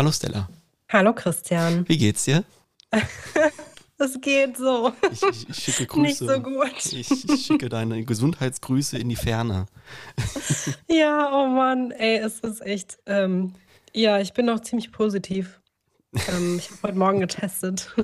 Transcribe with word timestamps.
Hallo 0.00 0.12
Stella. 0.12 0.48
Hallo 0.88 1.12
Christian. 1.12 1.86
Wie 1.86 1.98
geht's 1.98 2.24
dir? 2.24 2.42
Es 3.98 4.18
geht 4.22 4.56
so. 4.56 4.94
Ich, 5.12 5.22
ich, 5.22 5.48
ich 5.50 5.56
schicke 5.62 5.84
Grüße. 5.88 6.00
Nicht 6.00 6.16
so 6.16 6.40
gut. 6.40 6.86
Ich, 6.86 7.10
ich 7.28 7.44
schicke 7.44 7.68
deine 7.68 8.02
Gesundheitsgrüße 8.02 8.96
in 8.96 9.10
die 9.10 9.16
Ferne. 9.16 9.66
Ja, 10.88 11.30
oh 11.34 11.48
Mann, 11.48 11.90
ey, 11.90 12.16
es 12.16 12.40
ist 12.40 12.62
echt. 12.62 12.96
Ähm, 13.04 13.52
ja, 13.92 14.18
ich 14.18 14.32
bin 14.32 14.46
noch 14.46 14.60
ziemlich 14.60 14.90
positiv. 14.90 15.60
Ähm, 16.30 16.56
ich 16.56 16.70
habe 16.70 16.78
heute 16.84 16.98
Morgen 16.98 17.20
getestet. 17.20 17.94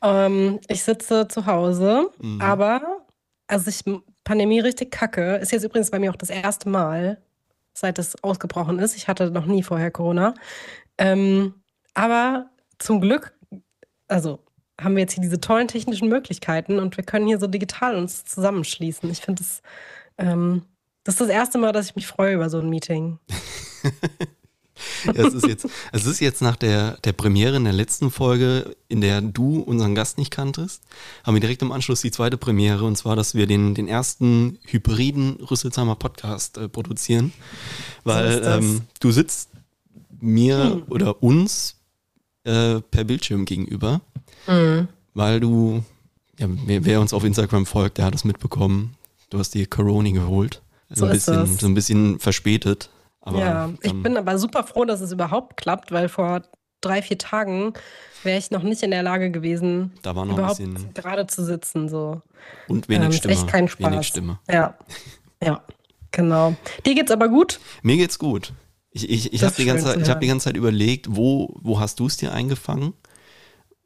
ähm, 0.00 0.60
ich 0.68 0.84
sitze 0.84 1.26
zu 1.26 1.46
Hause, 1.46 2.08
Mhm. 2.20 2.40
aber 2.40 3.04
also 3.48 3.68
ich 3.68 3.82
Pandemie 4.22 4.60
richtig 4.60 4.92
kacke. 4.92 5.38
Ist 5.38 5.50
jetzt 5.50 5.64
übrigens 5.64 5.90
bei 5.90 5.98
mir 5.98 6.12
auch 6.12 6.16
das 6.16 6.30
erste 6.30 6.68
Mal, 6.68 7.20
seit 7.74 7.98
es 7.98 8.22
ausgebrochen 8.22 8.78
ist. 8.78 8.96
Ich 8.96 9.08
hatte 9.08 9.30
noch 9.30 9.46
nie 9.46 9.62
vorher 9.62 9.90
Corona. 9.90 10.34
Ähm, 10.98 11.54
aber 11.94 12.50
zum 12.78 13.00
Glück, 13.00 13.34
also 14.08 14.40
haben 14.80 14.96
wir 14.96 15.02
jetzt 15.02 15.14
hier 15.14 15.22
diese 15.22 15.40
tollen 15.40 15.68
technischen 15.68 16.08
Möglichkeiten 16.08 16.78
und 16.78 16.96
wir 16.96 17.04
können 17.04 17.26
hier 17.26 17.38
so 17.38 17.46
digital 17.46 17.96
uns 17.96 18.24
zusammenschließen. 18.24 19.10
Ich 19.10 19.20
finde 19.20 19.42
das, 19.42 19.62
ähm, 20.18 20.62
das 21.04 21.14
ist 21.14 21.20
das 21.20 21.28
erste 21.28 21.58
Mal, 21.58 21.72
dass 21.72 21.86
ich 21.86 21.96
mich 21.96 22.06
freue 22.06 22.34
über 22.34 22.50
so 22.50 22.58
ein 22.58 22.68
Meeting. 22.68 23.18
Es, 25.14 25.34
ist 25.34 25.46
jetzt, 25.46 25.66
es 25.92 26.06
ist 26.06 26.20
jetzt 26.20 26.42
nach 26.42 26.56
der, 26.56 26.98
der 27.04 27.12
Premiere 27.12 27.56
in 27.56 27.64
der 27.64 27.72
letzten 27.72 28.10
Folge, 28.10 28.76
in 28.88 29.00
der 29.00 29.20
du 29.20 29.60
unseren 29.60 29.94
Gast 29.94 30.18
nicht 30.18 30.30
kanntest, 30.30 30.82
haben 31.24 31.34
wir 31.34 31.40
direkt 31.40 31.62
im 31.62 31.72
Anschluss 31.72 32.00
die 32.00 32.10
zweite 32.10 32.36
Premiere 32.36 32.84
und 32.84 32.96
zwar, 32.96 33.16
dass 33.16 33.34
wir 33.34 33.46
den, 33.46 33.74
den 33.74 33.88
ersten 33.88 34.58
hybriden 34.66 35.36
Rüsselsheimer 35.36 35.96
Podcast 35.96 36.58
äh, 36.58 36.68
produzieren. 36.68 37.32
Weil 38.04 38.40
das. 38.40 38.58
ähm, 38.58 38.82
du 39.00 39.10
sitzt 39.10 39.50
mir 40.20 40.82
oder 40.88 41.22
uns 41.22 41.76
äh, 42.44 42.80
per 42.80 43.04
Bildschirm 43.04 43.44
gegenüber, 43.44 44.00
weil 45.14 45.40
du, 45.40 45.82
ja, 46.38 46.46
wer, 46.66 46.84
wer 46.84 47.00
uns 47.00 47.12
auf 47.12 47.24
Instagram 47.24 47.66
folgt, 47.66 47.98
der 47.98 48.06
hat 48.06 48.14
es 48.14 48.24
mitbekommen. 48.24 48.96
Du 49.30 49.38
hast 49.38 49.54
dir 49.54 49.66
Corona 49.66 50.10
geholt. 50.10 50.62
So 50.90 51.06
ein 51.06 51.12
ist 51.12 51.26
bisschen, 51.26 51.58
so 51.58 51.66
ein 51.66 51.74
bisschen 51.74 52.18
verspätet. 52.18 52.90
Aber, 53.22 53.38
ja, 53.38 53.70
ich 53.82 53.90
ähm, 53.92 54.02
bin 54.02 54.16
aber 54.16 54.36
super 54.38 54.64
froh, 54.64 54.84
dass 54.84 55.00
es 55.00 55.12
überhaupt 55.12 55.56
klappt, 55.56 55.92
weil 55.92 56.08
vor 56.08 56.42
drei, 56.80 57.00
vier 57.02 57.18
Tagen 57.18 57.72
wäre 58.24 58.38
ich 58.38 58.50
noch 58.50 58.62
nicht 58.64 58.82
in 58.82 58.90
der 58.90 59.02
Lage 59.04 59.30
gewesen, 59.30 59.92
Da 60.02 60.14
war 60.16 60.24
noch 60.24 60.32
ein 60.34 60.38
überhaupt 60.38 60.58
bisschen 60.58 60.94
gerade 60.94 61.26
zu 61.28 61.44
sitzen. 61.44 61.88
So. 61.88 62.20
und 62.68 62.88
wenig 62.88 63.06
Ähm, 63.06 63.12
Stimme. 63.12 63.34
echt 63.34 63.46
kein 63.48 63.68
Spaß. 63.68 63.92
Wenig 63.92 64.06
Stimme. 64.08 64.38
Ja, 64.50 64.76
ja, 65.42 65.62
genau. 66.10 66.54
Dir 66.84 66.94
geht's 66.96 67.12
aber 67.12 67.28
gut? 67.28 67.60
Mir 67.82 67.96
geht's 67.96 68.18
gut. 68.18 68.52
Ich, 68.90 69.08
ich, 69.08 69.32
ich 69.32 69.42
habe 69.44 69.54
die, 69.56 69.64
ganze 69.64 69.84
Zeit- 69.86 70.00
ich 70.02 70.10
hab 70.10 70.20
die 70.20 70.26
ganze 70.26 70.44
Zeit 70.44 70.56
überlegt, 70.56 71.06
wo, 71.10 71.54
wo 71.62 71.78
hast 71.80 72.00
du 72.00 72.06
es 72.06 72.16
dir 72.16 72.32
eingefangen? 72.32 72.92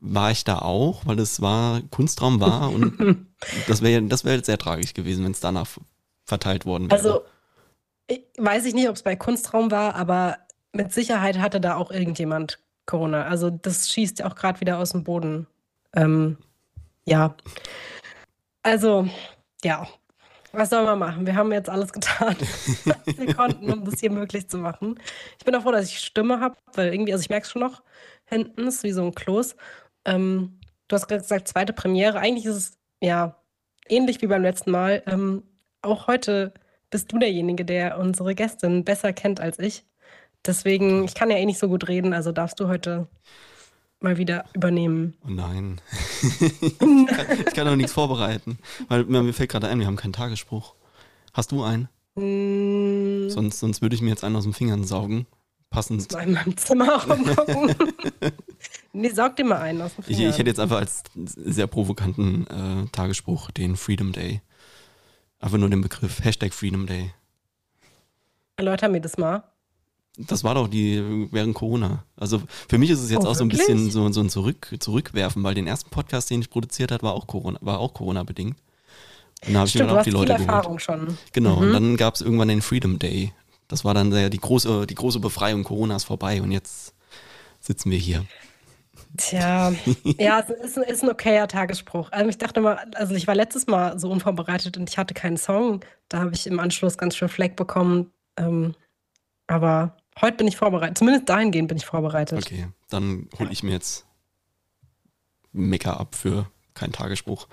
War 0.00 0.30
ich 0.30 0.44
da 0.44 0.58
auch? 0.60 1.06
Weil 1.06 1.18
es 1.20 1.40
war, 1.40 1.80
Kunstraum 1.90 2.40
war 2.40 2.70
und 2.72 3.26
das 3.68 3.82
wäre 3.82 4.02
das 4.02 4.24
wär 4.24 4.34
jetzt 4.36 4.46
sehr 4.46 4.58
tragisch 4.58 4.94
gewesen, 4.94 5.24
wenn 5.24 5.32
es 5.32 5.40
danach 5.40 5.68
verteilt 6.24 6.66
worden 6.66 6.90
wäre. 6.90 6.98
Also, 6.98 7.20
ich, 7.20 7.30
weiß 8.38 8.64
ich 8.66 8.74
nicht, 8.74 8.88
ob 8.88 8.96
es 8.96 9.02
bei 9.02 9.16
Kunstraum 9.16 9.70
war, 9.70 9.94
aber 9.94 10.38
mit 10.72 10.92
Sicherheit 10.92 11.38
hatte 11.38 11.60
da 11.60 11.76
auch 11.76 11.90
irgendjemand 11.90 12.58
Corona. 12.86 13.24
Also, 13.24 13.50
das 13.50 13.90
schießt 13.90 14.20
ja 14.20 14.26
auch 14.26 14.36
gerade 14.36 14.60
wieder 14.60 14.78
aus 14.78 14.90
dem 14.90 15.04
Boden. 15.04 15.46
Ähm, 15.94 16.38
ja. 17.04 17.34
Also, 18.62 19.08
ja. 19.64 19.86
Was 20.52 20.70
soll 20.70 20.84
man 20.84 20.98
machen? 20.98 21.26
Wir 21.26 21.34
haben 21.34 21.52
jetzt 21.52 21.68
alles 21.68 21.92
getan, 21.92 22.36
was 22.84 23.18
wir 23.18 23.34
konnten, 23.34 23.70
um 23.70 23.84
das 23.84 24.00
hier 24.00 24.10
möglich 24.10 24.48
zu 24.48 24.58
machen. 24.58 24.98
Ich 25.38 25.44
bin 25.44 25.54
auch 25.54 25.62
froh, 25.62 25.72
dass 25.72 25.88
ich 25.88 25.98
Stimme 25.98 26.40
habe, 26.40 26.56
weil 26.74 26.92
irgendwie, 26.92 27.12
also 27.12 27.22
ich 27.22 27.28
merke 27.28 27.44
es 27.44 27.50
schon 27.50 27.60
noch 27.60 27.82
hinten, 28.24 28.66
ist 28.66 28.82
wie 28.82 28.92
so 28.92 29.04
ein 29.04 29.14
Kloß. 29.14 29.56
Ähm, 30.06 30.60
du 30.88 30.94
hast 30.94 31.08
gerade 31.08 31.20
gesagt, 31.20 31.48
zweite 31.48 31.72
Premiere. 31.72 32.18
Eigentlich 32.20 32.46
ist 32.46 32.56
es 32.56 32.78
ja 33.02 33.36
ähnlich 33.88 34.22
wie 34.22 34.28
beim 34.28 34.42
letzten 34.42 34.70
Mal. 34.70 35.02
Ähm, 35.06 35.42
auch 35.82 36.06
heute 36.06 36.54
bist 36.90 37.12
du 37.12 37.18
derjenige, 37.18 37.64
der 37.64 37.98
unsere 37.98 38.34
Gästin 38.34 38.84
besser 38.84 39.12
kennt 39.12 39.40
als 39.40 39.58
ich. 39.58 39.84
Deswegen, 40.44 41.04
ich 41.04 41.14
kann 41.14 41.30
ja 41.30 41.36
eh 41.38 41.46
nicht 41.46 41.58
so 41.58 41.68
gut 41.68 41.88
reden, 41.88 42.12
also 42.12 42.30
darfst 42.32 42.60
du 42.60 42.68
heute 42.68 43.08
mal 44.00 44.18
wieder 44.18 44.44
übernehmen. 44.54 45.14
Oh 45.24 45.30
nein. 45.30 45.80
ich, 46.60 46.78
kann, 46.78 47.08
ich 47.46 47.54
kann 47.54 47.66
doch 47.66 47.76
nichts 47.76 47.92
vorbereiten. 47.92 48.58
Weil 48.88 49.04
mir 49.04 49.32
fällt 49.32 49.50
gerade 49.50 49.68
ein, 49.68 49.80
wir 49.80 49.86
haben 49.86 49.96
keinen 49.96 50.12
Tagesspruch. 50.12 50.74
Hast 51.32 51.52
du 51.52 51.62
einen? 51.64 51.88
Mm, 52.14 53.28
Sonst, 53.28 53.58
sonst 53.58 53.82
würde 53.82 53.94
ich 53.96 54.02
mir 54.02 54.10
jetzt 54.10 54.22
einen 54.24 54.36
aus 54.36 54.44
den 54.44 54.52
Fingern 54.52 54.84
saugen. 54.84 55.26
Passend. 55.68 56.12
in 56.14 56.32
meinem 56.32 56.56
Zimmer 56.56 57.02
rumgucken. 57.04 57.74
nee, 58.92 59.08
saug 59.10 59.34
dir 59.36 59.44
mal 59.44 59.58
einen 59.58 59.82
aus 59.82 59.96
dem 59.96 60.04
Ich, 60.06 60.16
Finger. 60.16 60.30
ich 60.30 60.38
hätte 60.38 60.48
jetzt 60.48 60.60
einfach 60.60 60.78
als 60.78 61.02
sehr 61.16 61.66
provokanten 61.66 62.46
äh, 62.46 62.86
Tagesspruch 62.92 63.50
den 63.50 63.76
Freedom 63.76 64.12
Day. 64.12 64.40
Einfach 65.40 65.58
nur 65.58 65.68
den 65.70 65.80
Begriff. 65.82 66.24
Hashtag 66.24 66.54
Freedom 66.54 66.86
Day. 66.86 67.12
Erläuter 68.56 68.88
mir 68.88 69.00
das 69.00 69.18
mal. 69.18 69.44
Das 70.18 70.44
war 70.44 70.54
doch 70.54 70.66
die 70.68 71.28
während 71.30 71.54
Corona. 71.54 72.04
Also 72.16 72.40
für 72.68 72.78
mich 72.78 72.88
ist 72.88 73.00
es 73.02 73.10
jetzt 73.10 73.26
Oh, 73.26 73.28
auch 73.28 73.34
so 73.34 73.44
ein 73.44 73.50
wirklich? 73.50 73.66
bisschen 73.66 73.90
so, 73.90 74.10
so 74.12 74.20
ein 74.20 74.30
Zurück, 74.30 74.74
Zurückwerfen, 74.80 75.42
weil 75.42 75.54
den 75.54 75.66
ersten 75.66 75.90
Podcast, 75.90 76.30
den 76.30 76.40
ich 76.40 76.48
produziert 76.48 76.90
hat, 76.90 77.02
war 77.02 77.12
auch 77.12 77.26
Corona, 77.26 77.58
war 77.60 77.78
auch 77.80 77.92
Corona-bedingt. 77.92 78.56
Und 79.46 79.52
da 79.52 79.58
habe 79.58 79.68
ich 79.68 79.74
mir 79.74 79.86
dann 79.86 79.98
auch 79.98 80.02
die 80.02 80.10
Leute 80.10 80.32
geholt. 80.32 80.48
Erfahrung 80.48 80.78
schon. 80.78 81.18
Genau. 81.32 81.56
Mhm. 81.56 81.62
Und 81.62 81.72
dann 81.74 81.96
gab 81.98 82.14
es 82.14 82.22
irgendwann 82.22 82.48
den 82.48 82.62
Freedom 82.62 82.98
Day. 82.98 83.34
Das 83.68 83.84
war 83.84 83.92
dann 83.92 84.10
der, 84.10 84.30
die, 84.30 84.38
große, 84.38 84.86
die 84.86 84.94
große 84.94 85.20
Befreiung 85.20 85.64
Coronas 85.64 86.04
vorbei 86.04 86.40
und 86.40 86.50
jetzt 86.50 86.94
sitzen 87.60 87.90
wir 87.90 87.98
hier. 87.98 88.24
Tja, 89.16 89.72
ja, 90.18 90.40
es 90.40 90.50
ist, 90.50 90.76
ist 90.76 91.02
ein 91.02 91.10
okayer 91.10 91.48
Tagesspruch. 91.48 92.10
Also 92.12 92.28
ich 92.28 92.38
dachte 92.38 92.60
mal, 92.60 92.84
also 92.94 93.14
ich 93.14 93.26
war 93.26 93.34
letztes 93.34 93.66
Mal 93.66 93.98
so 93.98 94.10
unvorbereitet 94.10 94.76
und 94.76 94.88
ich 94.88 94.98
hatte 94.98 95.14
keinen 95.14 95.36
Song. 95.36 95.84
Da 96.08 96.20
habe 96.20 96.34
ich 96.34 96.46
im 96.46 96.60
Anschluss 96.60 96.98
ganz 96.98 97.16
schön 97.16 97.28
Fleck 97.28 97.56
bekommen. 97.56 98.12
Ähm, 98.36 98.74
aber 99.46 99.96
heute 100.20 100.36
bin 100.36 100.48
ich 100.48 100.56
vorbereitet. 100.56 100.98
Zumindest 100.98 101.28
dahingehend 101.28 101.68
bin 101.68 101.76
ich 101.76 101.86
vorbereitet. 101.86 102.38
Okay, 102.38 102.68
dann 102.90 103.28
hole 103.38 103.50
ich 103.50 103.62
mir 103.62 103.72
jetzt 103.72 104.06
Mecker 105.52 105.98
ab 105.98 106.14
für 106.14 106.50
keinen 106.74 106.92
Tagesspruch. 106.92 107.48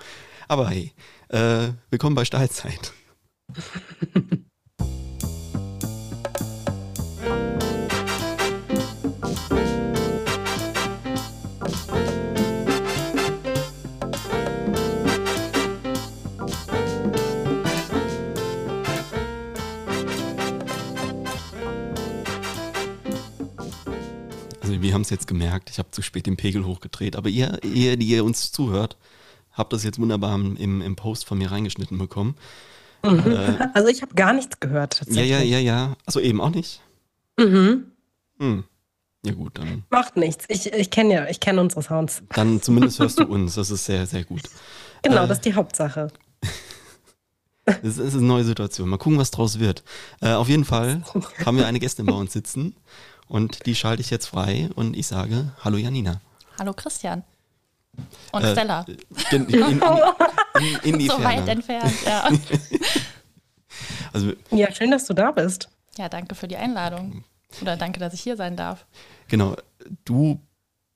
Aber 0.48 0.68
hey, 0.68 0.92
äh, 1.28 1.72
willkommen 1.90 2.14
bei 2.14 2.24
Steilzeit. 2.24 2.92
wir 24.84 24.94
haben 24.94 25.02
es 25.02 25.10
jetzt 25.10 25.26
gemerkt, 25.26 25.70
ich 25.70 25.78
habe 25.78 25.90
zu 25.90 26.02
spät 26.02 26.26
den 26.26 26.36
Pegel 26.36 26.64
hochgedreht, 26.64 27.16
aber 27.16 27.28
ihr, 27.28 27.58
ihr, 27.64 27.96
die 27.96 28.06
ihr 28.06 28.24
uns 28.24 28.52
zuhört, 28.52 28.96
habt 29.52 29.72
das 29.72 29.82
jetzt 29.82 29.98
wunderbar 29.98 30.34
im, 30.36 30.80
im 30.82 30.96
Post 30.96 31.24
von 31.26 31.38
mir 31.38 31.50
reingeschnitten 31.50 31.98
bekommen. 31.98 32.36
Also 33.74 33.88
ich 33.88 34.00
habe 34.00 34.14
gar 34.14 34.32
nichts 34.32 34.60
gehört. 34.60 35.02
Ja, 35.08 35.20
ja, 35.22 35.40
ja, 35.40 35.58
ja. 35.58 35.94
Also 36.06 36.20
eben 36.20 36.40
auch 36.40 36.48
nicht. 36.48 36.80
Mhm. 37.38 37.84
Hm. 38.38 38.64
Ja 39.26 39.32
gut, 39.34 39.58
dann, 39.58 39.84
Macht 39.90 40.16
nichts. 40.16 40.46
Ich, 40.48 40.72
ich 40.72 40.90
kenne 40.90 41.12
ja, 41.12 41.28
ich 41.28 41.38
kenne 41.38 41.60
unsere 41.60 41.82
Sounds. 41.82 42.22
dann 42.30 42.62
zumindest 42.62 43.00
hörst 43.00 43.18
du 43.20 43.24
uns. 43.28 43.56
Das 43.56 43.70
ist 43.70 43.84
sehr, 43.84 44.06
sehr 44.06 44.24
gut. 44.24 44.40
Genau, 45.02 45.24
Äh. 45.24 45.28
das 45.28 45.36
ist 45.38 45.44
die 45.44 45.52
Hauptsache. 45.54 46.08
Das 47.66 47.76
ist, 47.82 47.98
das 47.98 48.06
ist 48.08 48.14
eine 48.14 48.22
neue 48.22 48.44
Situation. 48.44 48.88
Mal 48.88 48.96
gucken, 48.98 49.18
was 49.18 49.30
draus 49.30 49.58
wird. 49.58 49.84
Äh, 50.22 50.32
auf 50.32 50.48
jeden 50.48 50.64
Fall 50.64 51.02
haben 51.44 51.58
wir 51.58 51.66
eine 51.66 51.80
Gästin 51.80 52.06
bei 52.06 52.12
uns 52.14 52.32
sitzen 52.32 52.74
und 53.28 53.66
die 53.66 53.74
schalte 53.74 54.02
ich 54.02 54.10
jetzt 54.10 54.26
frei 54.26 54.68
und 54.74 54.96
ich 54.96 55.06
sage 55.06 55.52
Hallo 55.62 55.76
Janina. 55.76 56.20
Hallo 56.58 56.72
Christian. 56.72 57.24
Und 58.32 58.42
Äh, 58.44 58.52
Stella. 58.52 58.84
In, 59.30 59.46
in, 59.46 59.60
in, 59.60 59.80
in, 60.82 60.98
die 60.98 61.06
so 61.08 61.22
weit 61.22 61.36
Ferne. 61.44 61.50
entfernt, 61.50 61.94
ja. 62.04 62.28
Also 64.12 64.32
Ja, 64.50 64.72
schön, 64.72 64.90
dass 64.90 65.06
du 65.06 65.14
da 65.14 65.32
bist. 65.32 65.68
ja, 65.98 66.08
danke 66.08 66.34
für 66.34 66.46
die 66.48 66.56
Einladung. 66.56 67.24
Oder 67.60 67.76
danke, 67.76 68.00
dass 68.00 68.14
ich 68.14 68.20
hier 68.20 68.36
sein 68.36 68.56
darf. 68.56 68.84
Genau, 69.28 69.56
du 70.04 70.40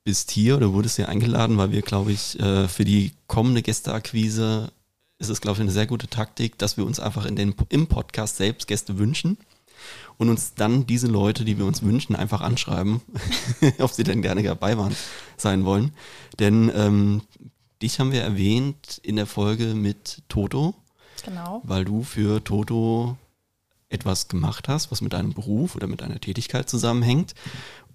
bist 0.05 0.31
hier 0.31 0.57
oder 0.57 0.73
wurdest 0.73 0.97
hier 0.97 1.09
eingeladen, 1.09 1.57
weil 1.59 1.73
wir, 1.73 1.83
glaube 1.83 2.13
ich, 2.13 2.39
äh, 2.41 2.69
für 2.69 2.85
die 2.85 3.13
kommende 3.27 3.63
Gästeakquise 3.63 4.71
ist 5.19 5.29
es, 5.29 5.41
glaube 5.41 5.57
ich, 5.57 5.63
eine 5.63 5.71
sehr 5.71 5.87
gute 5.87 6.09
Taktik, 6.09 6.59
dass 6.59 6.77
wir 6.77 6.85
uns 6.87 7.01
einfach 7.01 7.27
in 7.27 7.37
den, 7.37 7.55
im 7.69 7.89
Podcast 7.89 8.37
selbst 8.37 8.69
Gäste 8.69 8.99
wünschen 8.99 9.37
und 10.19 10.29
uns 10.29 10.55
dann 10.55 10.87
diese 10.87 11.07
Leute, 11.07 11.45
die 11.45 11.59
wir 11.59 11.65
uns 11.65 11.83
wünschen, 11.83 12.15
einfach 12.17 12.41
anschreiben, 12.41 13.01
ob 13.79 13.93
sie 13.93 14.05
denn 14.05 14.21
gerne 14.23 14.43
dabei 14.43 14.77
waren, 14.77 14.95
sein 15.37 15.65
wollen. 15.65 15.93
Denn 16.39 16.71
ähm, 16.75 17.23
dich 17.81 18.01
haben 18.01 18.13
wir 18.13 18.23
erwähnt 18.23 19.01
in 19.03 19.17
der 19.17 19.27
Folge 19.27 19.75
mit 19.75 20.23
Toto, 20.29 20.75
Genau. 21.25 21.63
weil 21.65 21.85
du 21.85 22.03
für 22.05 22.43
Toto 22.45 23.17
etwas 23.89 24.29
gemacht 24.29 24.69
hast, 24.69 24.91
was 24.91 25.01
mit 25.01 25.13
deinem 25.15 25.33
Beruf 25.33 25.75
oder 25.75 25.87
mit 25.87 26.01
deiner 26.01 26.21
Tätigkeit 26.21 26.69
zusammenhängt. 26.69 27.35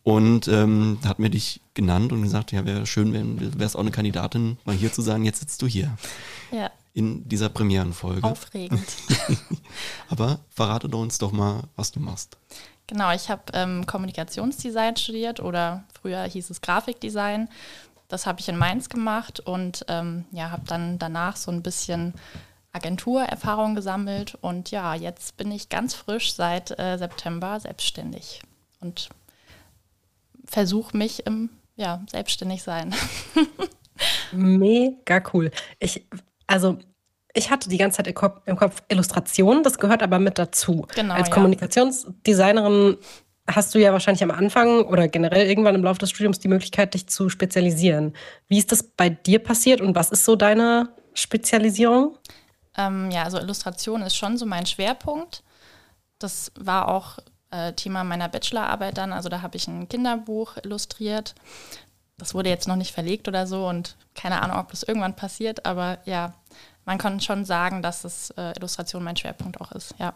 Und 0.01 0.49
ähm, 0.49 0.97
hat 1.05 1.19
mir 1.19 1.29
dich 1.29 1.61
genannt 1.75 2.11
und 2.11 2.23
gesagt, 2.23 2.51
ja, 2.51 2.65
wäre 2.65 2.85
schön, 2.85 3.13
wenn 3.13 3.57
wärst 3.57 3.75
auch 3.77 3.79
eine 3.81 3.91
Kandidatin, 3.91 4.57
mal 4.65 4.75
hier 4.75 4.91
zu 4.91 5.01
sein. 5.01 5.23
Jetzt 5.23 5.39
sitzt 5.39 5.61
du 5.61 5.67
hier. 5.67 5.95
Ja. 6.51 6.69
In 6.93 7.27
dieser 7.27 7.49
Premierenfolge. 7.49 8.23
Aufregend. 8.23 8.85
Aber 10.09 10.39
verrate 10.49 10.87
doch 10.87 11.01
uns 11.01 11.17
doch 11.17 11.31
mal, 11.31 11.63
was 11.75 11.91
du 11.91 11.99
machst. 11.99 12.37
Genau, 12.85 13.11
ich 13.13 13.29
habe 13.29 13.43
ähm, 13.53 13.85
Kommunikationsdesign 13.87 14.97
studiert 14.97 15.39
oder 15.39 15.85
früher 15.99 16.23
hieß 16.23 16.49
es 16.49 16.61
Grafikdesign. 16.61 17.49
Das 18.09 18.27
habe 18.27 18.41
ich 18.41 18.49
in 18.49 18.57
Mainz 18.57 18.89
gemacht 18.89 19.39
und 19.39 19.85
ähm, 19.87 20.25
ja, 20.31 20.51
habe 20.51 20.63
dann 20.67 20.99
danach 20.99 21.35
so 21.35 21.49
ein 21.49 21.63
bisschen 21.63 22.13
Agenturerfahrung 22.73 23.73
gesammelt 23.75 24.35
und 24.41 24.71
ja, 24.71 24.93
jetzt 24.93 25.37
bin 25.37 25.51
ich 25.51 25.69
ganz 25.69 25.93
frisch 25.93 26.33
seit 26.33 26.77
äh, 26.77 26.97
September 26.97 27.59
selbstständig 27.59 28.41
und 28.81 29.09
versuche 30.45 30.95
mich 30.97 31.25
im 31.25 31.49
ja, 31.75 32.03
selbstständig 32.09 32.63
sein. 32.63 32.93
Mega 34.31 35.23
cool. 35.33 35.51
Ich, 35.79 36.05
also 36.53 36.77
ich 37.33 37.49
hatte 37.49 37.67
die 37.67 37.77
ganze 37.77 37.97
Zeit 37.97 38.07
im 38.07 38.13
Kopf, 38.13 38.41
im 38.45 38.55
Kopf 38.55 38.83
Illustration, 38.89 39.63
das 39.63 39.79
gehört 39.79 40.03
aber 40.03 40.19
mit 40.19 40.37
dazu. 40.37 40.85
Genau, 40.93 41.15
Als 41.15 41.29
ja. 41.29 41.33
Kommunikationsdesignerin 41.33 42.97
hast 43.47 43.73
du 43.73 43.79
ja 43.79 43.91
wahrscheinlich 43.91 44.23
am 44.23 44.31
Anfang 44.31 44.83
oder 44.83 45.07
generell 45.07 45.47
irgendwann 45.47 45.75
im 45.75 45.83
Laufe 45.83 45.99
des 45.99 46.11
Studiums 46.11 46.39
die 46.39 46.47
Möglichkeit, 46.47 46.93
dich 46.93 47.07
zu 47.09 47.29
spezialisieren. 47.29 48.13
Wie 48.47 48.59
ist 48.59 48.71
das 48.71 48.83
bei 48.83 49.09
dir 49.09 49.39
passiert 49.39 49.81
und 49.81 49.95
was 49.95 50.11
ist 50.11 50.25
so 50.25 50.35
deine 50.35 50.89
Spezialisierung? 51.15 52.17
Ähm, 52.77 53.09
ja, 53.09 53.23
also 53.23 53.39
Illustration 53.39 54.03
ist 54.03 54.15
schon 54.15 54.37
so 54.37 54.45
mein 54.45 54.67
Schwerpunkt. 54.67 55.43
Das 56.19 56.51
war 56.55 56.87
auch 56.87 57.17
äh, 57.49 57.73
Thema 57.73 58.03
meiner 58.03 58.29
Bachelorarbeit 58.29 58.97
dann. 58.97 59.11
Also 59.11 59.27
da 59.29 59.41
habe 59.41 59.57
ich 59.57 59.67
ein 59.67 59.89
Kinderbuch 59.89 60.57
illustriert. 60.63 61.33
Das 62.17 62.33
wurde 62.33 62.49
jetzt 62.49 62.67
noch 62.67 62.75
nicht 62.75 62.93
verlegt 62.93 63.27
oder 63.27 63.47
so 63.47 63.67
und 63.67 63.97
keine 64.15 64.41
Ahnung, 64.41 64.57
ob 64.57 64.69
das 64.69 64.83
irgendwann 64.83 65.15
passiert, 65.15 65.65
aber 65.65 65.97
ja, 66.05 66.33
man 66.85 66.97
kann 66.97 67.19
schon 67.19 67.45
sagen, 67.45 67.81
dass 67.81 68.01
das 68.03 68.31
äh, 68.31 68.53
Illustration 68.57 69.03
mein 69.03 69.15
Schwerpunkt 69.17 69.59
auch 69.61 69.71
ist, 69.71 69.95
ja. 69.99 70.13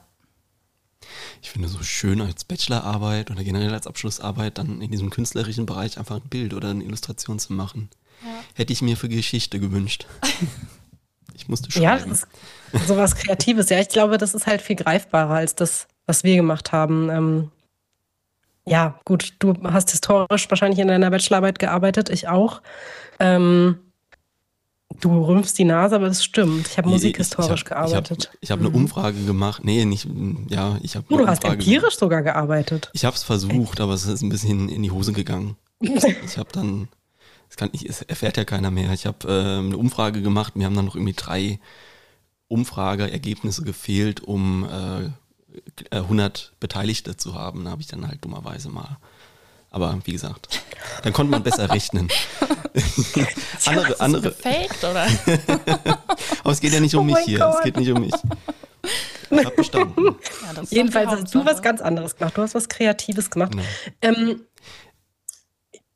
Ich 1.42 1.52
finde 1.52 1.68
so 1.68 1.82
schön 1.84 2.22
als 2.22 2.44
Bachelorarbeit 2.44 3.30
oder 3.30 3.44
generell 3.44 3.74
als 3.74 3.86
Abschlussarbeit 3.88 4.58
dann 4.58 4.82
in 4.82 4.92
diesem 4.92 5.10
künstlerischen 5.12 5.66
Bereich 5.66 5.98
einfach 5.98 6.16
ein 6.18 6.30
Bild 6.30 6.54
oder 6.54 6.70
eine 6.72 6.84
Illustration 6.84 7.38
zu 7.40 7.54
machen. 7.54 7.90
Ja. 8.24 8.30
Hätte 8.56 8.74
ich 8.74 8.82
mir 8.82 8.98
für 8.98 9.10
Geschichte 9.10 9.60
gewünscht. 9.60 10.06
Ich 11.36 11.48
musste 11.48 11.70
Ja, 11.80 12.00
schreiben. 12.00 12.10
das 12.10 12.28
ist 12.74 12.88
sowas 12.88 13.16
Kreatives. 13.16 13.70
Ja, 13.70 13.80
ich 13.80 13.90
glaube, 13.90 14.18
das 14.18 14.34
ist 14.34 14.48
halt 14.48 14.60
viel 14.60 14.76
greifbarer 14.76 15.36
als 15.36 15.54
das, 15.54 15.88
was 16.08 16.24
wir 16.24 16.36
gemacht 16.36 16.72
haben. 16.72 17.12
Ähm, 17.12 17.52
ja, 18.66 19.00
gut, 19.06 19.36
du 19.38 19.54
hast 19.64 19.92
historisch 19.92 20.50
wahrscheinlich 20.50 20.80
in 20.80 20.88
deiner 20.88 21.12
Bachelorarbeit 21.12 21.60
gearbeitet, 21.60 22.10
ich 22.10 22.28
auch. 22.28 22.64
Ähm, 23.20 23.78
du 25.02 25.24
rümpfst 25.24 25.54
die 25.58 25.64
Nase, 25.64 25.96
aber 25.96 26.08
das 26.08 26.24
stimmt. 26.24 26.68
Ich 26.68 26.78
habe 26.78 26.90
musikhistorisch 26.90 27.64
ich 27.66 27.72
hab, 27.72 27.86
Ich 27.86 27.92
gearbeitet. 27.92 28.28
habe 28.28 28.38
ich 28.42 28.52
hab 28.52 28.60
eine 28.60 28.70
Mhm. 28.70 28.76
Umfrage 28.76 29.24
gemacht. 29.26 29.64
Nee, 29.64 29.86
nicht, 29.86 30.08
ja, 30.50 30.78
ich 30.82 30.96
habe 30.96 31.06
Oh, 31.10 31.18
du 31.18 31.28
hast 31.28 31.44
empirisch 31.44 31.98
sogar 31.98 32.22
gearbeitet. 32.24 32.90
Ich 32.94 33.06
habe 33.06 33.16
es 33.16 33.24
versucht, 33.24 33.80
aber 33.82 33.94
es 33.94 34.06
ist 34.06 34.22
ein 34.22 34.30
bisschen 34.30 34.70
in 34.70 34.84
die 34.84 34.92
Hose 34.92 35.14
gegangen. 35.14 35.56
Ich 36.26 36.38
habe 36.38 36.50
dann, 36.52 36.88
es, 37.50 37.56
kann, 37.56 37.70
es 37.74 38.02
erfährt 38.02 38.38
ja 38.38 38.46
keiner 38.46 38.72
mehr. 38.72 38.92
Ich 38.94 39.06
habe 39.06 39.28
äh, 39.28 39.60
eine 39.66 39.78
Umfrage 39.78 40.22
gemacht. 40.22 40.56
Mir 40.56 40.66
haben 40.66 40.76
dann 40.76 40.86
noch 40.86 40.96
irgendwie 40.96 41.14
drei 41.14 41.60
Umfrageergebnisse 42.48 43.64
gefehlt, 43.64 44.22
um 44.22 44.66
äh, 44.66 45.96
100 45.96 46.54
Beteiligte 46.60 47.18
zu 47.18 47.34
haben. 47.36 47.66
Da 47.66 47.72
habe 47.72 47.82
ich 47.82 47.88
dann 47.88 48.08
halt 48.08 48.24
dummerweise 48.24 48.70
mal. 48.70 48.98
Aber 49.70 49.98
wie 50.06 50.12
gesagt, 50.14 50.62
dann 51.04 51.14
konnte 51.14 51.32
man 51.32 51.44
besser 51.44 51.70
rechnen. 51.70 52.08
andere, 53.66 53.84
Ist 53.84 53.90
das 53.92 54.00
andere, 54.00 54.22
gefaked 54.32 54.84
oder? 54.84 55.06
aber 56.44 56.52
es 56.52 56.60
geht 56.60 56.74
ja 56.74 56.80
nicht 56.80 56.96
um 56.96 57.02
Oh 57.10 57.14
mich 57.14 57.26
hier. 57.26 57.40
Gott. 57.40 57.56
Es 57.58 57.64
geht 57.64 57.78
nicht 57.78 57.92
um 57.92 58.02
mich. 58.02 58.14
Ich 59.30 59.46
habe 59.46 59.56
bestanden. 59.56 60.16
Ja, 60.56 60.64
Jedenfalls 60.70 61.10
hast 61.12 61.36
du 61.36 61.46
was 61.46 61.62
ganz 61.62 61.82
anderes 61.82 62.16
gemacht. 62.16 62.38
Du 62.38 62.42
hast 62.42 62.56
was 62.56 62.70
Kreatives 62.70 63.30
gemacht. 63.30 63.52
Genau. 63.52 63.64
Ähm, 64.02 64.42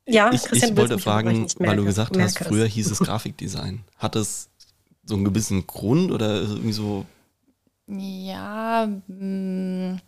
ja, 0.06 0.30
Ich, 0.32 0.42
Christian, 0.42 0.72
ich 0.72 0.76
wollte 0.76 0.98
fragen, 0.98 1.46
Ich 1.46 1.54
weil 1.58 1.76
du 1.76 1.84
gesagt 1.84 2.16
hast, 2.18 2.40
es. 2.40 2.46
früher 2.46 2.66
hieß 2.66 2.90
es 2.90 2.98
Grafikdesign. 2.98 3.84
Hat 3.96 4.16
es 4.16 4.50
so 5.04 5.14
einen 5.14 5.24
gewissen 5.24 5.66
Grund 5.66 6.10
oder 6.12 6.42
irgendwie 6.42 6.72
so? 6.72 7.06
Ja, 7.86 8.86
mh, 9.06 9.98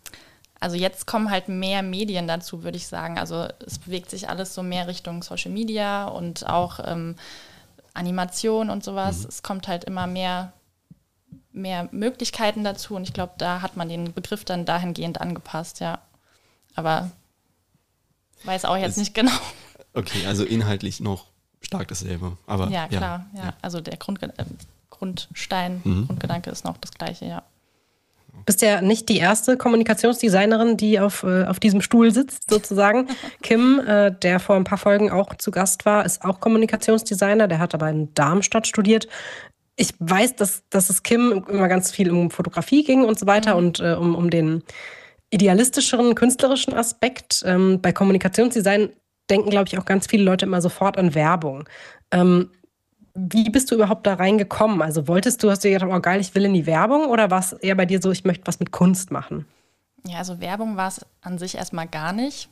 also 0.65 0.77
jetzt 0.77 1.05
kommen 1.05 1.29
halt 1.29 1.47
mehr 1.47 1.83
Medien 1.83 2.27
dazu, 2.27 2.63
würde 2.63 2.77
ich 2.77 2.87
sagen. 2.87 3.19
Also 3.19 3.47
es 3.65 3.77
bewegt 3.77 4.09
sich 4.09 4.29
alles 4.29 4.55
so 4.55 4.63
mehr 4.63 4.87
Richtung 4.87 5.21
Social 5.21 5.51
Media 5.51 6.05
und 6.07 6.47
auch 6.49 6.79
ähm, 6.83 7.15
Animation 7.93 8.71
und 8.71 8.83
sowas. 8.83 9.25
Es 9.25 9.43
kommt 9.43 9.67
halt 9.67 9.83
immer 9.83 10.07
mehr, 10.07 10.53
mehr 11.51 11.87
Möglichkeiten 11.91 12.63
dazu 12.63 12.95
und 12.95 13.03
ich 13.03 13.13
glaube, 13.13 13.33
da 13.37 13.61
hat 13.61 13.77
man 13.77 13.89
den 13.89 14.11
Begriff 14.13 14.43
dann 14.43 14.65
dahingehend 14.65 15.21
angepasst, 15.21 15.81
ja. 15.81 15.99
Aber 16.75 17.11
weiß 18.43 18.65
auch 18.65 18.75
jetzt 18.77 18.93
Es- 18.93 18.97
nicht 18.97 19.13
genau. 19.13 19.31
Okay, 19.93 20.25
also 20.25 20.43
inhaltlich 20.43 20.99
noch 20.99 21.25
stark 21.61 21.87
dasselbe. 21.89 22.37
Aber 22.47 22.69
Ja, 22.69 22.87
klar, 22.87 23.27
ja. 23.35 23.53
Also 23.61 23.81
der 23.81 23.97
Grundge 23.97 24.33
äh, 24.37 24.45
Grundstein, 24.89 25.81
Mhm. 25.83 26.07
Grundgedanke 26.07 26.49
ist 26.49 26.65
noch 26.65 26.77
das 26.77 26.91
gleiche, 26.91 27.25
ja. 27.25 27.43
Bist 28.45 28.61
ja 28.61 28.81
nicht 28.81 29.09
die 29.09 29.17
erste 29.17 29.57
Kommunikationsdesignerin, 29.57 30.77
die 30.77 30.99
auf, 30.99 31.23
äh, 31.23 31.45
auf 31.45 31.59
diesem 31.59 31.81
Stuhl 31.81 32.11
sitzt, 32.11 32.49
sozusagen. 32.49 33.07
Kim, 33.41 33.79
äh, 33.79 34.11
der 34.11 34.39
vor 34.39 34.55
ein 34.55 34.63
paar 34.63 34.77
Folgen 34.77 35.09
auch 35.09 35.35
zu 35.35 35.51
Gast 35.51 35.85
war, 35.85 36.05
ist 36.05 36.23
auch 36.23 36.39
Kommunikationsdesigner. 36.39 37.47
Der 37.47 37.59
hat 37.59 37.73
aber 37.73 37.89
in 37.89 38.13
Darmstadt 38.13 38.67
studiert. 38.67 39.07
Ich 39.75 39.93
weiß, 39.99 40.35
dass, 40.35 40.63
dass 40.69 40.89
es 40.89 41.03
Kim 41.03 41.45
immer 41.49 41.67
ganz 41.67 41.91
viel 41.91 42.11
um 42.11 42.31
Fotografie 42.31 42.83
ging 42.83 43.03
und 43.03 43.19
so 43.19 43.27
weiter 43.27 43.55
und 43.55 43.79
äh, 43.79 43.93
um, 43.93 44.15
um 44.15 44.29
den 44.29 44.63
idealistischeren, 45.31 46.15
künstlerischen 46.15 46.73
Aspekt. 46.73 47.43
Ähm, 47.45 47.81
bei 47.81 47.91
Kommunikationsdesign 47.91 48.89
denken, 49.29 49.49
glaube 49.49 49.67
ich, 49.67 49.77
auch 49.77 49.85
ganz 49.85 50.07
viele 50.07 50.23
Leute 50.23 50.45
immer 50.45 50.61
sofort 50.61 50.97
an 50.97 51.15
Werbung. 51.15 51.67
Ähm, 52.11 52.51
wie 53.15 53.49
bist 53.49 53.71
du 53.71 53.75
überhaupt 53.75 54.05
da 54.05 54.15
reingekommen? 54.15 54.81
Also 54.81 55.07
wolltest 55.07 55.41
du, 55.41 55.49
hast 55.49 55.63
du 55.63 55.69
gedacht, 55.69 55.89
oh 55.89 55.99
geil, 56.01 56.19
ich 56.19 56.35
will 56.35 56.45
in 56.45 56.53
die 56.53 56.65
Werbung 56.65 57.07
oder 57.07 57.31
war 57.31 57.39
es 57.39 57.53
eher 57.53 57.75
bei 57.75 57.85
dir 57.85 58.01
so, 58.01 58.11
ich 58.11 58.25
möchte 58.25 58.45
was 58.45 58.59
mit 58.59 58.71
Kunst 58.71 59.09
machen? 59.09 59.47
Ja, 60.05 60.17
also 60.17 60.39
Werbung 60.41 60.75
war 60.75 60.89
es 60.89 61.05
an 61.21 61.37
sich 61.37 61.55
erstmal 61.55 61.87
gar 61.87 62.11
nicht. 62.13 62.49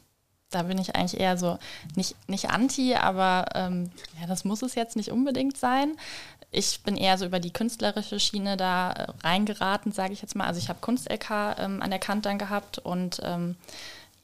Da 0.50 0.64
bin 0.64 0.78
ich 0.78 0.96
eigentlich 0.96 1.20
eher 1.20 1.38
so 1.38 1.58
nicht, 1.96 2.16
nicht 2.30 2.50
anti, 2.50 2.96
aber 2.96 3.46
ähm, 3.56 3.92
ja, 4.20 4.28
das 4.28 4.46
muss 4.46 4.62
es 4.62 4.76
jetzt 4.76 4.96
nicht 4.96 5.12
unbedingt 5.12 5.58
sein. 5.58 5.98
Ich 6.52 6.82
bin 6.84 6.96
eher 6.96 7.18
so 7.18 7.26
über 7.26 7.40
die 7.40 7.52
künstlerische 7.52 8.20
Schiene 8.20 8.56
da 8.56 8.92
äh, 8.92 9.08
reingeraten, 9.24 9.92
sage 9.92 10.14
ich 10.14 10.22
jetzt 10.22 10.36
mal. 10.36 10.46
Also 10.46 10.60
ich 10.60 10.70
habe 10.70 10.80
Kunst-LK 10.80 11.58
ähm, 11.60 11.82
an 11.82 11.90
der 11.90 12.00
Kante 12.00 12.30
dann 12.30 12.38
gehabt 12.38 12.78
und 12.78 13.20
ähm, 13.24 13.56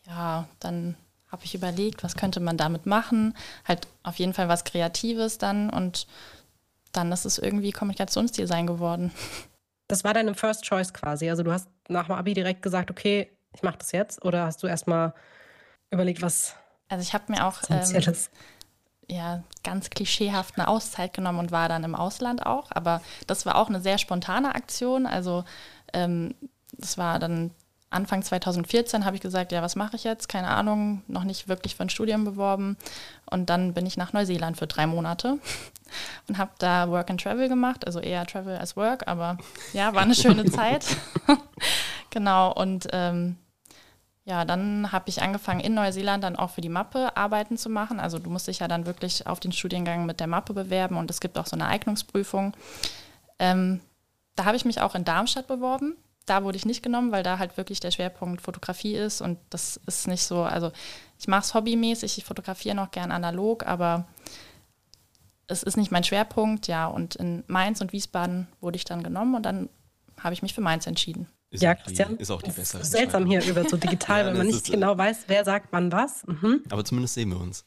ja, 0.07 0.47
dann 0.59 0.95
habe 1.31 1.45
ich 1.45 1.55
überlegt, 1.55 2.03
was 2.03 2.15
könnte 2.15 2.39
man 2.39 2.57
damit 2.57 2.85
machen. 2.85 3.35
Halt 3.65 3.87
auf 4.03 4.17
jeden 4.17 4.33
Fall 4.33 4.49
was 4.49 4.63
Kreatives 4.63 5.37
dann 5.37 5.69
und 5.69 6.07
dann 6.91 7.11
ist 7.11 7.25
es 7.25 7.37
irgendwie 7.37 7.71
Kommunikationsdesign 7.71 8.67
geworden. 8.67 9.11
Das 9.87 10.03
war 10.03 10.13
deine 10.13 10.35
First 10.35 10.63
Choice 10.65 10.93
quasi. 10.93 11.29
Also 11.29 11.43
du 11.43 11.51
hast 11.51 11.67
nach 11.87 12.07
dem 12.07 12.15
Abi 12.15 12.33
direkt 12.33 12.61
gesagt, 12.61 12.91
okay, 12.91 13.31
ich 13.53 13.63
mache 13.63 13.77
das 13.77 13.91
jetzt 13.91 14.23
oder 14.23 14.45
hast 14.45 14.61
du 14.61 14.67
erstmal 14.67 15.13
überlegt, 15.91 16.21
was 16.21 16.55
Also 16.87 17.01
ich 17.01 17.13
habe 17.13 17.31
mir 17.31 17.45
auch 17.45 17.61
ähm, 17.69 18.13
ja, 19.07 19.43
ganz 19.63 19.89
klischeehaft 19.89 20.57
eine 20.57 20.67
Auszeit 20.67 21.13
genommen 21.13 21.39
und 21.39 21.51
war 21.51 21.67
dann 21.67 21.83
im 21.83 21.95
Ausland 21.95 22.45
auch. 22.45 22.71
Aber 22.71 23.01
das 23.25 23.45
war 23.45 23.55
auch 23.55 23.67
eine 23.67 23.81
sehr 23.81 23.97
spontane 23.97 24.53
Aktion. 24.53 25.07
Also 25.07 25.43
ähm, 25.93 26.35
das 26.73 26.97
war 26.97 27.17
dann 27.19 27.51
Anfang 27.91 28.21
2014 28.21 29.03
habe 29.03 29.15
ich 29.15 29.21
gesagt, 29.21 29.51
ja, 29.51 29.63
was 29.63 29.75
mache 29.75 29.95
ich 29.95 30.03
jetzt? 30.03 30.29
Keine 30.29 30.49
Ahnung, 30.49 31.01
noch 31.07 31.23
nicht 31.23 31.47
wirklich 31.47 31.75
für 31.75 31.83
ein 31.83 31.89
Studium 31.89 32.23
beworben. 32.23 32.77
Und 33.25 33.49
dann 33.49 33.73
bin 33.73 33.85
ich 33.87 33.97
nach 33.97 34.13
Neuseeland 34.13 34.57
für 34.57 34.67
drei 34.67 34.85
Monate 34.85 35.39
und 36.27 36.37
habe 36.37 36.51
da 36.59 36.89
Work 36.89 37.09
and 37.09 37.21
Travel 37.21 37.49
gemacht, 37.49 37.87
also 37.87 37.99
eher 37.99 38.25
Travel 38.27 38.57
als 38.57 38.75
Work, 38.75 39.07
aber 39.07 39.37
ja, 39.73 39.93
war 39.95 40.03
eine 40.03 40.13
schöne 40.13 40.45
Zeit. 40.51 40.85
genau, 42.11 42.53
und 42.53 42.87
ähm, 42.91 43.37
ja, 44.23 44.45
dann 44.45 44.91
habe 44.91 45.09
ich 45.09 45.23
angefangen 45.23 45.59
in 45.59 45.73
Neuseeland 45.73 46.23
dann 46.23 46.35
auch 46.35 46.51
für 46.51 46.61
die 46.61 46.69
Mappe 46.69 47.17
Arbeiten 47.17 47.57
zu 47.57 47.67
machen. 47.67 47.99
Also 47.99 48.19
du 48.19 48.29
musst 48.29 48.47
dich 48.47 48.59
ja 48.59 48.67
dann 48.67 48.85
wirklich 48.85 49.25
auf 49.25 49.39
den 49.39 49.51
Studiengang 49.51 50.05
mit 50.05 50.19
der 50.19 50.27
Mappe 50.27 50.53
bewerben 50.53 50.97
und 50.97 51.09
es 51.09 51.19
gibt 51.19 51.39
auch 51.39 51.47
so 51.47 51.55
eine 51.55 51.65
Eignungsprüfung. 51.65 52.53
Ähm, 53.39 53.79
da 54.35 54.45
habe 54.45 54.55
ich 54.55 54.65
mich 54.65 54.81
auch 54.81 54.93
in 54.93 55.03
Darmstadt 55.03 55.47
beworben. 55.47 55.97
Da 56.29 56.43
wurde 56.43 56.57
ich 56.57 56.65
nicht 56.65 56.83
genommen, 56.83 57.11
weil 57.11 57.23
da 57.23 57.39
halt 57.39 57.57
wirklich 57.57 57.79
der 57.79 57.91
Schwerpunkt 57.91 58.41
Fotografie 58.41 58.95
ist 58.95 59.21
und 59.21 59.39
das 59.49 59.79
ist 59.87 60.07
nicht 60.07 60.23
so, 60.23 60.43
also 60.43 60.71
ich 61.17 61.27
mache 61.27 61.41
es 61.41 61.53
hobbymäßig, 61.53 62.17
ich 62.19 62.23
fotografiere 62.25 62.75
noch 62.75 62.91
gern 62.91 63.11
analog, 63.11 63.65
aber 63.65 64.07
es 65.47 65.63
ist 65.63 65.75
nicht 65.77 65.91
mein 65.91 66.03
Schwerpunkt, 66.03 66.67
ja. 66.67 66.85
Und 66.85 67.15
in 67.15 67.43
Mainz 67.47 67.81
und 67.81 67.91
Wiesbaden 67.93 68.47
wurde 68.61 68.75
ich 68.75 68.85
dann 68.85 69.01
genommen 69.01 69.33
und 69.35 69.43
dann 69.43 69.69
habe 70.19 70.33
ich 70.33 70.41
mich 70.43 70.53
für 70.53 70.61
Mainz 70.61 70.85
entschieden. 70.85 71.27
Ist 71.49 71.63
ja, 71.63 71.71
auch 71.71 71.77
die- 71.77 71.83
Christian. 71.85 72.17
ist 72.17 72.29
auch 72.29 72.43
die 72.43 72.51
es 72.51 72.55
bessere 72.57 72.81
ist 72.83 72.91
seltsam 72.91 73.25
hier 73.25 73.43
über 73.43 73.67
so 73.67 73.75
digital, 73.75 74.19
Ja, 74.25 74.25
weil 74.27 74.37
man 74.37 74.45
nicht 74.47 74.57
ist, 74.57 74.71
genau 74.71 74.95
weiß, 74.95 75.23
wer 75.25 75.43
sagt 75.43 75.69
wann 75.71 75.91
was. 75.91 76.23
Mhm. 76.27 76.61
Aber 76.69 76.85
zumindest 76.85 77.15
sehen 77.15 77.29
wir 77.31 77.39
uns. 77.39 77.65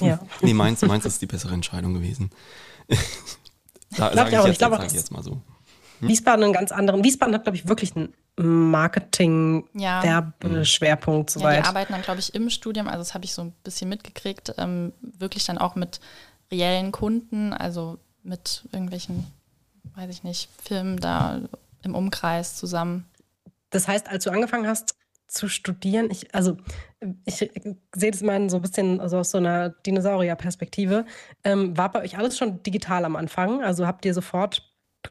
Ja. 0.00 0.18
Nee, 0.40 0.54
meins, 0.54 0.82
meins 0.82 1.04
ist 1.04 1.22
die 1.22 1.26
bessere 1.26 1.54
Entscheidung 1.54 1.94
gewesen. 1.94 2.30
da, 2.88 2.96
Glaub 4.10 4.14
sag 4.14 4.26
ich 4.26 4.32
ich, 4.32 4.38
auch, 4.38 4.42
ich 4.42 4.48
jetzt, 4.48 4.58
glaub 4.58 4.70
sag 4.72 4.80
ich 4.80 4.84
das- 4.86 4.92
jetzt 4.94 5.12
mal 5.12 5.22
so. 5.22 5.40
Wiesbaden 6.00 6.44
einen 6.44 6.52
ganz 6.52 6.72
anderen. 6.72 7.02
Wiesbaden 7.04 7.34
hat, 7.34 7.44
glaube 7.44 7.56
ich, 7.56 7.68
wirklich 7.68 7.94
einen 7.96 8.12
Ja. 8.38 8.44
Marketing-Werbeschwerpunkt 8.44 11.30
Ja, 11.30 11.34
soweit. 11.40 11.64
die 11.64 11.68
arbeiten 11.68 11.92
dann, 11.92 12.02
glaube 12.02 12.20
ich, 12.20 12.34
im 12.34 12.50
Studium, 12.50 12.86
also 12.88 12.98
das 12.98 13.14
habe 13.14 13.24
ich 13.24 13.32
so 13.32 13.42
ein 13.42 13.52
bisschen 13.64 13.88
mitgekriegt, 13.88 14.54
ähm, 14.58 14.92
wirklich 15.00 15.44
dann 15.46 15.58
auch 15.58 15.74
mit 15.74 16.00
reellen 16.50 16.92
Kunden, 16.92 17.52
also 17.52 17.98
mit 18.22 18.64
irgendwelchen, 18.72 19.26
weiß 19.94 20.10
ich 20.10 20.22
nicht, 20.22 20.48
Firmen 20.62 20.98
da 20.98 21.40
im 21.82 21.94
Umkreis 21.94 22.56
zusammen. 22.56 23.06
Das 23.70 23.88
heißt, 23.88 24.08
als 24.08 24.24
du 24.24 24.30
angefangen 24.30 24.66
hast 24.66 24.94
zu 25.28 25.48
studieren, 25.48 26.08
ich, 26.10 26.32
also 26.34 26.56
ich 27.24 27.36
sehe 27.36 28.10
das 28.10 28.22
mal 28.22 28.48
so 28.48 28.56
ein 28.56 28.62
bisschen 28.62 29.00
also 29.00 29.18
aus 29.18 29.32
so 29.32 29.38
einer 29.38 29.70
Dinosaurier-Perspektive, 29.70 31.04
ähm, 31.42 31.76
war 31.76 31.90
bei 31.90 32.02
euch 32.02 32.16
alles 32.16 32.38
schon 32.38 32.62
digital 32.62 33.04
am 33.04 33.16
Anfang? 33.16 33.62
Also 33.62 33.86
habt 33.86 34.04
ihr 34.04 34.14
sofort 34.14 34.62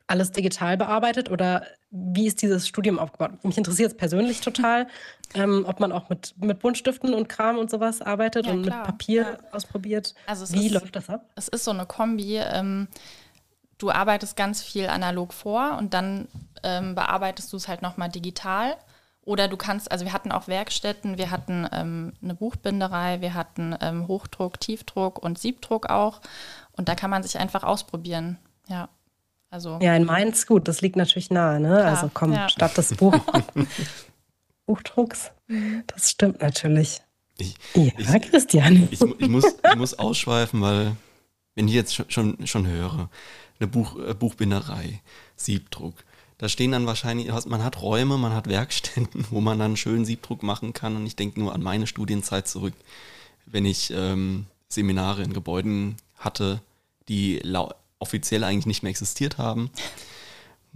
alles 0.07 0.31
digital 0.31 0.77
bearbeitet 0.77 1.29
oder 1.29 1.63
wie 1.91 2.27
ist 2.27 2.41
dieses 2.41 2.67
Studium 2.67 2.99
aufgebaut? 2.99 3.43
Mich 3.43 3.57
interessiert 3.57 3.91
es 3.91 3.97
persönlich 3.97 4.41
total, 4.41 4.87
ähm, 5.33 5.65
ob 5.67 5.79
man 5.79 5.91
auch 5.91 6.09
mit, 6.09 6.33
mit 6.37 6.59
Buntstiften 6.59 7.13
und 7.13 7.29
Kram 7.29 7.57
und 7.57 7.69
sowas 7.69 8.01
arbeitet 8.01 8.45
Ja, 8.45 8.51
und 8.53 8.63
klar, 8.63 8.77
mit 8.79 8.85
Papier 8.87 9.21
ja. 9.21 9.37
ausprobiert. 9.51 10.13
Also 10.25 10.53
wie 10.53 10.67
ist- 10.67 10.73
läuft 10.73 10.95
das 10.95 11.09
ab? 11.09 11.25
Es 11.35 11.47
ist 11.47 11.63
so 11.63 11.71
eine 11.71 11.85
Kombi. 11.85 12.37
Ähm, 12.37 12.87
du 13.77 13.91
arbeitest 13.91 14.35
ganz 14.35 14.61
viel 14.61 14.87
analog 14.87 15.33
vor 15.33 15.77
und 15.77 15.93
dann 15.93 16.27
ähm, 16.63 16.95
bearbeitest 16.95 17.51
du 17.53 17.57
es 17.57 17.67
halt 17.67 17.81
nochmal 17.81 18.09
digital. 18.09 18.75
Oder 19.23 19.47
du 19.47 19.57
kannst, 19.57 19.91
also 19.91 20.05
wir 20.05 20.13
hatten 20.13 20.31
auch 20.31 20.47
Werkstätten, 20.47 21.17
wir 21.17 21.31
hatten 21.31 21.67
ähm, 21.71 22.13
eine 22.21 22.35
Buchbinderei, 22.35 23.21
wir 23.21 23.33
hatten 23.33 23.75
ähm, 23.81 24.07
Hochdruck, 24.07 24.59
Tiefdruck 24.59 25.17
und 25.17 25.39
Siebdruck 25.39 25.89
auch. 25.89 26.21
Und 26.73 26.89
da 26.89 26.95
kann 26.95 27.09
man 27.09 27.23
sich 27.23 27.39
einfach 27.39 27.63
ausprobieren. 27.63 28.37
Ja. 28.67 28.87
Also 29.55 29.79
Ja, 29.81 29.95
in 29.95 30.03
Mainz, 30.03 30.47
gut, 30.47 30.67
das 30.67 30.81
liegt 30.81 30.97
natürlich 30.97 31.29
nahe, 31.31 31.62
ne? 31.62 31.69
Klar, 31.69 31.85
also 31.85 32.12
komm, 32.13 32.33
ja. 32.33 32.50
statt 32.50 32.77
des 32.77 32.93
Buch 32.95 33.15
Buchdrucks. 34.65 35.31
Das 35.88 36.12
stimmt 36.12 36.41
natürlich. 36.41 37.01
Ich, 37.38 37.55
Ja, 37.74 38.15
ich, 38.15 38.21
Christian. 38.29 38.89
ich, 38.91 39.01
ich, 39.01 39.29
muss, 39.29 39.45
ich 39.45 39.75
muss 39.77 39.93
ausschweifen, 39.93 40.59
weil 40.62 40.97
wenn 41.55 41.69
ich 41.69 41.74
jetzt 41.74 41.95
schon, 41.95 42.09
schon, 42.09 42.47
schon 42.47 42.67
höre, 42.67 43.09
eine 43.59 43.67
Buch, 43.67 43.97
äh, 43.97 44.13
Buchbinderei, 44.13 45.00
Siebdruck, 45.38 45.93
da 46.38 46.50
stehen 46.50 46.74
dann 46.74 46.85
wahrscheinlich, 46.85 47.31
man 47.45 47.63
hat 47.63 47.81
Räume, 47.81 48.17
man 48.17 48.33
hat 48.33 48.47
Werkstätten, 48.50 49.25
wo 49.29 49.39
man 49.39 49.57
dann 49.57 49.77
schön 49.77 50.03
Siebdruck 50.03 50.43
machen 50.43 50.74
kann. 50.74 50.97
Und 50.97 51.05
ich 51.05 51.15
denke 51.15 51.39
nur 51.39 51.53
an 51.55 51.63
meine 51.63 51.88
Studienzeit 51.88 52.45
zurück, 52.50 52.74
wenn 53.45 53.63
ich 53.65 53.89
ähm, 53.95 54.47
Seminare 54.67 55.24
in 55.24 55.31
Gebäuden 55.31 55.95
hatte, 56.17 56.59
die 57.07 57.39
lau- 57.41 57.74
offiziell 57.99 58.43
eigentlich 58.43 58.65
nicht 58.65 58.83
mehr 58.83 58.89
existiert 58.89 59.37
haben. 59.37 59.69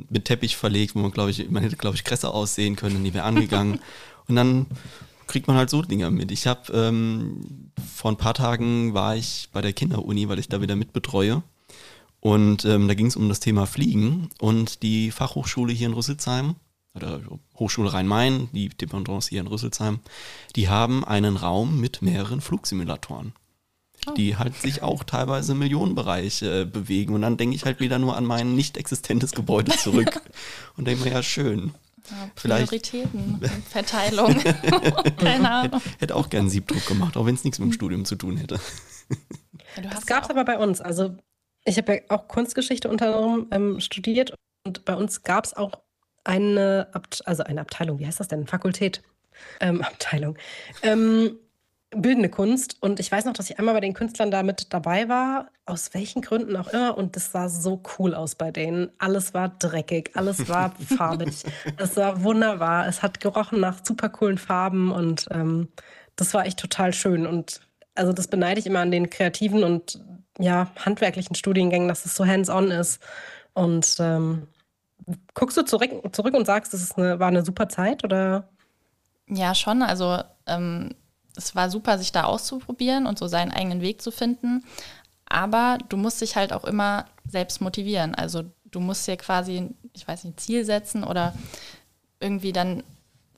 Mit 0.09 0.25
Teppich 0.25 0.55
verlegt, 0.55 0.95
wo 0.95 0.99
man, 0.99 1.11
glaube 1.11 1.31
ich, 1.31 1.49
man 1.49 1.63
hätte, 1.63 1.75
glaube 1.75 1.95
ich, 1.95 2.03
Kresse 2.03 2.33
aussehen 2.33 2.75
können, 2.75 3.03
die 3.03 3.13
wäre 3.13 3.25
angegangen. 3.25 3.79
Und 4.27 4.35
dann 4.35 4.67
kriegt 5.27 5.47
man 5.47 5.57
halt 5.57 5.69
so 5.69 5.81
Dinge 5.81 6.09
mit. 6.11 6.31
Ich 6.31 6.47
habe 6.47 6.71
ähm, 6.73 7.71
vor 7.95 8.11
ein 8.11 8.17
paar 8.17 8.33
Tagen 8.33 8.93
war 8.93 9.15
ich 9.15 9.49
bei 9.51 9.61
der 9.61 9.73
Kinderuni, 9.73 10.29
weil 10.29 10.39
ich 10.39 10.49
da 10.49 10.61
wieder 10.61 10.75
mitbetreue. 10.75 11.43
Und 12.19 12.65
ähm, 12.65 12.88
da 12.88 12.93
ging 12.93 13.07
es 13.07 13.15
um 13.15 13.29
das 13.29 13.39
Thema 13.39 13.65
Fliegen 13.65 14.29
und 14.39 14.83
die 14.83 15.11
Fachhochschule 15.11 15.73
hier 15.73 15.88
in 15.88 15.93
Rüsselsheim, 15.93 16.55
oder 16.95 17.21
Hochschule 17.55 17.93
Rhein-Main, 17.93 18.49
die 18.51 18.69
Dependance 18.69 19.29
hier 19.29 19.41
in 19.41 19.47
Rüsselsheim, 19.47 19.99
die 20.55 20.69
haben 20.69 21.05
einen 21.05 21.38
Raum 21.38 21.79
mit 21.79 22.01
mehreren 22.01 22.41
Flugsimulatoren, 22.41 23.33
die 24.18 24.38
halt 24.38 24.56
sich 24.56 24.82
auch 24.82 25.04
teilweise 25.04 25.54
im 25.54 25.60
Millionenbereich 25.60 26.42
äh, 26.42 26.66
bewegen. 26.66 27.13
Und 27.13 27.22
dann 27.22 27.38
denke 27.38 27.56
ich 27.56 27.66
halt 27.66 27.80
wieder 27.80 28.00
nur 28.00 28.16
an 28.18 28.25
mein 28.25 28.56
nicht 28.56 28.78
existentes 28.78 29.32
Gebäude 29.32 29.72
zurück 29.72 30.22
und 30.78 30.88
denke 30.88 31.04
mir, 31.04 31.12
ja, 31.12 31.24
schön. 31.24 31.74
ja, 32.10 32.30
Prioritäten, 32.36 33.42
Verteilung. 33.70 34.36
Keine 35.18 35.51
Ahnung. 35.51 35.82
Hätte 36.00 36.16
auch 36.16 36.30
gern 36.30 36.50
Siebdruck 36.50 36.86
gemacht, 36.86 37.18
auch 37.18 37.25
wenn 37.25 37.36
es 37.36 37.44
nichts 37.44 37.60
mit 37.60 37.70
dem 37.70 37.74
Studium 37.74 38.06
zu 38.06 38.16
tun 38.16 38.38
hätte. 38.38 38.60
Ja, 39.75 39.82
du 39.82 39.82
Das 39.84 39.96
hast 39.96 40.08
gab 40.08 40.24
es 40.24 40.30
aber 40.30 40.46
bei 40.46 40.58
uns. 40.58 40.82
Also 40.82 41.16
ich 41.66 41.78
habe 41.78 41.96
ja 41.96 42.01
auch 42.10 42.28
Kunstgeschichte 42.28 42.89
unter 42.89 43.16
anderem 43.16 43.48
ähm, 43.51 43.80
studiert 43.80 44.34
und 44.66 44.86
bei 44.86 44.96
uns 44.96 45.24
gab 45.24 45.46
es 45.46 45.54
auch 45.56 45.74
eine, 46.24 46.88
Abt 46.94 47.25
also 47.25 47.44
eine 47.44 47.62
Abteilung, 47.62 48.00
wie 48.00 48.08
heißt 48.08 48.20
das 48.20 48.28
denn? 48.28 48.48
Fakultät. 48.48 49.01
Ähm, 49.60 49.82
Abteilung. 49.82 50.38
Ähm, 50.84 51.38
bildende 51.91 52.29
Kunst. 52.29 52.77
Und 52.81 53.00
ich 53.00 53.12
weiß 53.12 53.25
noch, 53.25 53.34
dass 53.34 53.50
ich 53.50 53.60
einmal 53.60 53.74
bei 53.74 53.79
den 53.79 53.93
Künstlern 53.93 54.31
da 54.31 54.43
mit 54.43 54.74
dabei 54.74 55.10
war, 55.10 55.50
aus 55.65 55.93
welchen 55.93 56.22
Gründen 56.22 56.55
auch 56.55 56.67
immer. 56.67 56.98
Und 56.98 57.15
das 57.15 57.31
sah 57.31 57.50
so 57.50 57.81
cool 57.98 58.13
aus 58.13 58.36
bei 58.36 58.51
denen. 58.51 58.91
Alles 59.00 59.34
war 59.34 59.50
dreckig, 59.50 60.12
alles 60.15 60.48
war 60.50 60.74
farbig. 60.98 61.43
Es 61.77 61.98
war 61.98 62.24
wunderbar. 62.24 62.88
Es 62.88 63.01
hat 63.01 63.19
gerochen 63.19 63.60
nach 63.60 63.84
super 63.84 64.10
coolen 64.10 64.38
Farben 64.38 64.91
und 64.91 65.27
ähm, 65.31 65.69
das 66.15 66.34
war 66.34 66.46
echt 66.46 66.60
total 66.60 66.93
schön. 66.93 67.25
Und 67.25 67.62
also 67.96 68.13
das 68.13 68.27
beneide 68.27 68.60
ich 68.60 68.67
immer 68.67 68.79
an 68.79 68.91
den 68.91 69.10
kreativen 69.10 69.63
und 69.63 70.03
ja, 70.38 70.72
handwerklichen 70.86 71.36
Studiengängen, 71.36 71.88
dass 71.88 72.05
es 72.05 72.15
so 72.15 72.25
hands-on 72.25 72.72
ist. 72.72 73.01
Und 73.53 73.98
ähm, 74.00 74.48
guckst 75.34 75.58
du 75.58 75.63
zurück, 75.63 75.91
zurück 76.13 76.34
und 76.34 76.46
sagst, 76.46 76.74
das 76.74 76.81
ist 76.81 76.98
eine, 76.98 77.19
war 77.19 77.27
eine 77.27 77.43
super 77.43 77.67
Zeit 77.67 78.03
oder? 78.03 78.48
Ja, 79.27 79.53
schon. 79.53 79.81
Also 79.81 80.22
ähm, 80.46 80.96
es 81.39 81.55
war 81.55 81.69
super, 81.69 81.98
sich 81.98 82.12
da 82.12 82.24
auszuprobieren 82.24 83.05
und 83.05 83.17
so 83.17 83.27
seinen 83.27 83.51
eigenen 83.51 83.81
Weg 83.81 84.01
zu 84.01 84.12
finden. 84.12 84.63
Aber 85.25 85.77
du 85.89 85.98
musst 85.98 86.22
dich 86.22 86.36
halt 86.36 86.53
auch 86.53 86.63
immer 86.63 87.05
selbst 87.27 87.62
motivieren. 87.62 88.15
Also 88.15 88.43
du 88.65 88.79
musst 88.79 89.08
dir 89.08 89.17
quasi, 89.17 89.69
ich 89.93 90.08
weiß 90.08 90.24
nicht, 90.24 90.36
ein 90.36 90.38
Ziel 90.38 90.65
setzen 90.65 91.03
oder 91.03 91.34
irgendwie 92.19 92.51
dann 92.51 92.84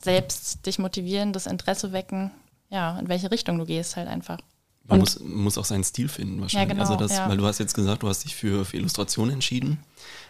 selbst 0.02 0.66
dich 0.66 0.80
motivieren, 0.80 1.34
das 1.34 1.46
Interesse 1.46 1.92
wecken, 1.92 2.32
ja, 2.70 2.98
in 2.98 3.08
welche 3.08 3.30
Richtung 3.30 3.58
du 3.58 3.66
gehst 3.66 3.96
halt 3.96 4.08
einfach. 4.08 4.40
Man 4.86 5.00
muss, 5.00 5.20
muss 5.20 5.58
auch 5.58 5.66
seinen 5.66 5.84
Stil 5.84 6.10
finden 6.10 6.42
wahrscheinlich. 6.42 6.70
genau, 6.70 6.82
also 6.82 6.96
das, 6.96 7.12
ja. 7.18 7.30
weil 7.30 7.38
du 7.38 7.46
hast 7.46 7.60
jetzt 7.60 7.76
gesagt, 7.76 8.04
du 8.04 8.10
hast 8.10 8.24
dich 8.24 8.36
für, 8.36 8.66
für 8.66 8.78
Illustration 8.78 9.30
entschieden. 9.30 9.78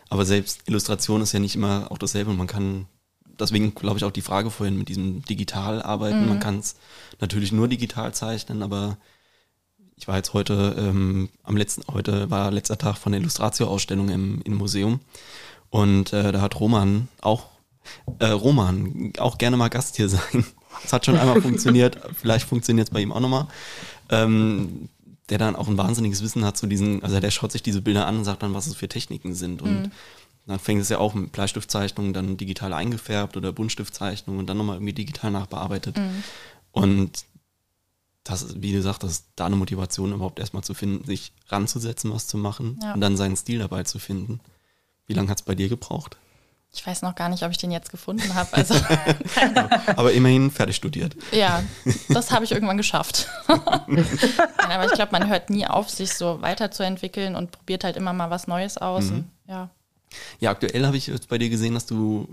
Aber 0.10 0.26
selbst 0.26 0.68
Illustration 0.68 1.22
ist 1.22 1.32
ja 1.32 1.40
nicht 1.40 1.56
immer 1.56 1.88
auch 1.90 1.98
dasselbe. 1.98 2.32
Und 2.32 2.38
man 2.38 2.48
kann, 2.48 2.86
deswegen 3.42 3.76
glaube 3.76 3.98
ich 3.98 4.04
auch 4.04 4.12
die 4.12 4.22
Frage 4.22 4.50
vorhin 4.50 4.78
mit 4.78 4.90
diesem 4.90 5.24
digital 5.26 5.82
arbeiten. 5.82 6.24
Mhm. 6.24 6.30
Man 6.30 6.40
kann 6.40 6.60
es 6.60 6.76
natürlich 7.20 7.52
nur 7.52 7.68
digital 7.68 8.14
zeichnen, 8.14 8.64
aber 8.64 8.98
ich 9.96 10.08
war 10.08 10.18
jetzt 10.18 10.34
heute, 10.34 10.76
ähm, 10.80 11.30
am 11.44 11.58
letzten, 11.58 11.84
heute 11.94 12.32
war 12.32 12.52
letzter 12.52 12.78
Tag 12.78 12.98
von 12.98 13.12
der 13.12 13.22
Illustratio-Ausstellung 13.22 14.10
im, 14.10 14.42
im 14.44 14.56
Museum. 14.56 15.00
Und 15.70 16.12
äh, 16.12 16.32
da 16.32 16.42
hat 16.42 16.60
Roman 16.60 17.08
auch, 17.22 17.48
äh, 18.20 18.28
Roman 18.28 19.14
auch 19.20 19.38
gerne 19.38 19.58
mal 19.58 19.70
Gast 19.70 19.98
hier 19.98 20.10
sein. 20.10 20.46
Es 20.84 20.94
hat 20.94 21.06
schon 21.06 21.18
einmal 21.18 21.42
funktioniert, 21.42 22.00
vielleicht 22.16 22.48
funktioniert 22.48 22.88
es 22.88 22.94
bei 22.94 23.02
ihm 23.02 23.12
auch 23.12 23.20
nochmal. 23.20 23.48
Ähm, 24.10 24.90
der 25.30 25.38
dann 25.38 25.56
auch 25.56 25.70
ein 25.70 25.78
wahnsinniges 25.78 26.22
Wissen 26.22 26.44
hat 26.44 26.58
zu 26.58 26.68
diesen, 26.68 27.04
also 27.04 27.20
der 27.20 27.32
schaut 27.32 27.54
sich 27.54 27.64
diese 27.64 27.82
Bilder 27.82 28.06
an 28.06 28.18
und 28.18 28.26
sagt 28.26 28.44
dann, 28.44 28.54
was 28.54 28.68
es 28.68 28.76
für 28.76 28.90
Techniken 28.90 29.34
sind. 29.34 29.62
Und 29.62 29.92
dann 30.48 30.60
fängt 30.60 30.82
es 30.82 30.90
ja 30.90 30.98
auch 30.98 31.14
mit 31.14 31.32
Bleistiftzeichnungen, 31.32 32.14
dann 32.14 32.36
digital 32.38 32.74
eingefärbt 32.74 33.38
oder 33.38 33.52
Buntstiftzeichnungen 33.54 34.40
und 34.40 34.48
dann 34.48 34.58
nochmal 34.58 34.76
irgendwie 34.78 34.94
digital 34.94 35.32
nachbearbeitet. 35.32 35.96
Und 36.72 37.26
das 38.24 38.42
ist, 38.44 38.62
wie 38.62 38.72
gesagt, 38.72 39.04
das 39.04 39.12
ist 39.12 39.26
da 39.36 39.46
eine 39.48 39.56
Motivation 39.56 40.12
überhaupt 40.14 40.40
erstmal 40.40 40.64
zu 40.64 40.74
finden, 40.74 41.06
sich 41.06 41.32
ranzusetzen, 41.48 42.12
was 42.14 42.28
zu 42.28 42.38
machen 42.38 42.80
Ja. 42.84 42.94
und 42.94 43.02
dann 43.02 43.18
seinen 43.18 43.36
Stil 43.36 43.60
dabei 43.60 43.84
zu 43.84 43.98
finden. 44.00 44.40
Wie 45.08 45.14
lange 45.14 45.30
hat 45.30 45.40
es 45.40 45.46
bei 45.46 45.56
dir 45.56 45.70
gebraucht? 45.70 46.18
Ich 46.74 46.86
weiß 46.88 47.02
noch 47.02 47.16
gar 47.16 47.28
nicht, 47.28 47.44
ob 47.44 47.52
ich 47.52 47.58
den 47.58 47.72
jetzt 47.72 47.92
gefunden 47.92 48.34
habe. 48.34 48.54
Also 48.54 48.76
Aber 49.98 50.14
immerhin 50.14 50.52
fertig 50.52 50.76
studiert. 50.78 51.18
ja, 51.32 51.64
das 52.10 52.32
habe 52.32 52.46
ich 52.46 52.52
irgendwann 52.54 52.78
geschafft. 52.78 53.28
Aber 53.48 54.86
ich 54.86 54.92
glaube, 54.94 55.12
man 55.12 55.28
hört 55.30 55.50
nie 55.50 55.66
auf, 55.68 55.90
sich 55.90 56.14
so 56.14 56.42
weiterzuentwickeln 56.42 57.36
und 57.36 57.52
probiert 57.52 57.84
halt 57.84 57.98
immer 57.98 58.14
mal 58.14 58.30
was 58.30 58.48
Neues 58.48 58.78
aus. 58.78 59.10
Und, 59.10 59.26
ja. 59.48 59.70
Ja, 60.40 60.52
aktuell 60.52 60.86
habe 60.86 60.98
ich 60.98 61.08
jetzt 61.08 61.28
bei 61.30 61.38
dir 61.38 61.50
gesehen, 61.50 61.74
dass 61.74 61.86
du 61.86 62.28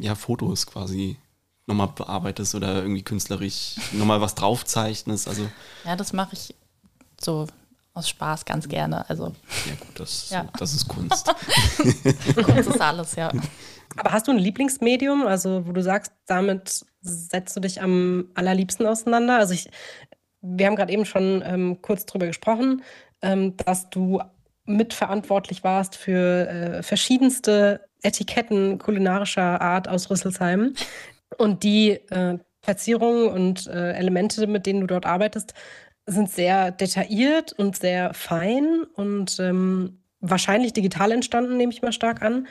ja 0.00 0.14
Fotos 0.14 0.66
quasi 0.66 1.16
nochmal 1.66 1.88
bearbeitest 1.94 2.54
oder 2.54 2.82
irgendwie 2.82 3.02
künstlerisch 3.02 3.76
nochmal 3.92 4.20
was 4.20 4.34
draufzeichnest. 4.34 5.28
Also, 5.28 5.48
ja, 5.84 5.94
das 5.96 6.12
mache 6.12 6.30
ich 6.34 6.54
so 7.20 7.46
aus 7.94 8.08
Spaß 8.08 8.44
ganz 8.44 8.68
gerne. 8.68 9.08
Also 9.08 9.32
ja 9.66 9.74
gut, 9.78 10.00
das, 10.00 10.30
Ja. 10.30 10.48
das 10.58 10.74
ist 10.74 10.88
Kunst. 10.88 11.26
Kunst 12.44 12.68
ist 12.68 12.80
alles, 12.80 13.14
ja. 13.16 13.30
Aber 13.96 14.12
hast 14.12 14.28
du 14.28 14.32
ein 14.32 14.38
Lieblingsmedium, 14.38 15.26
also 15.26 15.66
wo 15.66 15.72
du 15.72 15.82
sagst, 15.82 16.12
damit 16.26 16.84
setzt 17.02 17.56
du 17.56 17.60
dich 17.60 17.82
am 17.82 18.26
allerliebsten 18.34 18.86
auseinander? 18.86 19.38
Also 19.38 19.54
ich, 19.54 19.68
wir 20.40 20.66
haben 20.66 20.76
gerade 20.76 20.92
eben 20.92 21.04
schon 21.04 21.42
ähm, 21.44 21.82
kurz 21.82 22.06
drüber 22.06 22.26
gesprochen, 22.26 22.82
ähm, 23.22 23.56
dass 23.58 23.90
du 23.90 24.20
mitverantwortlich 24.76 25.64
warst 25.64 25.96
für 25.96 26.48
äh, 26.48 26.82
verschiedenste 26.82 27.86
Etiketten 28.02 28.78
kulinarischer 28.78 29.60
Art 29.60 29.88
aus 29.88 30.10
Rüsselsheim. 30.10 30.74
Und 31.38 31.62
die 31.62 31.90
äh, 32.10 32.38
Verzierungen 32.62 33.28
und 33.28 33.66
äh, 33.66 33.92
Elemente, 33.92 34.46
mit 34.46 34.66
denen 34.66 34.80
du 34.80 34.86
dort 34.86 35.06
arbeitest, 35.06 35.54
sind 36.06 36.30
sehr 36.30 36.70
detailliert 36.70 37.52
und 37.52 37.76
sehr 37.76 38.12
fein 38.14 38.84
und 38.94 39.38
ähm, 39.38 40.02
wahrscheinlich 40.20 40.72
digital 40.72 41.12
entstanden, 41.12 41.56
nehme 41.56 41.72
ich 41.72 41.82
mal 41.82 41.92
stark 41.92 42.22
an. 42.22 42.46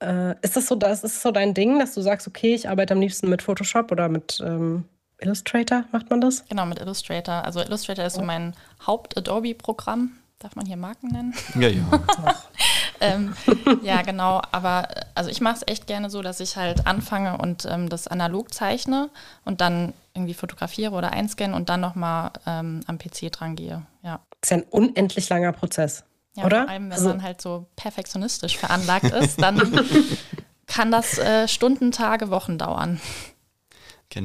Äh, 0.00 0.34
ist 0.42 0.56
das 0.56 0.66
so, 0.66 0.74
das 0.74 1.02
ist 1.04 1.22
so 1.22 1.30
dein 1.30 1.54
Ding, 1.54 1.78
dass 1.78 1.94
du 1.94 2.00
sagst, 2.00 2.28
okay, 2.28 2.54
ich 2.54 2.68
arbeite 2.68 2.94
am 2.94 3.00
liebsten 3.00 3.28
mit 3.28 3.42
Photoshop 3.42 3.90
oder 3.90 4.08
mit 4.08 4.40
ähm, 4.44 4.84
Illustrator, 5.20 5.84
macht 5.90 6.10
man 6.10 6.20
das? 6.20 6.44
Genau, 6.48 6.66
mit 6.66 6.80
Illustrator. 6.80 7.44
Also 7.44 7.60
Illustrator 7.60 8.04
ist 8.04 8.14
so 8.14 8.22
mein 8.22 8.54
Haupt-Adobe-Programm. 8.86 10.12
Darf 10.38 10.54
man 10.54 10.66
hier 10.66 10.76
Marken 10.76 11.08
nennen? 11.08 11.34
Ja, 11.56 11.68
ja. 11.68 11.82
ähm, 13.00 13.34
ja, 13.82 14.02
genau. 14.02 14.40
Aber 14.52 14.86
also 15.16 15.30
ich 15.30 15.40
mache 15.40 15.56
es 15.56 15.62
echt 15.66 15.88
gerne 15.88 16.10
so, 16.10 16.22
dass 16.22 16.38
ich 16.38 16.56
halt 16.56 16.86
anfange 16.86 17.38
und 17.38 17.66
ähm, 17.68 17.88
das 17.88 18.06
analog 18.06 18.54
zeichne 18.54 19.10
und 19.44 19.60
dann 19.60 19.94
irgendwie 20.14 20.34
fotografiere 20.34 20.92
oder 20.92 21.12
einscanne 21.12 21.56
und 21.56 21.68
dann 21.68 21.80
nochmal 21.80 22.30
ähm, 22.46 22.82
am 22.86 22.98
PC 22.98 23.32
dran 23.32 23.56
gehe. 23.56 23.84
Ja. 24.04 24.20
Das 24.40 24.44
ist 24.44 24.50
ja 24.50 24.56
ein 24.58 24.62
unendlich 24.70 25.28
langer 25.28 25.50
Prozess. 25.50 26.04
Ja, 26.36 26.44
oder? 26.44 26.62
Vor 26.62 26.70
allem, 26.70 26.84
wenn 26.84 26.92
also, 26.92 27.08
man 27.08 27.22
halt 27.24 27.40
so 27.40 27.66
perfektionistisch 27.74 28.58
veranlagt 28.58 29.10
ist, 29.10 29.42
dann 29.42 29.58
kann 30.68 30.92
das 30.92 31.18
äh, 31.18 31.48
Stunden, 31.48 31.90
Tage, 31.90 32.30
Wochen 32.30 32.58
dauern. 32.58 33.00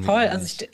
Voll, 0.04 0.28
also 0.28 0.46
ich, 0.46 0.70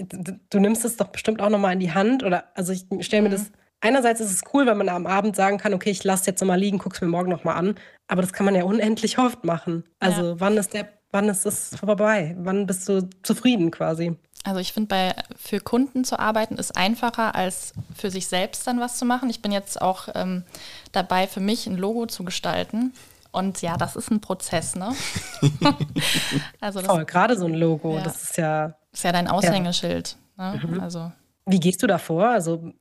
du 0.50 0.60
nimmst 0.60 0.86
es 0.86 0.98
doch 0.98 1.08
bestimmt 1.08 1.42
auch 1.42 1.50
nochmal 1.50 1.74
in 1.74 1.80
die 1.80 1.94
Hand 1.94 2.24
oder 2.24 2.44
also 2.56 2.74
ich 2.74 2.86
stelle 3.00 3.24
mir 3.24 3.30
mhm. 3.30 3.34
das 3.34 3.52
einerseits 3.82 4.20
ist 4.20 4.32
es 4.32 4.42
cool, 4.54 4.66
wenn 4.66 4.78
man 4.78 4.90
am 4.90 5.08
Abend 5.08 5.36
sagen 5.36 5.58
kann, 5.58 5.74
okay, 5.74 5.90
ich 5.90 6.04
lasse 6.04 6.28
jetzt 6.28 6.42
nochmal 6.42 6.60
liegen, 6.60 6.78
guck's 6.78 7.02
mir 7.02 7.08
morgen 7.08 7.30
nochmal 7.30 7.56
an. 7.56 7.76
Aber 8.08 8.22
das 8.22 8.34
kann 8.34 8.46
man 8.46 8.56
ja 8.56 8.64
unendlich 8.64 9.18
oft 9.20 9.44
machen. 9.44 9.84
Also 10.00 10.30
ja. 10.30 10.40
wann 10.40 10.58
ist 10.58 10.74
der, 10.74 10.90
wann 11.12 11.30
ist 11.30 11.46
es 11.46 11.76
vorbei? 11.76 12.36
Wann 12.40 12.66
bist 12.66 12.88
du 12.90 13.10
zufrieden 13.24 13.72
quasi? 13.72 14.16
Also 14.44 14.60
ich 14.62 14.72
finde, 14.72 14.88
bei 14.88 15.16
für 15.36 15.60
Kunden 15.60 16.06
zu 16.06 16.18
arbeiten 16.18 16.56
ist 16.56 16.78
einfacher, 16.78 17.36
als 17.36 17.74
für 17.96 18.10
sich 18.10 18.28
selbst 18.28 18.66
dann 18.66 18.80
was 18.80 18.98
zu 18.98 19.06
machen. 19.06 19.30
Ich 19.30 19.42
bin 19.42 19.52
jetzt 19.52 19.82
auch 19.82 20.08
ähm, 20.16 20.44
dabei, 20.92 21.28
für 21.28 21.42
mich 21.42 21.68
ein 21.68 21.76
Logo 21.76 22.06
zu 22.06 22.24
gestalten. 22.24 22.94
Und 23.32 23.62
ja, 23.62 23.78
das 23.78 23.96
ist 23.96 24.10
ein 24.10 24.22
Prozess, 24.22 24.76
ne? 24.76 24.96
also 26.62 26.80
Voll, 26.82 27.06
gerade 27.06 27.38
so 27.38 27.46
ein 27.46 27.54
Logo, 27.54 27.96
ja, 27.96 28.02
das 28.02 28.24
ist 28.24 28.38
ja. 28.38 28.70
Das 28.90 29.02
ist 29.02 29.04
ja 29.04 29.12
dein 29.12 29.28
Aushängeschild. 29.28 30.18
Ja. 30.38 30.54
Ne? 30.54 30.62
Mhm. 30.66 30.80
Also. 30.80 31.12
Wie 31.46 31.60
gehst 31.60 31.84
du 31.84 31.88
da 31.88 32.00
vor? 32.00 32.28
Also 32.28 32.74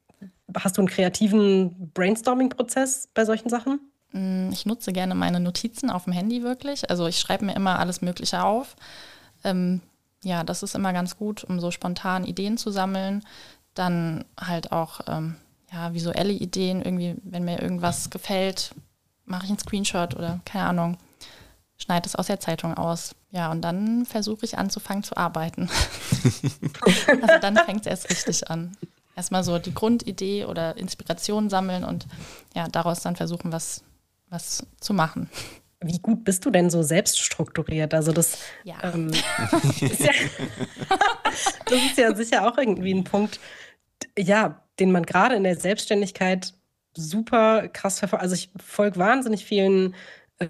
hast 0.54 0.76
du 0.76 0.80
einen 0.80 0.88
kreativen 0.88 1.90
Brainstorming-Prozess 1.92 3.08
bei 3.14 3.24
solchen 3.24 3.48
Sachen? 3.48 3.80
Mm, 4.12 4.50
ich 4.52 4.66
nutze 4.66 4.92
gerne 4.92 5.14
meine 5.14 5.40
Notizen 5.40 5.90
auf 5.90 6.04
dem 6.04 6.12
Handy 6.12 6.42
wirklich. 6.42 6.88
Also 6.90 7.06
ich 7.06 7.18
schreibe 7.18 7.44
mir 7.44 7.54
immer 7.54 7.78
alles 7.78 8.00
Mögliche 8.00 8.42
auf. 8.42 8.76
Ähm, 9.44 9.80
ja, 10.24 10.44
das 10.44 10.62
ist 10.62 10.74
immer 10.74 10.92
ganz 10.92 11.16
gut, 11.16 11.44
um 11.44 11.60
so 11.60 11.70
spontan 11.70 12.24
Ideen 12.24 12.56
zu 12.56 12.70
sammeln. 12.70 13.24
Dann 13.74 14.24
halt 14.40 14.72
auch 14.72 15.00
ähm, 15.06 15.36
ja, 15.72 15.92
visuelle 15.92 16.32
Ideen. 16.32 16.82
Irgendwie, 16.82 17.16
wenn 17.22 17.44
mir 17.44 17.60
irgendwas 17.60 18.10
gefällt, 18.10 18.74
mache 19.24 19.44
ich 19.44 19.50
einen 19.50 19.58
Screenshot 19.58 20.16
oder 20.16 20.40
keine 20.44 20.64
Ahnung, 20.64 20.96
schneide 21.76 22.06
es 22.06 22.16
aus 22.16 22.26
der 22.26 22.40
Zeitung 22.40 22.74
aus. 22.74 23.14
Ja, 23.30 23.50
und 23.50 23.60
dann 23.60 24.06
versuche 24.06 24.46
ich 24.46 24.56
anzufangen 24.56 25.04
zu 25.04 25.16
arbeiten. 25.16 25.68
also 27.22 27.38
dann 27.40 27.56
fängt 27.58 27.82
es 27.82 27.86
erst 27.86 28.10
richtig 28.10 28.50
an 28.50 28.74
erstmal 29.18 29.42
so 29.42 29.58
die 29.58 29.74
Grundidee 29.74 30.44
oder 30.44 30.76
Inspiration 30.76 31.50
sammeln 31.50 31.84
und 31.84 32.06
ja, 32.54 32.68
daraus 32.68 33.00
dann 33.00 33.16
versuchen, 33.16 33.52
was, 33.52 33.82
was 34.30 34.64
zu 34.80 34.94
machen. 34.94 35.28
Wie 35.80 35.98
gut 35.98 36.24
bist 36.24 36.46
du 36.46 36.50
denn 36.50 36.70
so 36.70 36.82
selbst 36.82 37.18
strukturiert? 37.18 37.94
Also 37.94 38.12
das, 38.12 38.38
ja. 38.62 38.76
Ähm, 38.82 39.08
ist 39.80 40.00
ja 40.00 40.12
das 41.66 41.78
ist 41.90 41.98
ja 41.98 42.14
sicher 42.14 42.48
auch 42.48 42.56
irgendwie 42.58 42.94
ein 42.94 43.04
Punkt, 43.04 43.40
ja, 44.16 44.62
den 44.78 44.92
man 44.92 45.04
gerade 45.04 45.34
in 45.34 45.42
der 45.42 45.56
Selbstständigkeit 45.56 46.54
super 46.96 47.68
krass 47.68 47.98
verfolgt. 47.98 48.22
Also 48.22 48.36
ich 48.36 48.50
folge 48.64 48.98
wahnsinnig 48.98 49.44
vielen 49.44 49.96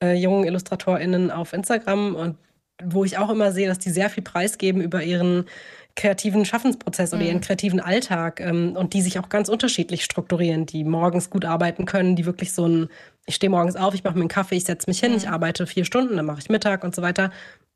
äh, 0.02 0.14
jungen 0.14 0.44
IllustratorInnen 0.44 1.30
auf 1.30 1.54
Instagram 1.54 2.14
und 2.14 2.36
wo 2.82 3.04
ich 3.04 3.16
auch 3.16 3.30
immer 3.30 3.50
sehe, 3.52 3.66
dass 3.66 3.78
die 3.78 3.90
sehr 3.90 4.10
viel 4.10 4.22
preisgeben 4.22 4.82
über 4.82 5.02
ihren 5.02 5.46
kreativen 5.96 6.44
Schaffensprozess 6.44 7.12
oder 7.12 7.22
mhm. 7.22 7.28
ihren 7.28 7.40
kreativen 7.40 7.80
Alltag 7.80 8.40
ähm, 8.40 8.76
und 8.76 8.94
die 8.94 9.02
sich 9.02 9.18
auch 9.18 9.28
ganz 9.28 9.48
unterschiedlich 9.48 10.04
strukturieren, 10.04 10.64
die 10.64 10.84
morgens 10.84 11.30
gut 11.30 11.44
arbeiten 11.44 11.86
können, 11.86 12.16
die 12.16 12.24
wirklich 12.24 12.52
so 12.52 12.66
ein, 12.66 12.88
ich 13.26 13.34
stehe 13.34 13.50
morgens 13.50 13.76
auf, 13.76 13.94
ich 13.94 14.04
mache 14.04 14.14
mir 14.14 14.22
einen 14.22 14.28
Kaffee, 14.28 14.56
ich 14.56 14.64
setze 14.64 14.88
mich 14.88 15.00
hin, 15.00 15.12
mhm. 15.12 15.18
ich 15.18 15.28
arbeite 15.28 15.66
vier 15.66 15.84
Stunden, 15.84 16.16
dann 16.16 16.26
mache 16.26 16.38
ich 16.38 16.48
Mittag 16.48 16.84
und 16.84 16.94
so 16.94 17.02
weiter. 17.02 17.30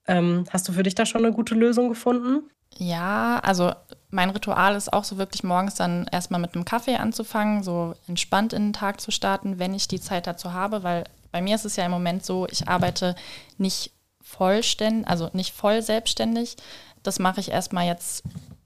Ähm, 0.06 0.44
hast 0.50 0.68
du 0.68 0.72
für 0.72 0.82
dich 0.82 0.94
da 0.94 1.06
schon 1.06 1.24
eine 1.24 1.34
gute 1.34 1.54
Lösung 1.54 1.88
gefunden? 1.88 2.48
Ja, 2.78 3.40
also 3.42 3.72
mein 4.10 4.30
Ritual 4.30 4.76
ist 4.76 4.92
auch 4.92 5.04
so 5.04 5.18
wirklich 5.18 5.44
morgens 5.44 5.74
dann 5.74 6.06
erstmal 6.10 6.40
mit 6.40 6.54
einem 6.54 6.64
Kaffee 6.64 6.96
anzufangen, 6.96 7.62
so 7.62 7.94
entspannt 8.08 8.52
in 8.52 8.68
den 8.68 8.72
Tag 8.72 9.00
zu 9.00 9.10
starten, 9.10 9.58
wenn 9.58 9.74
ich 9.74 9.88
die 9.88 10.00
Zeit 10.00 10.26
dazu 10.26 10.52
habe, 10.52 10.82
weil 10.82 11.04
bei 11.30 11.40
mir 11.40 11.54
ist 11.54 11.64
es 11.64 11.76
ja 11.76 11.84
im 11.84 11.90
Moment 11.90 12.24
so, 12.24 12.46
ich 12.50 12.68
arbeite 12.68 13.14
nicht 13.58 13.92
vollständig, 14.22 15.08
also 15.08 15.30
nicht 15.32 15.54
voll 15.54 15.82
selbstständig, 15.82 16.56
das 17.02 17.18
mache 17.18 17.40
ich 17.40 17.50
erstmal 17.50 17.86
jetzt, 17.86 18.24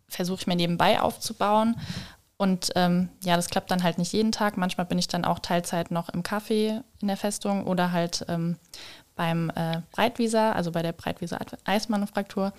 versuche 0.08 0.40
ich 0.40 0.46
mir 0.46 0.56
nebenbei 0.56 1.00
aufzubauen. 1.00 1.76
Und 2.38 2.70
ähm, 2.76 3.08
ja, 3.24 3.36
das 3.36 3.48
klappt 3.48 3.70
dann 3.70 3.82
halt 3.82 3.98
nicht 3.98 4.12
jeden 4.12 4.32
Tag. 4.32 4.56
Manchmal 4.56 4.86
bin 4.86 4.98
ich 4.98 5.08
dann 5.08 5.24
auch 5.24 5.38
Teilzeit 5.38 5.90
noch 5.90 6.10
im 6.10 6.22
Café 6.22 6.82
in 7.00 7.08
der 7.08 7.16
Festung 7.16 7.66
oder 7.66 7.92
halt 7.92 8.26
ähm, 8.28 8.56
beim 9.14 9.50
äh, 9.54 9.80
Breitwieser, 9.92 10.54
also 10.54 10.70
bei 10.70 10.82
der 10.82 10.92
Breitwieser 10.92 11.38
Eismanufaktur. 11.64 12.52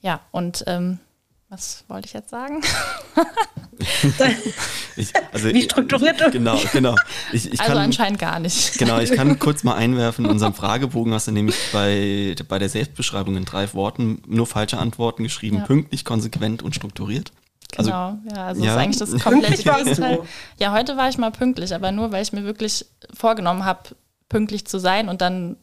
Ja, 0.00 0.20
und 0.30 0.62
ähm, 0.66 0.98
was 1.50 1.84
wollte 1.88 2.06
ich 2.06 2.12
jetzt 2.12 2.28
sagen? 2.28 2.60
ich, 4.96 5.12
also, 5.32 5.48
Wie 5.48 5.62
strukturiert 5.62 6.20
du? 6.20 6.30
Genau, 6.30 6.60
genau. 6.72 6.94
Ich, 7.32 7.50
ich 7.50 7.58
also 7.60 7.72
kann, 7.72 7.82
anscheinend 7.82 8.18
gar 8.18 8.38
nicht. 8.38 8.78
Genau, 8.78 8.98
ich 8.98 9.12
kann 9.12 9.38
kurz 9.38 9.64
mal 9.64 9.74
einwerfen. 9.74 10.26
In 10.26 10.30
unserem 10.30 10.52
Fragebogen 10.52 11.14
hast 11.14 11.26
du 11.28 11.32
nämlich 11.32 11.56
bei, 11.72 12.36
bei 12.48 12.58
der 12.58 12.68
Selbstbeschreibung 12.68 13.36
in 13.36 13.46
drei 13.46 13.72
Worten 13.72 14.20
nur 14.26 14.46
falsche 14.46 14.76
Antworten 14.76 15.22
geschrieben. 15.22 15.58
Ja. 15.58 15.64
Pünktlich, 15.64 16.04
konsequent 16.04 16.62
und 16.62 16.74
strukturiert. 16.74 17.32
Also, 17.76 17.90
genau, 17.90 18.18
ja, 18.30 18.46
also 18.46 18.64
ja. 18.64 18.72
ist 18.72 18.78
eigentlich 18.78 18.98
das 18.98 19.22
komplette 19.22 19.62
Gegenteil. 19.62 20.20
Ja, 20.58 20.72
heute 20.72 20.96
war 20.98 21.08
ich 21.08 21.16
mal 21.16 21.30
pünktlich, 21.30 21.74
aber 21.74 21.92
nur, 21.92 22.12
weil 22.12 22.22
ich 22.22 22.32
mir 22.32 22.44
wirklich 22.44 22.84
vorgenommen 23.14 23.64
habe, 23.64 23.90
pünktlich 24.28 24.66
zu 24.66 24.78
sein 24.78 25.08
und 25.08 25.22
dann 25.22 25.56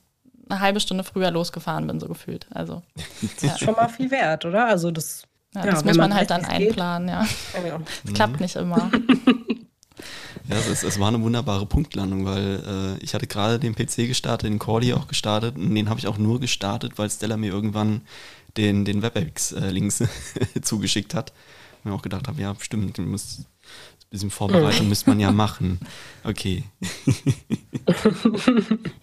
eine 0.49 0.59
halbe 0.59 0.79
Stunde 0.79 1.03
früher 1.03 1.29
losgefahren 1.31 1.85
bin, 1.87 1.99
so 1.99 2.07
gefühlt. 2.07 2.47
Also, 2.51 2.81
das 3.21 3.41
ja. 3.41 3.49
ist 3.49 3.59
schon 3.59 3.75
mal 3.75 3.87
viel 3.87 4.09
wert, 4.11 4.45
oder? 4.45 4.65
Also 4.65 4.91
das 4.91 5.23
ja, 5.55 5.71
das 5.71 5.85
muss 5.85 5.97
man, 5.97 6.09
man 6.09 6.17
halt 6.17 6.29
dann 6.29 6.45
einplanen, 6.45 7.09
ja. 7.09 7.27
ja. 7.65 7.79
Das 8.03 8.13
klappt 8.13 8.39
nicht 8.39 8.55
immer. 8.55 8.91
Ja, 10.47 10.57
es, 10.57 10.83
es, 10.83 10.99
war 10.99 11.07
eine 11.07 11.21
wunderbare 11.21 11.65
Punktlandung, 11.65 12.25
weil 12.25 12.97
äh, 12.99 13.03
ich 13.03 13.15
hatte 13.15 13.25
gerade 13.25 13.57
den 13.57 13.73
PC 13.73 14.07
gestartet, 14.07 14.47
den 14.47 14.59
Cordy 14.59 14.93
auch 14.93 15.07
gestartet 15.07 15.55
und 15.55 15.73
den 15.73 15.89
habe 15.89 15.99
ich 15.99 16.05
auch 16.05 16.19
nur 16.19 16.39
gestartet, 16.39 16.99
weil 16.99 17.09
Stella 17.09 17.35
mir 17.35 17.51
irgendwann 17.51 18.01
den, 18.55 18.85
den 18.85 19.01
WebEx-Links 19.01 20.03
zugeschickt 20.61 21.15
hat. 21.15 21.33
Und 21.83 21.91
ich 21.91 21.97
auch 21.97 22.03
gedacht 22.03 22.27
habe, 22.27 22.39
ja, 22.41 22.55
stimmt, 22.59 22.99
ein 22.99 23.11
bisschen 23.11 24.29
Vorbereitung 24.29 24.87
müsste 24.87 25.09
man 25.09 25.19
ja 25.19 25.31
machen. 25.33 25.79
Okay. 26.23 26.63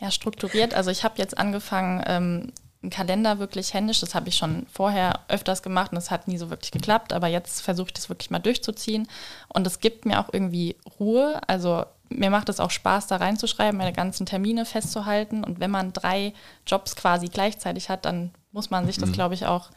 ja, 0.00 0.10
strukturiert. 0.10 0.74
Also 0.74 0.90
ich 0.90 1.02
habe 1.02 1.14
jetzt 1.18 1.36
angefangen, 1.36 2.02
ähm, 2.06 2.52
einen 2.82 2.90
Kalender 2.90 3.38
wirklich 3.38 3.74
händisch. 3.74 4.00
Das 4.00 4.14
habe 4.14 4.28
ich 4.28 4.36
schon 4.36 4.66
vorher 4.72 5.20
öfters 5.28 5.62
gemacht 5.62 5.92
und 5.92 5.96
das 5.96 6.10
hat 6.10 6.28
nie 6.28 6.38
so 6.38 6.50
wirklich 6.50 6.70
geklappt. 6.70 7.12
Aber 7.12 7.28
jetzt 7.28 7.62
versuche 7.62 7.88
ich 7.88 7.94
das 7.94 8.08
wirklich 8.08 8.30
mal 8.30 8.38
durchzuziehen. 8.38 9.08
Und 9.48 9.66
es 9.66 9.80
gibt 9.80 10.04
mir 10.04 10.20
auch 10.20 10.28
irgendwie 10.32 10.76
Ruhe. 10.98 11.40
Also 11.46 11.84
mir 12.08 12.30
macht 12.30 12.48
es 12.48 12.60
auch 12.60 12.70
Spaß, 12.70 13.06
da 13.06 13.16
reinzuschreiben, 13.16 13.78
meine 13.78 13.92
ganzen 13.92 14.26
Termine 14.26 14.64
festzuhalten. 14.64 15.44
Und 15.44 15.60
wenn 15.60 15.70
man 15.70 15.92
drei 15.92 16.34
Jobs 16.66 16.96
quasi 16.96 17.28
gleichzeitig 17.28 17.88
hat, 17.88 18.04
dann 18.04 18.32
muss 18.50 18.70
man 18.70 18.86
sich 18.86 18.98
das, 18.98 19.10
mhm. 19.10 19.14
glaube 19.14 19.34
ich, 19.34 19.46
auch 19.46 19.70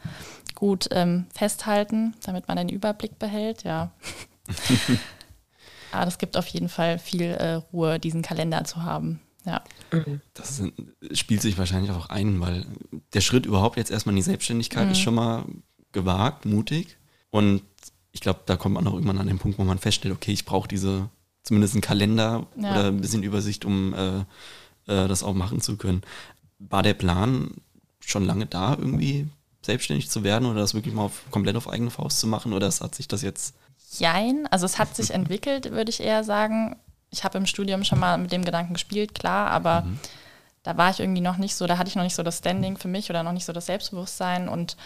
gut 0.54 0.88
ähm, 0.90 1.26
festhalten, 1.34 2.14
damit 2.24 2.48
man 2.48 2.58
einen 2.58 2.68
Überblick 2.68 3.18
behält. 3.18 3.62
Ja. 3.64 3.90
Aber 5.92 6.04
das 6.04 6.18
gibt 6.18 6.36
auf 6.36 6.46
jeden 6.48 6.68
Fall 6.68 6.98
viel 6.98 7.22
äh, 7.22 7.54
Ruhe, 7.72 7.98
diesen 7.98 8.22
Kalender 8.22 8.64
zu 8.64 8.82
haben. 8.82 9.20
Ja. 9.46 9.62
Das 10.34 10.62
spielt 11.12 11.40
sich 11.40 11.56
wahrscheinlich 11.56 11.92
auch 11.92 12.08
ein, 12.08 12.40
weil 12.40 12.66
der 13.14 13.20
Schritt 13.20 13.46
überhaupt 13.46 13.76
jetzt 13.76 13.90
erstmal 13.90 14.12
in 14.12 14.16
die 14.16 14.22
Selbstständigkeit 14.22 14.86
mhm. 14.86 14.92
ist 14.92 14.98
schon 14.98 15.14
mal 15.14 15.44
gewagt, 15.92 16.44
mutig. 16.44 16.98
Und 17.30 17.62
ich 18.12 18.20
glaube, 18.20 18.40
da 18.46 18.56
kommt 18.56 18.74
man 18.74 18.86
auch 18.86 18.94
irgendwann 18.94 19.18
an 19.18 19.28
den 19.28 19.38
Punkt, 19.38 19.58
wo 19.58 19.64
man 19.64 19.78
feststellt, 19.78 20.14
okay, 20.14 20.32
ich 20.32 20.44
brauche 20.44 20.68
diese, 20.68 21.08
zumindest 21.42 21.74
einen 21.74 21.82
Kalender 21.82 22.46
ja. 22.56 22.72
oder 22.72 22.86
ein 22.88 23.00
bisschen 23.00 23.22
Übersicht, 23.22 23.64
um 23.64 23.94
äh, 23.94 24.18
äh, 24.18 25.08
das 25.08 25.22
auch 25.22 25.34
machen 25.34 25.60
zu 25.60 25.76
können. 25.76 26.02
War 26.58 26.82
der 26.82 26.94
Plan 26.94 27.52
schon 28.00 28.24
lange 28.24 28.46
da, 28.46 28.74
irgendwie 28.74 29.28
selbstständig 29.64 30.10
zu 30.10 30.24
werden 30.24 30.46
oder 30.46 30.60
das 30.60 30.74
wirklich 30.74 30.94
mal 30.94 31.02
auf, 31.02 31.22
komplett 31.30 31.56
auf 31.56 31.68
eigene 31.68 31.90
Faust 31.90 32.20
zu 32.20 32.26
machen 32.26 32.52
oder 32.52 32.68
hat 32.68 32.94
sich 32.94 33.08
das 33.08 33.22
jetzt 33.22 33.54
Jein, 33.98 34.46
also 34.50 34.66
es 34.66 34.78
hat 34.78 34.96
sich 34.96 35.10
entwickelt, 35.14 35.70
würde 35.70 35.90
ich 35.90 36.00
eher 36.00 36.24
sagen 36.24 36.76
ich 37.10 37.24
habe 37.24 37.38
im 37.38 37.46
Studium 37.46 37.84
schon 37.84 37.98
mal 37.98 38.18
mit 38.18 38.32
dem 38.32 38.44
Gedanken 38.44 38.74
gespielt, 38.74 39.14
klar, 39.14 39.50
aber 39.50 39.82
mhm. 39.82 39.98
da 40.62 40.76
war 40.76 40.90
ich 40.90 41.00
irgendwie 41.00 41.20
noch 41.20 41.36
nicht 41.36 41.54
so, 41.54 41.66
da 41.66 41.78
hatte 41.78 41.88
ich 41.88 41.96
noch 41.96 42.02
nicht 42.02 42.16
so 42.16 42.22
das 42.22 42.38
Standing 42.38 42.76
für 42.76 42.88
mich 42.88 43.10
oder 43.10 43.22
noch 43.22 43.32
nicht 43.32 43.44
so 43.44 43.52
das 43.52 43.66
Selbstbewusstsein. 43.66 44.48
Und 44.48 44.76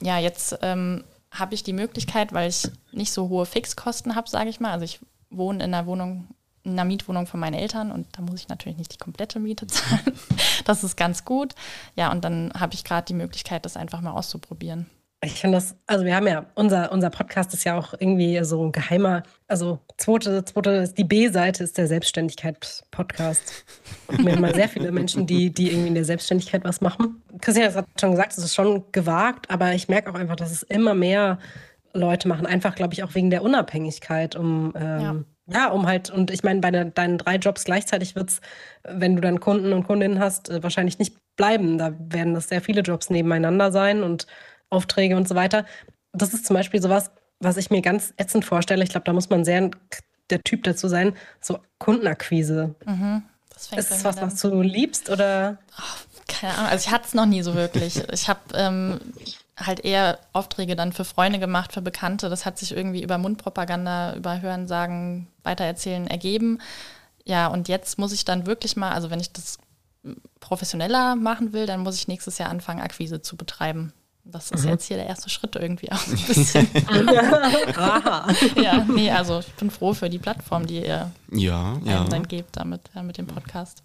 ja, 0.00 0.18
jetzt 0.18 0.58
ähm, 0.62 1.04
habe 1.30 1.54
ich 1.54 1.62
die 1.62 1.72
Möglichkeit, 1.72 2.32
weil 2.32 2.48
ich 2.48 2.70
nicht 2.92 3.12
so 3.12 3.28
hohe 3.28 3.46
Fixkosten 3.46 4.14
habe, 4.14 4.28
sage 4.28 4.50
ich 4.50 4.60
mal. 4.60 4.72
Also 4.72 4.84
ich 4.84 5.00
wohne 5.30 5.64
in 5.64 5.74
einer 5.74 5.86
Wohnung, 5.86 6.28
in 6.62 6.72
einer 6.72 6.84
Mietwohnung 6.84 7.26
von 7.26 7.40
meinen 7.40 7.54
Eltern 7.54 7.90
und 7.90 8.06
da 8.16 8.22
muss 8.22 8.40
ich 8.40 8.48
natürlich 8.48 8.78
nicht 8.78 8.92
die 8.92 8.98
komplette 8.98 9.40
Miete 9.40 9.66
zahlen. 9.68 10.18
das 10.64 10.84
ist 10.84 10.96
ganz 10.96 11.24
gut. 11.24 11.54
Ja, 11.96 12.12
und 12.12 12.22
dann 12.24 12.52
habe 12.58 12.74
ich 12.74 12.84
gerade 12.84 13.06
die 13.06 13.14
Möglichkeit, 13.14 13.64
das 13.64 13.76
einfach 13.76 14.00
mal 14.00 14.12
auszuprobieren. 14.12 14.88
Ich 15.24 15.40
finde 15.40 15.58
das, 15.58 15.76
also 15.86 16.04
wir 16.04 16.16
haben 16.16 16.26
ja, 16.26 16.46
unser, 16.56 16.90
unser 16.90 17.08
Podcast 17.08 17.54
ist 17.54 17.62
ja 17.62 17.78
auch 17.78 17.94
irgendwie 17.96 18.42
so 18.42 18.64
ein 18.64 18.72
geheimer, 18.72 19.22
also 19.46 19.78
zweite, 19.96 20.44
zweite 20.44 20.88
die 20.88 21.04
B-Seite 21.04 21.62
ist 21.62 21.78
der 21.78 21.86
Selbstständigkeit-Podcast. 21.86 23.64
Wir 24.08 24.32
haben 24.32 24.40
mal 24.40 24.52
sehr 24.52 24.68
viele 24.68 24.90
Menschen, 24.90 25.28
die, 25.28 25.50
die 25.54 25.70
irgendwie 25.70 25.88
in 25.88 25.94
der 25.94 26.04
Selbstständigkeit 26.04 26.64
was 26.64 26.80
machen. 26.80 27.22
Christian 27.40 27.72
hat 27.72 27.86
schon 28.00 28.10
gesagt, 28.10 28.32
es 28.32 28.38
ist 28.38 28.56
schon 28.56 28.82
gewagt, 28.90 29.48
aber 29.48 29.72
ich 29.74 29.86
merke 29.86 30.10
auch 30.10 30.16
einfach, 30.16 30.34
dass 30.34 30.50
es 30.50 30.64
immer 30.64 30.94
mehr 30.94 31.38
Leute 31.94 32.26
machen, 32.26 32.44
einfach, 32.44 32.74
glaube 32.74 32.94
ich, 32.94 33.04
auch 33.04 33.14
wegen 33.14 33.30
der 33.30 33.44
Unabhängigkeit, 33.44 34.34
um 34.34 34.72
ähm, 34.74 35.24
ja. 35.46 35.66
ja. 35.66 35.68
um 35.68 35.86
halt, 35.86 36.10
und 36.10 36.32
ich 36.32 36.42
meine, 36.42 36.60
bei 36.60 36.72
de, 36.72 36.90
deinen 36.90 37.18
drei 37.18 37.36
Jobs 37.36 37.62
gleichzeitig 37.62 38.16
wird 38.16 38.30
es, 38.30 38.40
wenn 38.82 39.14
du 39.14 39.20
dann 39.20 39.38
Kunden 39.38 39.72
und 39.72 39.84
Kundinnen 39.84 40.18
hast, 40.18 40.50
äh, 40.50 40.64
wahrscheinlich 40.64 40.98
nicht 40.98 41.14
bleiben. 41.36 41.78
Da 41.78 41.94
werden 41.98 42.34
das 42.34 42.48
sehr 42.48 42.60
viele 42.60 42.80
Jobs 42.80 43.08
nebeneinander 43.08 43.70
sein 43.70 44.02
und 44.02 44.26
Aufträge 44.72 45.16
und 45.16 45.28
so 45.28 45.34
weiter. 45.34 45.64
Das 46.12 46.34
ist 46.34 46.46
zum 46.46 46.54
Beispiel 46.54 46.80
sowas, 46.80 47.10
was 47.40 47.56
ich 47.56 47.70
mir 47.70 47.82
ganz 47.82 48.14
ätzend 48.16 48.44
vorstelle. 48.44 48.82
Ich 48.84 48.90
glaube, 48.90 49.04
da 49.04 49.12
muss 49.12 49.30
man 49.30 49.44
sehr 49.44 49.70
der 50.30 50.42
Typ 50.42 50.64
dazu 50.64 50.88
sein, 50.88 51.14
so 51.40 51.58
Kundenakquise. 51.78 52.74
Mhm. 52.86 53.22
Das 53.52 53.64
ist 53.64 53.90
das 53.90 54.04
was, 54.04 54.20
was 54.20 54.40
du 54.40 54.62
liebst 54.62 55.10
oder? 55.10 55.58
Oh, 55.78 56.22
keine 56.26 56.54
Ahnung, 56.54 56.70
also 56.70 56.86
ich 56.86 56.92
hatte 56.92 57.06
es 57.06 57.14
noch 57.14 57.26
nie 57.26 57.42
so 57.42 57.54
wirklich. 57.54 58.02
Ich 58.12 58.28
habe 58.28 58.40
ähm, 58.54 59.00
halt 59.56 59.84
eher 59.84 60.18
Aufträge 60.32 60.74
dann 60.74 60.92
für 60.92 61.04
Freunde 61.04 61.38
gemacht, 61.38 61.72
für 61.72 61.82
Bekannte. 61.82 62.28
Das 62.28 62.46
hat 62.46 62.58
sich 62.58 62.74
irgendwie 62.74 63.02
über 63.02 63.18
Mundpropaganda, 63.18 64.14
über 64.14 64.40
Hörensagen, 64.40 65.28
Weitererzählen 65.42 66.06
ergeben. 66.06 66.58
Ja, 67.24 67.46
und 67.48 67.68
jetzt 67.68 67.98
muss 67.98 68.12
ich 68.12 68.24
dann 68.24 68.46
wirklich 68.46 68.76
mal, 68.76 68.92
also 68.92 69.10
wenn 69.10 69.20
ich 69.20 69.32
das 69.32 69.58
professioneller 70.40 71.14
machen 71.14 71.52
will, 71.52 71.66
dann 71.66 71.80
muss 71.80 71.96
ich 71.96 72.08
nächstes 72.08 72.38
Jahr 72.38 72.50
anfangen, 72.50 72.80
Akquise 72.80 73.22
zu 73.22 73.36
betreiben. 73.36 73.92
Das 74.24 74.52
ist 74.52 74.64
mhm. 74.64 74.70
jetzt 74.70 74.86
hier 74.86 74.96
der 74.96 75.06
erste 75.06 75.28
Schritt 75.28 75.56
irgendwie 75.56 75.90
auch 75.90 76.06
ein 76.06 76.16
bisschen. 76.26 76.68
ja, 78.62 78.84
nee, 78.84 79.10
also 79.10 79.40
ich 79.40 79.52
bin 79.54 79.70
froh 79.70 79.94
für 79.94 80.08
die 80.08 80.18
Plattform, 80.18 80.66
die 80.66 80.76
ihr 80.76 81.10
ja, 81.32 81.78
ja. 81.84 82.04
dann 82.04 82.28
gebt 82.28 82.56
damit, 82.56 82.82
ja, 82.94 83.02
mit 83.02 83.18
dem 83.18 83.26
Podcast. 83.26 83.82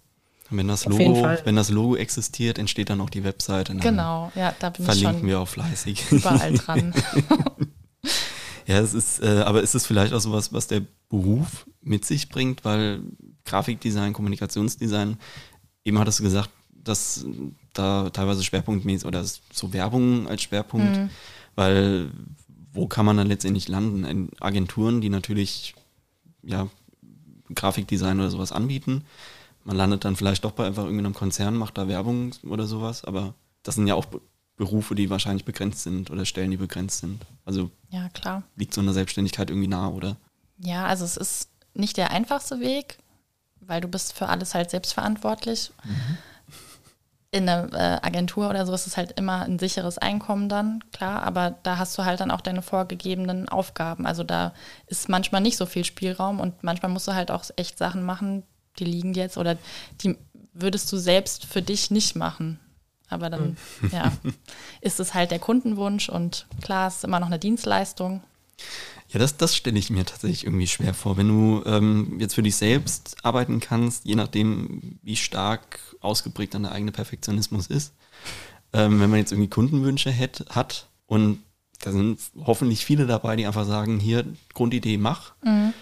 Wenn 0.50 0.68
das, 0.68 0.86
Logo, 0.86 1.28
wenn 1.44 1.56
das 1.56 1.68
Logo 1.68 1.96
existiert, 1.96 2.58
entsteht 2.58 2.88
dann 2.88 3.02
auch 3.02 3.10
die 3.10 3.22
Webseite. 3.22 3.74
Genau, 3.74 4.32
ja, 4.34 4.54
da 4.58 4.70
bin 4.70 4.84
verlinken 4.84 5.14
ich 5.14 5.20
schon 5.20 5.28
wir 5.28 5.40
auch 5.40 5.48
fleißig. 5.48 6.10
Überall 6.10 6.54
dran. 6.54 6.94
ja, 8.66 8.78
es 8.78 8.94
ist, 8.94 9.22
äh, 9.22 9.42
aber 9.44 9.62
ist 9.62 9.74
es 9.74 9.84
vielleicht 9.84 10.14
auch 10.14 10.20
sowas, 10.20 10.52
was 10.52 10.66
der 10.66 10.82
Beruf 11.10 11.66
mit 11.82 12.06
sich 12.06 12.30
bringt, 12.30 12.64
weil 12.64 13.02
Grafikdesign, 13.44 14.14
Kommunikationsdesign, 14.14 15.18
eben 15.84 15.98
hattest 15.98 16.20
du 16.20 16.22
gesagt, 16.22 16.48
dass 16.72 17.26
da 17.78 18.10
teilweise 18.10 18.42
schwerpunktmäßig 18.44 19.06
oder 19.06 19.24
so 19.24 19.72
Werbung 19.72 20.28
als 20.28 20.42
Schwerpunkt, 20.42 20.96
mhm. 20.96 21.10
weil 21.54 22.10
wo 22.72 22.86
kann 22.86 23.06
man 23.06 23.16
dann 23.16 23.26
letztendlich 23.26 23.68
landen? 23.68 24.04
In 24.04 24.30
Agenturen, 24.40 25.00
die 25.00 25.10
natürlich 25.10 25.74
ja 26.42 26.68
Grafikdesign 27.54 28.20
oder 28.20 28.30
sowas 28.30 28.52
anbieten. 28.52 29.04
Man 29.64 29.76
landet 29.76 30.04
dann 30.04 30.16
vielleicht 30.16 30.44
doch 30.44 30.52
bei 30.52 30.66
einfach 30.66 30.84
irgendeinem 30.84 31.14
Konzern, 31.14 31.56
macht 31.56 31.76
da 31.76 31.88
Werbung 31.88 32.34
oder 32.46 32.66
sowas, 32.66 33.04
aber 33.04 33.34
das 33.62 33.74
sind 33.74 33.86
ja 33.86 33.94
auch 33.94 34.06
Berufe, 34.56 34.94
die 34.94 35.10
wahrscheinlich 35.10 35.44
begrenzt 35.44 35.82
sind 35.82 36.10
oder 36.10 36.24
Stellen, 36.24 36.50
die 36.50 36.56
begrenzt 36.56 37.00
sind. 37.00 37.24
Also 37.44 37.70
ja, 37.90 38.08
klar. 38.10 38.42
liegt 38.56 38.74
so 38.74 38.80
eine 38.80 38.92
Selbstständigkeit 38.92 39.50
irgendwie 39.50 39.68
nah, 39.68 39.88
oder? 39.88 40.16
Ja, 40.58 40.86
also 40.86 41.04
es 41.04 41.16
ist 41.16 41.50
nicht 41.74 41.96
der 41.96 42.10
einfachste 42.10 42.60
Weg, 42.60 42.98
weil 43.60 43.80
du 43.80 43.88
bist 43.88 44.12
für 44.12 44.28
alles 44.28 44.54
halt 44.54 44.70
selbstverantwortlich. 44.70 45.72
Mhm 45.84 46.18
in 47.30 47.48
einer 47.48 47.72
äh, 47.74 48.06
Agentur 48.06 48.48
oder 48.48 48.64
so 48.64 48.72
ist 48.72 48.86
es 48.86 48.96
halt 48.96 49.12
immer 49.12 49.42
ein 49.42 49.58
sicheres 49.58 49.98
Einkommen 49.98 50.48
dann, 50.48 50.82
klar, 50.92 51.22
aber 51.22 51.56
da 51.62 51.76
hast 51.76 51.96
du 51.98 52.04
halt 52.04 52.20
dann 52.20 52.30
auch 52.30 52.40
deine 52.40 52.62
vorgegebenen 52.62 53.48
Aufgaben. 53.48 54.06
Also 54.06 54.24
da 54.24 54.54
ist 54.86 55.10
manchmal 55.10 55.42
nicht 55.42 55.58
so 55.58 55.66
viel 55.66 55.84
Spielraum 55.84 56.40
und 56.40 56.64
manchmal 56.64 56.90
musst 56.90 57.06
du 57.06 57.14
halt 57.14 57.30
auch 57.30 57.44
echt 57.56 57.76
Sachen 57.76 58.02
machen, 58.02 58.44
die 58.78 58.84
liegen 58.84 59.12
jetzt 59.12 59.36
oder 59.36 59.58
die 60.00 60.16
würdest 60.54 60.90
du 60.90 60.96
selbst 60.96 61.44
für 61.44 61.60
dich 61.60 61.90
nicht 61.90 62.16
machen. 62.16 62.58
Aber 63.10 63.30
dann, 63.30 63.56
mhm. 63.80 63.90
ja, 63.90 64.12
ist 64.80 65.00
es 65.00 65.12
halt 65.12 65.30
der 65.30 65.38
Kundenwunsch 65.38 66.08
und 66.08 66.46
klar, 66.62 66.88
es 66.88 66.96
ist 66.96 67.04
immer 67.04 67.20
noch 67.20 67.26
eine 67.26 67.38
Dienstleistung. 67.38 68.22
Ja, 69.08 69.18
das, 69.18 69.36
das 69.36 69.56
stelle 69.56 69.78
ich 69.78 69.90
mir 69.90 70.04
tatsächlich 70.04 70.44
irgendwie 70.44 70.66
schwer 70.66 70.92
vor. 70.92 71.16
Wenn 71.16 71.28
du 71.28 71.62
ähm, 71.64 72.18
jetzt 72.20 72.34
für 72.34 72.42
dich 72.42 72.56
selbst 72.56 73.16
arbeiten 73.22 73.58
kannst, 73.58 74.04
je 74.04 74.14
nachdem, 74.14 74.98
wie 75.02 75.16
stark 75.16 75.80
ausgeprägt 76.00 76.54
dann 76.54 76.64
der 76.64 76.72
eigene 76.72 76.92
Perfektionismus 76.92 77.68
ist, 77.68 77.94
ähm, 78.74 79.00
wenn 79.00 79.08
man 79.08 79.18
jetzt 79.18 79.32
irgendwie 79.32 79.48
Kundenwünsche 79.48 80.14
hat, 80.14 80.44
hat 80.50 80.88
und 81.06 81.42
da 81.80 81.92
sind 81.92 82.20
hoffentlich 82.44 82.84
viele 82.84 83.06
dabei, 83.06 83.36
die 83.36 83.46
einfach 83.46 83.64
sagen, 83.64 83.98
hier, 83.98 84.26
Grundidee, 84.52 84.98
mach. 84.98 85.32
Mhm. 85.42 85.72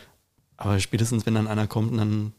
Aber 0.56 0.78
spätestens, 0.78 1.26
wenn 1.26 1.34
dann 1.34 1.48
einer 1.48 1.66
kommt 1.66 1.92
und 1.92 1.98
dann 1.98 2.32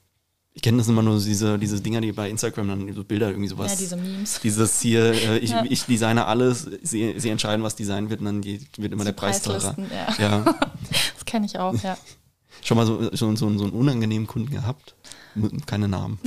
ich 0.57 0.63
kenne 0.63 0.79
das 0.79 0.87
immer 0.87 1.03
nur 1.03 1.19
diese, 1.19 1.59
diese 1.59 1.79
Dinger, 1.79 2.01
die 2.01 2.11
bei 2.11 2.31
Instagram 2.31 2.67
dann 2.67 2.91
so 2.91 3.03
Bilder 3.03 3.29
irgendwie 3.29 3.47
sowas. 3.47 3.73
Ja, 3.73 3.77
diese 3.77 3.95
Memes. 3.95 4.39
Dieses 4.41 4.81
hier, 4.81 5.13
äh, 5.13 5.37
ich, 5.43 5.51
ja. 5.51 5.63
ich 5.69 5.83
designe 5.83 6.25
alles, 6.25 6.67
sie, 6.81 7.13
sie 7.19 7.29
entscheiden, 7.29 7.61
was 7.61 7.75
design 7.75 8.09
wird 8.09 8.21
und 8.21 8.25
dann 8.25 8.43
wird 8.43 8.75
immer 8.75 9.03
die 9.03 9.05
der 9.05 9.11
Preis 9.11 9.43
teurer. 9.43 9.75
Ja. 9.91 10.15
ja. 10.17 10.39
das 11.13 11.25
kenne 11.25 11.45
ich 11.45 11.59
auch, 11.59 11.75
ja. 11.83 11.95
Schon 12.63 12.75
mal 12.75 12.87
so, 12.87 13.03
so, 13.11 13.35
so, 13.35 13.35
so 13.35 13.45
einen 13.45 13.69
unangenehmen 13.69 14.25
Kunden 14.25 14.49
gehabt? 14.49 14.95
Keine 15.67 15.87
Namen. 15.87 16.19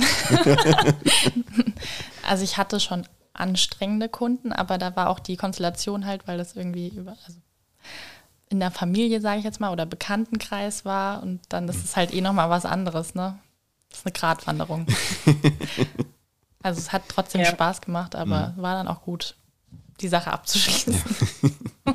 also 2.25 2.45
ich 2.45 2.55
hatte 2.55 2.79
schon 2.79 3.05
anstrengende 3.33 4.07
Kunden, 4.07 4.53
aber 4.53 4.77
da 4.77 4.95
war 4.95 5.09
auch 5.09 5.19
die 5.19 5.35
Konstellation 5.35 6.05
halt, 6.05 6.25
weil 6.29 6.37
das 6.37 6.55
irgendwie 6.55 6.87
über, 6.87 7.17
also 7.27 7.37
in 8.47 8.61
der 8.61 8.71
Familie, 8.71 9.19
sage 9.19 9.39
ich 9.39 9.43
jetzt 9.43 9.59
mal, 9.59 9.73
oder 9.73 9.85
Bekanntenkreis 9.85 10.85
war 10.85 11.21
und 11.21 11.41
dann 11.49 11.67
ist 11.67 11.83
es 11.83 11.97
halt 11.97 12.13
eh 12.13 12.21
nochmal 12.21 12.49
was 12.49 12.65
anderes, 12.65 13.13
ne? 13.13 13.37
Das 13.91 13.99
ist 13.99 14.05
eine 14.05 14.13
Gratwanderung. 14.13 14.87
also 16.63 16.79
es 16.79 16.91
hat 16.91 17.03
trotzdem 17.07 17.41
ja. 17.41 17.47
Spaß 17.47 17.81
gemacht, 17.81 18.15
aber 18.15 18.53
mhm. 18.55 18.61
war 18.61 18.75
dann 18.75 18.87
auch 18.87 19.03
gut, 19.03 19.35
die 19.99 20.07
Sache 20.07 20.31
abzuschließen. 20.31 20.95
Ja, 21.85 21.93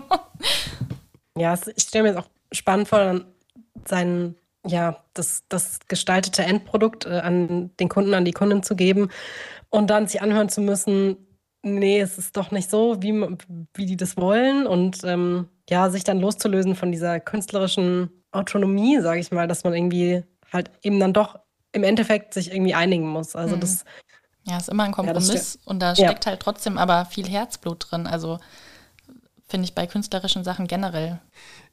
ja 1.54 1.58
ich 1.74 1.82
stelle 1.82 2.04
mir 2.04 2.10
jetzt 2.10 2.18
auch 2.18 2.30
spannend 2.52 2.88
vor, 2.88 2.98
dann 2.98 3.24
sein, 3.86 4.36
ja, 4.66 4.96
das, 5.14 5.44
das 5.48 5.80
gestaltete 5.88 6.42
Endprodukt 6.42 7.06
äh, 7.06 7.20
an 7.20 7.70
den 7.78 7.88
Kunden, 7.88 8.14
an 8.14 8.24
die 8.24 8.32
Kunden 8.32 8.62
zu 8.62 8.76
geben 8.76 9.10
und 9.70 9.88
dann 9.88 10.06
sich 10.06 10.22
anhören 10.22 10.48
zu 10.48 10.60
müssen, 10.60 11.16
nee, 11.62 12.00
es 12.00 12.18
ist 12.18 12.36
doch 12.36 12.50
nicht 12.50 12.70
so, 12.70 13.02
wie, 13.02 13.12
wie 13.74 13.86
die 13.86 13.96
das 13.96 14.16
wollen 14.16 14.66
und 14.66 15.02
ähm, 15.04 15.48
ja, 15.68 15.90
sich 15.90 16.04
dann 16.04 16.20
loszulösen 16.20 16.76
von 16.76 16.92
dieser 16.92 17.20
künstlerischen 17.20 18.10
Autonomie, 18.30 19.00
sage 19.00 19.20
ich 19.20 19.32
mal, 19.32 19.48
dass 19.48 19.64
man 19.64 19.74
irgendwie 19.74 20.22
halt 20.52 20.70
eben 20.82 21.00
dann 21.00 21.12
doch 21.12 21.38
im 21.76 21.84
Endeffekt 21.84 22.34
sich 22.34 22.52
irgendwie 22.52 22.74
einigen 22.74 23.06
muss. 23.06 23.36
Also 23.36 23.54
mhm. 23.54 23.60
das 23.60 23.84
ja, 24.44 24.56
ist 24.56 24.68
immer 24.68 24.84
ein 24.84 24.92
Kompromiss 24.92 25.54
ja, 25.54 25.60
und 25.70 25.80
da 25.80 25.94
steckt 25.94 26.24
ja. 26.24 26.30
halt 26.30 26.40
trotzdem 26.40 26.78
aber 26.78 27.04
viel 27.04 27.28
Herzblut 27.28 27.86
drin. 27.90 28.06
Also 28.06 28.38
finde 29.46 29.66
ich 29.66 29.74
bei 29.74 29.86
künstlerischen 29.86 30.42
Sachen 30.42 30.66
generell. 30.66 31.20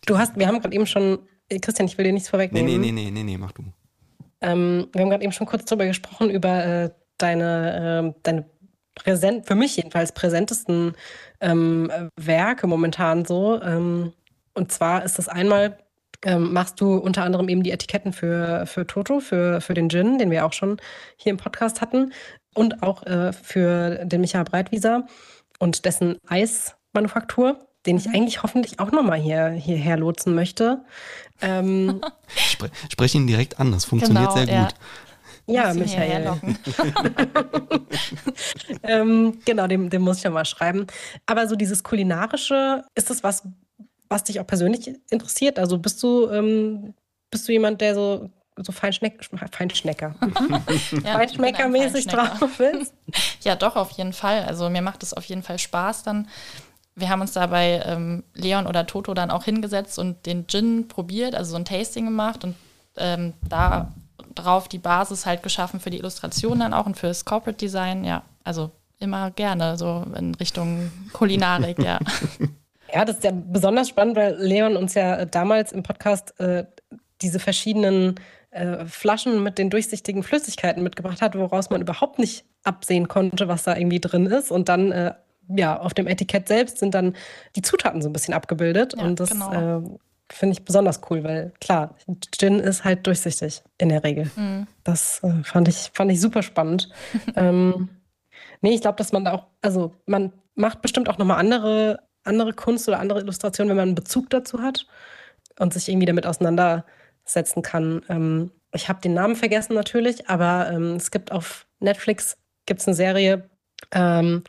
Du 0.05 0.17
hast, 0.17 0.37
wir 0.37 0.47
haben 0.47 0.59
gerade 0.59 0.75
eben 0.75 0.85
schon, 0.85 1.19
äh, 1.49 1.59
Christian, 1.59 1.87
ich 1.87 1.97
will 1.97 2.05
dir 2.05 2.13
nichts 2.13 2.29
vorwegnehmen. 2.29 2.69
Nee, 2.69 2.77
nee, 2.77 2.91
nee, 2.91 3.05
nee, 3.05 3.11
nee, 3.11 3.23
nee 3.23 3.37
mach 3.37 3.53
du. 3.53 3.63
Ähm, 4.41 4.89
wir 4.91 5.01
haben 5.01 5.09
gerade 5.09 5.23
eben 5.23 5.31
schon 5.31 5.47
kurz 5.47 5.65
darüber 5.65 5.85
gesprochen, 5.85 6.29
über 6.29 6.65
äh, 6.65 6.89
deine, 7.17 8.13
äh, 8.13 8.19
deine 8.23 8.45
präsent, 8.95 9.47
für 9.47 9.55
mich 9.55 9.77
jedenfalls 9.77 10.11
präsentesten 10.11 10.95
ähm, 11.39 11.91
Werke 12.17 12.67
momentan 12.67 13.23
so. 13.23 13.61
Ähm, 13.61 14.13
und 14.53 14.71
zwar 14.71 15.03
ist 15.03 15.17
das 15.17 15.29
einmal 15.29 15.77
ähm, 16.23 16.53
machst 16.53 16.79
du 16.81 16.95
unter 16.95 17.23
anderem 17.23 17.49
eben 17.49 17.63
die 17.63 17.71
Etiketten 17.71 18.13
für, 18.13 18.65
für 18.65 18.87
Toto, 18.87 19.19
für, 19.19 19.61
für 19.61 19.73
den 19.73 19.89
Gin, 19.89 20.17
den 20.17 20.31
wir 20.31 20.45
auch 20.45 20.53
schon 20.53 20.77
hier 21.17 21.31
im 21.31 21.37
Podcast 21.37 21.81
hatten, 21.81 22.13
und 22.53 22.83
auch 22.83 23.03
äh, 23.03 23.33
für 23.33 24.05
den 24.05 24.21
Michael 24.21 24.45
Breitwieser 24.45 25.07
und 25.59 25.85
dessen 25.85 26.17
Eismanufaktur, 26.27 27.59
den 27.85 27.97
ich 27.97 28.07
mhm. 28.07 28.15
eigentlich 28.15 28.43
hoffentlich 28.43 28.79
auch 28.79 28.91
nochmal 28.91 29.19
hier, 29.19 29.49
hierher 29.49 29.97
lotsen 29.97 30.35
möchte. 30.35 30.83
Ähm, 31.41 32.01
Spre 32.35 32.69
sprech 32.91 33.15
ihn 33.15 33.27
direkt 33.27 33.59
an, 33.59 33.71
das 33.71 33.85
funktioniert 33.85 34.33
genau, 34.33 34.45
sehr 34.45 34.63
gut. 34.63 34.75
Ja, 35.45 35.73
Michael. 35.73 36.39
ähm, 38.83 39.39
genau, 39.43 39.67
dem, 39.67 39.89
dem 39.89 40.01
muss 40.01 40.17
ich 40.17 40.23
ja 40.23 40.29
mal 40.29 40.45
schreiben. 40.45 40.87
Aber 41.25 41.47
so 41.47 41.57
dieses 41.57 41.83
kulinarische, 41.83 42.83
ist 42.95 43.09
das 43.09 43.23
was, 43.23 43.43
was 44.13 44.23
dich 44.23 44.39
auch 44.39 44.47
persönlich 44.47 44.93
interessiert? 45.09 45.59
Also 45.59 45.77
bist 45.77 46.01
du, 46.03 46.29
ähm, 46.29 46.93
bist 47.31 47.47
du 47.47 47.51
jemand, 47.51 47.81
der 47.81 47.95
so 47.95 48.29
so 48.57 48.71
Feinschneck, 48.71 49.19
Feinschnecker, 49.51 50.13
Ja, 51.03 51.13
Feinschmeckermäßig 51.13 52.05
drauf 52.07 52.57
bist. 52.57 52.93
Ja, 53.41 53.55
doch, 53.55 53.75
auf 53.75 53.89
jeden 53.91 54.13
Fall. 54.13 54.43
Also 54.43 54.69
mir 54.69 54.81
macht 54.81 55.03
es 55.03 55.13
auf 55.13 55.25
jeden 55.25 55.43
Fall 55.43 55.59
Spaß 55.59 56.03
dann. 56.03 56.29
Wir 56.95 57.09
haben 57.09 57.19
uns 57.21 57.33
da 57.33 57.47
bei 57.47 57.81
ähm, 57.85 58.23
Leon 58.35 58.67
oder 58.67 58.85
Toto 58.85 59.13
dann 59.13 59.31
auch 59.31 59.43
hingesetzt 59.43 59.99
und 59.99 60.25
den 60.25 60.47
Gin 60.47 60.87
probiert, 60.87 61.35
also 61.35 61.51
so 61.51 61.57
ein 61.57 61.65
Tasting 61.65 62.05
gemacht 62.05 62.43
und 62.43 62.55
ähm, 62.95 63.33
da 63.49 63.91
drauf 64.35 64.67
die 64.67 64.77
Basis 64.77 65.25
halt 65.25 65.43
geschaffen 65.43 65.79
für 65.79 65.89
die 65.89 65.97
Illustration 65.97 66.59
dann 66.59 66.73
auch 66.73 66.85
und 66.85 66.95
fürs 66.95 67.25
Corporate 67.25 67.57
Design. 67.57 68.05
Ja, 68.05 68.21
also 68.43 68.71
immer 68.99 69.31
gerne 69.31 69.77
so 69.77 70.05
in 70.15 70.35
Richtung 70.35 70.91
Kulinarik, 71.11 71.79
ja. 71.79 71.99
Ja, 72.93 73.05
das 73.05 73.17
ist 73.17 73.23
ja 73.23 73.31
besonders 73.33 73.89
spannend, 73.89 74.15
weil 74.15 74.35
Leon 74.35 74.77
uns 74.77 74.93
ja 74.93 75.15
äh, 75.15 75.27
damals 75.27 75.71
im 75.71 75.81
Podcast 75.81 76.39
äh, 76.39 76.65
diese 77.21 77.39
verschiedenen 77.39 78.15
äh, 78.51 78.85
Flaschen 78.85 79.41
mit 79.41 79.57
den 79.57 79.71
durchsichtigen 79.71 80.21
Flüssigkeiten 80.21 80.83
mitgebracht 80.83 81.21
hat, 81.21 81.35
woraus 81.35 81.71
man 81.71 81.81
überhaupt 81.81 82.19
nicht 82.19 82.45
absehen 82.63 83.07
konnte, 83.07 83.47
was 83.47 83.63
da 83.63 83.75
irgendwie 83.75 83.99
drin 83.99 84.27
ist. 84.27 84.51
Und 84.51 84.69
dann, 84.69 84.91
äh, 84.91 85.13
ja, 85.49 85.79
auf 85.79 85.93
dem 85.93 86.07
Etikett 86.07 86.47
selbst 86.47 86.77
sind 86.77 86.93
dann 86.93 87.15
die 87.55 87.63
Zutaten 87.63 88.01
so 88.01 88.09
ein 88.09 88.13
bisschen 88.13 88.33
abgebildet. 88.33 88.93
Ja, 88.95 89.03
und 89.03 89.19
das 89.19 89.31
genau. 89.31 89.79
äh, 89.79 89.81
finde 90.31 90.53
ich 90.53 90.63
besonders 90.63 91.01
cool, 91.09 91.23
weil 91.23 91.51
klar, 91.59 91.95
Gin 92.31 92.59
ist 92.59 92.83
halt 92.83 93.07
durchsichtig 93.07 93.63
in 93.79 93.89
der 93.89 94.03
Regel. 94.03 94.29
Mhm. 94.35 94.67
Das 94.83 95.23
äh, 95.23 95.43
fand, 95.43 95.67
ich, 95.67 95.91
fand 95.93 96.11
ich 96.11 96.21
super 96.21 96.43
spannend. 96.43 96.89
ähm, 97.35 97.89
nee, 98.61 98.75
ich 98.75 98.81
glaube, 98.81 98.97
dass 98.97 99.11
man 99.11 99.25
da 99.25 99.33
auch, 99.33 99.47
also 99.61 99.95
man 100.05 100.31
macht 100.55 100.83
bestimmt 100.83 101.09
auch 101.09 101.17
nochmal 101.17 101.39
andere, 101.39 101.99
andere 102.23 102.53
Kunst 102.53 102.87
oder 102.87 102.99
andere 102.99 103.21
Illustrationen, 103.21 103.69
wenn 103.69 103.77
man 103.77 103.89
einen 103.89 103.95
Bezug 103.95 104.29
dazu 104.29 104.61
hat 104.61 104.85
und 105.59 105.73
sich 105.73 105.89
irgendwie 105.89 106.05
damit 106.05 106.25
auseinandersetzen 106.25 107.61
kann. 107.61 108.01
Ähm, 108.09 108.51
ich 108.73 108.89
habe 108.89 109.01
den 109.01 109.13
Namen 109.13 109.35
vergessen 109.35 109.73
natürlich, 109.73 110.29
aber 110.29 110.69
ähm, 110.71 110.95
es 110.95 111.11
gibt 111.11 111.31
auf 111.31 111.67
Netflix 111.79 112.37
gibt's 112.65 112.87
eine 112.87 112.95
Serie, 112.95 113.49
ähm, 113.91 114.43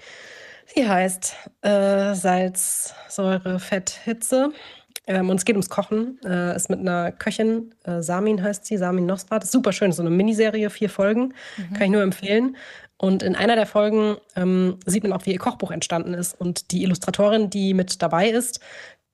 die 0.77 0.89
heißt 0.89 1.35
äh, 1.63 2.15
Salz, 2.15 2.95
Säure, 3.09 3.59
Fett, 3.59 3.91
Hitze. 3.91 4.53
Ähm, 5.07 5.29
und 5.29 5.37
es 5.37 5.45
geht 5.45 5.55
ums 5.55 5.69
Kochen. 5.69 6.19
Äh, 6.25 6.57
ist 6.57 6.71
mit 6.71 6.81
einer 6.81 7.13
Köchin, 7.13 7.75
äh, 7.85 8.01
Samin 8.01 8.43
heißt 8.43 8.65
sie, 8.65 8.79
Samin 8.79 9.05
Nosrat. 9.05 9.45
Ist 9.45 9.53
super 9.53 9.73
schön, 9.73 9.93
so 9.93 10.03
eine 10.03 10.11
Miniserie, 10.11 10.71
vier 10.71 10.89
Folgen. 10.89 11.35
Kann 11.75 11.83
ich 11.83 11.91
nur 11.91 12.03
empfehlen. 12.03 12.57
Und 13.05 13.23
in 13.23 13.37
einer 13.37 13.55
der 13.55 13.67
Folgen 13.67 14.17
ähm, 14.35 14.79
sieht 14.87 15.03
man 15.03 15.13
auch, 15.13 15.27
wie 15.27 15.33
ihr 15.33 15.39
Kochbuch 15.39 15.71
entstanden 15.71 16.15
ist. 16.15 16.41
Und 16.41 16.71
die 16.71 16.83
Illustratorin, 16.85 17.51
die 17.51 17.75
mit 17.75 18.01
dabei 18.01 18.31
ist, 18.31 18.61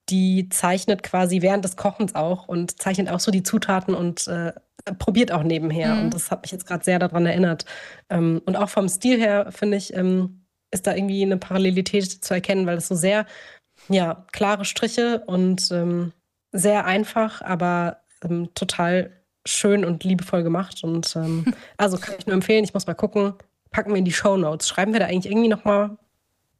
die 0.09 0.47
zeichnet 0.47 1.03
quasi 1.03 1.41
während 1.41 1.65
des 1.65 1.75
Kochens 1.75 2.15
auch 2.15 2.47
und 2.47 2.81
zeichnet 2.81 3.09
auch 3.09 3.19
so 3.19 3.31
die 3.31 3.43
Zutaten 3.43 3.93
und 3.93 4.29
äh, 4.29 4.53
probiert 4.97 5.33
auch 5.33 5.43
nebenher. 5.43 5.95
Mhm. 5.95 6.01
Und 6.03 6.13
das 6.13 6.31
hat 6.31 6.41
mich 6.41 6.53
jetzt 6.53 6.65
gerade 6.65 6.85
sehr 6.85 6.99
daran 6.99 7.25
erinnert. 7.25 7.65
Ähm, 8.09 8.41
und 8.45 8.55
auch 8.55 8.69
vom 8.69 8.87
Stil 8.87 9.19
her, 9.19 9.51
finde 9.51 9.75
ich, 9.75 9.93
ähm, 9.93 10.45
ist 10.71 10.87
da 10.87 10.95
irgendwie 10.95 11.23
eine 11.23 11.35
Parallelität 11.35 12.23
zu 12.23 12.33
erkennen, 12.33 12.65
weil 12.67 12.77
es 12.77 12.87
so 12.87 12.95
sehr, 12.95 13.25
ja, 13.89 14.25
klare 14.31 14.63
Striche 14.63 15.21
und 15.27 15.69
ähm, 15.69 16.13
sehr 16.53 16.85
einfach, 16.85 17.41
aber 17.41 17.97
ähm, 18.23 18.53
total 18.55 19.11
schön 19.45 19.83
und 19.83 20.05
liebevoll 20.05 20.43
gemacht. 20.43 20.81
Und 20.81 21.13
ähm, 21.17 21.53
also 21.77 21.97
kann 21.97 22.15
ich 22.17 22.25
nur 22.25 22.35
empfehlen, 22.35 22.63
ich 22.63 22.73
muss 22.73 22.87
mal 22.87 22.93
gucken. 22.93 23.33
Packen 23.71 23.91
wir 23.91 23.97
in 23.97 24.05
die 24.05 24.13
Show 24.13 24.37
Notes. 24.37 24.67
Schreiben 24.67 24.93
wir 24.93 24.99
da 24.99 25.07
eigentlich 25.07 25.31
irgendwie 25.31 25.49
nochmal. 25.49 25.97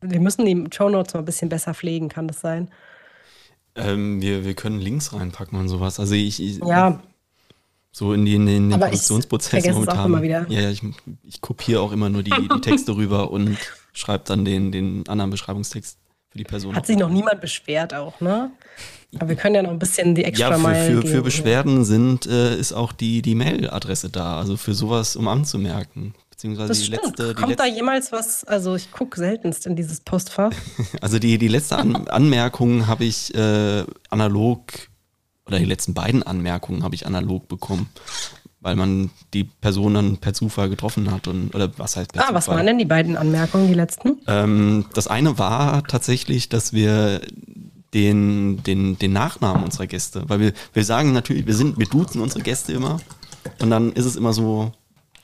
Wir 0.02 0.20
müssen 0.20 0.46
die 0.46 0.68
Show 0.76 0.90
Notes 0.90 1.14
mal 1.14 1.20
ein 1.20 1.26
bisschen 1.26 1.50
besser 1.50 1.74
pflegen, 1.74 2.10
kann 2.10 2.28
das 2.28 2.42
sein? 2.42 2.72
Ähm, 3.76 4.22
wir, 4.22 4.44
wir 4.44 4.54
können 4.54 4.80
Links 4.80 5.14
reinpacken 5.14 5.60
und 5.60 5.70
sowas. 5.70 6.00
Also 6.00 6.16
ich, 6.16 6.42
ich 6.42 6.58
Ja, 6.58 7.02
so 7.92 8.14
in, 8.14 8.26
die, 8.26 8.36
in 8.36 8.46
den, 8.46 8.70
Produktionsprozess 8.70 9.50
vergesse 9.50 9.82
es 9.82 9.88
auch 9.88 9.96
momentan. 9.96 10.06
immer 10.06 10.22
wieder. 10.22 10.46
Ja, 10.50 10.62
ja, 10.62 10.70
ich, 10.70 10.82
ich 11.24 11.42
kopiere 11.42 11.82
auch 11.82 11.92
immer 11.92 12.10
nur 12.10 12.24
die, 12.24 12.32
die 12.32 12.62
Texte 12.62 12.96
rüber 12.96 13.32
und 13.32 13.58
schreibe 13.94 14.24
dann 14.26 14.46
den, 14.46 14.72
den 14.72 15.08
anderen 15.10 15.30
Beschreibungstext 15.30 15.98
für 16.30 16.38
die 16.38 16.46
Person. 16.46 16.76
hat 16.76 16.88
sich 16.88 16.98
noch 16.98 17.10
niemand 17.10 17.42
beschwert 17.42 17.94
auch, 17.94 18.22
ne? 18.22 18.52
Aber 19.16 19.28
wir 19.28 19.36
können 19.36 19.56
ja 19.56 19.62
noch 19.62 19.72
ein 19.72 19.80
bisschen 19.80 20.16
die 20.16 20.24
extra 20.24 20.52
ja, 20.52 20.58
für, 20.58 20.68
Mile 20.68 20.86
für, 20.86 21.02
gehen. 21.02 21.12
für 21.12 21.22
Beschwerden 21.22 21.84
sind, 21.84 22.26
äh, 22.28 22.56
ist 22.56 22.72
auch 22.72 22.94
die, 22.94 23.22
die 23.22 23.36
Mailadresse 23.36 24.10
da, 24.10 24.40
also 24.40 24.56
für 24.56 24.74
sowas, 24.74 25.18
um 25.18 25.28
anzumerken. 25.28 26.14
Beziehungsweise 26.42 26.70
Das 26.70 26.80
die 26.80 26.86
stimmt. 26.86 27.04
letzte, 27.04 27.36
die 27.36 27.42
Kommt 27.42 27.60
da 27.60 27.68
jemals 27.68 28.12
was? 28.12 28.44
Also 28.44 28.74
ich 28.74 28.92
gucke 28.92 29.20
seltenst 29.20 29.68
in 29.68 29.76
dieses 29.76 30.00
Postfach. 30.00 30.52
also 31.02 31.20
die, 31.20 31.38
die 31.38 31.48
letzte 31.48 31.78
An 31.78 32.08
Anmerkung 32.08 32.88
habe 32.88 33.06
ich 33.06 33.32
äh, 33.36 33.84
analog, 34.10 34.64
oder 35.46 35.60
die 35.60 35.66
letzten 35.66 35.94
beiden 35.94 36.24
Anmerkungen 36.24 36.82
habe 36.82 36.96
ich 36.96 37.06
analog 37.06 37.48
bekommen, 37.48 37.90
weil 38.60 38.76
man 38.76 39.12
die 39.36 39.44
Person 39.44 39.94
dann 39.94 40.18
per 40.18 40.34
Zufall 40.34 40.68
getroffen 40.70 41.12
hat 41.12 41.28
und 41.28 41.54
oder 41.54 41.72
was 41.78 41.96
heißt 41.96 42.12
per 42.14 42.28
Ah, 42.28 42.34
was 42.34 42.46
Zufall? 42.46 42.58
waren 42.58 42.66
denn 42.66 42.80
die 42.80 42.86
beiden 42.86 43.18
Anmerkungen, 43.18 43.68
die 43.68 43.76
letzten? 43.76 44.18
Ähm, 44.26 44.86
das 44.96 45.06
eine 45.08 45.38
war 45.38 45.84
tatsächlich, 45.84 46.50
dass 46.50 46.74
wir 46.74 47.22
den, 47.94 48.64
den, 48.64 48.98
den 48.98 49.14
Nachnamen 49.14 49.64
unserer 49.64 49.86
Gäste, 49.86 50.24
weil 50.28 50.40
wir, 50.40 50.54
wir 50.74 50.84
sagen 50.86 51.14
natürlich, 51.14 51.46
wir 51.46 51.54
sind, 51.54 51.78
wir 51.78 51.86
duzen 51.86 52.20
unsere 52.20 52.42
Gäste 52.42 52.74
immer 52.74 53.00
und 53.60 53.70
dann 53.70 53.92
ist 53.92 54.06
es 54.06 54.16
immer 54.16 54.34
so, 54.34 54.72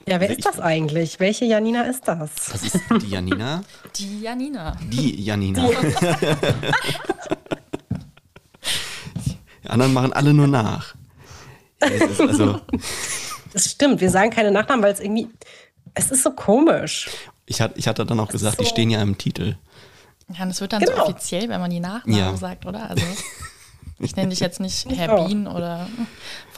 Ja, 0.08 0.20
wer 0.22 0.30
Ich- 0.32 0.38
ist 0.40 0.46
das 0.46 0.60
eigentlich? 0.60 1.20
Welche 1.20 1.46
Janina 1.46 1.82
ist 1.84 2.08
das? 2.08 2.32
das 2.52 2.64
ist 2.64 2.80
die 3.02 3.10
Janina, 3.10 3.64
Die 3.96 4.22
Janina. 4.22 4.78
die 4.82 5.22
Janina. 5.24 5.68
Die 9.64 9.70
anderen 9.70 9.94
machen 9.94 10.14
alle 10.14 10.34
nur 10.34 10.48
nach. 10.48 10.96
Also, 11.80 12.62
Das 13.54 13.72
stimmt, 13.72 14.02
wir 14.02 14.10
sagen 14.10 14.30
keine 14.30 14.52
Nachnamen, 14.52 14.84
weil 14.84 14.94
es 14.94 15.00
irgendwie. 15.00 15.30
Es 15.94 16.12
ist 16.12 16.22
so 16.24 16.32
komisch. 16.32 17.10
ich, 17.48 17.60
hat, 17.60 17.74
ich 17.76 17.88
hatte 17.88 18.06
dann 18.06 18.20
auch 18.20 18.28
gesagt, 18.30 18.60
die 18.60 18.66
so- 18.66 18.70
stehen 18.70 18.90
ja 18.90 19.02
im 19.02 19.18
Titel. 19.18 19.56
Ja, 20.30 20.44
und 20.44 20.50
das 20.50 20.62
wird 20.62 20.74
dann 20.74 20.82
Genau. 20.82 20.96
so 20.98 21.04
offiziell, 21.04 21.48
wenn 21.50 21.60
man 21.62 21.72
die 21.72 21.80
Nachnamen 21.80 22.18
Ja. 22.20 22.36
sagt, 22.38 22.66
oder? 22.66 22.90
Also 22.90 23.04
ich 24.00 24.16
nenne 24.16 24.30
dich 24.30 24.40
jetzt 24.40 24.60
nicht 24.60 24.86
Herr. 24.96 25.26
Bien 25.26 25.48
oder 25.48 25.88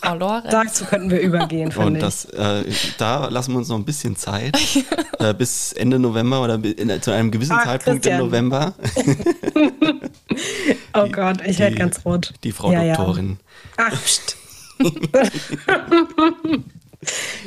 Frau 0.01 0.15
Lorenz. 0.15 0.47
Dazu 0.49 0.85
könnten 0.85 1.09
wir 1.09 1.19
übergehen, 1.21 1.67
Und 1.67 1.73
finde 1.73 1.99
ich. 1.99 2.03
das, 2.05 2.25
äh, 2.25 2.63
da 2.97 3.27
lassen 3.27 3.51
wir 3.53 3.57
uns 3.59 3.67
noch 3.69 3.77
ein 3.77 3.85
bisschen 3.85 4.15
Zeit, 4.15 4.57
äh, 5.19 5.33
bis 5.33 5.73
Ende 5.73 5.99
November 5.99 6.41
oder 6.43 6.55
in, 6.63 7.01
zu 7.01 7.11
einem 7.11 7.31
gewissen 7.31 7.53
Ah, 7.53 7.63
Zeitpunkt 7.65 8.03
Christian. 8.03 8.19
im 8.21 8.25
November. 8.27 8.73
oh 10.93 11.03
die- 11.05 11.11
Gott, 11.11 11.37
ich 11.45 11.59
werde 11.59 11.75
ganz 11.75 12.05
rot. 12.05 12.33
Die 12.43 12.51
Frau 12.51 12.71
Ja, 12.71 12.83
ja. 12.83 12.95
Doktorin. 12.95 13.39
Ach, 13.77 13.91
pst. 14.03 14.35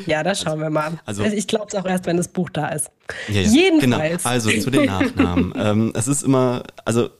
ja, 0.07 0.23
das 0.23 0.41
schauen 0.43 0.61
wir 0.61 0.71
mal. 0.71 0.99
Also- 1.07 1.23
Also, 1.25 1.37
ich 1.37 1.47
glaube 1.47 1.67
es 1.69 1.75
auch 1.75 1.85
erst, 1.87 2.07
wenn 2.07 2.17
das 2.17 2.29
Buch 2.29 2.51
da 2.51 2.69
ist. 2.69 2.91
Ja, 3.29 3.41
ja. 3.43 3.49
Jedenfalls. 3.49 4.23
Genau. 4.23 4.31
Also 4.35 4.51
zu 4.51 4.71
den 4.71 4.87
Nachnamen. 4.87 5.53
ähm, 5.57 5.93
es 5.95 6.09
ist 6.09 6.23
immer, 6.23 6.63
also 6.85 7.11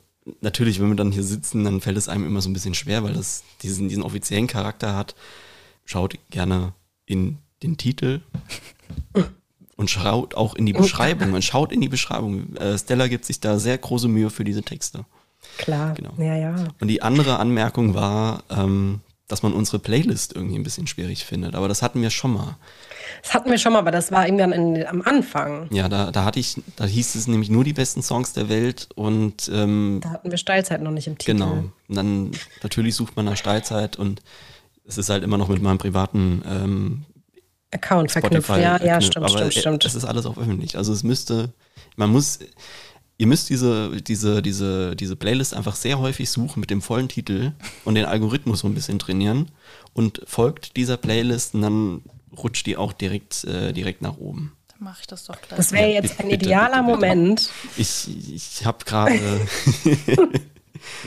natürlich, 0.41 0.79
wenn 0.79 0.89
wir 0.89 0.95
dann 0.95 1.11
hier 1.11 1.23
sitzen, 1.23 1.63
dann 1.63 1.81
fällt 1.81 1.97
es 1.97 2.09
einem 2.09 2.25
immer 2.25 2.41
so 2.41 2.49
ein 2.49 2.53
bisschen 2.53 2.73
schwer, 2.73 3.03
weil 3.03 3.13
das 3.13 3.43
diesen, 3.61 3.89
diesen 3.89 4.03
offiziellen 4.03 4.47
Charakter 4.47 4.95
hat. 4.95 5.15
Schaut 5.85 6.17
gerne 6.29 6.73
in 7.05 7.39
den 7.61 7.77
Titel 7.77 8.21
und 9.75 9.89
schaut 9.89 10.35
auch 10.35 10.55
in 10.55 10.65
die 10.65 10.73
Beschreibung. 10.73 11.33
Und 11.33 11.43
schaut 11.43 11.71
in 11.71 11.81
die 11.81 11.89
Beschreibung. 11.89 12.55
Äh, 12.55 12.77
Stella 12.77 13.07
gibt 13.07 13.25
sich 13.25 13.39
da 13.39 13.59
sehr 13.59 13.77
große 13.77 14.07
Mühe 14.07 14.29
für 14.29 14.43
diese 14.43 14.63
Texte. 14.63 15.05
Klar. 15.57 15.93
Genau. 15.93 16.13
Ja, 16.17 16.35
ja. 16.35 16.55
Und 16.79 16.87
die 16.87 17.01
andere 17.01 17.39
Anmerkung 17.39 17.93
war, 17.93 18.43
ähm, 18.49 19.01
dass 19.33 19.41
man 19.41 19.53
unsere 19.53 19.79
Playlist 19.79 20.33
irgendwie 20.35 20.59
ein 20.59 20.61
bisschen 20.63 20.85
schwierig 20.85 21.25
findet. 21.25 21.55
Aber 21.55 21.67
das 21.67 21.81
hatten 21.81 22.03
wir 22.03 22.11
schon 22.11 22.33
mal. 22.33 22.55
Das 23.23 23.33
hatten 23.33 23.49
wir 23.49 23.57
schon 23.57 23.73
mal, 23.73 23.79
aber 23.79 23.89
das 23.89 24.11
war 24.11 24.27
irgendwann 24.27 24.51
in, 24.51 24.85
am 24.85 25.01
Anfang. 25.01 25.67
Ja, 25.71 25.89
da, 25.89 26.11
da 26.11 26.23
hatte 26.23 26.39
ich, 26.39 26.61
da 26.75 26.85
hieß 26.85 27.15
es 27.15 27.25
nämlich 27.25 27.49
nur 27.49 27.63
die 27.63 27.73
besten 27.73 28.03
Songs 28.03 28.33
der 28.33 28.47
Welt 28.47 28.89
und 28.93 29.49
ähm, 29.51 30.01
Da 30.03 30.11
hatten 30.11 30.29
wir 30.29 30.37
Steilzeit 30.37 30.83
noch 30.83 30.91
nicht 30.91 31.07
im 31.07 31.17
Titel. 31.17 31.31
genau. 31.31 31.63
Und 31.87 31.95
dann 31.95 32.31
natürlich 32.61 32.93
sucht 32.93 33.15
man 33.15 33.25
nach 33.25 33.35
Steilzeit 33.35 33.97
und 33.97 34.21
es 34.85 34.99
ist 34.99 35.09
halt 35.09 35.23
immer 35.23 35.39
noch 35.39 35.47
mit 35.47 35.63
meinem 35.63 35.79
privaten 35.79 36.43
ähm, 36.47 37.05
Account 37.71 38.11
verknüpft. 38.11 38.45
Spotify. 38.45 38.61
Ja, 38.61 38.73
ja, 38.73 38.77
verknüpft. 38.77 39.05
stimmt, 39.07 39.25
Aber 39.25 39.37
stimmt, 39.37 39.53
stimmt. 39.55 39.85
Es 39.85 39.95
ist 39.95 40.05
alles 40.05 40.27
auch 40.27 40.37
öffentlich. 40.37 40.77
Also 40.77 40.93
es 40.93 41.01
müsste, 41.01 41.49
man 41.95 42.11
muss, 42.11 42.37
ihr 43.23 43.27
müsst 43.27 43.49
diese, 43.49 44.01
diese, 44.01 44.41
diese, 44.41 44.97
diese 44.97 45.15
Playlist 45.15 45.53
einfach 45.53 45.77
sehr 45.77 45.97
häufig 45.97 46.29
suchen 46.29 46.59
mit 46.59 46.69
dem 46.69 46.81
vollen 46.81 47.07
Titel 47.07 47.53
und 47.85 47.95
den 47.95 48.03
Algorithmus 48.03 48.59
so 48.59 48.67
ein 48.67 48.73
bisschen 48.73 48.99
trainieren 48.99 49.47
und 49.93 50.21
folgt 50.27 50.75
dieser 50.75 50.97
Playlist 50.97 51.55
und 51.55 51.61
dann 51.61 52.01
rutscht 52.37 52.65
die 52.65 52.75
auch 52.75 52.91
direkt, 52.91 53.45
äh, 53.45 53.71
direkt 53.71 54.01
nach 54.01 54.17
oben. 54.17 54.51
Dann 54.67 54.83
mache 54.83 54.97
ich 54.99 55.07
das 55.07 55.23
doch 55.23 55.41
gleich. 55.41 55.55
Das 55.55 55.71
wäre 55.71 55.87
Ja, 55.87 56.01
jetzt 56.01 56.17
bitte, 56.17 56.23
ein 56.23 56.31
idealer 56.31 56.83
bitte, 56.83 56.97
bitte. 56.97 57.15
Moment. 57.15 57.49
Ich, 57.77 58.09
ich 58.33 58.65
habe 58.65 58.83
gerade. 58.83 59.15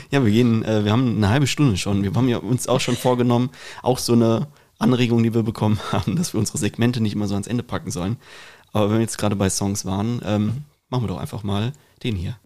ja, 0.09 0.25
wir 0.25 0.31
gehen, 0.31 0.65
äh, 0.65 0.85
wir 0.85 0.91
haben 0.91 1.17
eine 1.17 1.29
halbe 1.29 1.45
Stunde 1.45 1.77
schon. 1.77 2.01
Wir 2.01 2.11
haben 2.15 2.29
ja 2.29 2.37
uns 2.37 2.67
auch 2.67 2.79
schon 2.79 2.97
vorgenommen, 2.97 3.51
auch 3.83 3.99
so 3.99 4.13
eine 4.13 4.47
Anregung, 4.79 5.21
die 5.21 5.35
wir 5.35 5.43
bekommen 5.43 5.79
haben, 5.91 6.15
dass 6.15 6.33
wir 6.33 6.39
unsere 6.39 6.57
Segmente 6.57 6.99
nicht 6.99 7.13
immer 7.13 7.27
so 7.27 7.35
ans 7.35 7.45
Ende 7.45 7.61
packen 7.61 7.91
sollen. 7.91 8.17
Aber 8.73 8.89
wenn 8.89 8.95
wir 8.95 9.01
jetzt 9.01 9.19
gerade 9.19 9.35
bei 9.35 9.51
Songs 9.51 9.85
waren, 9.85 10.19
ähm, 10.25 10.63
machen 10.89 11.03
wir 11.03 11.07
doch 11.07 11.19
einfach 11.19 11.43
mal 11.43 11.73
den 12.03 12.15
hier. 12.15 12.37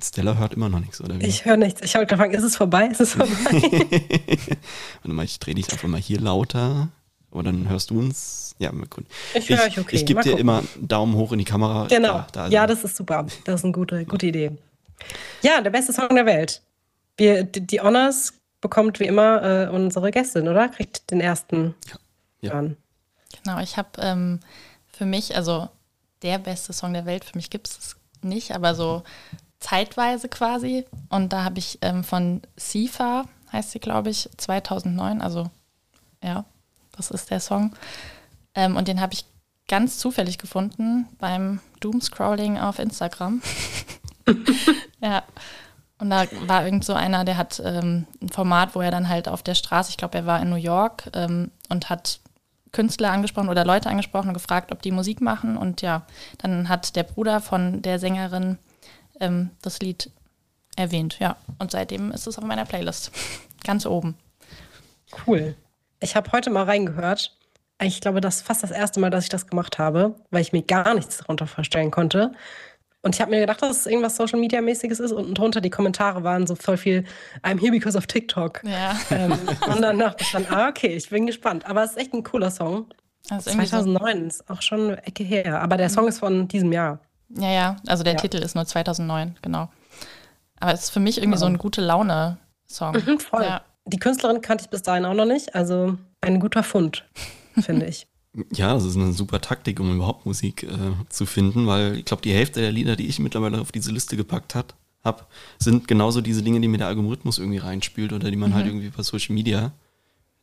Stella 0.00 0.36
hört 0.36 0.54
immer 0.54 0.68
noch 0.68 0.78
nichts, 0.78 1.00
oder 1.00 1.18
wie? 1.18 1.26
Ich 1.26 1.44
höre 1.44 1.56
nichts. 1.56 1.82
Ich 1.82 1.94
habe 1.96 2.06
gefragt, 2.06 2.32
ist 2.32 2.44
es 2.44 2.56
vorbei? 2.56 2.86
Ist 2.86 3.00
es 3.00 3.14
vorbei? 3.14 3.28
Warte 3.50 5.08
mal, 5.08 5.24
ich 5.24 5.38
drehe 5.40 5.56
dich 5.56 5.70
einfach 5.72 5.88
mal 5.88 6.00
hier 6.00 6.20
lauter. 6.20 6.88
Aber 7.30 7.42
dann 7.42 7.68
hörst 7.68 7.90
du 7.90 7.98
uns. 7.98 8.54
Ja, 8.58 8.70
gucken. 8.70 9.06
Ich 9.34 9.48
höre 9.48 9.64
euch 9.64 9.78
okay. 9.78 9.96
Ich 9.96 10.06
gebe 10.06 10.22
dir 10.22 10.30
gucken. 10.30 10.40
immer 10.40 10.58
einen 10.58 10.88
Daumen 10.88 11.14
hoch 11.14 11.32
in 11.32 11.38
die 11.38 11.44
Kamera. 11.44 11.86
Genau. 11.88 12.12
Da, 12.12 12.26
da 12.32 12.48
ja, 12.48 12.66
das 12.66 12.84
ist 12.84 12.96
super. 12.96 13.26
Das 13.44 13.56
ist 13.56 13.64
eine 13.64 13.72
gute, 13.72 14.04
gute 14.04 14.26
Idee. 14.26 14.52
Ja, 15.42 15.60
der 15.60 15.70
beste 15.70 15.92
Song 15.92 16.08
der 16.14 16.26
Welt. 16.26 16.62
Wir, 17.16 17.42
die, 17.42 17.60
die 17.60 17.80
Honors 17.80 18.34
bekommt 18.60 19.00
wie 19.00 19.04
immer 19.04 19.42
äh, 19.42 19.68
unsere 19.68 20.10
Gästin, 20.10 20.48
oder? 20.48 20.68
Kriegt 20.68 21.10
den 21.10 21.20
ersten 21.20 21.74
Ja. 21.88 21.96
An. 22.42 22.76
Genau, 23.42 23.60
ich 23.60 23.76
habe 23.76 23.88
ähm, 23.98 24.40
für 24.86 25.04
mich, 25.06 25.36
also 25.36 25.68
der 26.22 26.38
beste 26.38 26.72
Song 26.72 26.92
der 26.92 27.06
Welt, 27.06 27.24
für 27.24 27.36
mich 27.36 27.50
gibt 27.50 27.68
es 27.68 27.96
nicht, 28.22 28.54
aber 28.54 28.74
so 28.74 29.02
zeitweise 29.60 30.28
quasi. 30.28 30.84
Und 31.08 31.32
da 31.32 31.44
habe 31.44 31.58
ich 31.58 31.78
ähm, 31.82 32.04
von 32.04 32.42
Sifa, 32.56 33.24
heißt 33.52 33.72
sie, 33.72 33.80
glaube 33.80 34.10
ich, 34.10 34.28
2009, 34.36 35.20
also 35.20 35.50
ja, 36.22 36.44
das 36.96 37.10
ist 37.10 37.30
der 37.30 37.40
Song. 37.40 37.74
Ähm, 38.54 38.76
und 38.76 38.88
den 38.88 39.00
habe 39.00 39.14
ich 39.14 39.24
ganz 39.68 39.98
zufällig 39.98 40.38
gefunden 40.38 41.06
beim 41.18 41.60
Doomscrolling 41.80 42.58
auf 42.58 42.78
Instagram. 42.78 43.42
ja. 45.00 45.22
Und 46.00 46.10
da 46.10 46.26
war 46.46 46.64
irgend 46.64 46.84
so 46.84 46.94
einer, 46.94 47.24
der 47.24 47.36
hat 47.36 47.60
ähm, 47.64 48.06
ein 48.22 48.28
Format, 48.28 48.76
wo 48.76 48.80
er 48.80 48.92
dann 48.92 49.08
halt 49.08 49.28
auf 49.28 49.42
der 49.42 49.56
Straße, 49.56 49.90
ich 49.90 49.96
glaube, 49.96 50.18
er 50.18 50.26
war 50.26 50.40
in 50.40 50.48
New 50.48 50.56
York 50.56 51.10
ähm, 51.12 51.50
und 51.68 51.90
hat 51.90 52.20
Künstler 52.72 53.12
angesprochen 53.12 53.48
oder 53.48 53.64
Leute 53.64 53.88
angesprochen 53.88 54.28
und 54.28 54.34
gefragt, 54.34 54.72
ob 54.72 54.82
die 54.82 54.90
Musik 54.90 55.20
machen. 55.20 55.56
Und 55.56 55.82
ja, 55.82 56.06
dann 56.38 56.68
hat 56.68 56.96
der 56.96 57.02
Bruder 57.02 57.40
von 57.40 57.82
der 57.82 57.98
Sängerin 57.98 58.58
ähm, 59.20 59.50
das 59.62 59.80
Lied 59.80 60.10
erwähnt. 60.76 61.18
Ja, 61.18 61.36
und 61.58 61.70
seitdem 61.70 62.12
ist 62.12 62.26
es 62.26 62.38
auf 62.38 62.44
meiner 62.44 62.64
Playlist. 62.64 63.10
Ganz 63.64 63.86
oben. 63.86 64.16
Cool. 65.26 65.56
Ich 66.00 66.16
habe 66.16 66.30
heute 66.32 66.50
mal 66.50 66.64
reingehört. 66.64 67.34
Ich 67.80 68.00
glaube, 68.00 68.20
das 68.20 68.36
ist 68.36 68.46
fast 68.46 68.62
das 68.62 68.70
erste 68.70 69.00
Mal, 69.00 69.10
dass 69.10 69.24
ich 69.24 69.30
das 69.30 69.46
gemacht 69.46 69.78
habe, 69.78 70.16
weil 70.30 70.42
ich 70.42 70.52
mir 70.52 70.62
gar 70.62 70.94
nichts 70.94 71.18
darunter 71.18 71.46
vorstellen 71.46 71.90
konnte. 71.90 72.32
Und 73.08 73.14
ich 73.14 73.22
habe 73.22 73.30
mir 73.30 73.40
gedacht, 73.40 73.62
dass 73.62 73.70
es 73.80 73.86
irgendwas 73.86 74.16
Social 74.16 74.38
Media 74.38 74.60
mäßiges 74.60 75.00
ist. 75.00 75.12
Und 75.12 75.32
drunter 75.32 75.62
die 75.62 75.70
Kommentare 75.70 76.24
waren 76.24 76.46
so 76.46 76.54
voll 76.54 76.76
viel 76.76 77.04
I'm 77.42 77.58
here 77.58 77.72
because 77.72 77.96
of 77.96 78.06
TikTok. 78.06 78.62
Ja, 78.64 78.98
Ähm, 79.10 79.32
und 79.66 79.80
dann 79.80 79.98
dachte 79.98 80.22
ich 80.24 80.30
dann, 80.30 80.44
ah, 80.50 80.68
okay, 80.68 80.88
ich 80.88 81.08
bin 81.08 81.24
gespannt. 81.26 81.64
Aber 81.64 81.82
es 81.84 81.92
ist 81.92 81.96
echt 81.96 82.12
ein 82.12 82.22
cooler 82.22 82.50
Song. 82.50 82.84
ist 83.30 83.46
irgendwie 83.46 83.64
so, 83.64 83.78
2009 83.78 84.26
ist 84.26 84.50
auch 84.50 84.60
schon 84.60 84.80
eine 84.88 85.06
Ecke 85.06 85.24
her. 85.24 85.62
Aber 85.62 85.78
der 85.78 85.88
Song 85.88 86.06
ist 86.06 86.18
von 86.18 86.48
diesem 86.48 86.70
Jahr. 86.70 86.98
ja, 87.30 87.50
ja, 87.50 87.76
also 87.86 88.04
der 88.04 88.12
Ja. 88.12 88.18
Titel 88.18 88.36
ist 88.42 88.54
nur 88.54 88.66
2009, 88.66 89.38
genau. 89.40 89.70
Aber 90.60 90.74
es 90.74 90.82
ist 90.82 90.90
für 90.90 91.00
mich 91.00 91.16
irgendwie 91.16 91.38
so 91.38 91.46
ein 91.46 91.56
gute 91.56 91.80
Laune-Song. 91.80 92.92
Mhm, 93.06 93.20
voll. 93.20 93.42
Ja. 93.44 93.62
Die 93.86 93.98
Künstlerin 93.98 94.42
kannte 94.42 94.64
ich 94.64 94.70
bis 94.70 94.82
dahin 94.82 95.06
auch 95.06 95.14
noch 95.14 95.24
nicht. 95.24 95.54
Also 95.54 95.96
ein 96.20 96.40
guter 96.40 96.62
Fund, 96.62 97.06
finde 97.58 97.86
ich. 97.86 98.06
Ja, 98.52 98.74
das 98.74 98.84
ist 98.84 98.96
eine 98.96 99.12
super 99.12 99.40
Taktik, 99.40 99.80
um 99.80 99.94
überhaupt 99.94 100.26
Musik 100.26 100.62
äh, 100.62 100.92
zu 101.08 101.26
finden, 101.26 101.66
weil 101.66 101.96
ich 101.98 102.04
glaube, 102.04 102.22
die 102.22 102.32
Hälfte 102.32 102.60
der 102.60 102.72
Lieder, 102.72 102.96
die 102.96 103.06
ich 103.06 103.18
mittlerweile 103.18 103.60
auf 103.60 103.72
diese 103.72 103.92
Liste 103.92 104.16
gepackt 104.16 104.54
hat, 104.54 104.74
habe, 105.04 105.24
sind 105.58 105.88
genauso 105.88 106.20
diese 106.20 106.42
Dinge, 106.42 106.60
die 106.60 106.68
mir 106.68 106.78
der 106.78 106.88
Algorithmus 106.88 107.38
irgendwie 107.38 107.58
reinspielt 107.58 108.12
oder 108.12 108.30
die 108.30 108.36
man 108.36 108.54
halt 108.54 108.66
irgendwie 108.66 108.90
bei 108.90 109.02
Social 109.02 109.34
Media, 109.34 109.72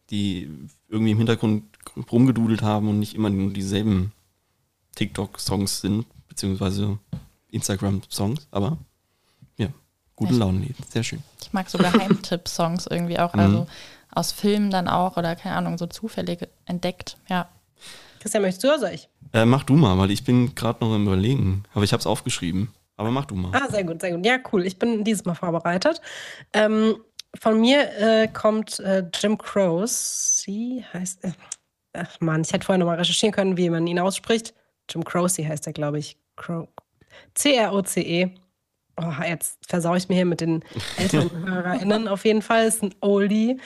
die 0.10 0.50
irgendwie 0.90 1.12
im 1.12 1.18
Hintergrund 1.18 1.64
rumgedudelt 2.12 2.62
haben 2.62 2.90
und 2.90 3.00
nicht 3.00 3.16
immer 3.16 3.30
nur 3.30 3.52
dieselben 3.52 4.12
TikTok-Songs 4.96 5.82
sind, 5.82 6.06
beziehungsweise 6.28 6.98
Instagram-Songs, 7.52 8.48
aber 8.52 8.78
ja, 9.58 9.68
gute? 10.16 10.34
Laune, 10.34 10.68
sehr 10.90 11.04
schön. 11.04 11.22
Ich 11.42 11.54
mag 11.54 11.70
so 11.70 11.78
Geheimtipp-Songs 11.78 12.88
irgendwie 12.88 13.20
auch, 13.20 13.34
also 13.36 13.68
aus 14.12 14.32
Filmen 14.32 14.72
dann 14.72 14.88
auch 14.88 15.18
oder 15.18 15.36
keine 15.36 15.56
Ahnung, 15.56 15.78
so 15.78 15.88
zufällig 15.88 16.48
entdeckt. 16.66 17.18
Ja. 17.30 17.50
Christian, 18.26 18.42
möchtest 18.42 18.64
du 18.64 18.70
oder 18.70 18.80
soll 18.80 18.90
ich? 18.90 19.08
Äh, 19.34 19.46
mach 19.46 19.66
du 19.66 19.76
mal, 19.76 20.00
weil 20.00 20.10
ich 20.10 20.24
bin 20.24 20.56
gerade 20.56 20.84
noch 20.84 20.96
im 20.96 21.06
Überlegen, 21.06 21.64
aber 21.76 21.84
ich 21.84 21.94
habe 21.94 22.02
es 22.02 22.08
aufgeschrieben. 22.08 22.74
Aber 22.98 23.12
mach 23.12 23.26
du 23.26 23.36
mal. 23.36 23.52
Ah, 23.54 23.70
sehr 23.70 23.84
gut, 23.84 24.02
sehr 24.02 24.14
gut. 24.16 24.26
Ja, 24.26 24.40
cool. 24.52 24.66
Ich 24.66 24.80
bin 24.80 25.04
dieses 25.04 25.26
Mal 25.26 25.36
vorbereitet. 25.36 26.02
Ähm, 26.52 26.96
von 27.40 27.62
mir 27.62 27.88
äh, 28.00 28.28
kommt 28.28 28.80
äh, 28.80 29.04
Jim 29.14 29.38
Croce, 29.38 30.44
heißt. 30.92 31.24
Äh, 31.24 31.34
ach 31.94 32.20
Mann, 32.20 32.42
ich 32.42 32.52
hätte 32.52 32.66
vorher 32.66 32.80
nochmal 32.80 32.98
recherchieren 32.98 33.32
können, 33.32 33.58
wie 33.58 33.70
man 33.70 33.86
ihn 33.86 34.00
ausspricht. 34.00 34.56
Jim 34.90 35.04
Croce 35.04 35.38
heißt 35.38 35.68
er, 35.68 35.74
glaube 35.74 36.00
ich. 36.00 36.18
Cro 36.36 36.68
C-R-O-C-E. 37.36 38.32
Oh, 39.00 39.24
jetzt 39.24 39.60
versau 39.68 39.94
ich 39.94 40.10
mir 40.10 40.16
hier 40.16 40.26
mit 40.26 40.42
den 40.42 40.64
älteren 40.98 41.48
HörerInnen. 41.48 42.08
Auf 42.08 42.26
jeden 42.26 42.42
Fall 42.42 42.66
ist 42.66 42.82
ein 42.82 42.96
Oldie. 43.02 43.60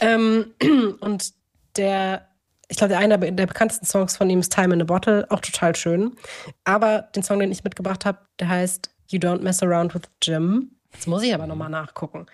Ähm, 0.00 0.52
und 1.00 1.32
der, 1.76 2.28
ich 2.72 2.78
glaube, 2.78 2.88
der 2.88 3.00
einer 3.00 3.18
der 3.18 3.46
bekanntesten 3.46 3.84
Songs 3.84 4.16
von 4.16 4.30
ihm 4.30 4.40
ist 4.40 4.50
Time 4.50 4.72
in 4.72 4.80
a 4.80 4.84
Bottle, 4.84 5.26
auch 5.28 5.40
total 5.40 5.76
schön. 5.76 6.16
Aber 6.64 7.02
den 7.14 7.22
Song, 7.22 7.38
den 7.38 7.52
ich 7.52 7.64
mitgebracht 7.64 8.06
habe, 8.06 8.18
der 8.40 8.48
heißt 8.48 8.88
You 9.08 9.18
Don't 9.18 9.42
Mess 9.42 9.62
Around 9.62 9.94
with 9.94 10.02
Jim. 10.22 10.70
Jetzt 10.90 11.06
muss 11.06 11.22
ich 11.22 11.34
aber 11.34 11.46
nochmal 11.46 11.68
nachgucken. 11.68 12.24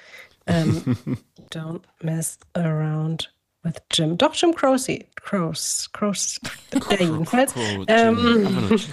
Ähm, 0.46 0.96
you 1.04 1.16
don't 1.50 1.82
mess 2.02 2.38
around 2.54 3.34
with 3.64 3.74
Jim. 3.92 4.16
Doch, 4.16 4.32
Jim 4.32 4.54
Croce. 4.54 5.00
Croce. 5.16 5.90
Croce. 5.92 6.40
Der 6.72 7.00
jedenfalls. 7.00 7.52
Ähm. 7.88 8.78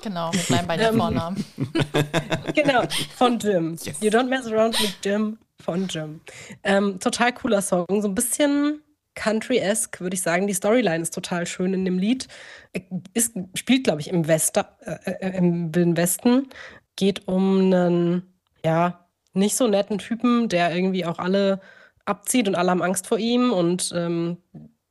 Genau, 0.00 0.32
wir 0.32 0.42
bleiben 0.42 0.68
bei 0.68 0.76
den 0.76 0.96
Vornamen. 0.96 1.44
genau, 2.54 2.82
von 3.16 3.38
Jim. 3.38 3.76
You 4.00 4.10
don't 4.10 4.28
mess 4.28 4.46
around 4.46 4.80
with 4.80 4.94
Jim 5.04 5.38
von 5.60 5.88
Jim. 5.88 6.20
Ähm, 6.62 7.00
total 7.00 7.32
cooler 7.32 7.60
Song. 7.60 7.84
So 8.00 8.06
ein 8.06 8.14
bisschen 8.14 8.80
Country-esque, 9.18 10.00
würde 10.00 10.14
ich 10.14 10.22
sagen. 10.22 10.46
Die 10.46 10.54
Storyline 10.54 11.02
ist 11.02 11.12
total 11.12 11.46
schön 11.46 11.74
in 11.74 11.84
dem 11.84 11.98
Lied. 11.98 12.28
Ist, 13.14 13.34
spielt, 13.54 13.84
glaube 13.84 14.00
ich, 14.00 14.08
im, 14.08 14.28
Wester, 14.28 14.78
äh, 14.80 15.10
äh, 15.10 15.36
im 15.36 15.74
Wilden 15.74 15.96
Westen. 15.96 16.48
Geht 16.96 17.26
um 17.26 17.72
einen, 17.72 18.22
ja, 18.64 19.06
nicht 19.34 19.56
so 19.56 19.66
netten 19.66 19.98
Typen, 19.98 20.48
der 20.48 20.74
irgendwie 20.74 21.04
auch 21.04 21.18
alle 21.18 21.60
abzieht 22.04 22.48
und 22.48 22.54
alle 22.54 22.70
haben 22.70 22.82
Angst 22.82 23.08
vor 23.08 23.18
ihm. 23.18 23.52
Und 23.52 23.92
ähm, 23.94 24.38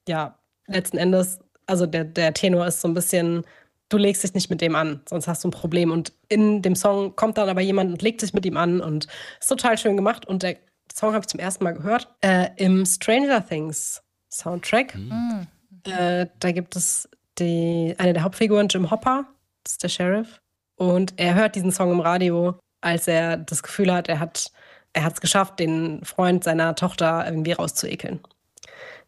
ja, 0.08 0.38
letzten 0.68 0.98
Endes, 0.98 1.40
also 1.66 1.86
der, 1.86 2.04
der 2.04 2.34
Tenor 2.34 2.68
ist 2.68 2.82
so 2.82 2.90
ein 2.90 2.94
bisschen, 2.94 3.46
du 3.88 3.98
legst 3.98 4.24
dich 4.24 4.34
nicht 4.34 4.50
mit 4.50 4.60
dem 4.60 4.76
an, 4.76 5.02
sonst 5.08 5.28
hast 5.28 5.46
du 5.46 5.48
ein 5.48 5.52
Problem. 5.52 5.90
Und 5.90 6.12
in 6.28 6.62
dem 6.62 6.76
Song 6.76 7.16
kommt 7.16 7.38
dann 7.38 7.48
aber 7.48 7.62
jemand 7.62 7.92
und 7.92 8.02
legt 8.02 8.20
sich 8.20 8.34
mit 8.34 8.46
ihm 8.46 8.58
an 8.58 8.82
und 8.82 9.08
ist 9.40 9.48
total 9.48 9.78
schön 9.78 9.96
gemacht. 9.96 10.26
Und 10.26 10.44
der 10.44 10.58
Song 10.94 11.14
habe 11.14 11.24
ich 11.24 11.28
zum 11.28 11.40
ersten 11.40 11.64
Mal 11.64 11.76
gehört 11.76 12.10
äh, 12.22 12.50
im 12.58 12.86
Stranger 12.86 13.46
Things 13.46 14.04
Soundtrack. 14.30 14.96
Mhm. 14.96 15.48
Äh, 15.86 16.28
da 16.40 16.52
gibt 16.52 16.76
es 16.76 17.10
die, 17.40 17.96
eine 17.98 18.14
der 18.14 18.24
Hauptfiguren, 18.24 18.68
Jim 18.68 18.92
Hopper, 18.92 19.26
das 19.64 19.74
ist 19.74 19.84
der 19.84 19.90
Sheriff. 19.90 20.42
Und 20.76 21.14
er 21.18 21.36
hört 21.36 21.56
diesen 21.56 21.72
Song 21.72 21.92
im 21.92 22.00
Radio, 22.00 22.60
als 22.82 23.08
er 23.08 23.38
das 23.38 23.64
Gefühl 23.64 23.92
hat, 23.92 24.08
er 24.10 24.20
hat 24.20 24.52
er 24.98 25.04
hat 25.04 25.14
es 25.14 25.22
geschafft, 25.22 25.60
den 25.60 26.04
Freund 26.04 26.44
seiner 26.44 26.74
Tochter 26.74 27.24
irgendwie 27.26 27.52
rauszuekeln. 27.52 28.20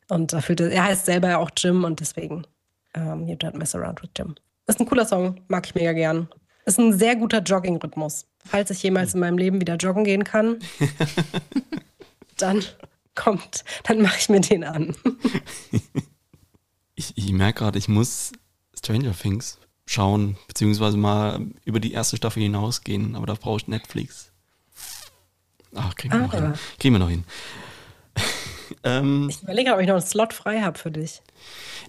Und 0.07 0.33
da 0.33 0.41
fühlte 0.41 0.71
er 0.71 0.83
heißt 0.85 1.05
selber 1.05 1.29
ja 1.29 1.37
auch 1.37 1.49
Jim 1.57 1.83
und 1.83 1.99
deswegen 1.99 2.45
ähm, 2.93 3.27
You 3.27 3.35
Don't 3.35 3.57
Mess 3.57 3.73
Around 3.73 4.03
with 4.03 4.11
Jim. 4.15 4.35
Ist 4.67 4.79
ein 4.79 4.85
cooler 4.85 5.05
Song, 5.05 5.41
mag 5.47 5.65
ich 5.65 5.73
mega 5.73 5.93
gern. 5.93 6.27
Ist 6.65 6.79
ein 6.79 6.93
sehr 6.93 7.15
guter 7.15 7.39
Jogging-Rhythmus. 7.39 8.27
Falls 8.45 8.69
ich 8.69 8.83
jemals 8.83 9.15
in 9.15 9.19
meinem 9.19 9.39
Leben 9.39 9.59
wieder 9.59 9.77
joggen 9.77 10.03
gehen 10.03 10.23
kann, 10.23 10.59
dann 12.37 12.63
kommt, 13.15 13.63
dann 13.83 14.01
mache 14.01 14.17
ich 14.19 14.29
mir 14.29 14.39
den 14.41 14.63
an. 14.63 14.95
Ich, 16.95 17.13
ich 17.17 17.31
merke 17.31 17.59
gerade, 17.59 17.77
ich 17.79 17.87
muss 17.87 18.31
Stranger 18.77 19.13
Things 19.17 19.57
schauen, 19.85 20.37
beziehungsweise 20.47 20.97
mal 20.97 21.39
über 21.65 21.79
die 21.79 21.93
erste 21.93 22.17
Staffel 22.17 22.43
hinausgehen, 22.43 23.15
aber 23.15 23.25
da 23.25 23.33
brauche 23.33 23.57
ich 23.57 23.67
Netflix. 23.67 24.31
Ach, 25.75 25.95
kriegen 25.95 26.13
wir 26.13 26.19
noch 26.21 26.33
Ah. 26.33 26.37
hin. 26.41 26.53
Kriegen 26.79 26.95
wir 26.95 26.99
noch 26.99 27.09
hin. 27.09 27.23
ähm, 28.83 29.27
Ich 29.29 29.41
überlege, 29.41 29.73
ob 29.73 29.79
ich 29.79 29.87
noch 29.87 29.95
einen 29.95 30.05
Slot 30.05 30.33
frei 30.33 30.61
habe 30.61 30.77
für 30.77 30.91
dich. 30.91 31.21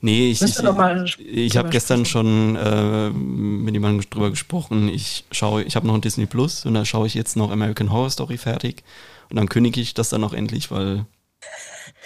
nee, 0.01 0.31
ich, 0.31 0.41
ich, 0.43 0.63
noch 0.63 0.79
ich 1.19 1.57
habe 1.57 1.71
gestern 1.71 2.05
schon 2.07 2.57
äh, 2.57 3.11
mit 3.11 3.75
jemandem 3.75 4.09
drüber 4.09 4.31
gesprochen. 4.31 4.89
Ich 4.89 5.25
schaue, 5.33 5.63
ich 5.65 5.77
habe 5.77 5.87
noch 5.87 5.95
ein 5.95 6.01
Disney 6.01 6.27
Plus 6.27 6.65
und 6.67 6.75
da 6.75 6.85
schaue 6.85 7.07
ich 7.07 7.15
jetzt 7.15 7.37
noch 7.37 7.51
American 7.51 7.91
Horror 7.91 8.11
Story 8.11 8.39
fertig 8.39 8.83
und 9.31 9.37
dann 9.37 9.49
kündige 9.49 9.81
ich 9.81 9.95
das 9.95 10.09
dann 10.11 10.23
auch 10.25 10.33
endlich, 10.33 10.71
weil 10.71 11.07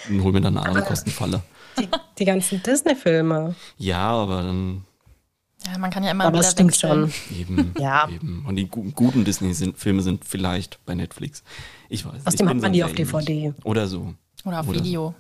dann 0.09 0.23
hol 0.23 0.33
mir 0.33 0.41
dann 0.41 0.57
eine 0.57 0.67
andere 0.67 0.85
Kostenfalle. 0.85 1.43
Die, 1.79 1.89
die 2.19 2.25
ganzen 2.25 2.63
Disney-Filme. 2.63 3.55
Ja, 3.79 4.09
aber 4.11 4.43
dann 4.43 4.85
Ja, 5.67 5.77
man 5.79 5.91
kann 5.91 6.05
ja 6.05 6.11
immer 6.13 6.25
Aber 6.25 6.35
wieder 6.35 6.43
das 6.43 6.53
stimmt 6.53 6.71
wechseln. 6.73 7.11
schon. 7.11 7.37
Eben, 7.39 7.75
Ja. 7.79 8.09
eben. 8.09 8.45
Und 8.47 8.57
die 8.57 8.69
gu 8.69 8.91
guten 8.93 9.25
Disney-Filme 9.25 10.03
sind 10.03 10.25
vielleicht 10.25 10.79
bei 10.85 10.95
Netflix. 10.95 11.43
Ich 11.89 12.05
weiß. 12.05 12.21
ich 12.21 12.27
Außerdem 12.27 12.49
hat 12.49 12.57
man 12.59 12.71
so 12.71 12.73
die 12.75 12.85
auf. 12.85 12.93
DVD. 12.93 13.55
Oder 13.65 13.87
so. 13.89 14.15
Oder 14.45 14.61
auf 14.61 14.69
Oder. 14.69 14.79
Video. 14.81 15.15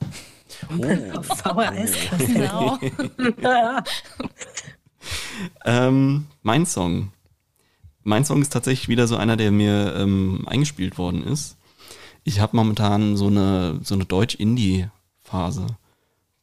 Auf 1.16 1.26
VHS. 1.26 1.92
Genau. 2.32 2.78
Ähm, 5.64 6.26
mein 6.42 6.66
Song. 6.66 7.10
mein 8.02 8.24
Song 8.24 8.40
ist 8.42 8.52
tatsächlich 8.52 8.88
wieder 8.88 9.06
so 9.06 9.16
einer, 9.16 9.36
der 9.36 9.50
mir 9.50 9.94
ähm, 9.96 10.44
eingespielt 10.46 10.98
worden 10.98 11.24
ist. 11.24 11.56
Ich 12.24 12.40
habe 12.40 12.56
momentan 12.56 13.16
so 13.16 13.26
eine, 13.26 13.80
so 13.82 13.94
eine 13.94 14.06
Deutsch-Indie-Phase. 14.06 15.66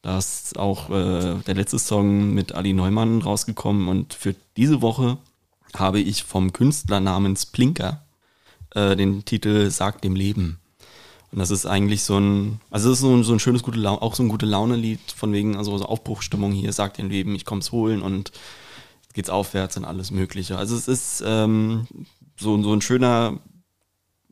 Da 0.04 0.18
ist 0.18 0.58
auch 0.58 0.90
äh, 0.90 1.40
der 1.46 1.56
letzte 1.56 1.80
Song 1.80 2.34
mit 2.34 2.54
Ali 2.54 2.74
Neumann 2.74 3.22
rausgekommen 3.22 3.88
und 3.88 4.14
für 4.14 4.36
diese 4.58 4.82
Woche 4.82 5.18
habe 5.76 6.00
ich 6.00 6.24
vom 6.24 6.54
Künstler 6.54 7.00
namens 7.00 7.46
Plinker 7.46 8.04
äh, 8.76 8.96
den 8.96 9.26
Titel 9.26 9.70
Sag 9.70 10.02
dem 10.02 10.16
Leben. 10.16 10.60
Und 11.32 11.40
das 11.40 11.50
ist 11.50 11.66
eigentlich 11.66 12.04
so 12.04 12.20
ein, 12.20 12.60
also 12.70 12.90
das 12.90 12.98
ist 12.98 13.02
so 13.02 13.16
ein, 13.16 13.24
so 13.24 13.34
ein 13.34 13.40
schönes, 13.40 13.64
gute 13.64 13.80
Laune, 13.80 14.02
auch 14.02 14.16
so 14.16 14.24
ein 14.24 14.30
gute 14.30 14.46
Laune-Lied 14.46 15.12
von 15.16 15.32
wegen, 15.34 15.56
also 15.56 15.78
so 15.78 15.86
Aufbruchstimmung 15.86 16.52
hier, 16.52 16.74
Sag 16.74 16.96
dem 16.96 17.10
Leben, 17.10 17.34
ich 17.36 17.46
komm's 17.46 17.72
holen 17.72 18.02
und 18.02 18.32
geht's 19.14 19.30
aufwärts 19.30 19.78
und 19.78 19.86
alles 19.86 20.12
Mögliche. 20.12 20.58
Also 20.58 20.76
es 20.76 20.88
ist 20.88 21.24
ähm, 21.26 21.88
so, 22.38 22.62
so 22.62 22.74
ein 22.74 22.82
schöner, 22.82 23.40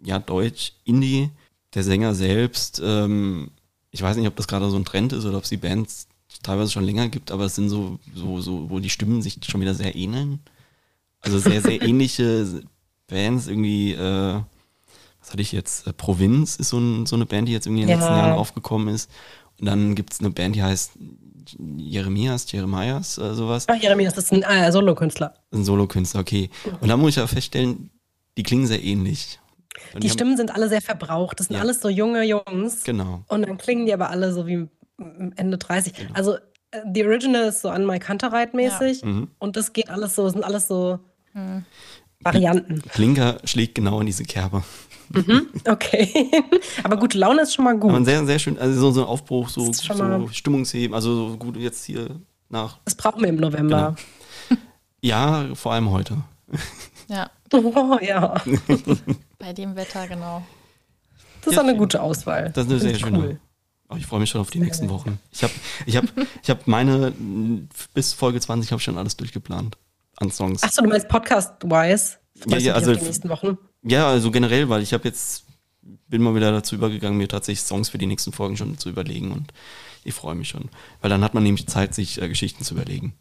ja, 0.03 0.19
Deutsch-Indie. 0.19 1.29
Der 1.73 1.83
Sänger 1.83 2.15
selbst, 2.15 2.81
ähm, 2.83 3.51
ich 3.91 4.01
weiß 4.01 4.17
nicht, 4.17 4.27
ob 4.27 4.35
das 4.35 4.47
gerade 4.47 4.69
so 4.69 4.75
ein 4.77 4.85
Trend 4.85 5.13
ist 5.13 5.25
oder 5.25 5.37
ob 5.37 5.43
es 5.43 5.49
die 5.49 5.57
Bands 5.57 6.07
teilweise 6.43 6.71
schon 6.71 6.83
länger 6.83 7.09
gibt, 7.09 7.31
aber 7.31 7.45
es 7.45 7.55
sind 7.55 7.69
so, 7.69 7.99
so, 8.15 8.39
so, 8.41 8.69
wo 8.69 8.79
die 8.79 8.89
Stimmen 8.89 9.21
sich 9.21 9.39
schon 9.47 9.61
wieder 9.61 9.73
sehr 9.75 9.95
ähneln. 9.95 10.39
Also 11.21 11.37
sehr, 11.39 11.61
sehr 11.61 11.81
ähnliche 11.87 12.61
Bands, 13.07 13.47
irgendwie, 13.47 13.93
äh, 13.93 14.41
was 15.21 15.31
hatte 15.31 15.41
ich 15.41 15.51
jetzt? 15.51 15.85
Äh, 15.87 15.93
Provinz 15.93 16.55
ist 16.55 16.69
so, 16.69 16.77
ein, 16.79 17.05
so 17.05 17.15
eine 17.15 17.25
Band, 17.25 17.47
die 17.47 17.51
jetzt 17.53 17.65
irgendwie 17.67 17.83
in 17.83 17.87
den 17.87 17.99
Ja. 17.99 17.99
letzten 18.05 18.15
Jahren 18.17 18.37
aufgekommen 18.37 18.93
ist. 18.93 19.09
Und 19.59 19.65
dann 19.65 19.95
gibt 19.95 20.13
es 20.13 20.19
eine 20.21 20.29
Band, 20.29 20.55
die 20.55 20.63
heißt 20.63 20.91
Jeremias, 21.77 22.51
Jeremias, 22.51 23.17
äh, 23.17 23.33
sowas. 23.33 23.65
Ach, 23.67 23.75
Jeremy, 23.81 24.05
das 24.05 24.17
ist 24.17 24.31
ein 24.31 24.43
äh, 24.43 24.71
Solokünstler. 24.71 25.33
Ein 25.51 25.63
Solokünstler, 25.65 26.21
okay. 26.21 26.49
Und 26.79 26.87
da 26.89 26.95
muss 26.97 27.09
ich 27.11 27.15
ja 27.17 27.27
feststellen, 27.27 27.89
die 28.37 28.43
klingen 28.43 28.67
sehr 28.67 28.83
ähnlich. 28.83 29.39
Und 29.93 30.03
Die 30.03 30.07
haben- 30.09 30.13
Stimmen 30.13 30.37
sind 30.37 30.53
alle 30.53 30.67
sehr 30.69 30.81
verbraucht. 30.81 31.39
Das 31.39 31.47
sind 31.47 31.55
Ja. 31.55 31.61
alles 31.61 31.79
so 31.81 31.89
junge 31.89 32.23
Jungs. 32.23 32.83
Genau. 32.83 33.23
Und 33.27 33.43
dann 33.47 33.57
klingen 33.57 33.85
die 33.85 33.93
aber 33.93 34.09
alle 34.09 34.33
so 34.33 34.45
wie 34.47 34.67
Ende 35.35 35.57
30. 35.57 35.93
Genau. 35.93 36.09
Also, 36.13 36.35
äh, 36.71 36.81
die 36.85 37.05
Original 37.05 37.45
ist 37.45 37.61
so 37.61 37.69
an 37.69 37.85
Mike 37.85 38.05
Kantereit 38.05 38.53
mäßig. 38.53 39.03
Mhm. 39.03 39.29
Und 39.39 39.55
das 39.55 39.71
geht 39.73 39.89
alles 39.89 40.15
so, 40.15 40.27
sind 40.29 40.43
alles 40.43 40.67
so 40.67 40.99
Hm. 41.33 41.63
Varianten. 42.21 42.81
Klinker 42.89 43.37
schlägt 43.45 43.75
genau 43.75 43.99
in 44.01 44.07
diese 44.07 44.23
Kerbe. 44.23 44.63
Okay. 45.65 46.29
aber 46.83 46.97
gute 46.97 47.17
Laune 47.17 47.41
ist 47.43 47.53
schon 47.55 47.65
mal 47.65 47.75
Aber 47.75 47.87
ein 47.89 47.97
gut. 47.97 48.05
sehr, 48.05 48.25
sehr 48.25 48.37
schön, 48.39 48.59
also 48.59 48.79
so, 48.79 48.91
so 48.91 49.01
ein 49.01 49.07
Aufbruch, 49.07 49.49
so, 49.49 49.71
so 49.71 50.27
Stimmungsheben, 50.31 50.93
also 50.93 51.29
so 51.29 51.37
gut 51.37 51.55
jetzt 51.57 51.85
hier 51.85 52.19
nach, 52.49 52.77
Das 52.85 52.93
brauchen 52.95 53.21
wir 53.21 53.29
im 53.29 53.37
November. 53.37 53.95
ja, 55.01 55.45
vor 55.55 55.73
allem 55.73 55.89
heute. 55.89 56.17
Ja, 57.07 57.29
Oh, 57.53 57.97
ja. 58.01 58.35
bei 59.49 59.53
dem 59.53 59.75
Wetter, 59.75 60.07
genau. 60.07 60.43
Das 61.41 61.53
ist 61.53 61.59
eine 61.59 61.75
gute 61.75 62.03
Auswahl. 62.03 62.51
Das 62.51 62.65
ist 62.67 62.71
eine 62.71 62.79
sehr 62.81 62.91
ich 62.91 62.99
schöne. 62.99 63.39
Oh, 63.89 63.95
ich 63.95 64.05
freue 64.05 64.19
mich 64.19 64.29
schon 64.29 64.41
auf 64.41 64.51
die 64.51 64.59
nächsten 64.59 64.89
Wochen. 64.89 65.17
Ich 65.31 65.41
habe 65.41 65.53
ich 65.87 65.97
hab, 65.97 66.05
ich 66.43 66.49
hab 66.51 66.67
meine, 66.67 67.11
bis 67.95 68.13
Folge 68.13 68.39
20 68.39 68.71
habe 68.71 68.77
ich 68.77 68.83
schon 68.83 68.99
alles 68.99 69.17
durchgeplant 69.17 69.75
an 70.17 70.29
Songs. 70.29 70.61
Achso, 70.61 70.83
du 70.83 70.89
meinst 70.89 71.07
Podcast-wise? 71.07 72.17
Ja, 72.45 72.57
ja, 72.59 72.73
also- 72.75 72.91
auf 72.91 72.99
die 72.99 73.05
nächsten 73.05 73.29
Wochen. 73.29 73.57
Ja, 73.81 74.07
also 74.07 74.29
generell, 74.29 74.69
weil 74.69 74.83
ich 74.83 74.93
habe 74.93 75.07
jetzt, 75.07 75.45
bin 75.81 76.21
mal 76.21 76.35
wieder 76.35 76.51
dazu 76.51 76.75
übergegangen, 76.75 77.17
mir 77.17 77.27
tatsächlich 77.27 77.63
Songs 77.65 77.89
für 77.89 77.97
die 77.97 78.05
nächsten 78.05 78.31
Folgen 78.31 78.55
schon 78.55 78.77
zu 78.77 78.87
überlegen 78.87 79.31
und 79.31 79.51
ich 80.03 80.13
freue 80.13 80.35
mich 80.35 80.49
schon. 80.49 80.69
Weil 81.01 81.09
dann 81.09 81.23
hat 81.23 81.33
man 81.33 81.41
nämlich 81.41 81.65
Zeit, 81.65 81.95
sich 81.95 82.21
äh, 82.21 82.29
Geschichten 82.29 82.63
zu 82.63 82.75
überlegen. 82.75 83.15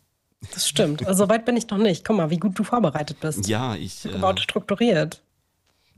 Das 0.53 0.69
stimmt. 0.69 1.07
Also 1.07 1.25
so 1.25 1.31
weit 1.31 1.47
bin 1.47 1.57
ich 1.57 1.71
noch 1.71 1.79
nicht. 1.79 2.05
Guck 2.05 2.19
mal, 2.19 2.29
wie 2.29 2.37
gut 2.37 2.59
du 2.59 2.65
vorbereitet 2.65 3.19
bist. 3.21 3.49
Ja, 3.49 3.77
ich, 3.77 4.05
äh, 4.05 4.11
Gebaut, 4.11 4.41
strukturiert. 4.41 5.23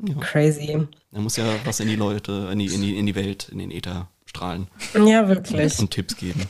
Ja, 0.07 0.15
Crazy. 0.21 0.87
da 1.13 1.21
muss 1.21 1.37
ja 1.37 1.45
was 1.65 1.81
in 1.81 1.89
die 1.89 1.97
Leute, 1.97 2.49
in 2.53 2.59
die, 2.59 2.67
in 2.67 2.81
die, 2.83 2.97
in 2.99 3.07
die 3.07 3.15
Welt, 3.15 3.49
in 3.51 3.59
den 3.59 3.71
Äther 3.71 4.09
strahlen 4.27 4.69
Ja, 4.95 5.29
wirklich. 5.29 5.79
und 5.79 5.91
Tipps 5.91 6.17
geben. 6.17 6.49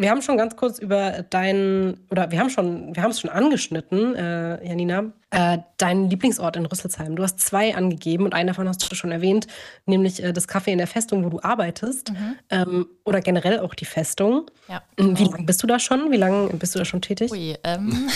Wir 0.00 0.08
haben 0.08 0.22
schon 0.22 0.38
ganz 0.38 0.56
kurz 0.56 0.78
über 0.78 1.24
deinen, 1.28 2.00
oder 2.10 2.30
wir 2.30 2.38
haben 2.38 2.48
schon, 2.48 2.96
wir 2.96 3.02
haben 3.02 3.10
es 3.10 3.20
schon 3.20 3.28
angeschnitten, 3.28 4.14
äh, 4.14 4.66
Janina, 4.66 5.12
äh, 5.28 5.58
deinen 5.76 6.08
Lieblingsort 6.08 6.56
in 6.56 6.64
Rüsselsheim. 6.64 7.16
Du 7.16 7.22
hast 7.22 7.38
zwei 7.38 7.74
angegeben 7.74 8.24
und 8.24 8.32
einen 8.32 8.46
davon 8.46 8.66
hast 8.66 8.90
du 8.90 8.94
schon 8.94 9.12
erwähnt, 9.12 9.46
nämlich 9.84 10.22
äh, 10.22 10.32
das 10.32 10.48
Café 10.48 10.68
in 10.68 10.78
der 10.78 10.86
Festung, 10.86 11.22
wo 11.22 11.28
du 11.28 11.40
arbeitest. 11.42 12.14
Ähm, 12.48 12.86
oder 13.04 13.20
generell 13.20 13.60
auch 13.60 13.74
die 13.74 13.84
Festung. 13.84 14.50
Ja. 14.68 14.82
Wie 14.96 15.24
lange 15.24 15.44
bist 15.44 15.62
du 15.62 15.66
da 15.66 15.78
schon? 15.78 16.10
Wie 16.10 16.16
lange 16.16 16.48
bist 16.54 16.74
du 16.74 16.78
da 16.78 16.86
schon 16.86 17.02
tätig? 17.02 17.30
Ui, 17.30 17.54
ähm, 17.62 18.08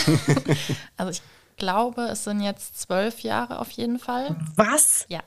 also 0.97 1.11
ich 1.11 1.20
glaube, 1.57 2.03
es 2.03 2.25
sind 2.25 2.41
jetzt 2.41 2.81
zwölf 2.81 3.21
Jahre 3.21 3.59
auf 3.59 3.71
jeden 3.71 3.99
Fall. 3.99 4.37
Was? 4.57 5.07
Ja. 5.09 5.21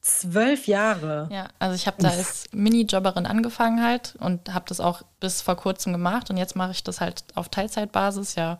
Zwölf 0.00 0.66
Jahre. 0.66 1.28
Ja, 1.30 1.48
also 1.58 1.74
ich 1.74 1.86
habe 1.86 2.02
da 2.02 2.08
als 2.08 2.44
Minijobberin 2.52 3.26
angefangen 3.26 3.82
halt 3.82 4.16
und 4.18 4.52
habe 4.52 4.64
das 4.68 4.80
auch 4.80 5.02
bis 5.20 5.40
vor 5.42 5.56
kurzem 5.56 5.92
gemacht 5.92 6.30
und 6.30 6.36
jetzt 6.36 6.56
mache 6.56 6.72
ich 6.72 6.82
das 6.82 7.00
halt 7.00 7.24
auf 7.34 7.48
Teilzeitbasis, 7.48 8.34
ja. 8.34 8.58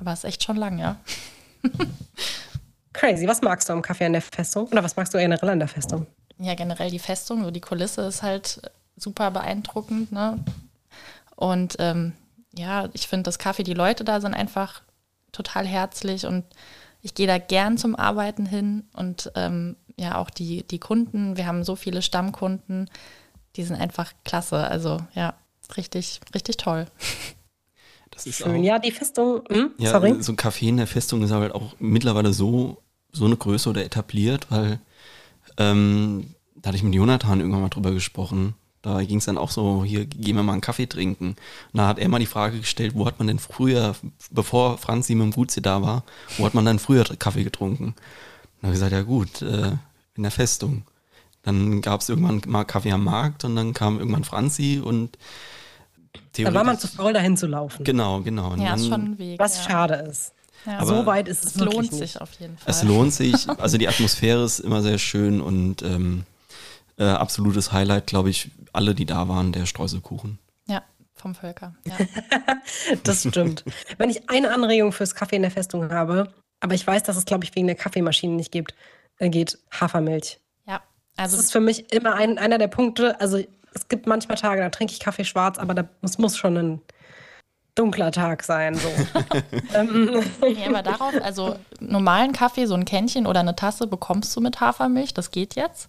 Aber 0.00 0.12
es 0.12 0.20
ist 0.20 0.24
echt 0.24 0.44
schon 0.44 0.56
lang, 0.56 0.78
ja. 0.78 0.96
Crazy. 2.92 3.26
Was 3.26 3.42
magst 3.42 3.68
du 3.68 3.72
am 3.72 3.82
Café 3.82 4.06
in 4.06 4.12
der 4.12 4.22
Festung? 4.22 4.68
Oder 4.68 4.82
was 4.82 4.96
magst 4.96 5.12
du 5.12 5.18
generell 5.18 5.50
an 5.50 5.58
der 5.58 5.68
Festung? 5.68 6.06
Ja, 6.38 6.54
generell 6.54 6.90
die 6.90 6.98
Festung, 6.98 7.44
so 7.44 7.50
die 7.50 7.60
Kulisse 7.60 8.02
ist 8.02 8.22
halt 8.22 8.60
super 8.96 9.30
beeindruckend, 9.30 10.12
ne? 10.12 10.38
Und 11.34 11.76
ähm, 11.78 12.14
ja, 12.54 12.88
ich 12.94 13.06
finde 13.06 13.24
das 13.24 13.38
Café, 13.38 13.62
die 13.62 13.74
Leute 13.74 14.04
da 14.04 14.20
sind 14.20 14.34
einfach 14.34 14.82
total 15.36 15.66
herzlich 15.66 16.26
und 16.26 16.44
ich 17.02 17.14
gehe 17.14 17.26
da 17.26 17.38
gern 17.38 17.78
zum 17.78 17.94
Arbeiten 17.94 18.46
hin 18.46 18.84
und 18.92 19.30
ähm, 19.36 19.76
ja, 19.96 20.16
auch 20.18 20.30
die, 20.30 20.64
die 20.66 20.78
Kunden, 20.80 21.36
wir 21.36 21.46
haben 21.46 21.62
so 21.62 21.76
viele 21.76 22.02
Stammkunden, 22.02 22.90
die 23.54 23.62
sind 23.62 23.76
einfach 23.76 24.12
klasse. 24.24 24.58
Also 24.58 25.00
ja, 25.14 25.34
richtig, 25.76 26.20
richtig 26.34 26.56
toll. 26.56 26.86
Das 28.12 28.24
ist 28.24 28.36
Schön. 28.38 28.60
auch, 28.60 28.62
Ja, 28.62 28.78
die 28.78 28.92
Festung. 28.92 29.42
Hm? 29.50 29.72
Ja, 29.76 29.90
Sorry. 29.90 30.22
so 30.22 30.32
ein 30.32 30.36
Café 30.36 30.68
in 30.68 30.78
der 30.78 30.86
Festung 30.86 31.22
ist 31.22 31.32
halt 31.32 31.54
auch 31.54 31.74
mittlerweile 31.78 32.32
so, 32.32 32.78
so 33.12 33.26
eine 33.26 33.36
Größe 33.36 33.68
oder 33.68 33.84
etabliert, 33.84 34.46
weil 34.50 34.78
ähm, 35.58 36.34
da 36.54 36.68
hatte 36.68 36.78
ich 36.78 36.82
mit 36.82 36.94
Jonathan 36.94 37.40
irgendwann 37.40 37.60
mal 37.62 37.68
drüber 37.68 37.90
gesprochen. 37.90 38.54
Da 38.86 39.02
ging 39.02 39.18
es 39.18 39.24
dann 39.24 39.36
auch 39.36 39.50
so, 39.50 39.82
hier 39.84 40.04
gehen 40.06 40.36
wir 40.36 40.44
mal 40.44 40.52
einen 40.52 40.60
Kaffee 40.60 40.86
trinken. 40.86 41.30
Und 41.30 41.36
da 41.78 41.88
hat 41.88 41.98
er 41.98 42.08
mal 42.08 42.20
die 42.20 42.26
Frage 42.26 42.60
gestellt, 42.60 42.92
wo 42.94 43.04
hat 43.04 43.18
man 43.18 43.26
denn 43.26 43.40
früher, 43.40 43.96
bevor 44.30 44.78
Franzi 44.78 45.16
mit 45.16 45.24
dem 45.24 45.32
Gutze 45.32 45.60
da 45.60 45.82
war, 45.82 46.04
wo 46.38 46.46
hat 46.46 46.54
man 46.54 46.64
dann 46.64 46.78
früher 46.78 47.02
Kaffee 47.18 47.42
getrunken? 47.42 47.86
Und 47.86 47.94
dann 48.62 48.68
habe 48.68 48.74
ich 48.74 48.76
gesagt, 48.80 48.92
ja 48.92 49.02
gut, 49.02 49.42
äh, 49.42 49.72
in 50.14 50.22
der 50.22 50.30
Festung. 50.30 50.84
Dann 51.42 51.80
gab 51.80 52.00
es 52.00 52.08
irgendwann 52.08 52.42
mal 52.46 52.62
Kaffee 52.64 52.92
am 52.92 53.02
Markt 53.02 53.42
und 53.44 53.56
dann 53.56 53.74
kam 53.74 53.98
irgendwann 53.98 54.22
Franzi 54.22 54.80
und 54.84 55.18
Da 56.36 56.54
war 56.54 56.62
man 56.62 56.78
zu 56.78 56.86
faul, 56.86 57.12
dahin 57.12 57.36
zu 57.36 57.48
laufen. 57.48 57.82
Genau, 57.82 58.20
genau. 58.20 58.52
Und 58.52 58.60
Ja, 58.60 58.74
ist 58.74 58.82
dann- 58.84 58.90
schon 58.90 59.12
ein 59.14 59.18
Weg. 59.18 59.38
Was 59.40 59.56
ja. 59.58 59.62
schade 59.70 59.94
ist. 60.08 60.32
Ja, 60.64 60.78
Aber- 60.78 60.86
so 60.86 61.06
weit 61.06 61.26
ist 61.26 61.44
es, 61.44 61.56
es 61.56 61.60
lohnt 61.60 61.78
nicht. 61.90 61.94
sich 61.94 62.20
auf 62.20 62.30
jeden 62.40 62.56
Fall. 62.56 62.70
Es 62.70 62.82
lohnt 62.84 63.12
sich, 63.12 63.48
also 63.60 63.78
die 63.78 63.88
Atmosphäre 63.88 64.44
ist 64.44 64.60
immer 64.60 64.80
sehr 64.82 64.98
schön 64.98 65.40
und 65.40 65.82
ähm, 65.82 66.24
äh, 66.98 67.04
absolutes 67.04 67.72
Highlight, 67.72 68.06
glaube 68.06 68.30
ich, 68.30 68.50
alle, 68.72 68.94
die 68.94 69.06
da 69.06 69.28
waren, 69.28 69.52
der 69.52 69.66
Streuselkuchen. 69.66 70.38
Ja, 70.66 70.82
vom 71.14 71.34
Völker. 71.34 71.74
Ja. 71.84 71.96
Das 73.04 73.20
stimmt. 73.20 73.64
Wenn 73.96 74.10
ich 74.10 74.28
eine 74.28 74.52
Anregung 74.52 74.92
fürs 74.92 75.14
Kaffee 75.14 75.36
in 75.36 75.42
der 75.42 75.50
Festung 75.50 75.90
habe, 75.90 76.32
aber 76.60 76.74
ich 76.74 76.86
weiß, 76.86 77.04
dass 77.04 77.16
es, 77.16 77.24
glaube 77.24 77.44
ich, 77.44 77.54
wegen 77.54 77.66
der 77.66 77.76
Kaffeemaschine 77.76 78.34
nicht 78.34 78.50
gibt, 78.50 78.74
äh, 79.18 79.28
geht 79.28 79.58
Hafermilch. 79.70 80.40
ja, 80.66 80.80
Das 81.16 81.32
also 81.32 81.38
ist 81.38 81.52
für 81.52 81.60
mich 81.60 81.92
immer 81.92 82.14
ein, 82.14 82.38
einer 82.38 82.58
der 82.58 82.68
Punkte. 82.68 83.20
Also 83.20 83.38
es 83.74 83.88
gibt 83.88 84.06
manchmal 84.06 84.36
Tage, 84.36 84.60
da 84.62 84.70
trinke 84.70 84.92
ich 84.92 85.00
Kaffee 85.00 85.24
schwarz, 85.24 85.58
aber 85.58 85.74
da 85.74 85.88
muss, 86.00 86.18
muss 86.18 86.36
schon 86.36 86.56
ein 86.56 86.82
dunkler 87.76 88.10
Tag 88.10 88.42
sein. 88.42 88.74
So. 88.74 88.88
ähm, 89.74 90.22
Nee, 90.42 90.66
aber 90.68 90.82
darauf, 90.82 91.14
also 91.22 91.56
normalen 91.78 92.32
Kaffee, 92.32 92.66
so 92.66 92.74
ein 92.74 92.84
Kännchen 92.84 93.26
oder 93.26 93.40
eine 93.40 93.54
Tasse 93.54 93.86
bekommst 93.86 94.34
du 94.34 94.40
mit 94.40 94.60
Hafermilch, 94.60 95.14
das 95.14 95.30
geht 95.30 95.54
jetzt. 95.54 95.88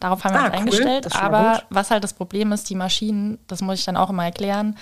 Darauf 0.00 0.24
haben 0.24 0.32
wir 0.34 0.40
Ah, 0.40 0.44
uns 0.44 0.52
cool, 0.52 0.58
eingestellt. 0.60 1.16
Aber 1.20 1.54
gut. 1.54 1.64
was 1.70 1.90
halt 1.90 2.04
das 2.04 2.14
Problem 2.14 2.52
ist, 2.52 2.70
die 2.70 2.76
Maschinen, 2.76 3.38
das 3.48 3.60
muss 3.60 3.80
ich 3.80 3.84
dann 3.84 3.96
auch 3.96 4.10
immer 4.10 4.24
erklären, 4.24 4.78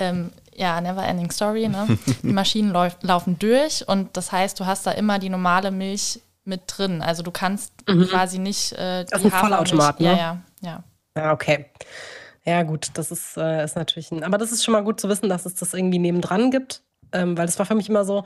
ähm, 0.00 0.32
ja, 0.54 0.80
never 0.80 1.04
ending 1.06 1.30
story, 1.30 1.68
ne? 1.68 1.86
Die 2.22 2.32
Maschinen 2.32 2.72
lauf, 2.72 2.96
laufen 3.02 3.38
durch 3.38 3.86
und 3.86 4.16
das 4.16 4.32
heißt, 4.32 4.58
du 4.58 4.66
hast 4.66 4.86
da 4.86 4.90
immer 4.90 5.18
die 5.18 5.28
normale 5.28 5.70
Milch 5.70 6.20
mit 6.44 6.62
drin. 6.66 7.02
Also 7.02 7.22
du 7.22 7.30
kannst 7.30 7.72
quasi 8.08 8.38
nicht 8.38 8.72
äh, 8.72 9.04
Das 9.04 9.20
ist 9.22 9.26
die 9.28 9.32
ein 9.32 9.38
Vollautomat, 9.40 10.00
Ja, 10.00 10.12
ne? 10.12 10.18
ja, 10.18 10.38
ja. 10.62 10.82
ja, 11.16 11.32
okay. 11.32 11.66
Ja, 12.46 12.62
gut, 12.62 12.90
das 12.94 13.10
ist, 13.10 13.36
äh, 13.36 13.64
ist 13.64 13.76
natürlich 13.76 14.10
ein. 14.12 14.22
Aber 14.22 14.38
das 14.38 14.52
ist 14.52 14.64
schon 14.64 14.72
mal 14.72 14.84
gut 14.84 15.00
zu 15.00 15.08
wissen, 15.08 15.28
dass 15.28 15.46
es 15.46 15.56
das 15.56 15.74
irgendwie 15.74 15.98
nebendran 15.98 16.50
gibt. 16.50 16.82
Ähm, 17.12 17.36
weil 17.36 17.46
das 17.46 17.58
war 17.58 17.66
für 17.66 17.74
mich 17.74 17.88
immer 17.88 18.04
so, 18.04 18.24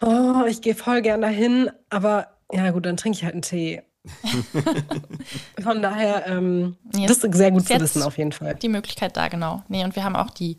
oh, 0.00 0.44
ich 0.48 0.60
gehe 0.62 0.74
voll 0.74 1.02
gern 1.02 1.20
dahin, 1.22 1.70
aber 1.90 2.28
ja, 2.52 2.70
gut, 2.70 2.84
dann 2.86 2.96
trinke 2.96 3.16
ich 3.18 3.24
halt 3.24 3.34
einen 3.34 3.42
Tee. 3.42 3.82
Von 5.62 5.82
daher, 5.82 6.26
ähm, 6.28 6.76
das 6.92 7.18
ist 7.24 7.34
sehr 7.34 7.50
gut 7.50 7.66
zu 7.66 7.80
wissen, 7.80 8.02
auf 8.02 8.18
jeden 8.18 8.32
Fall. 8.32 8.54
Die 8.56 8.68
Möglichkeit 8.68 9.16
da, 9.16 9.28
genau. 9.28 9.62
Nee, 9.68 9.84
und 9.84 9.96
wir 9.96 10.04
haben 10.04 10.16
auch 10.16 10.30
die, 10.30 10.56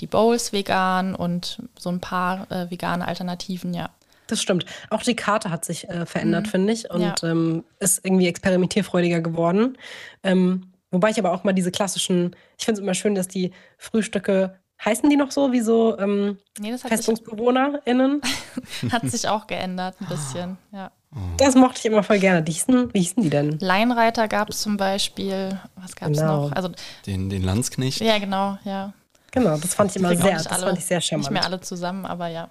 die 0.00 0.06
Bowls 0.06 0.52
vegan 0.52 1.14
und 1.14 1.62
so 1.78 1.90
ein 1.90 2.00
paar 2.00 2.50
äh, 2.50 2.70
vegane 2.70 3.06
Alternativen, 3.06 3.74
ja. 3.74 3.90
Das 4.26 4.42
stimmt. 4.42 4.66
Auch 4.90 5.02
die 5.02 5.16
Karte 5.16 5.50
hat 5.50 5.64
sich 5.64 5.88
äh, 5.88 6.04
verändert, 6.06 6.46
Mhm. 6.46 6.50
finde 6.50 6.72
ich, 6.72 6.90
und 6.90 7.00
Ja. 7.00 7.14
ähm, 7.22 7.64
ist 7.80 8.04
irgendwie 8.04 8.28
experimentierfreudiger 8.28 9.20
geworden. 9.20 9.78
Ähm, 10.22 10.67
wobei 10.90 11.10
ich 11.10 11.18
aber 11.18 11.32
auch 11.32 11.44
mal 11.44 11.52
diese 11.52 11.70
klassischen, 11.70 12.34
ich 12.58 12.64
finde 12.64 12.80
es 12.80 12.82
immer 12.82 12.94
schön, 12.94 13.14
dass 13.14 13.28
die 13.28 13.52
Frühstücke, 13.78 14.58
heißen 14.84 15.08
die 15.10 15.16
noch 15.16 15.30
so, 15.32 15.52
wie 15.52 15.60
so 15.60 15.98
ähm, 15.98 16.38
Nee, 16.58 16.70
das 16.70 16.84
hat 16.84 16.90
sich, 16.90 16.98
FestungsbewohnerInnen? 16.98 18.20
hat 18.92 19.08
sich 19.10 19.26
auch 19.28 19.46
geändert 19.46 19.96
ein 20.00 20.06
bisschen. 20.06 20.58
Ja. 20.72 20.92
Das 21.38 21.54
mochte 21.54 21.78
ich 21.78 21.86
immer 21.86 22.02
voll 22.02 22.18
gerne. 22.18 22.42
Die 22.42 22.52
hießen, 22.52 22.92
wie 22.92 22.98
hießen 23.00 23.22
die 23.22 23.30
denn? 23.30 23.58
Leinreiter 23.60 24.28
gab 24.28 24.50
es 24.50 24.60
zum 24.60 24.76
Beispiel. 24.76 25.58
Was 25.76 25.96
gab 25.96 26.10
es 26.10 26.18
Genau. 26.18 26.48
noch? 26.48 26.52
Also, 26.52 26.68
Den, 27.06 27.30
den 27.30 27.42
Landsknecht. 27.42 28.00
ja, 28.00 28.18
genau, 28.18 28.58
ja. 28.64 28.92
Genau, 29.30 29.56
das 29.58 29.74
fand 29.74 29.90
ich 29.90 29.96
immer 29.96 30.14
sehr, 30.14 30.24
nicht 30.34 30.36
das 30.44 30.46
alle- 30.48 30.66
fand 30.66 30.78
ich 30.78 30.84
sehr 30.84 30.98
Nicht 30.98 31.06
charmant. 31.08 31.30
mehr 31.30 31.44
alle 31.44 31.60
zusammen, 31.60 32.04
aber 32.06 32.28
ja. 32.28 32.50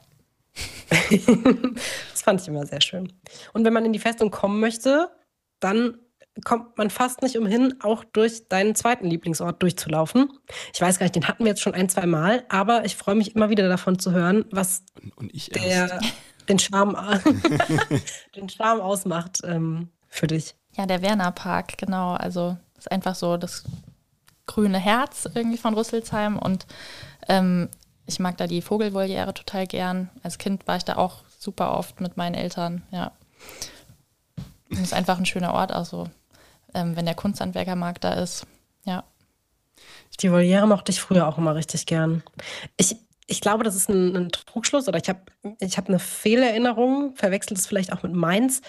das 2.11 2.21
fand 2.23 2.41
ich 2.41 2.47
immer 2.47 2.65
sehr 2.65 2.81
schön. 2.81 3.13
Und 3.53 3.63
wenn 3.65 3.73
man 3.73 3.85
in 3.85 3.93
die 3.93 3.99
Festung 3.99 4.31
kommen 4.31 4.59
möchte, 4.59 5.09
dann 5.59 5.97
kommt 6.43 6.77
man 6.77 6.89
fast 6.89 7.21
nicht 7.21 7.37
umhin, 7.37 7.75
auch 7.81 8.03
durch 8.03 8.47
deinen 8.47 8.75
zweiten 8.75 9.07
Lieblingsort 9.07 9.61
durchzulaufen. 9.61 10.29
Ich 10.73 10.81
weiß 10.81 10.99
gar 10.99 11.05
nicht, 11.05 11.15
den 11.15 11.27
hatten 11.27 11.43
wir 11.43 11.49
jetzt 11.49 11.61
schon 11.61 11.73
ein, 11.73 11.89
zwei 11.89 12.05
Mal, 12.05 12.43
aber 12.49 12.85
ich 12.85 12.95
freue 12.95 13.15
mich 13.15 13.35
immer 13.35 13.49
wieder 13.49 13.67
davon 13.67 13.99
zu 13.99 14.11
hören, 14.11 14.45
was 14.51 14.83
Und, 15.01 15.17
und 15.17 15.55
der, 15.55 15.99
den, 16.49 16.59
Charme, 16.59 16.95
den 18.35 18.49
Charme 18.49 18.81
ausmacht 18.81 19.39
ähm, 19.43 19.89
für 20.07 20.27
dich. 20.27 20.55
Ja, 20.75 20.85
der 20.85 21.01
Werner 21.01 21.31
Park, 21.31 21.77
genau. 21.77 22.13
Also 22.13 22.57
ist 22.77 22.91
einfach 22.91 23.15
so 23.15 23.37
das 23.37 23.63
grüne 24.45 24.77
Herz 24.77 25.27
irgendwie 25.33 25.57
von 25.57 25.73
Rüsselsheim 25.73 26.37
und 26.37 26.65
ähm, 27.27 27.69
ich 28.05 28.19
mag 28.19 28.37
da 28.37 28.47
die 28.47 28.61
Vogelvoliere 28.61 29.33
total 29.33 29.67
gern. 29.67 30.09
Als 30.23 30.37
Kind 30.37 30.65
war 30.67 30.77
ich 30.77 30.85
da 30.85 30.95
auch 30.95 31.23
super 31.37 31.77
oft 31.77 31.99
mit 31.99 32.15
meinen 32.15 32.35
Eltern, 32.35 32.83
ja. 32.91 33.11
Und 34.69 34.77
es 34.77 34.85
ist 34.85 34.93
einfach 34.93 35.17
ein 35.17 35.25
schöner 35.25 35.53
Ort, 35.53 35.71
also 35.71 36.07
ähm, 36.73 36.95
wenn 36.95 37.05
der 37.05 37.15
Kunsthandwerkermarkt 37.15 38.03
da 38.03 38.13
ist, 38.13 38.45
ja. 38.85 39.03
Die 40.21 40.31
Voliere 40.31 40.67
mochte 40.67 40.91
ich 40.91 40.99
früher 40.99 41.27
auch 41.27 41.37
immer 41.37 41.55
richtig 41.55 41.85
gern. 41.85 42.23
Ich, 42.77 42.95
ich 43.27 43.41
glaube, 43.41 43.63
das 43.63 43.75
ist 43.75 43.89
ein, 43.89 44.15
ein 44.15 44.29
Trugschluss 44.29 44.87
oder 44.87 44.99
ich 45.01 45.09
habe 45.09 45.19
ich 45.59 45.77
hab 45.77 45.87
eine 45.89 45.99
Fehlerinnerung, 45.99 47.15
verwechselt 47.15 47.59
es 47.59 47.67
vielleicht 47.67 47.93
auch 47.93 48.03
mit 48.03 48.13
Mainz. 48.13 48.61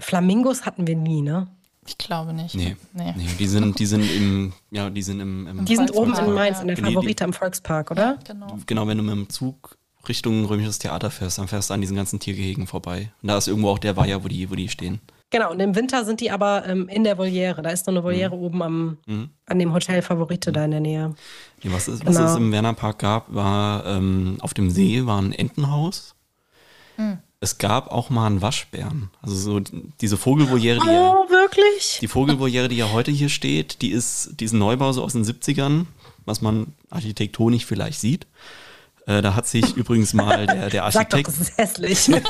Flamingos 0.00 0.66
hatten 0.66 0.86
wir 0.86 0.96
nie, 0.96 1.22
ne? 1.22 1.48
Ich 1.86 1.98
glaube 1.98 2.32
nicht. 2.32 2.54
Nee, 2.54 2.76
nee. 2.94 3.12
nee, 3.16 3.28
die 3.38 3.46
sind, 3.46 3.78
die 3.78 3.86
sind 3.86 4.02
im, 4.10 4.52
ja, 4.70 4.88
die 4.90 5.02
sind 5.02 5.20
im, 5.20 5.46
im 5.46 5.64
Die 5.66 5.76
sind 5.76 5.94
oben 5.94 6.14
in 6.16 6.32
Mainz, 6.32 6.60
in 6.60 6.66
der 6.66 6.76
Genau, 6.76 6.88
die- 6.88 6.94
Favorite 6.94 7.24
am 7.24 7.32
Volkspark, 7.32 7.90
oder? 7.90 8.18
Genau. 8.26 8.58
Genau, 8.66 8.86
wenn 8.86 8.96
du 8.98 9.04
mit 9.04 9.14
dem 9.14 9.28
Zug 9.28 9.76
Richtung 10.08 10.44
Römisches 10.46 10.78
Theater 10.78 11.10
fährst, 11.10 11.38
dann 11.38 11.48
fährst 11.48 11.70
du 11.70 11.74
an 11.74 11.80
diesen 11.80 11.96
ganzen 11.96 12.20
Tiergehegen 12.20 12.66
vorbei. 12.66 13.12
Und 13.22 13.28
da 13.28 13.36
ist 13.38 13.48
irgendwo 13.48 13.68
auch 13.70 13.78
der 13.78 13.96
Weiher, 13.96 14.24
wo 14.24 14.28
die, 14.28 14.50
wo 14.50 14.54
die 14.54 14.68
stehen. 14.68 15.00
Genau, 15.30 15.50
und 15.50 15.58
im 15.60 15.74
Winter 15.74 16.04
sind 16.04 16.20
die 16.20 16.30
aber 16.30 16.64
ähm, 16.66 16.88
in 16.88 17.02
der 17.02 17.18
Voliere. 17.18 17.60
Da 17.62 17.70
ist 17.70 17.86
noch 17.86 17.94
eine 17.94 18.04
Voliere 18.04 18.34
oben 18.36 18.62
am, 18.62 18.98
Mhm. 19.06 19.30
an 19.46 19.58
dem 19.58 19.72
Hotel 19.72 20.00
Favorite 20.02 20.52
da 20.52 20.64
in 20.64 20.70
der 20.70 20.80
Nähe. 20.80 21.14
Nee, 21.62 21.72
was, 21.72 21.88
es, 21.88 22.06
was 22.06 22.16
Genau. 22.16 22.30
es 22.30 22.36
im 22.36 22.52
Wernerpark 22.52 22.98
gab, 23.00 23.34
war 23.34 23.84
ähm, 23.86 24.36
auf 24.40 24.54
dem 24.54 24.70
See 24.70 25.04
war 25.06 25.20
ein 25.20 25.32
Entenhaus. 25.32 26.14
Es 27.40 27.58
gab 27.58 27.90
auch 27.90 28.08
mal 28.08 28.26
einen 28.28 28.40
Waschbären. 28.40 29.10
Also 29.20 29.34
so 29.34 29.60
die- 29.60 29.92
diese 30.00 30.16
Vogelvoliere, 30.16 30.78
die 30.80 30.86
ja, 30.92 31.10
Oh, 31.12 31.28
wirklich? 31.28 31.98
die 32.00 32.06
Vogelvoliere, 32.08 32.68
die 32.68 32.76
ja 32.76 32.92
heute 32.92 33.10
hier 33.10 33.28
steht, 33.28 33.82
die 33.82 33.90
ist 33.90 34.38
diesen 34.40 34.60
Neubau 34.60 34.92
so 34.92 35.02
aus 35.02 35.12
den 35.14 35.24
70ern, 35.24 35.86
was 36.24 36.40
man 36.40 36.68
architektonisch 36.90 37.66
vielleicht 37.66 38.00
sieht. 38.00 38.26
Äh, 39.06 39.20
da 39.20 39.34
hat 39.34 39.46
sich 39.48 39.64
übrigens 39.76 40.14
mal 40.14 40.46
der, 40.46 40.70
der 40.70 40.90
Sag 40.92 41.10
doch, 41.10 41.18
Architekt, 41.18 41.28
das 41.28 41.38
ist 41.40 41.58
hässlich. 41.58 42.08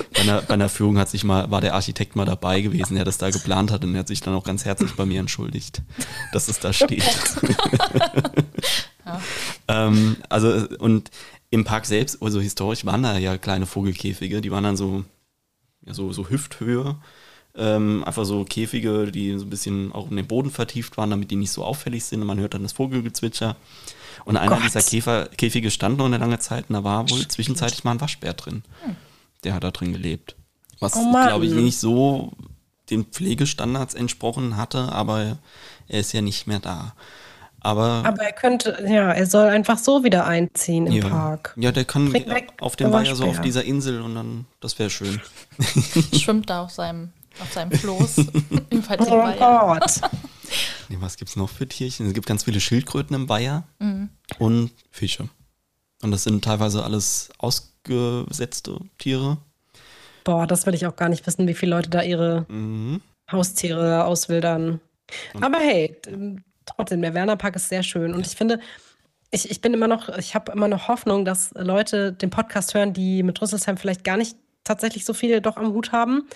bei 0.16 0.22
einer, 0.22 0.42
bei 0.42 0.54
einer 0.54 0.68
Führung 0.68 0.98
hat 0.98 1.08
sich 1.08 1.24
mal, 1.24 1.50
war 1.50 1.60
der 1.60 1.74
Architekt 1.74 2.16
mal 2.16 2.24
dabei 2.24 2.60
gewesen, 2.60 2.94
der 2.94 3.04
das 3.04 3.18
da 3.18 3.30
geplant 3.30 3.70
hat 3.70 3.84
und 3.84 3.94
er 3.94 4.00
hat 4.00 4.08
sich 4.08 4.20
dann 4.20 4.34
auch 4.34 4.44
ganz 4.44 4.64
herzlich 4.64 4.94
bei 4.94 5.06
mir 5.06 5.20
entschuldigt, 5.20 5.82
dass 6.32 6.48
es 6.48 6.58
da 6.58 6.72
steht. 6.72 7.04
ähm, 9.68 10.16
also, 10.28 10.66
und 10.78 11.10
im 11.50 11.64
Park 11.64 11.86
selbst, 11.86 12.22
also 12.22 12.40
historisch 12.40 12.84
waren 12.84 13.02
da 13.02 13.18
ja 13.18 13.38
kleine 13.38 13.66
Vogelkäfige, 13.66 14.40
die 14.40 14.50
waren 14.50 14.64
dann 14.64 14.76
so, 14.76 15.04
ja, 15.84 15.94
so, 15.94 16.12
so 16.12 16.28
Hüfthöhe. 16.28 16.96
Ähm, 17.58 18.04
einfach 18.04 18.26
so 18.26 18.44
Käfige, 18.44 19.10
die 19.10 19.38
so 19.38 19.46
ein 19.46 19.50
bisschen 19.50 19.90
auch 19.92 20.10
in 20.10 20.16
den 20.18 20.26
Boden 20.26 20.50
vertieft 20.50 20.98
waren, 20.98 21.08
damit 21.08 21.30
die 21.30 21.36
nicht 21.36 21.52
so 21.52 21.64
auffällig 21.64 22.04
sind 22.04 22.20
und 22.20 22.26
man 22.26 22.38
hört 22.38 22.52
dann 22.52 22.62
das 22.62 22.72
Vogelgezwitscher. 22.72 23.56
Und 24.26 24.36
einer 24.36 24.56
Gott. 24.56 24.64
dieser 24.64 24.82
Käfer, 24.82 25.26
Käfige 25.26 25.70
stand 25.70 25.96
noch 25.96 26.04
eine 26.04 26.18
lange 26.18 26.38
Zeit 26.38 26.66
und 26.68 26.74
da 26.74 26.84
war 26.84 27.08
wohl 27.08 27.26
zwischenzeitlich 27.28 27.84
mal 27.84 27.92
ein 27.92 28.00
Waschbär 28.00 28.34
drin. 28.34 28.62
Der 29.46 29.54
hat 29.54 29.62
da 29.64 29.70
drin 29.70 29.92
gelebt. 29.92 30.34
Was, 30.80 30.94
Oh 30.96 31.10
glaube 31.10 31.46
ich, 31.46 31.52
nicht 31.52 31.78
so 31.78 32.32
den 32.90 33.04
Pflegestandards 33.04 33.94
entsprochen 33.94 34.56
hatte, 34.56 34.92
aber 34.92 35.38
er 35.88 36.00
ist 36.00 36.12
ja 36.12 36.20
nicht 36.20 36.46
mehr 36.46 36.58
da. 36.58 36.94
Aber, 37.60 38.02
aber 38.04 38.22
er 38.22 38.32
könnte, 38.32 38.76
ja, 38.88 39.10
er 39.12 39.26
soll 39.26 39.46
einfach 39.48 39.78
so 39.78 40.04
wieder 40.04 40.26
einziehen 40.26 40.86
im 40.88 40.92
ja, 40.92 41.08
Park. 41.08 41.54
ja, 41.56 41.72
der 41.72 41.84
kann 41.84 42.10
Bring 42.10 42.28
weg, 42.28 42.52
auf 42.60 42.76
dem 42.76 42.92
Weiher 42.92 43.14
so 43.16 43.24
auf 43.24 43.40
dieser 43.40 43.64
Insel 43.64 44.02
und 44.02 44.14
dann, 44.16 44.46
das 44.60 44.78
wäre 44.78 44.90
schön. 44.90 45.20
Schwimmt 46.16 46.50
da 46.50 46.62
auf 46.62 46.70
seinem, 46.70 47.10
auf 47.40 47.52
seinem 47.52 47.70
Floß 47.72 48.18
Oh. 48.98 49.32
Gott. 49.38 50.00
Nee, 50.88 50.98
was 51.00 51.16
gibt's 51.16 51.34
noch 51.34 51.48
für 51.50 51.66
Tierchen? 51.68 52.06
Es 52.06 52.14
gibt 52.14 52.26
ganz 52.26 52.44
viele 52.44 52.60
Schildkröten 52.60 53.16
im 53.16 53.28
Weiher 53.28 53.64
Mhm. 53.80 54.10
und 54.38 54.70
Fische. 54.92 55.28
Und 56.02 56.10
das 56.12 56.22
sind 56.24 56.44
teilweise 56.44 56.84
alles 56.84 57.30
ausgesetzte 57.88 58.78
Tiere. 58.98 59.38
Boah, 60.24 60.46
das 60.46 60.66
will 60.66 60.74
ich 60.74 60.86
auch 60.86 60.96
gar 60.96 61.08
nicht 61.08 61.26
wissen, 61.26 61.46
wie 61.46 61.54
viele 61.54 61.76
Leute 61.76 61.90
da 61.90 62.02
ihre 62.02 62.46
Mhm. 62.48 63.00
Haustiere 63.30 64.04
auswildern. 64.04 64.80
Aber 65.40 65.58
hey, 65.58 65.96
trotzdem, 66.64 67.02
der 67.02 67.14
Wernerpark 67.14 67.56
ist 67.56 67.68
sehr 67.68 67.82
schön. 67.82 68.14
Und 68.14 68.26
ich 68.26 68.36
finde, 68.36 68.60
ich, 69.30 69.50
ich 69.50 69.60
bin 69.60 69.74
immer 69.74 69.88
noch, 69.88 70.08
ich 70.18 70.34
habe 70.34 70.52
immer 70.52 70.68
noch 70.68 70.88
Hoffnung, 70.88 71.24
dass 71.24 71.52
Leute 71.54 72.12
den 72.12 72.30
Podcast 72.30 72.74
hören, 72.74 72.92
die 72.92 73.22
mit 73.22 73.40
Rüsselsheim 73.40 73.76
vielleicht 73.76 74.04
gar 74.04 74.16
nicht 74.16 74.36
tatsächlich 74.64 75.04
so 75.04 75.14
viel 75.14 75.40
doch 75.40 75.56
am 75.56 75.72
Hut 75.72 75.92
haben. 75.92 76.28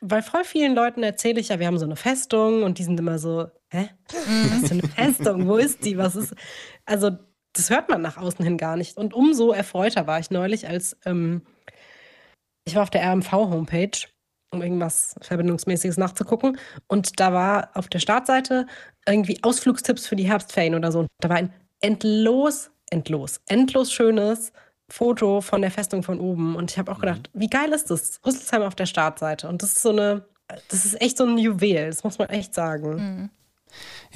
Weil 0.00 0.22
voll 0.22 0.44
vielen 0.44 0.74
Leuten 0.74 1.02
erzähle 1.02 1.40
ich 1.40 1.50
ja, 1.50 1.58
wir 1.58 1.66
haben 1.66 1.78
so 1.78 1.84
eine 1.84 1.96
Festung 1.96 2.62
und 2.62 2.78
die 2.78 2.84
sind 2.84 2.98
immer 2.98 3.18
so, 3.18 3.46
hä? 3.70 3.90
Was 4.08 4.68
für 4.68 4.74
eine 4.74 4.88
Festung? 4.88 5.46
Wo 5.46 5.56
ist 5.56 5.84
die? 5.84 5.98
Was 5.98 6.16
ist. 6.16 6.34
Also, 6.86 7.10
das 7.54 7.70
hört 7.70 7.88
man 7.88 8.02
nach 8.02 8.16
außen 8.16 8.44
hin 8.44 8.58
gar 8.58 8.76
nicht. 8.76 8.96
Und 8.96 9.14
umso 9.14 9.52
erfreuter 9.52 10.06
war 10.06 10.18
ich 10.18 10.30
neulich, 10.30 10.68
als 10.68 10.96
ähm, 11.06 11.42
ich 12.64 12.74
war 12.74 12.82
auf 12.82 12.90
der 12.90 13.02
RMV-Homepage, 13.10 14.06
um 14.52 14.62
irgendwas 14.62 15.14
Verbindungsmäßiges 15.20 15.96
nachzugucken. 15.96 16.58
Und 16.88 17.20
da 17.20 17.32
war 17.32 17.70
auf 17.74 17.88
der 17.88 18.00
Startseite 18.00 18.66
irgendwie 19.06 19.38
Ausflugstipps 19.42 20.06
für 20.06 20.16
die 20.16 20.28
Herbstferien 20.28 20.74
oder 20.74 20.92
so. 20.92 21.00
Und 21.00 21.08
da 21.20 21.28
war 21.28 21.36
ein 21.36 21.52
endlos, 21.80 22.70
endlos, 22.90 23.40
endlos 23.46 23.92
schönes 23.92 24.52
Foto 24.90 25.40
von 25.40 25.62
der 25.62 25.70
Festung 25.70 26.02
von 26.02 26.20
oben. 26.20 26.56
Und 26.56 26.70
ich 26.70 26.78
habe 26.78 26.90
auch 26.90 27.00
gedacht, 27.00 27.30
wie 27.32 27.48
geil 27.48 27.72
ist 27.72 27.90
das? 27.90 28.20
Rüsselsheim 28.26 28.62
auf 28.62 28.74
der 28.74 28.86
Startseite. 28.86 29.48
Und 29.48 29.62
das 29.62 29.72
ist 29.74 29.82
so 29.82 29.90
eine, 29.90 30.24
das 30.68 30.84
ist 30.84 31.00
echt 31.00 31.18
so 31.18 31.24
ein 31.24 31.38
Juwel, 31.38 31.86
das 31.86 32.04
muss 32.04 32.18
man 32.18 32.28
echt 32.30 32.54
sagen. 32.54 32.98
Ja, 32.98 33.43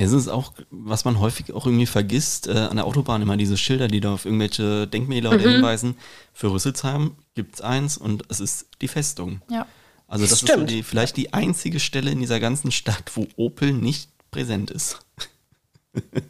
es 0.05 0.13
ist 0.13 0.29
auch, 0.29 0.53
was 0.71 1.05
man 1.05 1.19
häufig 1.19 1.53
auch 1.53 1.67
irgendwie 1.67 1.87
vergisst, 1.87 2.47
äh, 2.47 2.53
an 2.53 2.77
der 2.77 2.87
Autobahn 2.87 3.21
immer 3.21 3.37
diese 3.37 3.57
Schilder, 3.57 3.89
die 3.89 4.01
da 4.01 4.15
auf 4.15 4.25
irgendwelche 4.25 4.87
Denkmäler 4.87 5.31
oder 5.31 5.51
hinweisen. 5.51 5.97
Für 6.33 6.53
Rüsselsheim 6.53 7.17
gibt 7.35 7.57
es 7.57 7.61
eins 7.61 7.99
und 7.99 8.25
es 8.29 8.41
ist 8.41 8.69
die 8.81 8.89
Festung. 8.89 9.43
Ja. 9.51 9.67
Also 10.07 10.25
das 10.25 10.33
ist 10.33 10.41
so 10.41 10.47
Stimmt. 10.47 10.71
die, 10.71 10.83
vielleicht 10.83 11.17
die 11.17 11.35
einzige 11.35 11.81
Stelle 11.81 12.11
in 12.11 12.21
dieser 12.21 12.41
ganzen 12.41 12.71
Stadt, 12.71 13.11
wo 13.15 13.27
Opel 13.37 13.73
nicht 13.73 14.11
präsent 14.31 14.71
ist. 14.71 15.01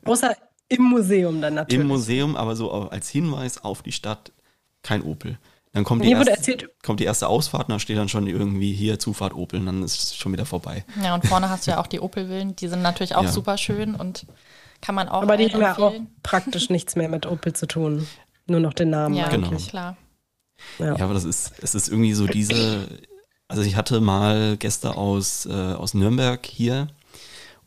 Außer 0.05 0.35
im 0.69 0.83
Museum 0.83 1.41
dann 1.41 1.55
natürlich. 1.55 1.81
Im 1.81 1.89
Museum, 1.89 2.37
aber 2.37 2.57
so 2.57 2.71
als 2.71 3.09
Hinweis 3.09 3.63
auf 3.63 3.83
die 3.83 3.93
Stadt 3.93 4.33
kein 4.83 5.03
Opel. 5.03 5.39
Dann 5.73 5.85
kommt 5.85 6.03
die, 6.05 6.11
erste, 6.11 6.31
erzählt- 6.31 6.69
kommt 6.83 7.01
die 7.01 7.05
erste 7.05 7.29
Ausfahrt 7.29 7.69
und 7.69 7.75
da 7.75 7.79
steht 7.79 7.99
dann 7.99 8.09
schon 8.09 8.27
irgendwie 8.27 8.73
hier 8.73 8.99
Zufahrt 8.99 9.35
Opel 9.35 9.61
und 9.61 9.67
dann 9.67 9.83
ist 9.83 10.03
es 10.03 10.17
schon 10.17 10.33
wieder 10.33 10.47
vorbei. 10.47 10.85
Ja, 11.03 11.15
und 11.15 11.27
vorne 11.27 11.51
hast 11.51 11.67
du 11.67 11.73
ja 11.73 11.81
auch 11.81 11.87
die 11.87 12.01
Opel-Villen, 12.01 12.57
die 12.57 12.69
sind 12.69 12.83
natürlich 12.83 13.15
auch 13.15 13.25
Ja. 13.25 13.33
super 13.33 13.59
schön 13.59 13.95
und 13.95 14.27
kann 14.81 14.95
man 14.95 15.09
auch 15.09 15.23
Aber 15.23 15.37
die 15.37 15.53
haben 15.53 15.61
ja 15.61 15.77
auch 15.79 15.93
praktisch 16.23 16.71
nichts 16.71 16.97
mehr 16.97 17.09
mit 17.09 17.27
Opel 17.27 17.53
zu 17.53 17.67
tun. 17.67 18.07
Nur 18.47 18.61
noch 18.61 18.73
den 18.73 18.91
Namen 18.91 19.15
Ja, 19.15 19.29
Genau. 19.29 19.51
klar. 19.51 19.97
Ja. 20.79 20.97
Ja, 20.97 21.05
aber 21.05 21.15
das 21.15 21.25
ist, 21.25 21.53
es 21.63 21.75
ist 21.75 21.89
irgendwie 21.89 22.15
so 22.15 22.27
diese, 22.27 22.89
also 23.47 23.63
ich 23.63 23.77
hatte 23.77 24.01
mal 24.01 24.57
Gäste 24.57 24.97
aus, 24.97 25.47
äh, 25.47 25.53
aus 25.53 25.95
Nürnberg 25.95 26.45
hier 26.47 26.89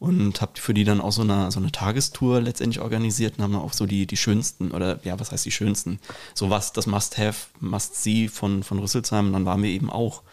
und 0.01 0.41
habe 0.41 0.53
für 0.55 0.73
die 0.73 0.83
dann 0.83 0.99
auch 0.99 1.11
so 1.11 1.21
eine, 1.21 1.51
so 1.51 1.59
eine 1.59 1.71
Tagestour 1.71 2.41
letztendlich 2.41 2.81
organisiert 2.81 3.37
und 3.37 3.43
haben 3.43 3.55
auch 3.55 3.71
so 3.71 3.85
die, 3.85 4.07
die 4.07 4.17
schönsten, 4.17 4.71
oder 4.71 4.99
ja, 5.03 5.19
was 5.19 5.31
heißt 5.31 5.45
die 5.45 5.51
schönsten? 5.51 5.99
So 6.33 6.49
was, 6.49 6.73
das 6.73 6.87
Must-Have, 6.87 7.49
Must-See 7.59 8.27
von, 8.27 8.63
von 8.63 8.79
Rüsselsheim. 8.79 9.27
Und 9.27 9.33
dann 9.33 9.45
waren 9.45 9.61
wir 9.61 9.69
eben 9.69 9.91
auch 9.91 10.23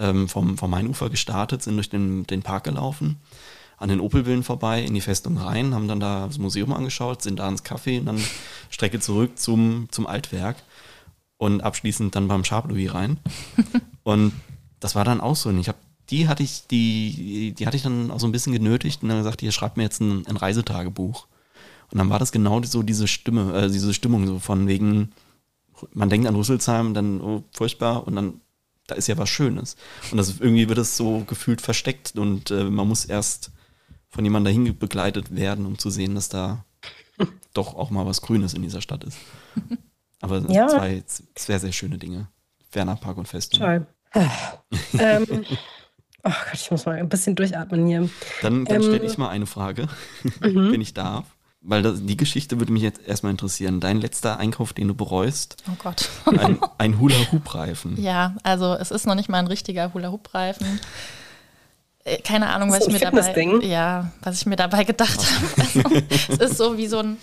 ähm, 0.00 0.28
vom, 0.28 0.58
vom 0.58 0.72
Mainufer 0.72 1.08
gestartet, 1.08 1.62
sind 1.62 1.76
durch 1.76 1.88
den, 1.88 2.26
den 2.26 2.42
Park 2.42 2.64
gelaufen, 2.64 3.20
an 3.76 3.90
den 3.90 4.00
Opelvillen 4.00 4.42
vorbei, 4.42 4.82
in 4.82 4.92
die 4.92 5.00
Festung 5.00 5.38
rein, 5.38 5.72
haben 5.72 5.86
dann 5.86 6.00
da 6.00 6.26
das 6.26 6.38
Museum 6.38 6.72
angeschaut, 6.72 7.22
sind 7.22 7.38
da 7.38 7.48
ins 7.48 7.64
Café 7.64 8.00
und 8.00 8.06
dann 8.06 8.20
Strecke 8.70 8.98
zurück 8.98 9.38
zum, 9.38 9.86
zum 9.92 10.08
Altwerk. 10.08 10.56
und 11.36 11.60
abschließend 11.60 12.16
dann 12.16 12.26
beim 12.26 12.42
Chablis 12.42 12.92
rein. 12.92 13.18
und 14.02 14.32
das 14.80 14.96
war 14.96 15.04
dann 15.04 15.20
auch 15.20 15.36
so. 15.36 15.48
Und 15.48 15.60
ich 15.60 15.68
habe 15.68 15.78
die 16.12 16.28
hatte 16.28 16.42
ich, 16.42 16.66
die, 16.68 17.54
die 17.58 17.66
hatte 17.66 17.76
ich 17.76 17.82
dann 17.82 18.10
auch 18.10 18.20
so 18.20 18.28
ein 18.28 18.32
bisschen 18.32 18.52
genötigt 18.52 19.02
und 19.02 19.08
dann 19.08 19.18
gesagt, 19.18 19.42
ihr 19.42 19.50
schreibt 19.50 19.78
mir 19.78 19.82
jetzt 19.82 20.00
ein, 20.00 20.26
ein 20.26 20.36
Reisetagebuch. 20.36 21.26
Und 21.90 21.98
dann 21.98 22.10
war 22.10 22.18
das 22.18 22.32
genau 22.32 22.62
so 22.62 22.82
diese 22.82 23.08
Stimme, 23.08 23.54
äh, 23.54 23.70
diese 23.70 23.92
Stimmung 23.94 24.26
so 24.26 24.38
von 24.38 24.66
wegen, 24.66 25.12
man 25.92 26.10
denkt 26.10 26.28
an 26.28 26.34
Rüsselsheim, 26.34 26.94
dann 26.94 27.20
oh, 27.20 27.44
furchtbar 27.52 28.06
und 28.06 28.14
dann 28.14 28.40
da 28.86 28.94
ist 28.94 29.06
ja 29.08 29.16
was 29.16 29.30
Schönes. 29.30 29.76
Und 30.10 30.18
das 30.18 30.40
irgendwie 30.40 30.68
wird 30.68 30.78
es 30.78 30.96
so 30.96 31.24
gefühlt 31.26 31.60
versteckt 31.60 32.18
und 32.18 32.50
äh, 32.50 32.64
man 32.64 32.88
muss 32.88 33.04
erst 33.04 33.50
von 34.08 34.24
jemandem 34.24 34.52
dahin 34.54 34.78
begleitet 34.78 35.34
werden, 35.34 35.64
um 35.64 35.78
zu 35.78 35.88
sehen, 35.88 36.14
dass 36.14 36.28
da 36.28 36.64
doch 37.54 37.74
auch 37.74 37.90
mal 37.90 38.04
was 38.04 38.20
Grünes 38.20 38.54
in 38.54 38.62
dieser 38.62 38.82
Stadt 38.82 39.04
ist. 39.04 39.16
Aber 40.20 40.40
ja. 40.50 40.68
zwei 40.68 41.02
sehr, 41.36 41.58
sehr 41.58 41.72
schöne 41.72 41.98
Dinge. 41.98 42.28
Werner 42.72 42.96
Park 42.96 43.16
und 43.16 43.28
Festung. 43.28 43.60
Toll. 43.60 43.86
ähm, 44.98 45.44
oh 46.24 46.30
Gott, 46.30 46.54
ich 46.54 46.70
muss 46.70 46.86
mal 46.86 46.96
ein 46.96 47.08
bisschen 47.08 47.34
durchatmen 47.34 47.86
hier. 47.86 48.08
Dann, 48.42 48.64
dann 48.64 48.76
ähm, 48.76 48.82
stelle 48.82 49.04
ich 49.04 49.18
mal 49.18 49.28
eine 49.28 49.46
Frage, 49.46 49.88
mhm. 50.40 50.72
wenn 50.72 50.80
ich 50.80 50.94
darf. 50.94 51.24
Weil 51.64 51.82
das, 51.82 52.04
die 52.04 52.16
Geschichte 52.16 52.58
würde 52.58 52.72
mich 52.72 52.82
jetzt 52.82 53.06
erstmal 53.06 53.30
interessieren. 53.30 53.78
Dein 53.78 54.00
letzter 54.00 54.38
Einkauf, 54.38 54.72
den 54.72 54.88
du 54.88 54.94
bereust? 54.94 55.62
Oh 55.70 55.76
Gott. 55.78 56.08
ein, 56.26 56.58
ein 56.78 56.98
Hula-Hoop-Reifen. 56.98 58.02
Ja, 58.02 58.34
also 58.42 58.74
es 58.74 58.90
ist 58.90 59.06
noch 59.06 59.14
nicht 59.14 59.28
mal 59.28 59.38
ein 59.38 59.46
richtiger 59.46 59.94
Hula-Hoop-Reifen. 59.94 60.80
Äh, 62.04 62.18
keine 62.18 62.48
Ahnung, 62.48 62.72
was 62.72 62.88
ich 62.88 62.92
mir 62.92 62.98
dabei, 62.98 63.60
ja, 63.62 64.10
was 64.22 64.40
ich 64.40 64.46
mir 64.46 64.56
dabei 64.56 64.82
gedacht 64.82 65.20
habe. 65.20 65.46
Also, 65.60 66.04
es 66.08 66.50
ist 66.50 66.58
so 66.58 66.76
wie 66.76 66.88
so 66.88 66.98
ein, 66.98 67.16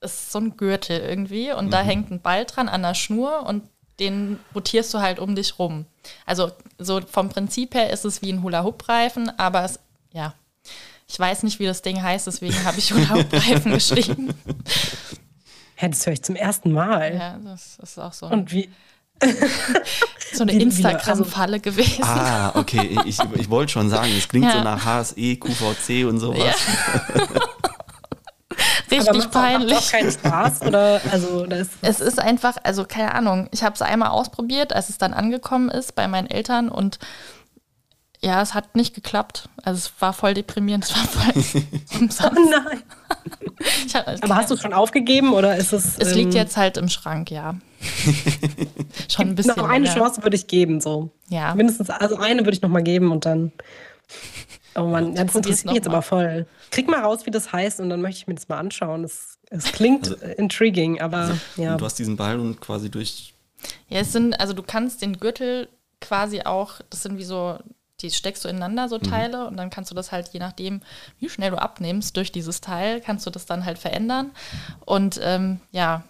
es 0.00 0.14
ist 0.14 0.32
so 0.32 0.38
ein 0.38 0.56
Gürtel 0.56 1.00
irgendwie 1.00 1.52
und 1.52 1.66
mhm. 1.66 1.70
da 1.70 1.82
hängt 1.82 2.10
ein 2.10 2.22
Ball 2.22 2.46
dran 2.46 2.70
an 2.70 2.80
der 2.80 2.94
Schnur 2.94 3.44
und 3.46 3.62
den 4.00 4.38
rotierst 4.54 4.92
du 4.94 5.00
halt 5.00 5.18
um 5.18 5.34
dich 5.34 5.58
rum. 5.58 5.86
Also 6.26 6.50
so 6.78 7.00
vom 7.00 7.28
Prinzip 7.28 7.74
her 7.74 7.90
ist 7.90 8.04
es 8.04 8.22
wie 8.22 8.32
ein 8.32 8.42
Hula-Hoop-Reifen, 8.42 9.30
aber 9.38 9.64
es, 9.64 9.78
ja, 10.12 10.34
ich 11.08 11.18
weiß 11.18 11.42
nicht, 11.42 11.60
wie 11.60 11.66
das 11.66 11.82
Ding 11.82 12.02
heißt, 12.02 12.26
deswegen 12.26 12.64
habe 12.64 12.78
ich 12.78 12.92
Hula-Hoop-Reifen 12.92 13.72
geschrieben. 13.74 14.34
Ja, 15.80 15.88
das 15.88 16.06
höre 16.06 16.14
ich 16.14 16.22
zum 16.22 16.36
ersten 16.36 16.72
Mal. 16.72 17.14
Ja, 17.14 17.38
das 17.44 17.78
ist 17.82 17.98
auch 17.98 18.12
so. 18.12 18.26
Und 18.26 18.52
wie, 18.52 18.68
so 20.32 20.42
eine 20.42 20.52
Instagram-Falle 20.52 21.60
gewesen. 21.60 22.02
Ah, 22.02 22.52
okay. 22.54 22.98
Ich, 23.04 23.18
ich 23.34 23.50
wollte 23.50 23.72
schon 23.72 23.90
sagen, 23.90 24.12
es 24.16 24.28
klingt 24.28 24.46
ja. 24.46 24.52
so 24.52 24.62
nach 24.62 24.84
HSE, 24.84 25.36
QVC 25.36 26.06
und 26.06 26.18
sowas. 26.18 26.38
Ja. 27.14 27.22
Richtig 28.90 29.30
peinlich. 29.30 29.74
Macht 29.74 29.92
keinen 29.92 30.10
Spaß 30.10 30.62
oder 30.62 31.00
also 31.10 31.44
ist 31.44 31.72
es 31.82 32.00
ist 32.00 32.18
einfach, 32.20 32.56
also 32.62 32.84
keine 32.84 33.14
Ahnung. 33.14 33.48
Ich 33.52 33.62
habe 33.62 33.74
es 33.74 33.82
einmal 33.82 34.10
ausprobiert, 34.10 34.72
als 34.72 34.88
es 34.88 34.98
dann 34.98 35.14
angekommen 35.14 35.68
ist 35.68 35.94
bei 35.94 36.08
meinen 36.08 36.28
Eltern 36.28 36.68
und 36.68 36.98
ja, 38.24 38.40
es 38.40 38.54
hat 38.54 38.74
nicht 38.74 38.94
geklappt. 38.94 39.50
Also 39.62 39.78
es 39.78 39.92
war 40.00 40.14
voll 40.14 40.32
deprimierend, 40.32 40.84
es 40.84 40.94
war 40.94 41.04
voll. 41.04 41.62
Oh 41.94 42.50
nein. 42.50 42.82
Hab, 43.94 44.08
Aber 44.24 44.36
hast 44.36 44.50
du 44.50 44.54
es 44.54 44.60
schon 44.60 44.72
aufgegeben 44.72 45.32
oder 45.32 45.56
ist 45.56 45.72
es? 45.72 45.98
Es 45.98 46.12
ähm, 46.12 46.18
liegt 46.18 46.34
jetzt 46.34 46.56
halt 46.56 46.76
im 46.76 46.88
Schrank, 46.88 47.30
ja. 47.30 47.54
schon 49.08 49.28
ein 49.28 49.34
bisschen. 49.34 49.54
Noch 49.56 49.68
eine 49.68 49.84
länger. 49.84 49.96
Chance 49.96 50.22
würde 50.22 50.36
ich 50.36 50.46
geben, 50.46 50.80
so. 50.80 51.10
Ja. 51.28 51.54
Mindestens, 51.54 51.90
also 51.90 52.16
eine 52.16 52.40
würde 52.40 52.52
ich 52.52 52.62
noch 52.62 52.70
mal 52.70 52.82
geben 52.82 53.12
und 53.12 53.26
dann. 53.26 53.52
Oh 54.76 54.86
Mann, 54.86 55.14
ja, 55.14 55.24
das 55.24 55.34
interessiert 55.34 55.66
mich 55.66 55.74
jetzt 55.76 55.88
aber 55.88 56.02
voll. 56.02 56.46
Krieg 56.70 56.88
mal 56.88 57.00
raus, 57.00 57.26
wie 57.26 57.30
das 57.30 57.52
heißt 57.52 57.80
und 57.80 57.90
dann 57.90 58.00
möchte 58.00 58.18
ich 58.18 58.26
mir 58.26 58.34
das 58.34 58.48
mal 58.48 58.58
anschauen. 58.58 59.04
Es, 59.04 59.38
es 59.50 59.64
klingt 59.64 60.08
also, 60.08 60.24
intriguing, 60.36 61.00
aber 61.00 61.18
also, 61.18 61.34
ja. 61.56 61.76
Du 61.76 61.84
hast 61.84 61.98
diesen 61.98 62.16
Ball 62.16 62.40
und 62.40 62.60
quasi 62.60 62.90
durch. 62.90 63.34
Ja, 63.88 64.00
es 64.00 64.12
sind, 64.12 64.38
also 64.40 64.52
du 64.52 64.62
kannst 64.62 65.02
den 65.02 65.18
Gürtel 65.18 65.68
quasi 66.00 66.42
auch, 66.42 66.80
das 66.90 67.02
sind 67.02 67.18
wie 67.18 67.24
so, 67.24 67.58
die 68.00 68.10
steckst 68.10 68.44
du 68.44 68.48
ineinander, 68.48 68.88
so 68.88 68.96
mhm. 68.96 69.02
Teile, 69.02 69.38
mhm. 69.38 69.46
und 69.46 69.56
dann 69.56 69.70
kannst 69.70 69.90
du 69.90 69.94
das 69.94 70.12
halt, 70.12 70.28
je 70.32 70.40
nachdem, 70.40 70.80
wie 71.18 71.28
schnell 71.28 71.50
du 71.50 71.60
abnimmst 71.60 72.16
durch 72.16 72.32
dieses 72.32 72.60
Teil, 72.60 73.00
kannst 73.00 73.26
du 73.26 73.30
das 73.30 73.46
dann 73.46 73.64
halt 73.64 73.78
verändern. 73.78 74.32
Und 74.84 75.20
ähm, 75.22 75.60
ja, 75.70 76.02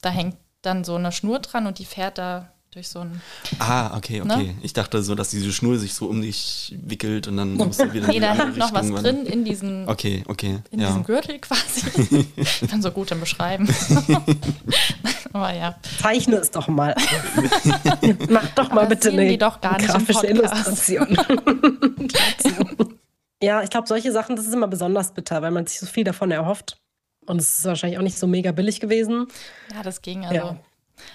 da 0.00 0.10
hängt 0.10 0.36
dann 0.62 0.84
so 0.84 0.94
eine 0.94 1.12
Schnur 1.12 1.40
dran 1.40 1.66
und 1.66 1.78
die 1.78 1.84
fährt 1.84 2.18
da 2.18 2.52
durch 2.72 2.88
so 2.88 3.00
ein. 3.00 3.20
Ah, 3.58 3.96
okay, 3.96 4.20
okay. 4.20 4.44
Ne? 4.44 4.54
Ich 4.62 4.72
dachte 4.72 5.02
so, 5.02 5.16
dass 5.16 5.30
diese 5.30 5.52
Schnur 5.52 5.78
sich 5.78 5.94
so 5.94 6.06
um 6.06 6.22
dich 6.22 6.76
wickelt 6.80 7.26
und 7.26 7.36
dann 7.36 7.54
musst 7.54 7.80
du 7.80 7.92
wieder. 7.92 8.06
nee, 8.06 8.20
da 8.20 8.34
hängt 8.34 8.56
noch 8.56 8.72
was 8.72 8.88
drin 8.88 9.26
in 9.26 9.44
diesen. 9.44 9.88
Okay, 9.88 10.22
okay. 10.28 10.60
In 10.70 10.78
ja. 10.78 10.86
diesem 10.86 11.04
Gürtel 11.04 11.40
quasi. 11.40 12.26
ich 12.36 12.68
kann 12.68 12.80
so 12.80 12.92
gut 12.92 13.10
im 13.10 13.20
Beschreiben. 13.20 13.68
Aber 15.32 15.52
ja. 15.52 15.76
Zeichne 16.00 16.36
es 16.36 16.52
doch 16.52 16.68
mal. 16.68 16.94
Mach 18.28 18.48
doch 18.54 18.70
mal 18.72 18.86
bitte 18.86 19.10
eine 19.10 19.36
doch 19.36 19.60
gar 19.60 19.78
grafische 19.78 20.28
Illustration. 20.28 21.16
ja, 23.42 23.62
ich 23.62 23.70
glaube, 23.70 23.88
solche 23.88 24.12
Sachen, 24.12 24.36
das 24.36 24.46
ist 24.46 24.54
immer 24.54 24.68
besonders 24.68 25.12
bitter, 25.12 25.42
weil 25.42 25.50
man 25.50 25.66
sich 25.66 25.80
so 25.80 25.86
viel 25.86 26.04
davon 26.04 26.30
erhofft. 26.30 26.76
Und 27.26 27.40
es 27.40 27.58
ist 27.58 27.64
wahrscheinlich 27.64 27.98
auch 27.98 28.02
nicht 28.02 28.18
so 28.18 28.26
mega 28.26 28.52
billig 28.52 28.80
gewesen. 28.80 29.26
Ja, 29.74 29.82
das 29.82 30.02
ging 30.02 30.24
also. 30.24 30.34
Ja. 30.34 30.56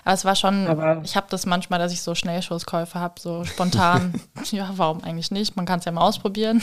Aber 0.03 0.13
es 0.13 0.25
war 0.25 0.35
schon, 0.35 0.67
Aber 0.67 1.01
ich 1.03 1.15
habe 1.15 1.27
das 1.29 1.45
manchmal, 1.45 1.79
dass 1.79 1.91
ich 1.91 2.01
so 2.01 2.15
Schnellschusskäufe 2.15 2.99
habe, 2.99 3.19
so 3.19 3.43
spontan. 3.43 4.13
ja, 4.51 4.71
warum 4.75 5.03
eigentlich 5.03 5.31
nicht? 5.31 5.55
Man 5.55 5.65
kann 5.65 5.79
es 5.79 5.85
ja 5.85 5.91
mal 5.91 6.01
ausprobieren. 6.01 6.61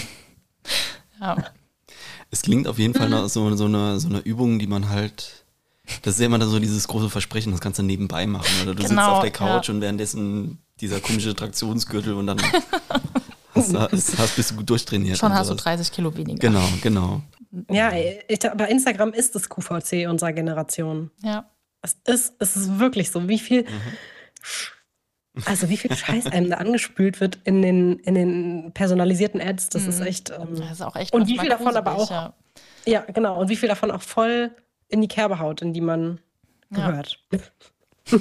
ja. 1.20 1.36
Es 2.30 2.42
klingt 2.42 2.66
auf 2.66 2.78
jeden 2.78 2.94
Fall 2.94 3.10
noch 3.10 3.28
so, 3.28 3.54
so, 3.56 3.66
eine, 3.66 4.00
so 4.00 4.08
eine 4.08 4.20
Übung, 4.20 4.58
die 4.58 4.66
man 4.66 4.88
halt, 4.88 5.44
das 6.02 6.14
ist 6.14 6.20
ja 6.20 6.26
immer 6.26 6.42
so 6.46 6.58
dieses 6.58 6.88
große 6.88 7.10
Versprechen, 7.10 7.52
das 7.52 7.60
kannst 7.60 7.78
du 7.78 7.82
nebenbei 7.82 8.26
machen. 8.26 8.50
Oder 8.62 8.74
du 8.74 8.82
genau, 8.82 8.88
sitzt 8.88 8.98
auf 8.98 9.20
der 9.20 9.30
Couch 9.30 9.68
ja. 9.68 9.74
und 9.74 9.80
währenddessen 9.80 10.58
dieser 10.80 11.00
komische 11.00 11.34
Traktionsgürtel 11.34 12.14
und 12.14 12.26
dann 12.26 12.40
hast, 13.54 13.74
hast, 13.74 14.18
hast, 14.18 14.36
bist 14.36 14.50
du 14.52 14.62
durchtrainiert. 14.62 15.18
Schon 15.18 15.32
hast 15.34 15.50
du 15.50 15.54
30 15.54 15.92
Kilo 15.92 16.16
weniger. 16.16 16.38
Genau, 16.38 16.66
genau. 16.80 17.22
Ja, 17.70 17.92
ich, 18.28 18.50
aber 18.50 18.68
Instagram 18.68 19.12
ist 19.12 19.34
das 19.34 19.48
QVC 19.48 20.08
unserer 20.08 20.32
Generation. 20.32 21.10
Ja. 21.22 21.44
Es 21.82 21.96
ist, 22.06 22.34
es 22.38 22.56
ist 22.56 22.78
wirklich 22.78 23.10
so, 23.10 23.28
wie 23.28 23.38
viel, 23.38 23.64
mhm. 23.64 25.42
also 25.44 25.68
wie 25.68 25.76
viel 25.76 25.94
Scheiß 25.94 26.26
einem 26.26 26.50
da 26.50 26.56
angespült 26.56 27.20
wird 27.20 27.38
in 27.44 27.60
den, 27.60 27.98
in 28.00 28.14
den 28.14 28.72
personalisierten 28.72 29.40
Ads, 29.40 29.70
das 29.70 29.82
mhm. 29.82 29.88
ist 29.88 30.00
echt. 30.00 30.30
Ähm, 30.30 30.56
das 30.56 30.72
ist 30.72 30.82
auch 30.82 30.96
echt 30.96 31.12
und 31.12 31.26
wie 31.26 31.38
viel 31.38 31.48
davon 31.48 31.76
aber 31.76 31.96
auch. 31.96 32.10
Ja. 32.10 32.34
ja. 32.86 33.00
genau. 33.00 33.40
Und 33.40 33.48
wie 33.48 33.56
viel 33.56 33.68
davon 33.68 33.90
auch 33.90 34.02
voll 34.02 34.52
in 34.88 35.00
die 35.00 35.08
Kerbe 35.08 35.38
haut, 35.38 35.62
in 35.62 35.72
die 35.72 35.80
man 35.80 36.20
gehört. 36.70 37.18
Ja. 37.32 37.38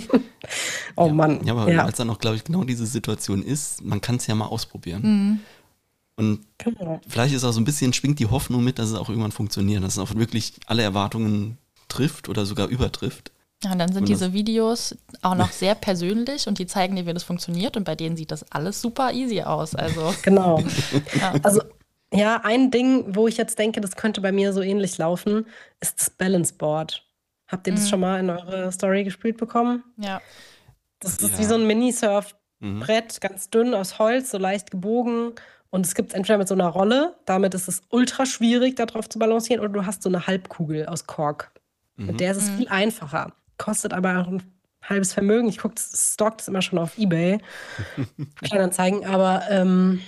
oh 0.95 1.07
ja, 1.07 1.13
Mann. 1.13 1.45
Ja, 1.45 1.53
aber 1.53 1.71
ja. 1.71 1.85
als 1.85 1.97
dann 1.97 2.09
auch, 2.09 2.19
glaube 2.19 2.35
ich, 2.35 2.43
genau 2.43 2.63
diese 2.63 2.85
Situation 2.85 3.43
ist, 3.43 3.83
man 3.83 4.01
kann 4.01 4.15
es 4.15 4.27
ja 4.27 4.35
mal 4.35 4.45
ausprobieren. 4.45 5.01
Mhm. 5.01 5.39
Und 6.15 6.45
genau. 6.57 7.01
vielleicht 7.07 7.33
ist 7.33 7.43
auch 7.43 7.51
so 7.51 7.59
ein 7.59 7.65
bisschen, 7.65 7.93
schwingt 7.93 8.19
die 8.19 8.27
Hoffnung 8.27 8.63
mit, 8.63 8.79
dass 8.79 8.89
es 8.89 8.95
auch 8.95 9.09
irgendwann 9.09 9.31
funktioniert, 9.31 9.83
dass 9.83 9.93
es 9.93 9.99
auch 9.99 10.13
wirklich 10.15 10.53
alle 10.67 10.83
Erwartungen 10.83 11.57
trifft 11.87 12.29
oder 12.29 12.45
sogar 12.45 12.67
übertrifft. 12.67 13.31
Ja, 13.63 13.73
und 13.73 13.79
dann 13.79 13.91
sind 13.91 14.03
und 14.03 14.09
diese 14.09 14.33
Videos 14.33 14.95
auch 15.21 15.35
noch 15.35 15.51
sehr 15.51 15.75
persönlich 15.75 16.47
und 16.47 16.59
die 16.59 16.65
zeigen 16.65 16.95
dir, 16.95 17.05
wie 17.05 17.13
das 17.13 17.23
funktioniert 17.23 17.77
und 17.77 17.83
bei 17.83 17.95
denen 17.95 18.17
sieht 18.17 18.31
das 18.31 18.49
alles 18.51 18.81
super 18.81 19.11
easy 19.13 19.41
aus. 19.41 19.75
Also 19.75 20.13
genau. 20.23 20.63
ja. 21.19 21.33
Also 21.43 21.61
ja, 22.13 22.41
ein 22.43 22.71
Ding, 22.71 23.15
wo 23.15 23.27
ich 23.27 23.37
jetzt 23.37 23.57
denke, 23.57 23.79
das 23.79 23.95
könnte 23.95 24.19
bei 24.19 24.31
mir 24.31 24.51
so 24.51 24.61
ähnlich 24.61 24.97
laufen, 24.97 25.45
ist 25.79 25.99
das 25.99 26.09
Balance 26.09 26.53
Board. 26.53 27.05
Habt 27.47 27.67
ihr 27.67 27.73
das 27.73 27.83
mhm. 27.83 27.87
schon 27.87 27.99
mal 27.99 28.19
in 28.19 28.29
eure 28.29 28.71
Story 28.71 29.03
gespielt 29.03 29.37
bekommen? 29.37 29.83
Ja. 29.97 30.21
Das 30.99 31.17
ist 31.17 31.33
ja. 31.33 31.39
wie 31.39 31.43
so 31.45 31.55
ein 31.55 31.67
Mini-Surf-Brett, 31.67 33.13
mhm. 33.13 33.19
ganz 33.19 33.49
dünn 33.49 33.73
aus 33.73 33.99
Holz, 33.99 34.31
so 34.31 34.37
leicht 34.37 34.71
gebogen. 34.71 35.33
Und 35.69 35.85
es 35.85 35.95
gibt 35.95 36.09
es 36.09 36.15
entweder 36.15 36.37
mit 36.37 36.47
so 36.47 36.53
einer 36.53 36.67
Rolle, 36.67 37.15
damit 37.25 37.53
ist 37.53 37.69
es 37.69 37.81
ultra 37.89 38.25
schwierig, 38.25 38.75
darauf 38.75 39.07
zu 39.07 39.19
balancieren, 39.19 39.63
oder 39.63 39.71
du 39.71 39.85
hast 39.85 40.03
so 40.03 40.09
eine 40.09 40.27
Halbkugel 40.27 40.85
aus 40.87 41.07
Kork. 41.07 41.51
Mhm. 41.95 42.07
Mit 42.07 42.19
der 42.19 42.31
ist 42.31 42.37
es 42.37 42.49
mhm. 42.49 42.57
viel 42.57 42.67
einfacher 42.67 43.33
kostet 43.61 43.93
aber 43.93 44.09
ein 44.09 44.43
halbes 44.81 45.13
Vermögen. 45.13 45.47
Ich 45.47 45.59
gucke, 45.59 45.75
Stock 45.77 46.39
das 46.39 46.47
immer 46.47 46.63
schon 46.63 46.79
auf 46.79 46.97
Ebay. 46.97 47.39
Kleinanzeigen, 48.41 49.05
aber 49.05 49.43
ähm, 49.49 50.01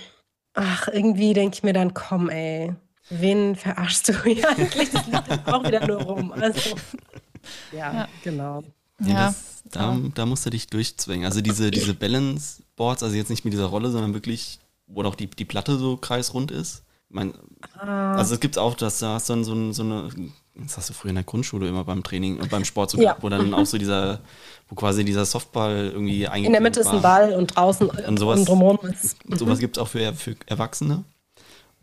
ach, 0.54 0.88
irgendwie 0.88 1.34
denke 1.34 1.54
ich 1.54 1.62
mir 1.62 1.72
dann, 1.72 1.94
komm, 1.94 2.28
ey, 2.28 2.74
wen 3.10 3.54
verarschst 3.54 4.08
du 4.08 4.12
hier 4.24 4.48
eigentlich? 4.48 4.90
Das 4.90 5.06
liegt 5.06 5.46
auch 5.46 5.64
wieder 5.64 5.86
nur 5.86 6.02
rum. 6.02 6.32
Also, 6.32 6.76
ja, 7.72 7.94
ja. 7.94 8.08
genau. 8.24 8.64
Ja, 9.00 9.26
das, 9.26 9.62
da, 9.70 9.96
da 10.14 10.26
musst 10.26 10.46
du 10.46 10.50
dich 10.50 10.66
durchzwängen. 10.68 11.24
Also 11.24 11.40
diese, 11.40 11.70
diese 11.70 11.94
Balance 11.94 12.62
Boards, 12.76 13.02
also 13.02 13.14
jetzt 13.14 13.30
nicht 13.30 13.44
mit 13.44 13.52
dieser 13.52 13.66
Rolle, 13.66 13.90
sondern 13.90 14.14
wirklich, 14.14 14.58
wo 14.86 15.02
auch 15.04 15.14
die, 15.14 15.28
die 15.28 15.44
Platte 15.44 15.78
so 15.78 15.96
kreisrund 15.96 16.50
ist. 16.50 16.84
Mein, 17.08 17.34
ah. 17.78 18.14
Also 18.16 18.34
es 18.34 18.40
gibt 18.40 18.58
auch, 18.58 18.74
dass 18.74 18.98
da 18.98 19.14
hast 19.14 19.28
du 19.28 19.34
dann 19.34 19.44
so, 19.44 19.72
so 19.72 19.82
eine 19.82 20.10
das 20.54 20.76
hast 20.76 20.90
du 20.90 20.92
früher 20.92 21.10
in 21.10 21.16
der 21.16 21.24
Grundschule 21.24 21.68
immer 21.68 21.84
beim 21.84 22.02
Training 22.02 22.38
und 22.38 22.48
beim 22.48 22.64
Sport 22.64 22.90
so 22.90 23.00
ja. 23.00 23.16
wo 23.20 23.28
dann 23.28 23.52
auch 23.54 23.66
so 23.66 23.76
dieser, 23.76 24.20
wo 24.68 24.74
quasi 24.76 25.04
dieser 25.04 25.24
Softball 25.24 25.90
irgendwie 25.92 26.28
eigentlich. 26.28 26.46
In 26.46 26.52
der 26.52 26.60
Mitte 26.60 26.80
ist 26.80 26.86
ein 26.86 27.02
Ball 27.02 27.32
und 27.32 27.56
draußen 27.56 27.88
und 27.88 28.18
sowas, 28.18 28.38
und 28.38 28.48
drumherum 28.48 28.78
ist. 28.88 29.16
Sowas 29.36 29.58
gibt 29.58 29.76
es 29.76 29.82
auch 29.82 29.88
für, 29.88 30.14
für 30.14 30.36
Erwachsene. 30.46 31.04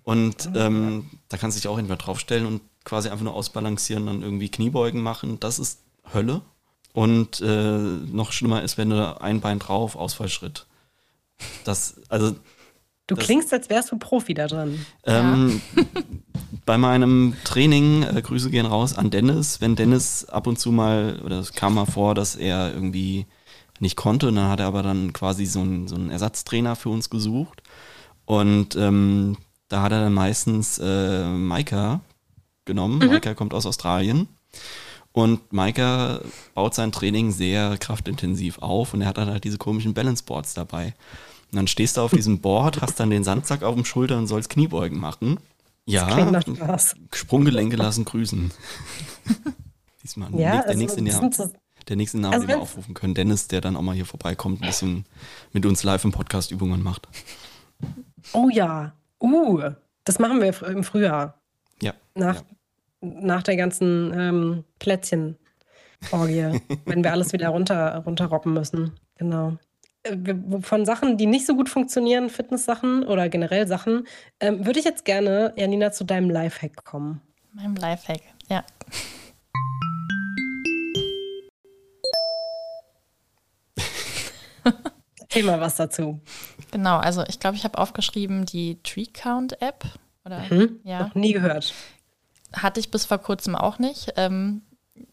Und 0.03 0.49
ah, 0.53 0.65
ähm, 0.65 1.09
da 1.29 1.37
kannst 1.37 1.57
du 1.57 1.61
dich 1.61 1.67
auch 1.67 1.77
entweder 1.77 1.97
draufstellen 1.97 2.45
und 2.45 2.61
quasi 2.83 3.09
einfach 3.09 3.23
nur 3.23 3.35
ausbalancieren, 3.35 4.07
dann 4.07 4.21
irgendwie 4.23 4.49
Kniebeugen 4.49 5.01
machen. 5.01 5.39
Das 5.39 5.59
ist 5.59 5.79
Hölle. 6.13 6.41
Und 6.93 7.39
äh, 7.41 7.77
noch 7.77 8.31
schlimmer 8.31 8.63
ist, 8.63 8.77
wenn 8.77 8.89
du 8.89 9.21
ein 9.21 9.41
Bein 9.41 9.59
drauf, 9.59 9.95
Ausfallschritt. 9.95 10.65
Das, 11.65 11.95
also. 12.09 12.35
Du 13.11 13.17
das, 13.17 13.25
klingst, 13.25 13.51
als 13.51 13.69
wärst 13.69 13.91
du 13.91 13.97
Profi 13.97 14.33
da 14.33 14.47
drin. 14.47 14.85
Ähm, 15.03 15.61
ja. 15.75 15.83
bei 16.65 16.77
meinem 16.77 17.33
Training, 17.43 18.03
äh, 18.03 18.21
Grüße 18.21 18.49
gehen 18.49 18.65
raus 18.65 18.97
an 18.97 19.09
Dennis, 19.09 19.59
wenn 19.59 19.75
Dennis 19.75 20.23
ab 20.23 20.47
und 20.47 20.57
zu 20.57 20.71
mal, 20.71 21.19
oder 21.21 21.39
es 21.39 21.51
kam 21.51 21.73
mal 21.73 21.85
vor, 21.85 22.15
dass 22.15 22.37
er 22.37 22.73
irgendwie 22.73 23.25
nicht 23.81 23.97
konnte, 23.97 24.29
und 24.29 24.37
dann 24.37 24.47
hat 24.47 24.61
er 24.61 24.67
aber 24.67 24.81
dann 24.81 25.11
quasi 25.11 25.45
so 25.45 25.59
einen, 25.59 25.89
so 25.89 25.95
einen 25.95 26.09
Ersatztrainer 26.09 26.77
für 26.77 26.87
uns 26.87 27.09
gesucht. 27.09 27.61
Und 28.23 28.77
ähm, 28.77 29.35
da 29.67 29.81
hat 29.81 29.91
er 29.91 29.99
dann 29.99 30.13
meistens 30.13 30.79
äh, 30.81 31.25
Maika 31.27 31.99
genommen. 32.63 32.99
Mhm. 32.99 33.07
Maika 33.07 33.33
kommt 33.33 33.53
aus 33.53 33.65
Australien. 33.65 34.29
Und 35.11 35.51
Maika 35.51 36.21
baut 36.53 36.75
sein 36.75 36.93
Training 36.93 37.33
sehr 37.33 37.77
kraftintensiv 37.77 38.59
auf 38.59 38.93
und 38.93 39.01
er 39.01 39.07
hat 39.07 39.17
dann 39.17 39.29
halt 39.29 39.43
diese 39.43 39.57
komischen 39.57 39.93
Balance 39.93 40.23
Boards 40.23 40.53
dabei. 40.53 40.93
Und 41.51 41.57
dann 41.57 41.67
stehst 41.67 41.97
du 41.97 42.01
auf 42.01 42.11
diesem 42.11 42.39
Board, 42.39 42.81
hast 42.81 42.99
dann 42.99 43.09
den 43.09 43.23
Sandsack 43.25 43.63
auf 43.63 43.75
dem 43.75 43.83
Schulter 43.83 44.17
und 44.17 44.27
sollst 44.27 44.49
Kniebeugen 44.49 44.99
machen. 44.99 45.37
Ja, 45.85 46.39
Sprunggelenke 47.11 47.75
lassen 47.75 48.05
grüßen. 48.05 48.51
Diesmal 50.03 50.31
ja, 50.31 50.51
der, 50.51 50.67
also, 50.67 50.79
nächste 50.79 51.03
Jahr, 51.03 51.29
der 51.89 51.95
nächste 51.95 52.19
Name, 52.19 52.35
also 52.35 52.47
den 52.47 52.55
wir 52.55 52.61
aufrufen 52.61 52.93
können. 52.93 53.13
Dennis, 53.13 53.47
der 53.47 53.59
dann 53.61 53.75
auch 53.75 53.81
mal 53.81 53.95
hier 53.95 54.05
vorbeikommt, 54.05 54.61
ein 54.61 54.67
bisschen 54.67 55.05
mit 55.51 55.65
uns 55.65 55.83
live 55.83 56.05
im 56.05 56.11
Podcast 56.11 56.51
Übungen 56.51 56.81
macht. 56.81 57.07
Oh 58.33 58.49
ja. 58.49 58.93
Uh, 59.21 59.71
das 60.05 60.19
machen 60.19 60.41
wir 60.41 60.61
im 60.67 60.83
Frühjahr. 60.83 61.39
Ja. 61.81 61.93
Nach, 62.15 62.35
ja. 62.35 62.41
nach 63.01 63.43
der 63.43 63.57
ganzen 63.57 64.13
ähm, 64.15 64.63
Plätzchen-Orgie, 64.79 66.61
wenn 66.85 67.03
wir 67.03 67.11
alles 67.11 67.33
wieder 67.33 67.49
runter, 67.49 67.97
runterroppen 68.05 68.53
müssen. 68.53 68.93
Genau. 69.15 69.57
Äh, 70.03 70.17
von 70.61 70.85
Sachen, 70.85 71.17
die 71.17 71.25
nicht 71.27 71.45
so 71.45 71.55
gut 71.55 71.69
funktionieren, 71.69 72.29
Fitness-Sachen 72.29 73.03
oder 73.03 73.29
generell 73.29 73.67
Sachen, 73.67 74.07
ähm, 74.39 74.65
würde 74.65 74.79
ich 74.79 74.85
jetzt 74.85 75.05
gerne, 75.05 75.53
Janina, 75.55 75.91
zu 75.91 76.03
deinem 76.03 76.29
Lifehack 76.29 76.83
kommen. 76.83 77.21
Meinem 77.53 77.75
Lifehack, 77.75 78.21
ja. 78.49 78.63
Erzähl 85.19 85.43
mal 85.43 85.59
was 85.61 85.75
dazu. 85.75 86.19
Genau, 86.71 86.97
also 86.97 87.23
ich 87.27 87.39
glaube, 87.39 87.57
ich 87.57 87.63
habe 87.63 87.77
aufgeschrieben 87.77 88.45
die 88.45 88.81
Tree 88.83 89.05
Count 89.05 89.61
App. 89.61 89.85
Oder, 90.25 90.39
mhm, 90.49 90.79
ja. 90.83 91.03
Noch 91.03 91.15
nie 91.15 91.33
gehört. 91.33 91.73
Hatte 92.53 92.79
ich 92.79 92.89
bis 92.91 93.05
vor 93.05 93.19
kurzem 93.19 93.55
auch 93.55 93.77
nicht. 93.79 94.13
Ähm, 94.17 94.63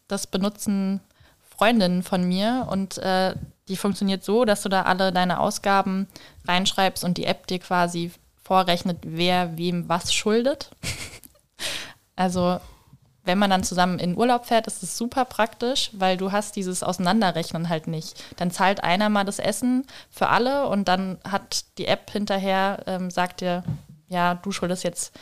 das 0.07 0.27
benutzen 0.27 1.01
Freundinnen 1.41 2.03
von 2.03 2.27
mir 2.27 2.67
und 2.69 2.97
äh, 2.97 3.35
die 3.69 3.77
funktioniert 3.77 4.23
so, 4.23 4.45
dass 4.45 4.61
du 4.61 4.69
da 4.69 4.83
alle 4.83 5.11
deine 5.11 5.39
Ausgaben 5.39 6.07
reinschreibst 6.47 7.03
und 7.03 7.17
die 7.17 7.25
App 7.25 7.47
dir 7.47 7.59
quasi 7.59 8.11
vorrechnet, 8.43 8.97
wer 9.03 9.57
wem 9.57 9.87
was 9.87 10.13
schuldet. 10.13 10.71
also 12.15 12.59
wenn 13.23 13.37
man 13.37 13.51
dann 13.51 13.63
zusammen 13.63 13.99
in 13.99 14.17
Urlaub 14.17 14.47
fährt, 14.47 14.65
ist 14.65 14.81
es 14.81 14.97
super 14.97 15.23
praktisch, 15.23 15.91
weil 15.93 16.17
du 16.17 16.31
hast 16.31 16.55
dieses 16.55 16.81
Auseinanderrechnen 16.81 17.69
halt 17.69 17.85
nicht. 17.85 18.23
Dann 18.37 18.49
zahlt 18.49 18.83
einer 18.83 19.09
mal 19.09 19.23
das 19.23 19.37
Essen 19.37 19.85
für 20.09 20.29
alle 20.29 20.67
und 20.67 20.87
dann 20.87 21.19
hat 21.23 21.65
die 21.77 21.85
App 21.85 22.09
hinterher, 22.09 22.83
ähm, 22.87 23.11
sagt 23.11 23.41
dir, 23.41 23.63
ja, 24.07 24.33
du 24.33 24.51
schuldest 24.51 24.83
jetzt 24.83 25.15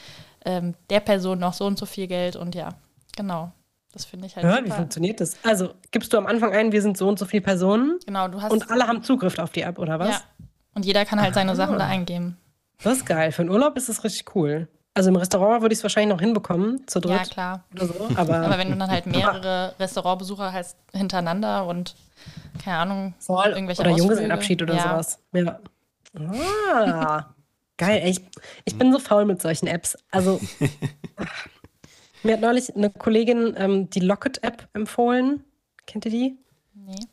ähm, 0.45 0.75
der 0.89 1.01
Person 1.01 1.39
noch 1.39 1.53
so 1.53 1.65
und 1.65 1.77
so 1.77 1.85
viel 1.85 2.07
Geld 2.07 2.37
und 2.37 2.55
ja, 2.55 2.69
genau. 3.17 3.51
Das 3.97 4.05
finde 4.05 4.27
ich 4.27 4.35
halt. 4.35 4.45
Ja, 4.45 4.57
super. 4.57 4.65
wie 4.65 4.71
funktioniert 4.71 5.19
das? 5.19 5.37
Also 5.43 5.73
gibst 5.89 6.13
du 6.13 6.17
am 6.19 6.27
Anfang 6.27 6.53
ein, 6.53 6.71
wir 6.71 6.83
sind 6.83 6.97
so 6.97 7.07
und 7.07 7.17
so 7.17 7.25
viele 7.25 7.41
Personen. 7.41 7.97
Genau, 8.05 8.27
du 8.27 8.39
hast. 8.39 8.51
Und 8.51 8.69
alle 8.69 8.87
haben 8.87 9.01
Zugriff 9.01 9.39
auf 9.39 9.49
die 9.49 9.61
App, 9.61 9.79
oder 9.79 9.97
was? 9.97 10.09
Ja. 10.09 10.21
Und 10.75 10.85
jeder 10.85 11.03
kann 11.03 11.19
halt 11.19 11.33
seine 11.33 11.55
Sachen 11.55 11.79
da 11.79 11.87
eingeben. 11.87 12.37
Das 12.83 12.97
ist 12.97 13.07
geil. 13.07 13.31
Für 13.31 13.41
einen 13.41 13.49
Urlaub 13.49 13.75
ist 13.75 13.89
das 13.89 14.03
richtig 14.03 14.35
cool. 14.35 14.67
Also 14.93 15.09
im 15.09 15.15
Restaurant 15.15 15.63
würde 15.63 15.73
ich 15.73 15.79
es 15.79 15.83
wahrscheinlich 15.83 16.13
noch 16.13 16.21
hinbekommen, 16.21 16.85
zu 16.85 16.99
dritt. 16.99 17.17
Ja, 17.17 17.23
klar. 17.23 17.63
Oder 17.73 17.87
so, 17.87 18.07
aber, 18.15 18.35
aber 18.45 18.57
wenn 18.59 18.69
du 18.69 18.75
dann 18.77 18.91
halt 18.91 19.05
mehrere 19.07 19.73
Restaurantbesucher 19.79 20.53
hast 20.53 20.77
hintereinander 20.93 21.65
und 21.65 21.95
keine 22.63 22.77
Ahnung, 22.77 23.15
Voll. 23.17 23.47
irgendwelche 23.47 23.81
Oder 23.81 23.91
Junggesellenabschied 23.97 24.61
oder 24.61 24.75
ja. 24.75 24.83
sowas. 24.83 25.19
Ja. 25.33 25.59
Ah, 26.71 27.25
geil. 27.77 28.03
Ich, 28.05 28.21
ich 28.65 28.77
bin 28.77 28.91
so 28.91 28.99
faul 28.99 29.25
mit 29.25 29.41
solchen 29.41 29.65
Apps. 29.65 29.97
Also 30.11 30.39
Mir 32.27 32.33
hat 32.33 32.41
neulich 32.41 32.75
eine 32.75 32.89
Kollegin 32.89 33.55
ähm, 33.57 33.89
die 33.89 34.01
Locket-App 34.01 34.67
empfohlen. 34.73 35.45
Kennt 35.85 36.03
ihr 36.03 36.11
die? 36.11 36.37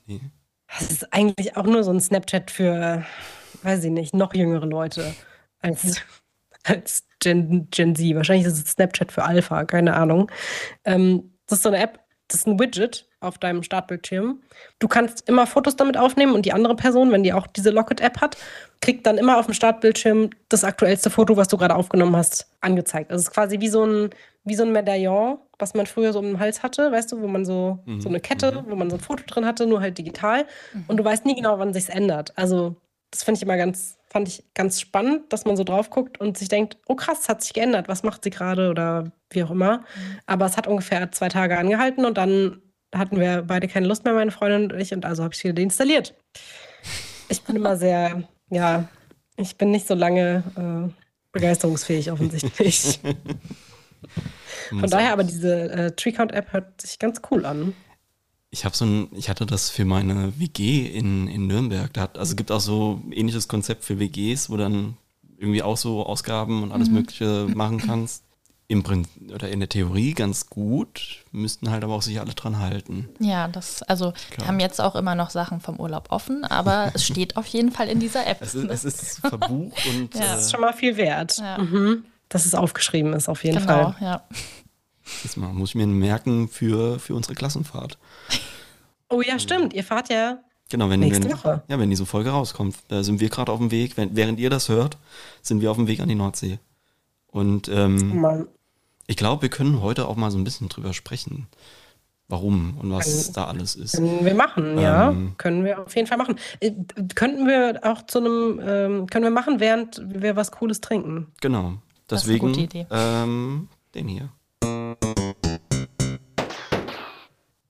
Nee. 0.08 0.20
Das 0.66 0.90
ist 0.90 1.14
eigentlich 1.14 1.56
auch 1.56 1.66
nur 1.66 1.84
so 1.84 1.92
ein 1.92 2.00
Snapchat 2.00 2.50
für, 2.50 3.04
weiß 3.62 3.84
ich 3.84 3.92
nicht, 3.92 4.12
noch 4.12 4.34
jüngere 4.34 4.66
Leute 4.66 5.14
als, 5.60 6.00
als 6.64 7.04
Gen, 7.20 7.68
Gen 7.70 7.94
Z. 7.94 8.16
Wahrscheinlich 8.16 8.48
ist 8.48 8.66
es 8.66 8.72
Snapchat 8.72 9.12
für 9.12 9.22
Alpha, 9.22 9.64
keine 9.64 9.94
Ahnung. 9.94 10.32
Ähm, 10.84 11.30
das 11.46 11.58
ist 11.58 11.62
so 11.62 11.68
eine 11.68 11.78
App, 11.78 12.00
das 12.26 12.40
ist 12.40 12.48
ein 12.48 12.58
Widget 12.58 13.08
auf 13.20 13.38
deinem 13.38 13.62
Startbildschirm. 13.62 14.42
Du 14.80 14.88
kannst 14.88 15.28
immer 15.28 15.46
Fotos 15.46 15.76
damit 15.76 15.96
aufnehmen 15.96 16.34
und 16.34 16.44
die 16.44 16.52
andere 16.52 16.74
Person, 16.74 17.12
wenn 17.12 17.22
die 17.22 17.32
auch 17.32 17.46
diese 17.46 17.70
Locket-App 17.70 18.20
hat, 18.20 18.36
kriegt 18.80 19.06
dann 19.06 19.18
immer 19.18 19.38
auf 19.38 19.46
dem 19.46 19.54
Startbildschirm 19.54 20.30
das 20.48 20.64
aktuellste 20.64 21.08
Foto, 21.08 21.36
was 21.36 21.46
du 21.46 21.56
gerade 21.56 21.76
aufgenommen 21.76 22.16
hast, 22.16 22.48
angezeigt. 22.60 23.12
Also 23.12 23.22
es 23.22 23.28
ist 23.28 23.32
quasi 23.32 23.60
wie 23.60 23.68
so 23.68 23.84
ein, 23.86 24.10
wie 24.44 24.54
so 24.54 24.62
ein 24.62 24.72
Medaillon, 24.72 25.38
was 25.58 25.74
man 25.74 25.86
früher 25.86 26.12
so 26.12 26.18
um 26.18 26.26
den 26.26 26.38
Hals 26.38 26.62
hatte, 26.62 26.92
weißt 26.92 27.12
du, 27.12 27.22
wo 27.22 27.26
man 27.26 27.44
so, 27.44 27.78
mhm. 27.86 28.00
so 28.00 28.08
eine 28.08 28.20
Kette, 28.20 28.52
mhm. 28.52 28.70
wo 28.70 28.76
man 28.76 28.90
so 28.90 28.96
ein 28.96 29.00
Foto 29.00 29.24
drin 29.26 29.46
hatte, 29.46 29.66
nur 29.66 29.80
halt 29.80 29.96
digital. 29.96 30.46
Mhm. 30.72 30.84
Und 30.88 30.96
du 30.98 31.04
weißt 31.04 31.24
nie 31.24 31.34
genau, 31.34 31.58
wann 31.58 31.72
sich's 31.72 31.88
ändert. 31.88 32.36
Also 32.36 32.76
das 33.10 33.22
finde 33.22 33.38
ich 33.38 33.42
immer 33.42 33.56
ganz, 33.56 33.96
fand 34.08 34.28
ich 34.28 34.44
ganz 34.54 34.80
spannend, 34.80 35.32
dass 35.32 35.44
man 35.44 35.56
so 35.56 35.64
drauf 35.64 35.88
guckt 35.88 36.20
und 36.20 36.36
sich 36.36 36.48
denkt, 36.48 36.76
oh 36.86 36.94
krass, 36.94 37.28
hat 37.28 37.42
sich 37.42 37.54
geändert, 37.54 37.88
was 37.88 38.02
macht 38.02 38.24
sie 38.24 38.30
gerade 38.30 38.70
oder 38.70 39.12
wie 39.30 39.42
auch 39.44 39.50
immer. 39.50 39.78
Mhm. 39.78 40.18
Aber 40.26 40.46
es 40.46 40.56
hat 40.56 40.66
ungefähr 40.66 41.10
zwei 41.12 41.28
Tage 41.28 41.56
angehalten 41.56 42.04
und 42.04 42.18
dann 42.18 42.60
hatten 42.94 43.18
wir 43.18 43.42
beide 43.42 43.66
keine 43.66 43.86
Lust 43.86 44.04
mehr, 44.04 44.14
meine 44.14 44.30
Freundin 44.30 44.70
und 44.70 44.80
ich, 44.80 44.92
und 44.92 45.04
also 45.04 45.24
habe 45.24 45.34
ich 45.34 45.42
wieder 45.42 45.54
deinstalliert. 45.54 46.14
Ich 47.28 47.42
bin 47.42 47.56
immer 47.56 47.76
sehr, 47.76 48.24
ja, 48.50 48.88
ich 49.36 49.56
bin 49.56 49.70
nicht 49.70 49.86
so 49.86 49.94
lange 49.94 50.42
äh, 50.56 50.92
begeisterungsfähig 51.32 52.10
offensichtlich. 52.12 53.00
Von 54.68 54.90
daher 54.90 55.12
aber 55.12 55.24
diese 55.24 55.70
äh, 55.70 55.90
Treecount-App 55.92 56.52
hört 56.52 56.80
sich 56.80 56.98
ganz 56.98 57.20
cool 57.30 57.44
an. 57.46 57.74
Ich 58.50 58.64
habe 58.64 58.76
so 58.76 58.84
ein, 58.84 59.08
ich 59.12 59.28
hatte 59.28 59.46
das 59.46 59.70
für 59.70 59.84
meine 59.84 60.38
WG 60.38 60.86
in, 60.86 61.26
in 61.26 61.46
Nürnberg. 61.46 61.92
Da 61.92 62.02
hat, 62.02 62.18
also 62.18 62.32
es 62.32 62.36
gibt 62.36 62.52
auch 62.52 62.60
so 62.60 63.02
ähnliches 63.10 63.48
Konzept 63.48 63.84
für 63.84 63.98
WGs, 63.98 64.48
wo 64.48 64.56
dann 64.56 64.96
irgendwie 65.38 65.62
auch 65.62 65.76
so 65.76 66.06
Ausgaben 66.06 66.62
und 66.62 66.72
alles 66.72 66.88
mhm. 66.88 66.94
Mögliche 66.94 67.48
machen 67.52 67.78
kannst 67.78 68.24
im 68.66 68.82
Prinzip 68.82 69.32
oder 69.32 69.48
in 69.50 69.60
der 69.60 69.68
Theorie 69.68 70.14
ganz 70.14 70.46
gut, 70.46 71.24
müssten 71.32 71.70
halt 71.70 71.84
aber 71.84 71.94
auch 71.94 72.02
sich 72.02 72.20
alle 72.20 72.34
dran 72.34 72.58
halten. 72.58 73.08
Ja, 73.20 73.48
das, 73.48 73.82
also 73.82 74.12
wir 74.36 74.46
haben 74.46 74.58
jetzt 74.58 74.80
auch 74.80 74.94
immer 74.94 75.14
noch 75.14 75.30
Sachen 75.30 75.60
vom 75.60 75.78
Urlaub 75.78 76.06
offen, 76.10 76.44
aber 76.44 76.90
es 76.94 77.04
steht 77.04 77.36
auf 77.36 77.46
jeden 77.46 77.72
Fall 77.72 77.88
in 77.88 78.00
dieser 78.00 78.26
App. 78.26 78.38
Es 78.40 78.54
ist, 78.54 78.70
es 78.70 78.84
ist 78.84 79.18
verbucht 79.20 79.86
und. 79.86 80.14
ja. 80.14 80.20
Das 80.20 80.42
ist 80.42 80.52
schon 80.52 80.60
mal 80.60 80.72
viel 80.72 80.96
wert. 80.96 81.38
Ja. 81.38 81.58
Mhm. 81.58 82.04
Dass 82.34 82.46
es 82.46 82.54
aufgeschrieben 82.54 83.12
ist, 83.12 83.28
auf 83.28 83.44
jeden 83.44 83.60
genau, 83.60 83.92
Fall. 83.92 83.96
Ja. 84.00 84.24
Das 85.22 85.36
muss 85.36 85.70
ich 85.70 85.74
mir 85.76 85.86
merken 85.86 86.48
für, 86.48 86.98
für 86.98 87.14
unsere 87.14 87.34
Klassenfahrt. 87.34 87.96
Oh 89.08 89.22
ja, 89.22 89.38
stimmt. 89.38 89.72
Ihr 89.72 89.84
fahrt 89.84 90.08
ja 90.08 90.38
Genau, 90.70 90.88
wenn, 90.90 91.02
wenn, 91.02 91.28
ja, 91.28 91.78
wenn 91.78 91.90
diese 91.90 92.06
Folge 92.06 92.30
rauskommt, 92.30 92.76
da 92.88 93.02
sind 93.02 93.20
wir 93.20 93.28
gerade 93.28 93.52
auf 93.52 93.58
dem 93.58 93.70
Weg. 93.70 93.96
Wenn, 93.96 94.16
während 94.16 94.40
ihr 94.40 94.50
das 94.50 94.68
hört, 94.68 94.96
sind 95.42 95.60
wir 95.60 95.70
auf 95.70 95.76
dem 95.76 95.86
Weg 95.86 96.00
an 96.00 96.08
die 96.08 96.14
Nordsee. 96.14 96.58
Und 97.28 97.68
ähm, 97.68 98.24
oh 98.24 98.44
ich 99.06 99.16
glaube, 99.16 99.42
wir 99.42 99.50
können 99.50 99.82
heute 99.82 100.08
auch 100.08 100.16
mal 100.16 100.30
so 100.30 100.38
ein 100.38 100.44
bisschen 100.44 100.68
drüber 100.68 100.94
sprechen, 100.94 101.48
warum 102.28 102.78
und 102.80 102.90
was 102.90 103.04
können, 103.04 103.34
da 103.34 103.44
alles 103.44 103.76
ist. 103.76 103.96
Können 103.96 104.24
wir 104.24 104.34
machen, 104.34 104.78
ja. 104.78 105.10
Ähm, 105.10 105.34
können 105.36 105.64
wir 105.64 105.80
auf 105.80 105.94
jeden 105.94 106.08
Fall 106.08 106.16
machen. 106.16 106.36
Äh, 106.60 106.72
könnten 107.14 107.46
wir 107.46 107.80
auch 107.82 108.06
zu 108.06 108.20
einem, 108.20 108.60
ähm, 108.64 109.06
können 109.06 109.24
wir 109.24 109.30
machen, 109.30 109.60
während 109.60 110.02
wir 110.06 110.34
was 110.34 110.50
Cooles 110.50 110.80
trinken. 110.80 111.26
Genau. 111.42 111.74
Deswegen 112.14 112.86
ähm, 112.90 113.68
den 113.94 114.08
hier. 114.08 114.28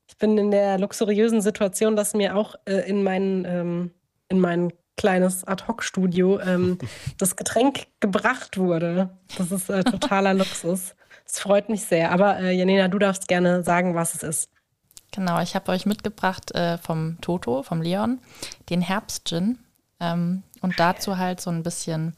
Ich 0.07 0.18
bin 0.18 0.38
in 0.38 0.51
der 0.51 0.78
luxuriösen 0.78 1.40
Situation, 1.40 1.97
dass 1.97 2.14
mir 2.14 2.36
auch 2.36 2.55
äh, 2.66 2.88
in 2.88 3.03
meinen 3.03 3.45
ähm, 3.45 3.90
in 4.28 4.40
meinen 4.40 4.72
kleines 4.97 5.45
Ad-Hoc-Studio 5.45 6.40
ähm, 6.40 6.78
das 7.18 7.36
Getränk 7.36 7.86
gebracht 8.01 8.59
wurde. 8.59 9.11
Das 9.36 9.51
ist 9.51 9.68
äh, 9.70 9.82
totaler 9.82 10.34
Luxus. 10.34 10.95
Das 11.24 11.40
freut 11.40 11.68
mich 11.68 11.84
sehr. 11.84 12.12
Aber 12.12 12.38
äh, 12.38 12.53
Janina, 12.53 12.88
du 12.88 12.99
darfst 12.99 13.28
gerne 13.28 13.64
sagen, 13.64 13.95
was 13.95 14.14
es 14.14 14.22
ist. 14.22 14.51
Genau, 15.11 15.40
ich 15.40 15.55
habe 15.55 15.72
euch 15.72 15.86
mitgebracht 15.86 16.55
äh, 16.55 16.78
vom 16.78 17.18
Toto, 17.20 17.62
vom 17.62 17.82
Leon, 17.82 18.18
den 18.68 18.80
Herbst-Gin. 18.80 19.59
Ähm, 20.01 20.42
und 20.61 20.78
dazu 20.78 21.18
halt 21.18 21.40
so 21.40 21.51
ein 21.51 21.62
bisschen 21.62 22.14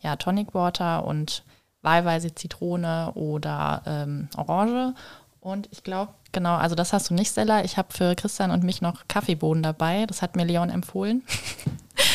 ja, 0.00 0.16
Tonic 0.16 0.54
Water 0.54 1.04
und 1.04 1.44
wahlweise 1.82 2.34
Zitrone 2.34 3.12
oder 3.14 3.82
ähm, 3.86 4.28
Orange 4.36 4.94
Und 5.40 5.68
ich 5.72 5.82
glaube, 5.82 6.12
genau, 6.30 6.56
also 6.56 6.74
das 6.74 6.92
hast 6.92 7.10
du 7.10 7.14
nicht, 7.14 7.30
Stella. 7.30 7.64
Ich 7.64 7.76
habe 7.76 7.92
für 7.92 8.14
Christian 8.14 8.50
und 8.50 8.62
mich 8.62 8.80
noch 8.80 9.08
Kaffeebohnen 9.08 9.62
dabei. 9.62 10.06
Das 10.06 10.22
hat 10.22 10.36
mir 10.36 10.44
Leon 10.44 10.70
empfohlen. 10.70 11.22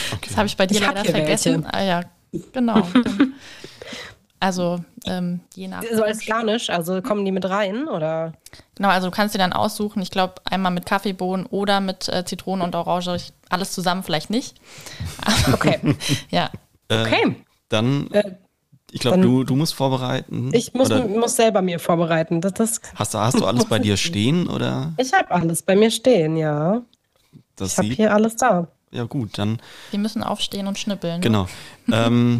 Okay. 0.09 0.29
Das 0.29 0.37
habe 0.37 0.47
ich 0.47 0.57
bei 0.57 0.65
dir 0.65 0.75
ich 0.75 0.81
leider 0.81 1.05
vergessen. 1.05 1.63
Welche. 1.63 1.73
Ah 1.73 1.83
ja, 1.83 2.01
genau. 2.51 2.87
also 4.39 4.79
ähm, 5.05 5.41
je 5.53 5.67
nach. 5.67 5.83
So 5.93 6.03
als 6.03 6.25
Garnisch, 6.25 6.69
also 6.69 7.01
kommen 7.01 7.25
die 7.25 7.31
mit 7.31 7.47
rein 7.47 7.87
oder? 7.87 8.33
Genau, 8.75 8.89
also 8.89 9.07
du 9.07 9.15
kannst 9.15 9.35
dir 9.35 9.39
dann 9.39 9.53
aussuchen. 9.53 10.01
Ich 10.01 10.09
glaube 10.09 10.35
einmal 10.45 10.71
mit 10.71 10.85
Kaffeebohnen 10.85 11.45
oder 11.45 11.79
mit 11.79 12.09
äh, 12.09 12.25
Zitrone 12.25 12.63
und 12.63 12.75
Orange. 12.75 13.15
Ich, 13.15 13.33
alles 13.49 13.71
zusammen 13.71 14.03
vielleicht 14.03 14.29
nicht. 14.29 14.59
okay. 15.53 15.79
ja. 16.29 16.49
Äh, 16.89 17.01
okay. 17.01 17.35
Dann. 17.69 18.09
Äh, 18.11 18.31
ich 18.91 19.01
glaube, 19.01 19.19
du, 19.19 19.43
du 19.43 19.55
musst 19.55 19.73
vorbereiten. 19.73 20.51
Ich 20.53 20.73
muss, 20.73 20.89
muss 20.89 21.35
selber 21.35 21.61
mir 21.61 21.79
vorbereiten. 21.79 22.39
Das, 22.39 22.53
das 22.53 22.81
hast, 22.95 23.13
du, 23.13 23.19
hast 23.19 23.39
du 23.39 23.45
alles 23.45 23.65
bei 23.65 23.79
dir 23.79 23.97
stehen 23.97 24.47
oder? 24.47 24.93
Ich 24.97 25.13
habe 25.13 25.31
alles 25.31 25.61
bei 25.61 25.75
mir 25.75 25.91
stehen, 25.91 26.37
ja. 26.37 26.81
Das 27.55 27.73
ich 27.73 27.77
habe 27.77 27.87
hier 27.89 28.13
alles 28.13 28.37
da. 28.37 28.67
Ja 28.91 29.03
gut, 29.03 29.37
dann. 29.37 29.59
Wir 29.91 29.99
müssen 29.99 30.23
aufstehen 30.23 30.67
und 30.67 30.79
schnippeln. 30.79 31.19
Genau. 31.21 31.47
ähm, 31.91 32.39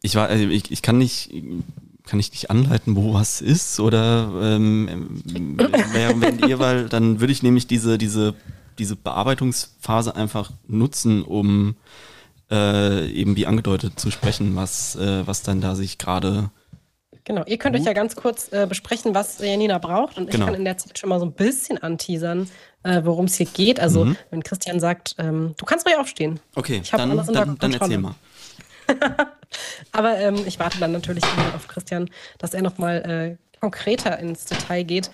ich, 0.00 0.14
war, 0.14 0.28
also 0.28 0.48
ich, 0.48 0.70
ich 0.70 0.80
kann 0.80 0.98
nicht 0.98 1.30
kann 2.06 2.20
ich 2.20 2.30
nicht 2.32 2.50
anleiten, 2.50 2.96
wo 2.96 3.14
was 3.14 3.40
ist? 3.40 3.80
Oder 3.80 4.30
ähm, 4.40 5.22
wenn 5.24 6.38
ihr, 6.46 6.58
weil 6.58 6.88
dann 6.88 7.20
würde 7.20 7.32
ich 7.32 7.42
nämlich 7.42 7.66
diese, 7.66 7.98
diese, 7.98 8.34
diese 8.78 8.96
Bearbeitungsphase 8.96 10.14
einfach 10.14 10.52
nutzen, 10.66 11.22
um 11.22 11.76
äh, 12.50 13.08
eben 13.10 13.36
wie 13.36 13.46
angedeutet 13.46 13.98
zu 13.98 14.10
sprechen, 14.10 14.56
was, 14.56 14.96
äh, 14.96 15.26
was 15.26 15.42
dann 15.42 15.60
da 15.60 15.74
sich 15.74 15.98
gerade. 15.98 16.50
Genau, 17.24 17.42
ihr 17.46 17.56
könnt 17.56 17.74
euch 17.74 17.84
ja 17.84 17.94
ganz 17.94 18.16
kurz 18.16 18.52
äh, 18.52 18.66
besprechen, 18.68 19.14
was 19.14 19.38
Janina 19.38 19.78
braucht 19.78 20.18
und 20.18 20.24
ich 20.24 20.32
genau. 20.32 20.46
kann 20.46 20.54
in 20.54 20.64
der 20.64 20.76
Zeit 20.76 20.98
schon 20.98 21.08
mal 21.08 21.18
so 21.18 21.24
ein 21.24 21.32
bisschen 21.32 21.82
anteasern, 21.82 22.50
äh, 22.82 23.00
worum 23.04 23.24
es 23.24 23.36
hier 23.36 23.46
geht. 23.46 23.80
Also, 23.80 24.04
mhm. 24.04 24.16
wenn 24.30 24.42
Christian 24.42 24.78
sagt, 24.78 25.14
ähm, 25.18 25.54
du 25.56 25.64
kannst 25.64 25.86
ruhig 25.86 25.96
aufstehen. 25.96 26.38
Okay, 26.54 26.82
dann, 26.92 27.16
dann, 27.16 27.56
dann 27.58 27.72
erzähl 27.72 27.98
mal. 27.98 28.14
Aber 29.92 30.18
ähm, 30.18 30.36
ich 30.46 30.58
warte 30.58 30.78
dann 30.78 30.92
natürlich 30.92 31.24
auf 31.54 31.68
Christian, 31.68 32.10
dass 32.38 32.52
er 32.52 32.60
nochmal 32.60 33.38
äh, 33.40 33.60
konkreter 33.60 34.18
ins 34.18 34.44
Detail 34.44 34.82
geht. 34.82 35.10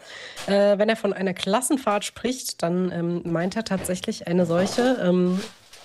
Äh, 0.47 0.77
wenn 0.79 0.89
er 0.89 0.97
von 0.97 1.13
einer 1.13 1.35
Klassenfahrt 1.35 2.05
spricht, 2.05 2.63
dann 2.65 2.91
ähm, 2.91 3.23
meint 3.25 3.55
er 3.55 3.65
tatsächlich 3.65 4.27
eine 4.27 4.47
solche. 4.47 4.99
Ähm, 5.01 5.41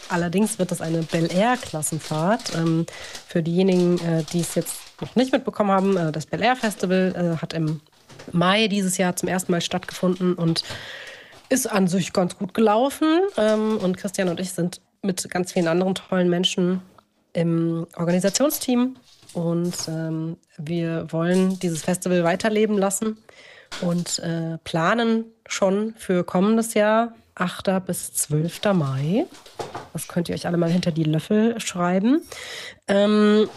Allerdings 0.10 0.60
wird 0.60 0.72
das 0.72 0.82
eine 0.82 1.02
Bel 1.02 1.32
Air 1.32 1.58
Klassenfahrt. 1.58 2.56
Ähm, 2.56 2.86
für 3.28 3.42
diejenigen, 3.42 3.98
äh, 4.00 4.24
die 4.32 4.42
es 4.42 4.56
jetzt 4.56 4.76
noch 5.02 5.16
nicht 5.16 5.32
mitbekommen 5.32 5.72
haben, 5.72 5.98
äh, 5.98 6.12
das 6.12 6.26
Bel 6.26 6.42
Air 6.42 6.56
Festival 6.56 7.14
äh, 7.16 7.42
hat 7.42 7.54
im 7.54 7.82
Mai 8.32 8.68
dieses 8.68 8.98
Jahr 8.98 9.16
zum 9.16 9.30
ersten 9.30 9.52
Mal 9.52 9.62
stattgefunden 9.62 10.34
und 10.36 10.64
ist 11.50 11.68
an 11.72 11.88
sich 11.88 12.14
ganz 12.14 12.38
gut 12.38 12.54
gelaufen. 12.54 13.22
Ähm, 13.38 13.78
und 13.78 13.98
Christian 13.98 14.30
und 14.30 14.40
ich 14.40 14.52
sind 14.52 14.82
mit 15.02 15.30
ganz 15.30 15.54
vielen 15.54 15.68
anderen 15.68 15.96
tollen 15.96 16.30
Menschen 16.30 16.82
im 17.34 17.86
Organisationsteam 17.96 18.96
und 19.34 19.76
ähm, 19.88 20.38
wir 20.58 21.12
wollen 21.12 21.60
dieses 21.60 21.84
Festival 21.84 22.24
weiterleben 22.24 22.78
lassen 22.78 23.18
und 23.82 24.22
planen 24.64 25.26
schon 25.48 25.96
für 25.98 26.24
kommendes 26.24 26.76
Jahr 26.76 27.14
8. 27.36 27.86
bis 27.86 28.14
12. 28.14 28.62
Mai. 28.74 29.26
Das 29.94 30.08
könnt 30.08 30.30
ihr 30.30 30.36
euch 30.36 30.48
alle 30.48 30.58
mal 30.58 30.70
hinter 30.70 30.92
die 30.92 31.04
Löffel 31.04 31.60
schreiben. 31.60 32.22
Ähm, 32.88 33.50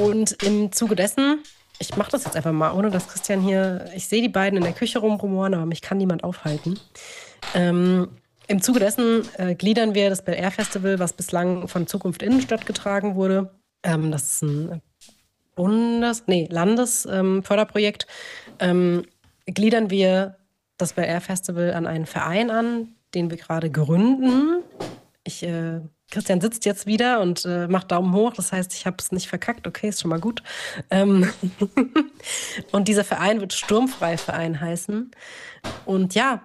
und 0.00 0.42
im 0.42 0.72
Zuge 0.72 0.96
dessen, 0.96 1.42
ich 1.78 1.96
mache 1.96 2.10
das 2.10 2.24
jetzt 2.24 2.36
einfach 2.36 2.52
mal, 2.52 2.72
ohne 2.72 2.90
dass 2.90 3.08
Christian 3.08 3.40
hier, 3.40 3.90
ich 3.94 4.08
sehe 4.08 4.22
die 4.22 4.28
beiden 4.28 4.56
in 4.56 4.64
der 4.64 4.72
Küche 4.72 4.98
rumrumoren, 4.98 5.54
aber 5.54 5.66
mich 5.66 5.82
kann 5.82 5.98
niemand 5.98 6.24
aufhalten. 6.24 6.78
Ähm, 7.54 8.08
Im 8.46 8.62
Zuge 8.62 8.80
dessen 8.80 9.22
äh, 9.36 9.54
gliedern 9.54 9.94
wir 9.94 10.08
das 10.08 10.24
Bel 10.24 10.34
Air 10.34 10.50
Festival, 10.50 10.98
was 10.98 11.12
bislang 11.12 11.68
von 11.68 11.86
Zukunft 11.86 12.22
Innenstadt 12.22 12.66
getragen 12.66 13.14
wurde. 13.14 13.50
Ähm, 13.82 14.10
das 14.10 14.32
ist 14.32 14.42
ein 14.42 14.82
Bundes-, 15.54 16.24
nee, 16.26 16.48
Landesförderprojekt. 16.50 18.06
Ähm, 18.60 19.04
gliedern 19.46 19.90
wir 19.90 20.36
das 20.78 20.94
Bel 20.94 21.04
Air 21.04 21.20
Festival 21.20 21.74
an 21.74 21.86
einen 21.86 22.06
Verein 22.06 22.50
an, 22.50 22.94
den 23.14 23.30
wir 23.30 23.36
gerade 23.36 23.70
gründen. 23.70 24.62
Ich, 25.24 25.42
äh, 25.42 25.80
Christian 26.10 26.40
sitzt 26.40 26.64
jetzt 26.64 26.86
wieder 26.86 27.20
und 27.20 27.44
äh, 27.44 27.68
macht 27.68 27.90
Daumen 27.90 28.14
hoch. 28.14 28.32
Das 28.32 28.52
heißt, 28.52 28.72
ich 28.72 28.86
habe 28.86 28.96
es 28.98 29.12
nicht 29.12 29.28
verkackt. 29.28 29.66
Okay, 29.66 29.88
ist 29.88 30.00
schon 30.00 30.08
mal 30.08 30.20
gut. 30.20 30.42
Ähm 30.90 31.30
und 32.72 32.88
dieser 32.88 33.04
Verein 33.04 33.40
wird 33.40 33.52
Sturmfrei 33.52 34.16
Verein 34.16 34.60
heißen. 34.60 35.10
Und 35.84 36.14
ja, 36.14 36.42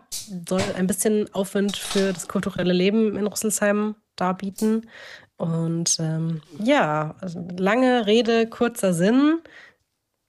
soll 0.50 0.62
ein 0.76 0.88
bisschen 0.88 1.34
Aufwind 1.34 1.78
für 1.78 2.12
das 2.12 2.28
kulturelle 2.28 2.74
Leben 2.74 3.16
in 3.16 3.28
Rüsselsheim 3.28 3.96
darbieten. 4.16 4.90
Und 5.38 5.98
ähm, 6.00 6.42
ja, 6.60 7.16
also 7.22 7.46
lange 7.58 8.06
Rede, 8.06 8.48
kurzer 8.48 8.94
Sinn 8.94 9.40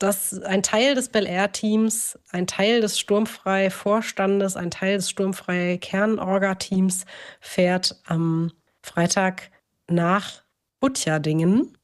dass 0.04 0.38
ein 0.42 0.62
Teil 0.62 0.94
des 0.94 1.08
Bel 1.08 1.26
Air-Teams, 1.26 2.18
ein 2.30 2.46
Teil 2.46 2.82
des 2.82 2.98
Sturmfrei-Vorstandes, 2.98 4.54
ein 4.54 4.70
Teil 4.70 4.98
des 4.98 5.08
Sturmfrei-Kernorga-Teams 5.08 7.06
fährt 7.40 7.96
am 8.04 8.52
Freitag 8.82 9.50
nach 9.88 10.42
Butjadingen. 10.78 11.74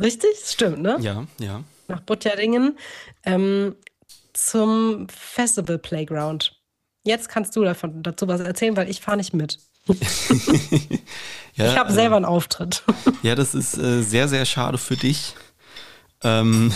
Richtig? 0.00 0.30
Stimmt, 0.44 0.82
ne? 0.82 0.96
Ja, 0.98 1.24
ja. 1.38 1.62
Nach 1.86 2.00
Butjadingen 2.00 2.76
ähm, 3.22 3.76
zum 4.32 5.06
Festival 5.08 5.78
Playground. 5.78 6.60
Jetzt 7.04 7.28
kannst 7.28 7.54
du 7.54 7.62
davon, 7.62 8.02
dazu 8.02 8.26
was 8.26 8.40
erzählen, 8.40 8.76
weil 8.76 8.90
ich 8.90 9.00
fahre 9.00 9.18
nicht 9.18 9.32
mit. 9.32 9.60
ja, 11.54 11.66
ich 11.66 11.76
habe 11.76 11.92
selber 11.92 12.16
einen 12.16 12.24
Auftritt. 12.24 12.82
ja, 13.22 13.36
das 13.36 13.54
ist 13.54 13.78
äh, 13.78 14.02
sehr, 14.02 14.26
sehr 14.26 14.44
schade 14.44 14.76
für 14.76 14.96
dich. 14.96 15.36
Ähm, 16.24 16.72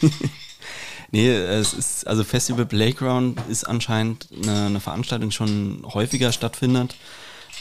nee, 1.10 1.28
es 1.28 1.72
ist, 1.72 2.06
also 2.06 2.24
Festival 2.24 2.66
Playground 2.66 3.40
ist 3.48 3.64
anscheinend 3.64 4.28
eine, 4.42 4.66
eine 4.66 4.80
Veranstaltung, 4.80 5.30
die 5.30 5.34
schon 5.34 5.82
häufiger 5.84 6.32
stattfindet, 6.32 6.96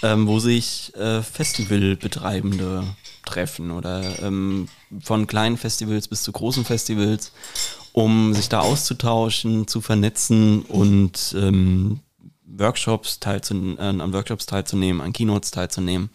ähm, 0.01 0.27
wo 0.27 0.39
sich 0.39 0.93
äh, 0.95 1.21
Festivalbetreibende 1.21 2.83
treffen 3.25 3.71
oder 3.71 4.21
ähm, 4.21 4.67
von 5.01 5.27
kleinen 5.27 5.57
Festivals 5.57 6.07
bis 6.07 6.23
zu 6.23 6.31
großen 6.31 6.65
Festivals, 6.65 7.31
um 7.91 8.33
sich 8.33 8.49
da 8.49 8.61
auszutauschen, 8.61 9.67
zu 9.67 9.81
vernetzen 9.81 10.61
und 10.63 11.35
ähm, 11.37 11.99
Workshops 12.45 13.19
teilzunehmen, 13.19 13.77
äh, 13.77 14.01
an 14.03 14.13
Workshops 14.13 14.45
teilzunehmen, 14.45 15.01
an 15.01 15.13
Keynotes 15.13 15.51
teilzunehmen. 15.51 16.09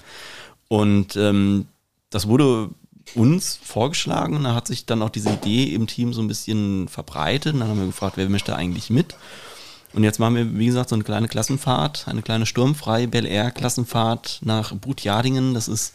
Und 0.68 1.16
ähm, 1.16 1.66
das 2.10 2.28
wurde 2.28 2.70
uns 3.14 3.58
vorgeschlagen 3.62 4.42
da 4.42 4.54
hat 4.54 4.66
sich 4.66 4.86
dann 4.86 5.02
auch 5.02 5.10
diese 5.10 5.30
Idee 5.30 5.74
im 5.74 5.86
Team 5.86 6.12
so 6.12 6.22
ein 6.22 6.28
bisschen 6.28 6.88
verbreitet 6.88 7.54
und 7.54 7.60
dann 7.60 7.68
haben 7.68 7.78
wir 7.78 7.86
gefragt, 7.86 8.16
wer 8.16 8.28
möchte 8.28 8.56
eigentlich 8.56 8.90
mit? 8.90 9.14
Und 9.94 10.02
jetzt 10.02 10.18
machen 10.18 10.34
wir, 10.34 10.58
wie 10.58 10.66
gesagt, 10.66 10.88
so 10.88 10.96
eine 10.96 11.04
kleine 11.04 11.28
Klassenfahrt, 11.28 12.08
eine 12.08 12.22
kleine 12.22 12.46
sturmfreie 12.46 13.06
Bel 13.06 13.26
Air 13.26 13.52
Klassenfahrt 13.52 14.40
nach 14.42 14.74
Butjadingen. 14.74 15.54
Das 15.54 15.68
ist 15.68 15.94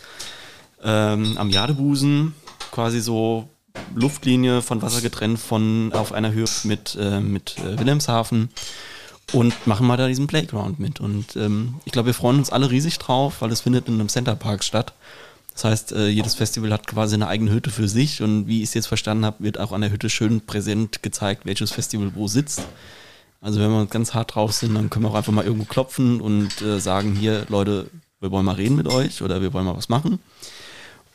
ähm, 0.82 1.38
am 1.38 1.49
Jadebusen, 1.49 2.34
quasi 2.72 3.01
so 3.01 3.49
Luftlinie 3.93 4.62
von 4.62 4.82
Wasser 4.82 5.01
getrennt 5.01 5.39
von 5.39 5.91
auf 5.93 6.14
einer 6.14 6.32
Höhe 6.32 6.47
mit, 6.64 6.97
äh, 6.99 7.20
mit 7.20 7.57
äh, 7.60 7.78
Wilhelmshaven 7.78 8.49
und 9.34 9.68
machen 9.68 9.86
mal 9.86 9.97
da 9.97 10.07
diesen 10.07 10.28
Playground 10.28 10.80
mit. 10.80 11.01
Und 11.01 11.36
ähm, 11.36 11.76
ich 11.84 11.91
glaube, 11.91 12.07
wir 12.07 12.14
freuen 12.14 12.39
uns 12.39 12.51
alle 12.51 12.72
riesig 12.72 12.99
drauf, 12.99 13.41
weil 13.41 13.51
es 13.51 13.62
findet 13.62 13.88
in 13.88 13.95
einem 13.95 14.10
Centerpark 14.10 14.64
statt. 14.64 14.93
Das 15.60 15.66
heißt, 15.66 15.91
äh, 15.91 16.07
jedes 16.07 16.36
Festival 16.36 16.72
hat 16.72 16.88
quasi 16.88 17.16
eine 17.16 17.28
eigene 17.28 17.51
Hütte 17.51 17.70
für 17.70 17.89
sich 17.89 18.22
und 18.22 18.47
wie 18.47 18.60
ich 18.60 18.70
es 18.70 18.76
jetzt 18.76 18.88
verstanden 18.88 19.26
habe, 19.26 19.43
wird 19.43 19.60
auch 19.60 19.74
an 19.74 19.82
der 19.82 19.91
Hütte 19.91 20.10
schön 20.10 20.39
präsent 20.39 21.03
gezeigt, 21.03 21.45
welches 21.45 21.72
Festival 21.72 22.12
wo 22.16 22.30
sitzt. 22.30 22.62
Also 23.41 23.60
wenn 23.60 23.70
wir 23.70 23.86
ganz 23.88 24.14
hart 24.14 24.36
drauf 24.36 24.53
sind, 24.53 24.74
dann 24.76 24.89
können 24.89 25.03
wir 25.03 25.10
auch 25.10 25.16
einfach 25.16 25.34
mal 25.34 25.43
irgendwo 25.43 25.66
klopfen 25.66 26.22
und 26.22 26.62
äh, 26.62 26.80
sagen, 26.80 27.14
hier 27.14 27.45
Leute, 27.49 27.89
wir 28.22 28.32
wollen 28.32 28.45
mal 28.45 28.55
reden 28.55 28.78
mit 28.78 28.88
euch 28.88 29.22
oder 29.22 29.41
wir 29.41 29.51
wollen 29.51 29.66
mal 29.66 29.76
was 29.76 29.89
machen. 29.89 30.20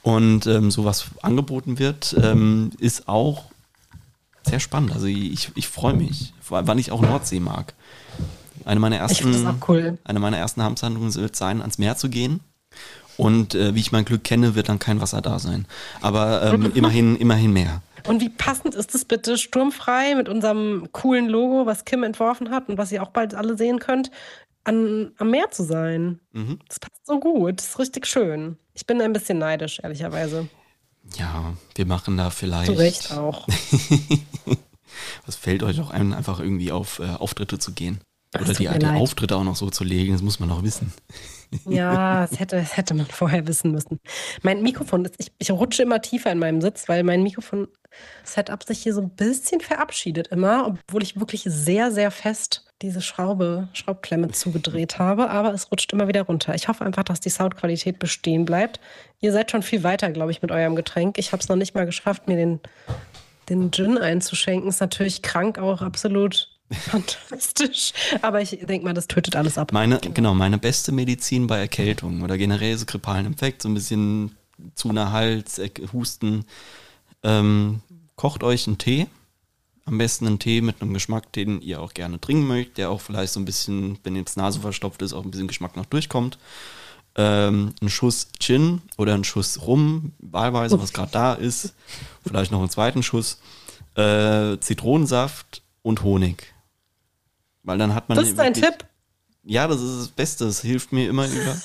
Und 0.02 0.46
ähm, 0.46 0.70
so 0.70 0.84
was 0.84 1.06
angeboten 1.22 1.78
wird, 1.78 2.14
ähm, 2.22 2.70
ist 2.78 3.08
auch 3.08 3.44
sehr 4.42 4.60
spannend. 4.60 4.92
Also 4.92 5.06
ich, 5.06 5.52
ich 5.54 5.68
freue 5.68 5.94
mich, 5.94 6.34
weil 6.50 6.78
ich 6.78 6.92
auch 6.92 7.00
Nordsee 7.00 7.40
mag. 7.40 7.72
Eine 8.66 8.78
meiner 8.78 8.98
ersten, 8.98 9.58
cool. 9.66 9.96
eine 10.04 10.20
meiner 10.20 10.36
ersten 10.36 10.60
Amtshandlungen 10.60 11.14
wird 11.14 11.34
sein, 11.34 11.62
ans 11.62 11.78
Meer 11.78 11.96
zu 11.96 12.10
gehen 12.10 12.40
und 13.16 13.54
äh, 13.54 13.74
wie 13.74 13.80
ich 13.80 13.92
mein 13.92 14.04
Glück 14.04 14.24
kenne, 14.24 14.54
wird 14.54 14.68
dann 14.68 14.78
kein 14.78 15.00
Wasser 15.00 15.20
da 15.20 15.38
sein. 15.38 15.66
Aber 16.00 16.42
ähm, 16.42 16.72
immerhin, 16.74 17.16
immerhin 17.16 17.52
mehr. 17.52 17.82
Und 18.06 18.20
wie 18.20 18.28
passend 18.28 18.74
ist 18.74 18.94
es 18.94 19.04
bitte 19.04 19.38
sturmfrei 19.38 20.14
mit 20.14 20.28
unserem 20.28 20.88
coolen 20.92 21.28
Logo, 21.28 21.66
was 21.66 21.84
Kim 21.84 22.02
entworfen 22.02 22.50
hat 22.50 22.68
und 22.68 22.76
was 22.76 22.92
ihr 22.92 23.02
auch 23.02 23.10
bald 23.10 23.34
alle 23.34 23.56
sehen 23.56 23.78
könnt, 23.78 24.10
an, 24.64 25.12
am 25.18 25.30
Meer 25.30 25.50
zu 25.50 25.64
sein. 25.64 26.20
Mhm. 26.32 26.58
Das 26.68 26.80
passt 26.80 27.06
so 27.06 27.20
gut, 27.20 27.58
das 27.58 27.68
ist 27.68 27.78
richtig 27.78 28.06
schön. 28.06 28.58
Ich 28.74 28.86
bin 28.86 29.00
ein 29.00 29.12
bisschen 29.12 29.38
neidisch, 29.38 29.80
ehrlicherweise. 29.82 30.48
Ja, 31.16 31.54
wir 31.74 31.86
machen 31.86 32.16
da 32.16 32.30
vielleicht. 32.30 32.66
Zu 32.66 32.78
Recht 32.78 33.12
auch. 33.12 33.46
Was 35.26 35.36
fällt 35.36 35.62
euch 35.62 35.80
auch 35.80 35.90
ein, 35.90 36.12
einfach 36.12 36.40
irgendwie 36.40 36.72
auf 36.72 36.98
äh, 36.98 37.04
Auftritte 37.04 37.58
zu 37.58 37.72
gehen? 37.72 38.00
Oder 38.34 38.52
die, 38.52 38.68
die. 38.68 38.86
Auftritte 38.86 39.36
auch 39.36 39.44
noch 39.44 39.56
so 39.56 39.70
zu 39.70 39.84
legen, 39.84 40.12
das 40.12 40.22
muss 40.22 40.40
man 40.40 40.50
auch 40.50 40.62
wissen. 40.62 40.92
Ja, 41.66 42.26
das 42.26 42.38
hätte, 42.38 42.56
das 42.56 42.76
hätte 42.76 42.94
man 42.94 43.06
vorher 43.06 43.46
wissen 43.46 43.70
müssen. 43.70 44.00
Mein 44.42 44.62
Mikrofon, 44.62 45.08
ich, 45.18 45.32
ich 45.38 45.50
rutsche 45.50 45.82
immer 45.82 46.00
tiefer 46.00 46.30
in 46.32 46.38
meinem 46.38 46.60
Sitz, 46.60 46.88
weil 46.88 47.02
mein 47.02 47.22
Mikrofon-Setup 47.22 48.62
sich 48.62 48.82
hier 48.82 48.94
so 48.94 49.00
ein 49.00 49.10
bisschen 49.10 49.60
verabschiedet 49.60 50.28
immer, 50.28 50.66
obwohl 50.66 51.02
ich 51.02 51.18
wirklich 51.18 51.42
sehr, 51.46 51.90
sehr 51.90 52.10
fest 52.10 52.64
diese 52.82 53.00
Schraube, 53.00 53.68
Schraubklemme 53.72 54.30
zugedreht 54.30 54.98
habe, 54.98 55.30
aber 55.30 55.54
es 55.54 55.70
rutscht 55.70 55.92
immer 55.92 56.08
wieder 56.08 56.22
runter. 56.22 56.54
Ich 56.54 56.68
hoffe 56.68 56.84
einfach, 56.84 57.04
dass 57.04 57.20
die 57.20 57.30
Soundqualität 57.30 57.98
bestehen 57.98 58.44
bleibt. 58.44 58.80
Ihr 59.20 59.32
seid 59.32 59.50
schon 59.50 59.62
viel 59.62 59.82
weiter, 59.82 60.10
glaube 60.10 60.32
ich, 60.32 60.42
mit 60.42 60.50
eurem 60.50 60.76
Getränk. 60.76 61.18
Ich 61.18 61.32
habe 61.32 61.40
es 61.40 61.48
noch 61.48 61.56
nicht 61.56 61.74
mal 61.74 61.86
geschafft, 61.86 62.28
mir 62.28 62.36
den, 62.36 62.60
den 63.48 63.70
Gin 63.72 63.96
einzuschenken. 63.96 64.68
Ist 64.68 64.80
natürlich 64.80 65.22
krank 65.22 65.58
auch 65.58 65.80
absolut 65.80 66.53
fantastisch, 66.70 67.92
aber 68.22 68.40
ich 68.40 68.50
denke 68.50 68.84
mal, 68.84 68.94
das 68.94 69.06
tötet 69.06 69.36
alles 69.36 69.58
ab. 69.58 69.72
Meine, 69.72 70.00
genau, 70.00 70.34
meine 70.34 70.58
beste 70.58 70.92
Medizin 70.92 71.46
bei 71.46 71.58
Erkältung 71.58 72.22
oder 72.22 72.38
generell 72.38 72.76
so 72.78 72.86
grippalen 72.86 73.26
Infekt, 73.26 73.62
so 73.62 73.68
ein 73.68 73.74
bisschen 73.74 74.36
zu 74.74 74.88
einer 74.88 75.12
Hals, 75.12 75.58
äh, 75.58 75.70
Husten. 75.92 76.44
Ähm, 77.22 77.80
kocht 78.16 78.42
euch 78.42 78.66
einen 78.66 78.78
Tee. 78.78 79.06
Am 79.86 79.98
besten 79.98 80.26
einen 80.26 80.38
Tee 80.38 80.62
mit 80.62 80.80
einem 80.80 80.94
Geschmack, 80.94 81.32
den 81.32 81.60
ihr 81.60 81.82
auch 81.82 81.92
gerne 81.92 82.18
trinken 82.18 82.46
möchtet, 82.46 82.78
der 82.78 82.90
auch 82.90 83.02
vielleicht 83.02 83.34
so 83.34 83.40
ein 83.40 83.44
bisschen, 83.44 83.98
wenn 84.02 84.16
jetzt 84.16 84.36
Nase 84.36 84.60
verstopft 84.60 85.02
ist, 85.02 85.12
auch 85.12 85.24
ein 85.24 85.30
bisschen 85.30 85.48
Geschmack 85.48 85.76
noch 85.76 85.84
durchkommt. 85.84 86.38
Ähm, 87.16 87.74
ein 87.82 87.90
Schuss 87.90 88.28
Gin 88.40 88.80
oder 88.96 89.14
ein 89.14 89.24
Schuss 89.24 89.60
Rum, 89.66 90.12
wahlweise, 90.18 90.80
was 90.80 90.92
gerade 90.92 91.12
da 91.12 91.34
ist. 91.34 91.74
Vielleicht 92.26 92.50
noch 92.50 92.60
einen 92.60 92.70
zweiten 92.70 93.02
Schuss. 93.02 93.38
Äh, 93.94 94.58
Zitronensaft 94.58 95.62
und 95.82 96.02
Honig. 96.02 96.53
Weil 97.64 97.78
dann 97.78 97.94
hat 97.94 98.08
man. 98.08 98.16
Das 98.16 98.28
ist 98.28 98.38
dein 98.38 98.54
wirklich- 98.54 98.70
Tipp? 98.78 98.86
ja, 99.42 99.66
das 99.66 99.80
ist 99.80 99.98
das 100.00 100.08
Beste. 100.08 100.44
Das 100.44 100.60
hilft 100.60 100.92
mir 100.92 101.08
immer 101.08 101.26
über. 101.26 101.56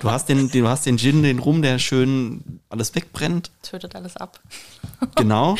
Du 0.00 0.10
hast 0.10 0.28
den, 0.30 0.50
du 0.50 0.66
hast 0.68 0.86
den 0.86 0.96
Gin, 0.98 1.22
den 1.22 1.38
Rum, 1.38 1.60
der 1.62 1.78
schön 1.78 2.60
alles 2.70 2.94
wegbrennt. 2.94 3.50
Tötet 3.62 3.94
alles 3.94 4.16
ab. 4.16 4.40
Genau. 5.14 5.56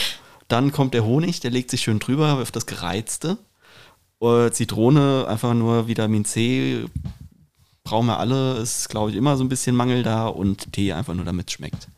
Dann 0.49 0.73
kommt 0.73 0.95
der 0.95 1.05
Honig, 1.05 1.41
der 1.41 1.51
legt 1.51 1.71
sich 1.71 1.83
schön 1.83 1.99
drüber 1.99 2.41
auf 2.41 2.51
das 2.51 2.65
Gereizte. 2.65 3.37
Äh, 4.23 4.51
Zitrone, 4.51 5.27
einfach 5.29 5.53
nur 5.53 5.87
Vitamin 5.89 6.25
C. 6.25 6.87
Brauchen 7.85 8.07
wir 8.07 8.19
alle. 8.19 8.57
Ist, 8.57 8.89
glaube 8.89 9.11
ich, 9.11 9.17
immer 9.17 9.37
so 9.37 9.45
ein 9.45 9.51
bisschen 9.51 9.77
Mangel 9.77 10.03
da. 10.03 10.27
Und 10.29 10.73
Tee 10.73 10.95
einfach 10.95 11.13
nur, 11.15 11.27
damit 11.27 11.49
es 11.49 11.53
schmeckt. 11.53 11.89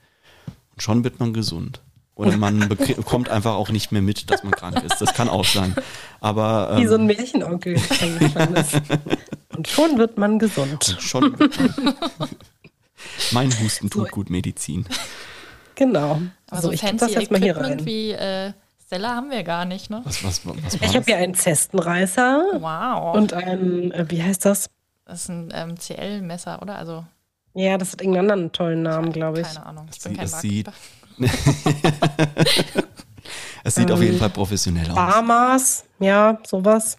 Und 0.75 0.83
schon 0.83 1.05
wird 1.05 1.21
man 1.21 1.33
gesund. 1.33 1.81
Oder 2.21 2.37
man 2.37 2.69
bekommt 2.69 3.29
einfach 3.31 3.55
auch 3.55 3.71
nicht 3.71 3.93
mehr 3.93 4.03
mit, 4.03 4.31
dass 4.31 4.43
man 4.45 4.53
krank 4.53 4.83
ist. 4.85 5.01
Das 5.01 5.15
kann 5.15 5.29
auch 5.29 5.45
sein. 5.45 5.75
Aber 6.21 6.77
Wie 6.77 6.87
so 6.87 6.95
ein 6.95 7.01
ähm, 7.01 7.07
Märchenonkel. 7.07 7.81
Und 9.57 9.69
schon 9.69 9.99
wird 9.99 10.19
man 10.19 10.39
gesund. 10.39 10.97
schon. 11.01 11.35
mein 13.33 13.51
Husten 13.61 13.91
tut 13.91 14.11
gut 14.11 14.31
Medizin. 14.31 14.87
Genau. 15.75 16.21
Aber 16.51 16.61
so, 16.61 16.69
so 16.69 16.73
ich 16.75 16.81
fancy 16.81 16.99
das 17.07 17.15
jetzt 17.15 17.31
mal 17.31 17.41
hier 17.41 17.57
rein. 17.57 17.85
wie 17.87 18.11
äh, 18.13 18.53
Stella 18.87 19.15
haben 19.15 19.31
wir 19.31 19.43
gar 19.45 19.65
nicht, 19.65 19.89
ne? 19.89 20.03
Was, 20.05 20.23
was, 20.25 20.43
was 20.45 20.75
Ich 20.75 20.95
habe 20.95 21.05
hier 21.07 21.17
einen 21.17 21.35
Zestenreißer 21.35 22.43
Wow. 22.59 23.15
und 23.17 23.33
ein, 23.33 23.93
äh, 23.93 24.05
wie 24.09 24.23
heißt 24.23 24.45
das? 24.45 24.69
das 25.07 25.23
ist 25.23 25.29
ein 25.31 25.49
ähm, 25.55 25.77
CL-Messer, 25.79 26.61
oder? 26.63 26.77
Also, 26.77 27.05
Ja, 27.55 27.79
das 27.79 27.93
hat 27.93 28.01
irgendeinen 28.03 28.31
anderen 28.31 28.53
tollen 28.53 28.83
Namen, 28.83 29.11
glaube 29.13 29.41
ich. 29.41 29.47
keine 29.47 29.65
Ahnung. 29.67 29.87
Ich 29.91 29.97
Es 29.99 30.05
bin 30.05 30.13
sieht- 30.27 30.67
kein 30.67 30.75
es 33.65 33.75
sieht- 33.75 33.85
sieht 33.89 33.93
auf 33.93 34.01
Ähm, 34.01 34.07
jeden 34.07 34.19
Fall 34.19 34.31
professionell 34.31 34.89
aus. 34.91 34.95
Barmaß, 34.97 35.85
ja, 35.99 36.39
sowas. 36.47 36.97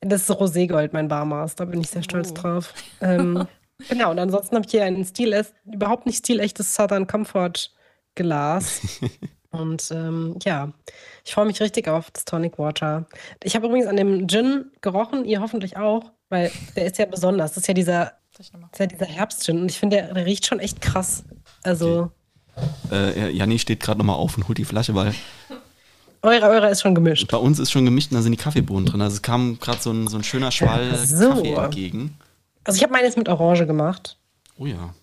Das 0.00 0.22
ist 0.22 0.30
Roségold, 0.30 0.90
mein 0.92 1.08
Barmaß. 1.08 1.54
Da 1.54 1.64
bin 1.64 1.80
ich 1.80 1.88
sehr 1.90 2.02
stolz 2.02 2.30
Oh. 2.30 2.34
drauf. 2.34 2.74
Ähm, 3.00 3.46
genau, 3.88 4.10
und 4.10 4.18
ansonsten 4.18 4.56
habe 4.56 4.66
ich 4.66 4.72
hier 4.72 4.84
ein 4.84 5.04
Stil, 5.04 5.44
überhaupt 5.64 6.06
nicht 6.06 6.18
stilechtes 6.18 6.74
Southern 6.74 7.06
Comfort 7.06 7.70
Glas. 8.14 8.80
Und 9.52 9.90
ähm, 9.90 10.38
ja, 10.44 10.72
ich 11.26 11.34
freue 11.34 11.44
mich 11.44 11.60
richtig 11.60 11.86
auf 11.86 12.10
das 12.10 12.24
Tonic 12.24 12.58
Water. 12.58 13.04
Ich 13.42 13.54
habe 13.54 13.66
übrigens 13.66 13.86
an 13.86 13.98
dem 13.98 14.26
Gin 14.26 14.72
gerochen, 14.80 15.26
ihr 15.26 15.42
hoffentlich 15.42 15.76
auch, 15.76 16.10
weil 16.30 16.50
der 16.74 16.86
ist 16.86 16.96
ja 16.96 17.04
besonders. 17.04 17.50
Das 17.50 17.58
ist 17.64 17.68
ja 17.68 17.74
dieser, 17.74 18.12
ist 18.38 18.50
ja 18.78 18.86
dieser 18.86 19.04
Herbstgin 19.04 19.60
und 19.60 19.70
ich 19.70 19.78
finde, 19.78 19.98
der, 19.98 20.14
der 20.14 20.24
riecht 20.24 20.46
schon 20.46 20.58
echt 20.58 20.80
krass. 20.80 21.24
Also, 21.64 22.10
Äh, 22.90 23.30
Janni 23.30 23.58
steht 23.58 23.80
gerade 23.80 23.98
nochmal 23.98 24.16
auf 24.16 24.36
und 24.36 24.46
holt 24.48 24.58
die 24.58 24.64
Flasche, 24.64 24.94
weil 24.94 25.14
eure, 26.22 26.46
eure 26.48 26.68
ist 26.70 26.82
schon 26.82 26.94
gemischt. 26.94 27.30
bei 27.30 27.36
uns 27.38 27.58
ist 27.58 27.70
schon 27.70 27.84
gemischt 27.84 28.10
und 28.10 28.16
da 28.16 28.22
sind 28.22 28.32
die 28.32 28.38
Kaffeebohnen 28.38 28.86
drin. 28.86 29.00
Also 29.00 29.16
es 29.16 29.22
kam 29.22 29.58
gerade 29.58 29.80
so 29.80 29.90
ein, 29.90 30.08
so 30.08 30.16
ein 30.18 30.24
schöner 30.24 30.50
Schwall 30.50 30.94
so. 30.96 31.28
Kaffee 31.30 31.54
entgegen. 31.54 32.16
Also, 32.64 32.76
ich 32.76 32.82
habe 32.84 32.92
meines 32.92 33.16
mit 33.16 33.28
Orange 33.28 33.66
gemacht. 33.66 34.16
Oh 34.56 34.66
ja. 34.66 34.94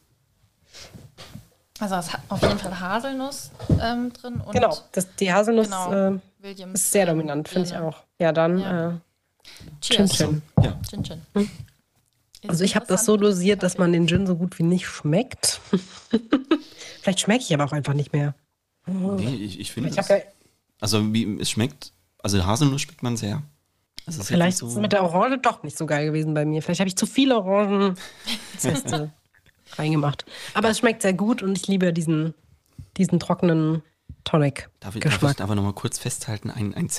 Also, 1.80 1.95
es 1.95 2.14
hat 2.14 2.22
auf 2.30 2.41
jeden 2.41 2.58
Fall 2.58 2.80
Haselnuss 2.80 3.52
ähm, 3.82 4.14
drin. 4.14 4.41
Und 4.45 4.54
Genau, 4.54 4.78
das, 4.93 5.14
die 5.16 5.32
Haselnuss 5.34 5.68
Genau. 5.68 6.12
äh, 6.43 6.52
ist 6.74 6.91
sehr 6.91 7.04
ähm, 7.08 7.18
dominant, 7.18 7.50
finde 7.50 7.68
ich 7.70 7.76
auch. 7.78 7.97
Ja, 8.18 8.32
dann 8.32 8.60
Ja. 8.60 8.89
Äh, 8.89 8.93
Cheers. 9.82 10.12
Chin 10.12 10.41
Chin. 10.58 10.64
Ja. 10.64 10.80
Chin 10.89 11.04
Chin. 11.04 11.50
Also 12.48 12.64
ich 12.64 12.76
habe 12.76 12.86
das 12.88 13.06
so 13.06 13.18
dosiert, 13.18 13.64
dass 13.64 13.78
man 13.78 13.92
den 13.92 14.08
Gin 14.08 14.26
so 14.26 14.36
gut 14.36 14.58
wie 14.60 14.64
nicht 14.64 14.88
schmeckt. 14.88 15.60
Vielleicht 17.02 17.20
schmecke 17.22 17.44
ich 17.44 17.54
aber 17.54 17.66
auch 17.66 17.74
einfach 17.74 17.94
nicht 17.94 18.14
mehr. 18.14 18.36
Nee, 18.86 19.36
ich, 19.36 19.60
ich 19.60 19.72
finde 19.72 19.90
ja, 19.90 20.04
Also 20.80 21.14
wie 21.14 21.40
es 21.40 21.50
schmeckt, 21.50 21.94
also 22.22 22.46
Haselnuss 22.46 22.82
schmeckt 22.82 23.04
man 23.04 23.18
sehr. 23.18 23.44
Also 24.06 24.22
es 24.22 24.26
ist 24.26 24.28
vielleicht 24.28 24.62
ist 24.62 24.64
es 24.64 24.76
mit 24.76 24.92
der 24.92 25.04
Orange 25.04 25.38
doch 25.38 25.62
nicht 25.64 25.78
so 25.78 25.86
geil 25.86 26.08
gewesen 26.08 26.34
bei 26.34 26.46
mir. 26.46 26.64
Vielleicht 26.64 26.80
habe 26.80 26.88
ich 26.88 26.96
zu 26.96 27.06
viele 27.06 27.38
Orangenzeste 27.38 29.12
reingemacht. 29.78 30.26
Aber 30.54 30.70
es 30.70 30.80
schmeckt 30.80 31.02
sehr 31.04 31.14
gut 31.14 31.44
und 31.44 31.58
ich 31.58 31.68
liebe 31.68 31.94
diesen, 31.94 32.34
diesen 32.98 33.20
trockenen 33.20 33.84
Tonic. 34.24 34.70
Darf 34.80 34.96
ich, 34.96 35.04
darf 35.04 35.22
ich 35.22 35.42
aber 35.42 35.56
nochmal 35.56 35.74
kurz 35.74 36.00
festhalten, 36.00 36.50
ein, 36.50 36.74
ein 36.74 36.90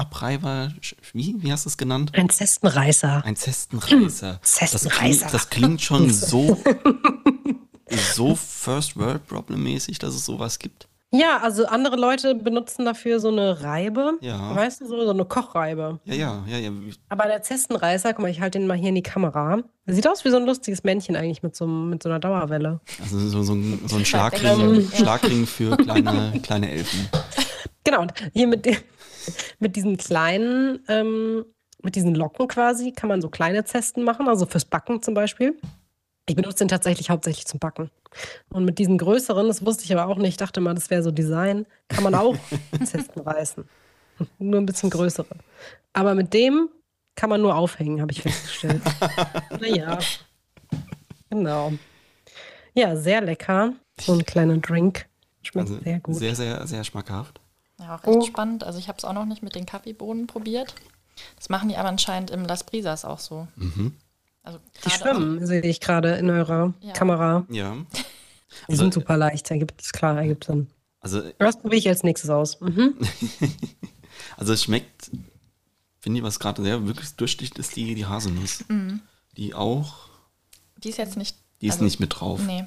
Zestenabreiber, 0.00 0.72
wie, 1.12 1.34
wie 1.38 1.52
hast 1.52 1.66
du 1.66 1.68
es 1.68 1.76
genannt? 1.76 2.12
Ein 2.14 2.28
Zestenreißer. 2.28 3.24
Ein 3.24 3.36
Zestenreißer. 3.36 4.40
Das 4.40 4.52
Zestenreißer. 4.52 4.98
klingt, 5.00 5.34
das 5.34 5.50
klingt 5.50 5.80
schon 5.80 6.10
so, 6.10 6.60
so 8.14 8.34
First 8.34 8.96
World 8.96 9.26
Problem 9.26 9.62
mäßig, 9.62 9.98
dass 9.98 10.14
es 10.14 10.24
sowas 10.24 10.58
gibt. 10.58 10.88
Ja, 11.12 11.38
also 11.42 11.66
andere 11.66 11.96
Leute 11.96 12.36
benutzen 12.36 12.84
dafür 12.84 13.18
so 13.18 13.28
eine 13.28 13.62
Reibe. 13.62 14.12
Ja. 14.20 14.54
Weißt 14.54 14.80
du, 14.80 14.86
so, 14.86 15.04
so 15.04 15.10
eine 15.10 15.24
Kochreibe. 15.24 15.98
Ja, 16.04 16.14
ja, 16.14 16.44
ja, 16.46 16.58
ja. 16.58 16.70
Aber 17.08 17.24
der 17.24 17.42
Zestenreißer, 17.42 18.12
guck 18.12 18.22
mal, 18.22 18.30
ich 18.30 18.40
halte 18.40 18.60
den 18.60 18.68
mal 18.68 18.76
hier 18.76 18.90
in 18.90 18.94
die 18.94 19.02
Kamera. 19.02 19.58
Der 19.86 19.94
sieht 19.94 20.06
aus 20.06 20.24
wie 20.24 20.30
so 20.30 20.36
ein 20.36 20.46
lustiges 20.46 20.84
Männchen 20.84 21.16
eigentlich 21.16 21.42
mit 21.42 21.56
so, 21.56 21.66
mit 21.66 22.02
so 22.02 22.08
einer 22.08 22.20
Dauerwelle. 22.20 22.80
Also 23.02 23.18
so, 23.18 23.42
so, 23.42 23.54
ein, 23.54 23.80
so 23.86 23.96
ein 23.96 24.04
Schlagring. 24.04 24.88
Schlagring 24.94 25.46
für 25.46 25.76
kleine, 25.76 26.40
kleine 26.42 26.70
Elfen. 26.70 27.08
Genau, 27.82 28.02
und 28.02 28.12
hier 28.32 28.46
mit, 28.46 28.64
dem, 28.64 28.76
mit 29.58 29.76
diesen 29.76 29.96
kleinen, 29.96 30.80
ähm, 30.88 31.44
mit 31.82 31.96
diesen 31.96 32.14
Locken 32.14 32.48
quasi, 32.48 32.92
kann 32.92 33.08
man 33.08 33.22
so 33.22 33.28
kleine 33.28 33.64
Zesten 33.64 34.04
machen, 34.04 34.28
also 34.28 34.46
fürs 34.46 34.64
Backen 34.64 35.02
zum 35.02 35.14
Beispiel. 35.14 35.56
Ich 36.28 36.36
benutze 36.36 36.58
den 36.58 36.68
tatsächlich 36.68 37.10
hauptsächlich 37.10 37.46
zum 37.46 37.58
Backen. 37.58 37.90
Und 38.50 38.64
mit 38.64 38.78
diesen 38.78 38.98
größeren, 38.98 39.48
das 39.48 39.64
wusste 39.64 39.84
ich 39.84 39.92
aber 39.96 40.06
auch 40.12 40.18
nicht, 40.18 40.30
ich 40.30 40.36
dachte 40.36 40.60
mal, 40.60 40.74
das 40.74 40.90
wäre 40.90 41.02
so 41.02 41.10
Design, 41.10 41.66
kann 41.88 42.04
man 42.04 42.14
auch 42.14 42.36
Zesten 42.84 43.20
reißen. 43.22 43.68
Nur 44.38 44.60
ein 44.60 44.66
bisschen 44.66 44.90
größere. 44.90 45.34
Aber 45.92 46.14
mit 46.14 46.32
dem 46.34 46.68
kann 47.16 47.30
man 47.30 47.42
nur 47.42 47.56
aufhängen, 47.56 48.00
habe 48.00 48.12
ich 48.12 48.22
festgestellt. 48.22 48.80
naja. 49.60 49.98
Genau. 51.28 51.72
Ja, 52.74 52.96
sehr 52.96 53.20
lecker. 53.20 53.72
So 54.00 54.12
ein 54.12 54.24
kleiner 54.24 54.56
Drink. 54.58 55.06
Schmeckt 55.42 55.70
Also 55.70 55.82
sehr 55.82 56.00
gut. 56.00 56.14
sehr, 56.16 56.34
sehr, 56.34 56.66
sehr 56.66 56.84
schmackhaft. 56.84 57.40
Ja, 57.80 57.96
auch 57.96 58.00
Oh. 58.06 58.18
recht 58.18 58.26
spannend. 58.28 58.64
Also 58.64 58.78
ich 58.78 58.88
habe 58.88 58.98
es 58.98 59.04
auch 59.04 59.12
noch 59.12 59.24
nicht 59.26 59.42
mit 59.42 59.54
den 59.54 59.66
Kaffeebohnen 59.66 60.26
probiert. 60.26 60.74
Das 61.36 61.48
machen 61.48 61.68
die 61.68 61.76
aber 61.76 61.88
anscheinend 61.88 62.30
im 62.30 62.44
Las 62.44 62.64
Brisas 62.64 63.04
auch 63.04 63.18
so. 63.18 63.46
Mhm. 63.56 63.94
Also 64.42 64.58
Die 64.84 64.90
schwimmen, 64.90 65.46
sehe 65.46 65.60
ich 65.62 65.80
gerade 65.80 66.14
in 66.16 66.30
eurer 66.30 66.72
Ja. 66.80 66.92
Kamera. 66.92 67.44
Ja. 67.50 67.76
Die 68.68 68.76
sind 68.76 68.92
super 68.94 69.16
leicht, 69.16 69.50
ergibt 69.50 69.80
es 69.80 69.92
klar, 69.92 70.16
ergibt 70.18 70.44
Sinn. 70.44 70.68
Also, 71.00 71.22
Was 71.38 71.56
probiere 71.58 71.78
ich 71.78 71.88
als 71.88 72.02
nächstes 72.02 72.30
aus? 72.30 72.60
Mhm. 72.60 72.94
also 74.36 74.52
es 74.52 74.64
schmeckt, 74.64 75.10
finde 76.00 76.18
ich, 76.18 76.24
was 76.24 76.38
gerade 76.40 76.62
sehr 76.62 76.84
wirklich 76.86 77.14
durchsticht, 77.16 77.58
ist 77.58 77.76
die, 77.76 77.94
die 77.94 78.06
Haselnuss. 78.06 78.64
Die 79.36 79.54
auch, 79.54 80.08
Die 80.78 80.88
ist 80.90 80.98
jetzt 80.98 81.16
nicht. 81.16 81.36
die 81.60 81.66
ist 81.68 81.74
also, 81.74 81.84
nicht 81.84 82.00
mit 82.00 82.18
drauf. 82.20 82.40
Nee, 82.44 82.64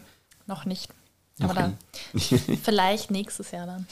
noch 0.47 0.65
nicht. 0.65 0.89
Da, 1.37 1.73
nicht. 2.13 2.29
vielleicht 2.63 3.11
nächstes 3.11 3.51
Jahr 3.51 3.65
dann. 3.65 3.87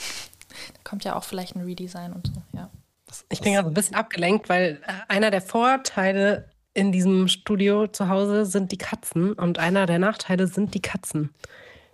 Da 0.74 0.80
kommt 0.84 1.04
ja 1.04 1.16
auch 1.16 1.24
vielleicht 1.24 1.56
ein 1.56 1.62
Redesign 1.64 2.14
und 2.14 2.28
so, 2.28 2.34
ja. 2.54 2.70
Das- 3.08 3.26
Ich 3.30 3.42
bin 3.42 3.54
gerade 3.54 3.68
ein 3.68 3.74
bisschen 3.74 3.96
abgelenkt, 3.96 4.50
weil 4.50 4.80
äh, 4.86 4.92
einer 5.08 5.32
der 5.32 5.42
Vorteile 5.42 6.50
in 6.74 6.92
diesem 6.92 7.28
Studio 7.28 7.88
zu 7.88 8.08
Hause 8.08 8.46
sind 8.46 8.72
die 8.72 8.78
Katzen 8.78 9.34
und 9.34 9.60
einer 9.60 9.86
der 9.86 10.00
Nachteile 10.00 10.48
sind 10.48 10.74
die 10.74 10.82
Katzen. 10.82 11.30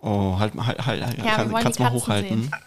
Oh, 0.00 0.38
halt 0.38 0.54
mal, 0.54 0.66
halt, 0.68 0.86
halt, 0.86 1.04
halt 1.04 1.16
wir 1.16 1.24
kann, 1.24 1.52
kannst 1.54 1.80
mal 1.80 1.90
hochhalten. 1.92 2.50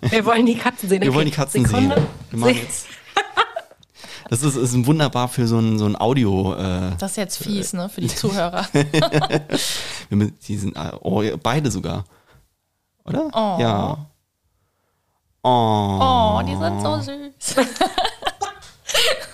Wir 0.00 0.24
wollen 0.24 0.46
die 0.46 0.56
Katzen 0.56 0.88
sehen. 0.88 1.00
Wir 1.00 1.08
Okay, 1.10 1.16
wollen 1.16 1.26
die 1.26 1.32
Katzen 1.32 1.64
Sekunde. 1.64 1.94
sehen. 1.94 2.06
Wir 2.30 2.38
machen 2.40 2.54
jetzt. 2.56 2.86
Das 4.28 4.42
ist, 4.42 4.56
ist 4.56 4.86
wunderbar 4.86 5.28
für 5.28 5.46
so 5.46 5.58
ein, 5.58 5.78
so 5.78 5.86
ein 5.86 5.94
Audio. 6.00 6.54
Äh, 6.54 6.92
Das 6.98 7.12
ist 7.12 7.16
jetzt 7.16 7.42
fies, 7.42 7.72
ne, 7.72 7.88
für 7.88 8.00
die 8.00 8.08
Zuhörer. 8.14 8.66
die 10.10 10.56
sind 10.56 10.76
äh, 10.76 10.90
oh, 11.02 11.22
ja, 11.22 11.36
beide 11.36 11.70
sogar. 11.70 12.04
Oder? 13.04 13.28
Oh. 13.32 13.60
Ja. 13.60 14.06
Oh. 15.42 15.98
Oh, 16.00 16.42
die 16.46 16.56
sind 16.56 16.80
so 16.80 17.00
süß. 17.00 17.56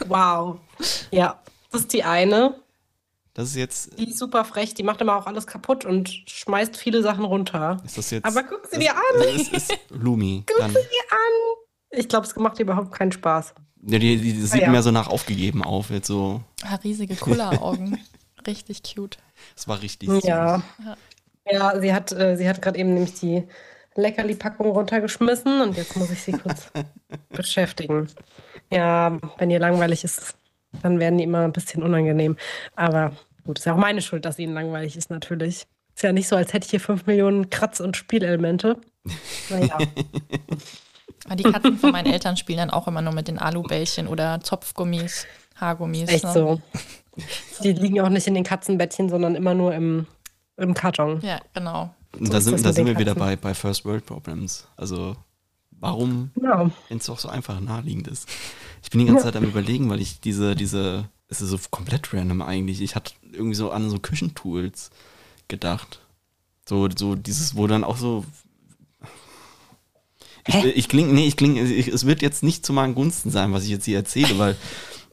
Wow. 0.09 0.59
Ja, 1.11 1.41
das 1.73 1.83
ist 1.83 1.93
die 1.93 2.05
eine. 2.05 2.55
Das 3.35 3.49
ist 3.49 3.57
jetzt. 3.57 3.99
Die 3.99 4.11
ist 4.11 4.19
super 4.19 4.45
frech. 4.45 4.75
Die 4.75 4.83
macht 4.83 5.01
immer 5.01 5.17
auch 5.17 5.27
alles 5.27 5.47
kaputt 5.47 5.85
und 5.85 6.09
schmeißt 6.27 6.77
viele 6.77 7.03
Sachen 7.03 7.25
runter. 7.25 7.79
Ist 7.85 7.99
das 7.99 8.11
jetzt. 8.11 8.25
Aber 8.25 8.43
guck 8.43 8.67
sie 8.67 8.77
das, 8.77 8.81
dir 8.81 8.95
an. 8.95 9.03
Das 9.15 9.27
ist, 9.27 9.53
ist 9.53 9.79
Lumi. 9.91 10.45
Dann, 10.59 10.71
An. 10.71 10.83
Ich 11.91 12.09
glaube, 12.09 12.27
es 12.27 12.35
macht 12.37 12.59
ihr 12.59 12.65
überhaupt 12.65 12.93
keinen 12.93 13.13
Spaß. 13.13 13.55
ja, 13.83 13.99
die, 13.99 14.17
die, 14.17 14.41
das 14.41 14.53
sieht 14.53 14.63
ja. 14.63 14.71
mehr 14.71 14.83
so 14.83 14.91
nach 14.91 15.09
aufgegeben 15.09 15.63
auf. 15.63 15.91
Jetzt 15.91 16.07
so. 16.07 16.41
Ah, 16.63 16.77
riesige 16.77 17.15
Kulleraugen. 17.17 17.99
Richtig 18.47 18.83
cute. 18.83 19.19
Es 19.57 19.69
war 19.69 19.83
richtig. 19.83 20.09
süß. 20.09 20.25
Ja. 20.25 20.63
Ja, 21.49 21.79
sie 21.81 21.93
hat, 21.93 22.13
äh, 22.13 22.37
sie 22.37 22.49
hat 22.49 22.63
gerade 22.63 22.79
eben 22.79 22.95
nämlich 22.95 23.15
die 23.15 23.47
Leckerli-Packung 23.97 24.71
runtergeschmissen 24.71 25.61
und 25.61 25.77
jetzt 25.77 25.97
muss 25.97 26.11
ich 26.11 26.23
sie 26.23 26.33
kurz 26.33 26.71
beschäftigen. 27.31 28.09
Ja, 28.71 29.19
wenn 29.39 29.51
ihr 29.51 29.59
langweilig 29.59 30.05
ist, 30.05 30.35
dann 30.83 30.99
werden 31.01 31.19
die 31.19 31.25
immer 31.25 31.41
ein 31.41 31.53
bisschen 31.53 31.83
unangenehm. 31.83 32.37
Aber 32.75 33.13
gut, 33.45 33.59
ist 33.59 33.65
ja 33.65 33.75
auch 33.75 33.79
meine 33.79 34.03
Schuld, 34.03 34.25
dass 34.25 34.39
ihnen 34.39 34.55
langweilig 34.55 34.97
ist, 34.97 35.11
natürlich. 35.11 35.67
Ist 35.95 36.03
ja 36.03 36.13
nicht 36.13 36.29
so, 36.29 36.37
als 36.37 36.53
hätte 36.53 36.67
ich 36.67 36.71
hier 36.71 36.81
5 36.81 37.07
Millionen 37.07 37.49
Kratz- 37.49 37.81
und 37.81 37.97
Spielelemente. 37.97 38.79
Naja. 39.49 39.79
Aber 41.25 41.37
die 41.37 41.43
Katzen 41.45 41.79
von 41.79 41.91
meinen 41.91 42.13
Eltern 42.13 42.37
spielen 42.37 42.59
dann 42.59 42.71
auch 42.71 42.87
immer 42.87 43.03
nur 43.03 43.13
mit 43.13 43.29
den 43.29 43.39
Alubällchen 43.39 44.07
oder 44.07 44.41
Zopfgummis, 44.41 45.27
Haargummis. 45.57 46.09
Echt 46.09 46.25
ne? 46.25 46.33
so. 46.33 46.61
Die 47.63 47.73
liegen 47.73 48.01
auch 48.01 48.11
nicht 48.11 48.27
in 48.27 48.35
den 48.35 48.45
Katzenbettchen, 48.45 49.09
sondern 49.09 49.35
immer 49.35 49.55
nur 49.55 49.75
im, 49.75 50.07
im 50.57 50.75
Karton. 50.75 51.21
Ja, 51.23 51.41
genau. 51.55 51.95
So 52.19 52.33
da 52.33 52.41
sind, 52.41 52.65
da 52.65 52.73
sind 52.73 52.87
wir 52.87 52.99
wieder 52.99 53.15
bei, 53.15 53.37
bei 53.37 53.55
First 53.55 53.85
World 53.85 54.07
Problems. 54.07 54.67
Also, 54.77 55.17
warum, 55.71 56.31
Genau. 56.35 56.71
wenn 56.89 56.99
es 56.99 57.07
doch 57.07 57.19
so 57.19 57.29
einfach 57.29 57.61
naheliegend 57.61 58.09
ist? 58.09 58.29
Ich 58.83 58.91
bin 58.91 59.01
die 59.01 59.07
ganze 59.07 59.25
Zeit 59.25 59.37
am 59.37 59.45
Überlegen, 59.45 59.89
weil 59.91 60.01
ich 60.01 60.21
diese, 60.21 60.55
diese, 60.57 61.09
es 61.29 61.41
ist 61.41 61.51
so 61.51 61.59
komplett 61.71 62.13
random 62.15 62.41
eigentlich. 62.43 62.81
Ich 62.81 62.95
hatte 62.95 63.13
irgendwie 63.33 63.55
so 63.57 63.71
an 63.71 63.91
so 63.91 63.99
Küchentools 63.99 64.91
gedacht. 65.49 66.01
So, 66.69 66.89
so 66.97 67.15
dieses, 67.15 67.55
wo 67.57 67.67
dann 67.67 67.85
auch 67.85 67.97
so. 67.97 68.25
Ich, 70.49 70.55
ich 70.65 70.89
klinge, 70.89 71.13
nee, 71.13 71.27
ich 71.27 71.37
klinge, 71.37 71.61
es 71.61 72.07
wird 72.07 72.23
jetzt 72.23 72.43
nicht 72.45 72.65
zu 72.65 72.73
meinen 72.73 72.95
Gunsten 72.95 73.31
sein, 73.31 73.53
was 73.53 73.65
ich 73.65 73.71
jetzt 73.71 73.85
hier 73.85 73.97
erzähle, 73.99 74.39
weil 74.39 74.57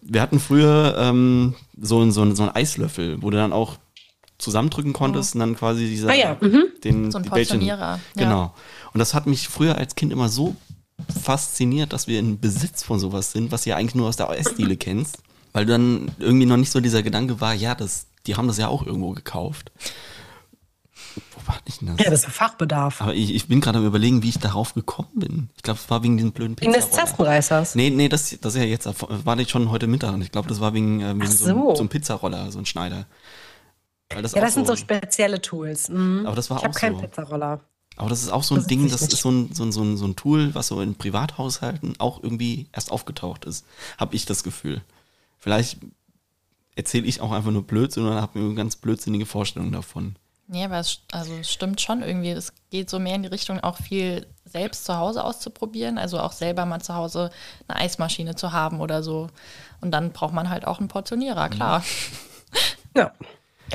wir 0.02 0.22
hatten 0.22 0.40
früher 0.40 0.96
ähm, 1.00 1.56
so, 1.82 2.02
ein- 2.02 2.12
so, 2.12 2.36
so 2.36 2.44
einen 2.44 2.56
Eislöffel, 2.56 3.22
wo 3.22 3.30
du 3.32 3.38
dann 3.38 3.54
auch 3.54 3.78
zusammendrücken 4.44 4.94
konntest 4.94 5.34
und 5.36 5.40
dann 5.40 5.56
quasi 5.56 5.88
dieser, 5.88 6.10
Ah 6.10 6.14
ja, 6.14 6.38
mhm. 6.40 6.66
den, 6.84 7.12
So 7.12 7.18
ein 7.18 7.24
die 7.24 7.30
Bällchen- 7.30 7.60
Portionierer. 7.60 8.00
Ja. 8.16 8.24
Genau. 8.24 8.54
Und 8.94 9.00
das 9.00 9.14
hat 9.14 9.26
mich 9.28 9.48
früher 9.48 9.78
als 9.78 9.96
Kind 9.96 10.12
immer 10.12 10.30
so 10.30 10.56
fasziniert, 11.24 11.92
dass 11.94 12.08
wir 12.08 12.20
in 12.20 12.40
Besitz 12.40 12.84
von 12.84 13.00
sowas 13.00 13.32
sind, 13.32 13.52
was 13.52 13.64
du 13.64 13.72
ja 13.72 13.78
eigentlich 13.78 13.96
nur 13.96 14.08
aus 14.08 14.16
der 14.18 14.30
Essdiele 14.30 14.78
kennst. 14.78 15.18
Weil 15.52 15.66
dann 15.66 16.12
irgendwie 16.20 16.46
noch 16.46 16.58
nicht 16.58 16.72
so 16.72 16.80
dieser 16.80 17.04
Gedanke 17.04 17.40
war, 17.42 17.54
ja, 17.54 17.76
das, 17.76 18.08
die 18.26 18.36
haben 18.36 18.48
das 18.48 18.58
ja 18.58 18.68
auch 18.68 18.86
irgendwo 18.86 19.12
gekauft. 19.12 19.72
Wo 21.16 21.48
war 21.48 21.58
ich 21.66 21.78
denn 21.80 21.90
das? 21.90 22.04
Ja, 22.04 22.10
das 22.10 22.24
ist 22.24 22.32
Fachbedarf. 22.34 23.02
Aber 23.02 23.14
ich, 23.14 23.36
ich 23.36 23.48
bin 23.48 23.62
gerade 23.62 23.78
am 23.80 23.86
überlegen, 23.86 24.24
wie 24.24 24.30
ich 24.30 24.40
darauf 24.40 24.74
gekommen 24.74 25.10
bin. 25.16 25.50
Ich 25.56 25.62
glaube, 25.64 25.80
es 25.84 25.90
war 25.92 26.02
wegen 26.02 26.18
diesen 26.18 26.32
blöden 26.32 26.60
Wegen 26.60 26.74
des. 26.74 26.90
Zastenreißers. 26.90 27.76
Nee, 27.76 27.90
nee, 27.92 28.10
das, 28.10 28.36
das 28.42 28.56
ist 28.56 28.60
ja 28.62 28.66
jetzt, 28.66 28.88
war 29.26 29.36
nicht 29.36 29.52
schon 29.52 29.70
heute 29.70 29.86
Mittag. 29.88 30.14
Und 30.14 30.22
ich 30.22 30.32
glaube, 30.32 30.48
das 30.48 30.60
war 30.60 30.74
wegen, 30.74 31.02
äh, 31.02 31.14
wegen 31.16 31.28
so, 31.28 31.46
einem- 31.46 31.58
so. 31.62 31.76
so 31.76 31.80
einem 31.82 31.90
Pizzaroller, 31.90 32.52
so 32.52 32.58
ein 32.60 32.66
Schneider. 32.66 33.06
Weil 34.16 34.22
das 34.24 34.34
Ja, 34.34 34.42
das 34.42 34.54
sind 34.54 34.68
so 34.68 34.76
spezielle 34.76 35.42
Tools. 35.42 35.90
Mhm. 35.90 36.26
Aber 36.26 36.36
das 36.36 36.50
war 36.50 36.58
ich 36.58 36.64
habe 36.64 36.74
auch 36.74 36.80
keinen 36.80 36.96
so. 36.96 37.02
Pizzaroller. 37.02 37.60
Aber 37.96 38.10
das 38.10 38.24
ist 38.24 38.32
auch 38.32 38.44
so 38.44 38.56
ein 38.56 38.62
Das 38.62 38.68
Ding, 38.68 38.84
das 38.90 38.96
ich 38.96 39.02
nicht. 39.02 39.14
ist 39.14 39.22
so 39.22 39.30
ein, 39.30 39.54
so, 39.54 39.64
ein, 39.64 39.72
so, 39.72 39.82
ein, 39.84 39.98
so 39.98 40.06
ein 40.06 40.16
Tool, 40.16 40.56
was 40.56 40.68
so 40.68 40.82
in 40.82 40.96
Privathaushalten 40.96 41.96
auch 42.00 42.24
irgendwie 42.24 42.68
erst 42.74 42.92
aufgetaucht 42.92 43.46
ist. 43.46 43.66
Habe 44.00 44.16
ich 44.16 44.26
das 44.26 44.44
Gefühl. 44.44 44.82
Vielleicht 45.38 45.78
erzähle 46.76 47.06
ich 47.06 47.22
auch 47.22 47.32
einfach 47.32 47.52
nur 47.52 47.64
Blödsinn 47.68 48.06
oder 48.08 48.22
habe 48.22 48.40
mir 48.40 48.46
eine 48.46 48.56
ganz 48.56 48.76
blödsinnige 48.78 49.28
Vorstellung 49.28 49.72
davon. 49.72 50.16
Nee, 50.48 50.66
aber 50.66 50.80
es, 50.80 51.00
also 51.12 51.34
es 51.36 51.52
stimmt 51.52 51.82
schon 51.82 52.02
irgendwie. 52.02 52.32
Es 52.32 52.54
geht 52.72 52.90
so 52.90 53.00
mehr 53.00 53.16
in 53.16 53.24
die 53.24 53.30
Richtung, 53.30 53.60
auch 53.60 53.78
viel 53.78 54.26
selbst 54.46 54.86
zu 54.86 54.98
Hause 54.98 55.24
auszuprobieren. 55.24 55.98
Also 55.98 56.20
auch 56.20 56.32
selber 56.32 56.66
mal 56.66 56.82
zu 56.82 56.96
Hause 56.96 57.30
eine 57.68 57.80
Eismaschine 57.80 58.36
zu 58.36 58.52
haben 58.52 58.82
oder 58.82 59.04
so. 59.04 59.30
Und 59.82 59.92
dann 59.92 60.12
braucht 60.12 60.34
man 60.34 60.50
halt 60.50 60.66
auch 60.66 60.80
einen 60.80 60.88
Portionierer, 60.90 61.50
klar. 61.50 61.84
Ja, 62.96 63.12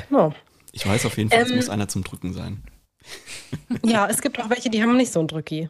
genau. 0.07 0.33
Ich 0.71 0.85
weiß 0.87 1.05
auf 1.05 1.17
jeden 1.17 1.29
Fall, 1.29 1.39
es 1.41 1.49
Ähm. 1.49 1.55
muss 1.57 1.69
einer 1.69 1.87
zum 1.87 2.03
Drücken 2.03 2.33
sein. 2.33 2.63
Ja, 3.83 4.07
es 4.07 4.21
gibt 4.21 4.39
auch 4.39 4.49
welche, 4.49 4.69
die 4.69 4.81
haben 4.83 4.95
nicht 4.97 5.11
so 5.11 5.19
ein 5.19 5.27
Drücki. 5.27 5.69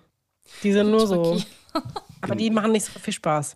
Die 0.64 0.72
sind 0.74 0.92
nur 0.92 1.08
so. 1.08 1.42
Aber 2.22 2.36
die 2.36 2.50
machen 2.50 2.72
nicht 2.72 2.86
so 2.86 3.00
viel 3.00 3.14
Spaß. 3.14 3.56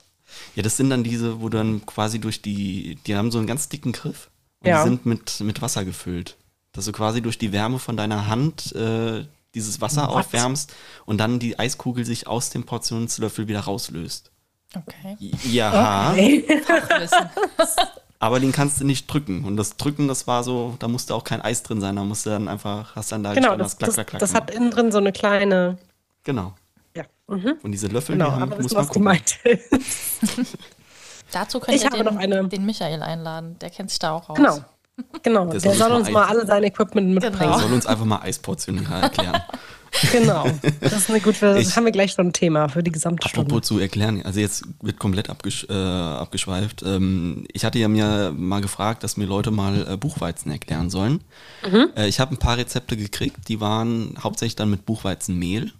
Ja, 0.55 0.63
das 0.63 0.78
sind 0.78 0.89
dann 0.89 1.03
diese, 1.03 1.41
wo 1.41 1.49
dann 1.49 1.86
quasi 1.86 2.19
durch 2.19 2.41
die, 2.41 2.97
die 3.05 3.15
haben 3.15 3.32
so 3.32 3.39
einen 3.39 3.47
ganz 3.47 3.67
dicken 3.69 3.91
Griff 3.91 4.30
und 4.61 4.69
Ja. 4.69 4.84
die 4.84 4.89
sind 4.89 5.05
mit, 5.05 5.39
mit 5.41 5.61
Wasser 5.61 5.84
gefüllt. 5.86 6.38
Dass 6.71 6.86
du 6.86 6.91
quasi 6.91 7.21
durch 7.21 7.38
die 7.38 7.51
Wärme 7.51 7.78
von 7.80 7.97
deiner 7.97 8.28
Hand 8.28 8.74
äh, 8.76 9.26
dieses 9.53 9.82
Wasser 9.82 10.03
What? 10.07 10.26
aufwärmst 10.26 10.74
und 11.05 11.17
dann 11.17 11.39
die 11.39 11.59
Eiskugel 11.59 12.05
sich 12.05 12.26
aus 12.28 12.49
dem 12.51 12.63
Portionslöffel 12.63 13.47
wieder 13.47 13.61
rauslöst. 13.61 14.32
Okay. 14.76 15.17
Ja, 15.51 16.11
Okay. 16.11 16.45
Wissen. 16.99 17.30
aber 18.24 18.39
den 18.39 18.51
kannst 18.51 18.80
du 18.80 18.86
nicht 18.86 19.07
drücken. 19.11 19.43
Und 19.43 19.57
das 19.57 19.76
Drücken, 19.78 20.07
das 20.07 20.28
war 20.28 20.43
so, 20.43 20.76
da 20.80 20.88
musste 20.88 21.13
auch 21.13 21.24
kein 21.24 21.41
Eis 21.41 21.61
drin 21.63 21.82
sein, 21.82 21.95
da 21.95 22.03
musste 22.03 22.30
dann 22.32 22.47
einfach, 22.47 22.95
hast 22.95 23.11
dann 23.11 23.24
da 23.24 23.34
Genau, 23.34 23.55
gestanden, 23.57 23.63
das, 23.63 23.78
klack, 23.78 23.88
das, 23.88 23.95
klack, 23.95 24.07
klack 24.07 24.19
das 24.21 24.34
hat 24.34 24.47
gemacht. 24.47 24.59
innen 24.61 24.71
drin 24.71 24.91
so 24.91 24.97
eine 24.97 25.11
kleine. 25.11 25.78
Genau. 26.24 26.53
Ja, 26.95 27.03
mhm. 27.28 27.55
Und 27.63 27.71
diese 27.71 27.88
Löffel, 27.88 28.15
genau. 28.15 28.30
die 28.30 28.32
haben, 28.39 28.51
Aber 28.53 28.61
muss 28.61 28.74
man 28.74 28.86
gucken. 28.88 29.01
gemeint. 29.01 29.39
Dazu 31.32 31.59
könnt 31.59 31.76
Ich 31.78 31.84
ihr 31.84 31.89
habe 31.89 32.03
noch 32.03 32.15
eine- 32.15 32.36
den, 32.41 32.49
den 32.49 32.65
Michael 32.65 33.01
einladen. 33.01 33.57
Der 33.59 33.69
kennt 33.69 33.89
sich 33.89 33.99
da 33.99 34.11
auch 34.11 34.30
aus. 34.30 34.38
Genau. 34.38 34.59
Genau. 35.24 35.45
Der 35.45 35.59
Der, 35.59 35.59
soll 35.59 35.71
uns 35.71 35.80
soll 35.80 35.89
mal 35.89 35.95
uns 35.97 36.11
mal 36.11 36.24
Eis- 36.26 36.30
alle 36.30 36.45
sein 36.45 36.63
Equipment 36.65 37.07
mitbringen. 37.15 37.39
Genau. 37.39 37.57
Soll 37.59 37.74
uns 37.74 37.86
einfach 37.88 38.05
mal 38.05 38.19
Eisportionierer 38.21 39.01
erklären. 39.01 39.41
Genau. 40.11 40.45
Das 40.81 40.93
ist 40.93 41.09
eine 41.09 41.19
gute, 41.19 41.39
das 41.53 41.59
Ich- 41.67 41.75
haben 41.77 41.85
wir 41.85 41.91
gleich 41.91 42.11
schon 42.13 42.27
ein 42.27 42.33
Thema 42.33 42.67
für 42.67 42.83
die 42.83 42.91
gesamte 42.91 43.27
Stunde. 43.29 43.47
Apropos 43.51 43.67
zu 43.67 43.79
erklären, 43.79 44.21
also 44.23 44.39
jetzt 44.39 44.63
wird 44.81 44.99
komplett 44.99 45.29
abgesch 45.29 45.65
äh, 45.69 45.73
abgeschweift. 45.73 46.83
Ähm, 46.83 47.45
ich 47.53 47.63
hatte 47.63 47.79
ja 47.79 47.87
mir 47.87 48.33
mal 48.35 48.61
gefragt, 48.61 49.03
dass 49.03 49.17
mir 49.17 49.25
Leute 49.25 49.51
mal 49.51 49.87
äh, 49.87 49.97
Buchweizen 49.97 50.51
erklären 50.51 50.89
sollen. 50.89 51.21
Äh, 51.95 52.07
ich 52.07 52.19
habe 52.19 52.33
ein 52.33 52.37
paar 52.37 52.57
Rezepte 52.57 52.97
gekriegt, 52.97 53.47
die 53.47 53.59
waren 53.61 54.15
hauptsächlich 54.21 54.55
dann 54.55 54.69
mit 54.69 54.85
Buchweizenmehl. 54.85 55.71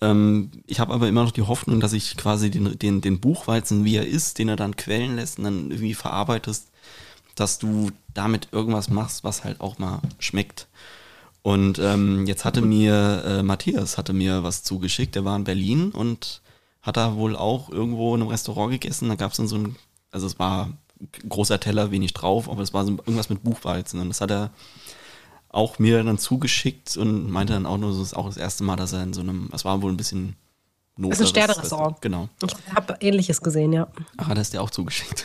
Ähm, 0.00 0.50
ich 0.66 0.80
habe 0.80 0.92
aber 0.92 1.08
immer 1.08 1.24
noch 1.24 1.30
die 1.32 1.42
Hoffnung, 1.42 1.80
dass 1.80 1.92
ich 1.92 2.16
quasi 2.16 2.50
den, 2.50 2.78
den, 2.78 3.00
den 3.00 3.20
Buchweizen, 3.20 3.84
wie 3.84 3.96
er 3.96 4.06
ist, 4.06 4.38
den 4.38 4.48
er 4.48 4.56
dann 4.56 4.76
quellen 4.76 5.16
lässt 5.16 5.38
und 5.38 5.44
dann 5.44 5.70
irgendwie 5.70 5.94
verarbeitest, 5.94 6.68
dass 7.34 7.58
du 7.58 7.90
damit 8.14 8.48
irgendwas 8.52 8.88
machst, 8.90 9.24
was 9.24 9.44
halt 9.44 9.60
auch 9.60 9.78
mal 9.78 10.00
schmeckt. 10.18 10.66
Und 11.46 11.78
ähm, 11.78 12.26
jetzt 12.26 12.44
hatte 12.44 12.60
mir 12.60 13.22
äh, 13.24 13.42
Matthias 13.44 13.98
hatte 13.98 14.12
mir 14.12 14.42
was 14.42 14.64
zugeschickt. 14.64 15.14
Der 15.14 15.24
war 15.24 15.36
in 15.36 15.44
Berlin 15.44 15.92
und 15.92 16.42
hat 16.82 16.96
da 16.96 17.14
wohl 17.14 17.36
auch 17.36 17.70
irgendwo 17.70 18.16
in 18.16 18.20
einem 18.20 18.30
Restaurant 18.30 18.72
gegessen. 18.72 19.08
Da 19.08 19.14
gab 19.14 19.30
es 19.30 19.36
dann 19.36 19.46
so 19.46 19.54
ein, 19.54 19.76
also 20.10 20.26
es 20.26 20.40
war 20.40 20.76
großer 21.28 21.60
Teller, 21.60 21.92
wenig 21.92 22.14
drauf, 22.14 22.50
aber 22.50 22.62
es 22.62 22.74
war 22.74 22.84
so 22.84 22.94
irgendwas 22.94 23.30
mit 23.30 23.44
Buchweizen. 23.44 24.00
Und 24.00 24.08
das 24.08 24.20
hat 24.20 24.32
er 24.32 24.50
auch 25.48 25.78
mir 25.78 26.02
dann 26.02 26.18
zugeschickt 26.18 26.96
und 26.96 27.30
meinte 27.30 27.52
dann 27.52 27.66
auch 27.66 27.78
nur, 27.78 27.90
das 27.90 28.00
ist 28.00 28.16
auch 28.16 28.26
das 28.26 28.38
erste 28.38 28.64
Mal, 28.64 28.74
dass 28.74 28.92
er 28.92 29.04
in 29.04 29.12
so 29.12 29.20
einem, 29.20 29.48
es 29.52 29.64
war 29.64 29.82
wohl 29.82 29.92
ein 29.92 29.96
bisschen 29.96 30.34
Not. 30.98 31.12
ist 31.12 31.20
ein 31.20 31.26
Sternerestaurant. 31.26 32.00
Genau. 32.00 32.28
Ich 32.42 32.74
habe 32.74 32.96
Ähnliches 33.00 33.40
gesehen, 33.42 33.72
ja. 33.72 33.86
Ach, 34.16 34.30
er 34.30 34.36
es 34.38 34.50
dir 34.50 34.62
auch 34.62 34.70
zugeschickt. 34.70 35.24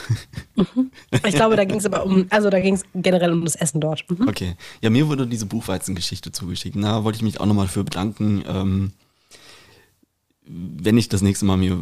Ich 1.26 1.36
glaube, 1.36 1.56
da 1.56 1.64
ging 1.64 1.78
es 1.78 1.86
aber 1.86 2.06
um, 2.06 2.28
also 2.30 2.50
da 2.50 2.60
ging 2.60 2.74
es 2.74 2.84
generell 2.94 3.32
um 3.32 3.46
das 3.46 3.56
Essen 3.56 3.80
dort. 3.80 4.04
Mhm. 4.10 4.28
Okay. 4.28 4.56
Ja, 4.82 4.90
mir 4.90 5.08
wurde 5.08 5.26
diese 5.28 5.46
Buchweizengeschichte 5.46 6.34
zugeschickt. 6.34 6.76
Da 6.76 7.06
wollte 7.06 7.16
ich 7.18 7.24
mich 7.24 7.40
auch 7.40 7.46
nochmal 7.46 7.70
für 7.70 7.86
bedanken. 7.86 8.44
Ähm, 8.46 8.92
wenn 10.44 10.98
ich 10.98 11.08
das 11.08 11.22
nächste 11.22 11.46
Mal 11.46 11.56
mir 11.56 11.80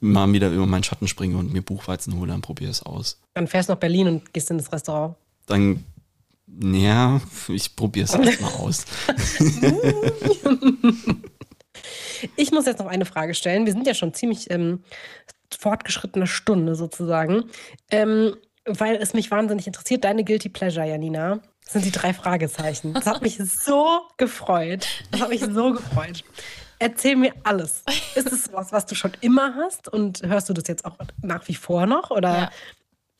mal 0.00 0.32
wieder 0.32 0.50
über 0.50 0.66
meinen 0.66 0.82
Schatten 0.82 1.06
springe 1.06 1.36
und 1.36 1.52
mir 1.52 1.62
Buchweizen 1.62 2.18
hole, 2.18 2.32
dann 2.32 2.40
probiere 2.40 2.72
es 2.72 2.82
aus. 2.82 3.20
Dann 3.34 3.46
fährst 3.46 3.68
du 3.68 3.74
nach 3.74 3.80
Berlin 3.80 4.08
und 4.08 4.34
gehst 4.34 4.50
in 4.50 4.58
das 4.58 4.72
Restaurant. 4.72 5.14
Dann, 5.46 5.84
ja, 6.60 7.20
ich 7.46 7.76
probiere 7.76 8.06
es 8.06 8.14
erstmal 8.14 8.52
aus. 8.58 8.84
Ich 12.36 12.52
muss 12.52 12.66
jetzt 12.66 12.78
noch 12.78 12.86
eine 12.86 13.04
Frage 13.04 13.34
stellen. 13.34 13.66
Wir 13.66 13.72
sind 13.72 13.86
ja 13.86 13.94
schon 13.94 14.14
ziemlich 14.14 14.50
ähm, 14.50 14.82
fortgeschrittene 15.58 16.26
Stunde 16.26 16.74
sozusagen. 16.74 17.44
Ähm, 17.90 18.36
weil 18.64 18.96
es 18.96 19.12
mich 19.12 19.30
wahnsinnig 19.30 19.66
interessiert, 19.66 20.04
deine 20.04 20.24
Guilty 20.24 20.48
Pleasure, 20.48 20.86
Janina, 20.86 21.40
sind 21.66 21.84
die 21.84 21.90
drei 21.90 22.14
Fragezeichen. 22.14 22.94
Das 22.94 23.06
hat 23.06 23.22
mich 23.22 23.38
so 23.38 24.02
gefreut. 24.16 24.86
Das 25.10 25.20
hat 25.20 25.28
mich 25.30 25.40
so 25.40 25.72
gefreut. 25.72 26.24
Erzähl 26.78 27.16
mir 27.16 27.32
alles. 27.44 27.84
Ist 28.14 28.32
es 28.32 28.52
was, 28.52 28.72
was 28.72 28.86
du 28.86 28.94
schon 28.94 29.12
immer 29.20 29.54
hast 29.54 29.88
und 29.88 30.22
hörst 30.22 30.48
du 30.48 30.52
das 30.52 30.66
jetzt 30.66 30.84
auch 30.84 30.96
nach 31.22 31.46
wie 31.48 31.54
vor 31.54 31.86
noch? 31.86 32.10
Oder? 32.10 32.32
Ja. 32.32 32.50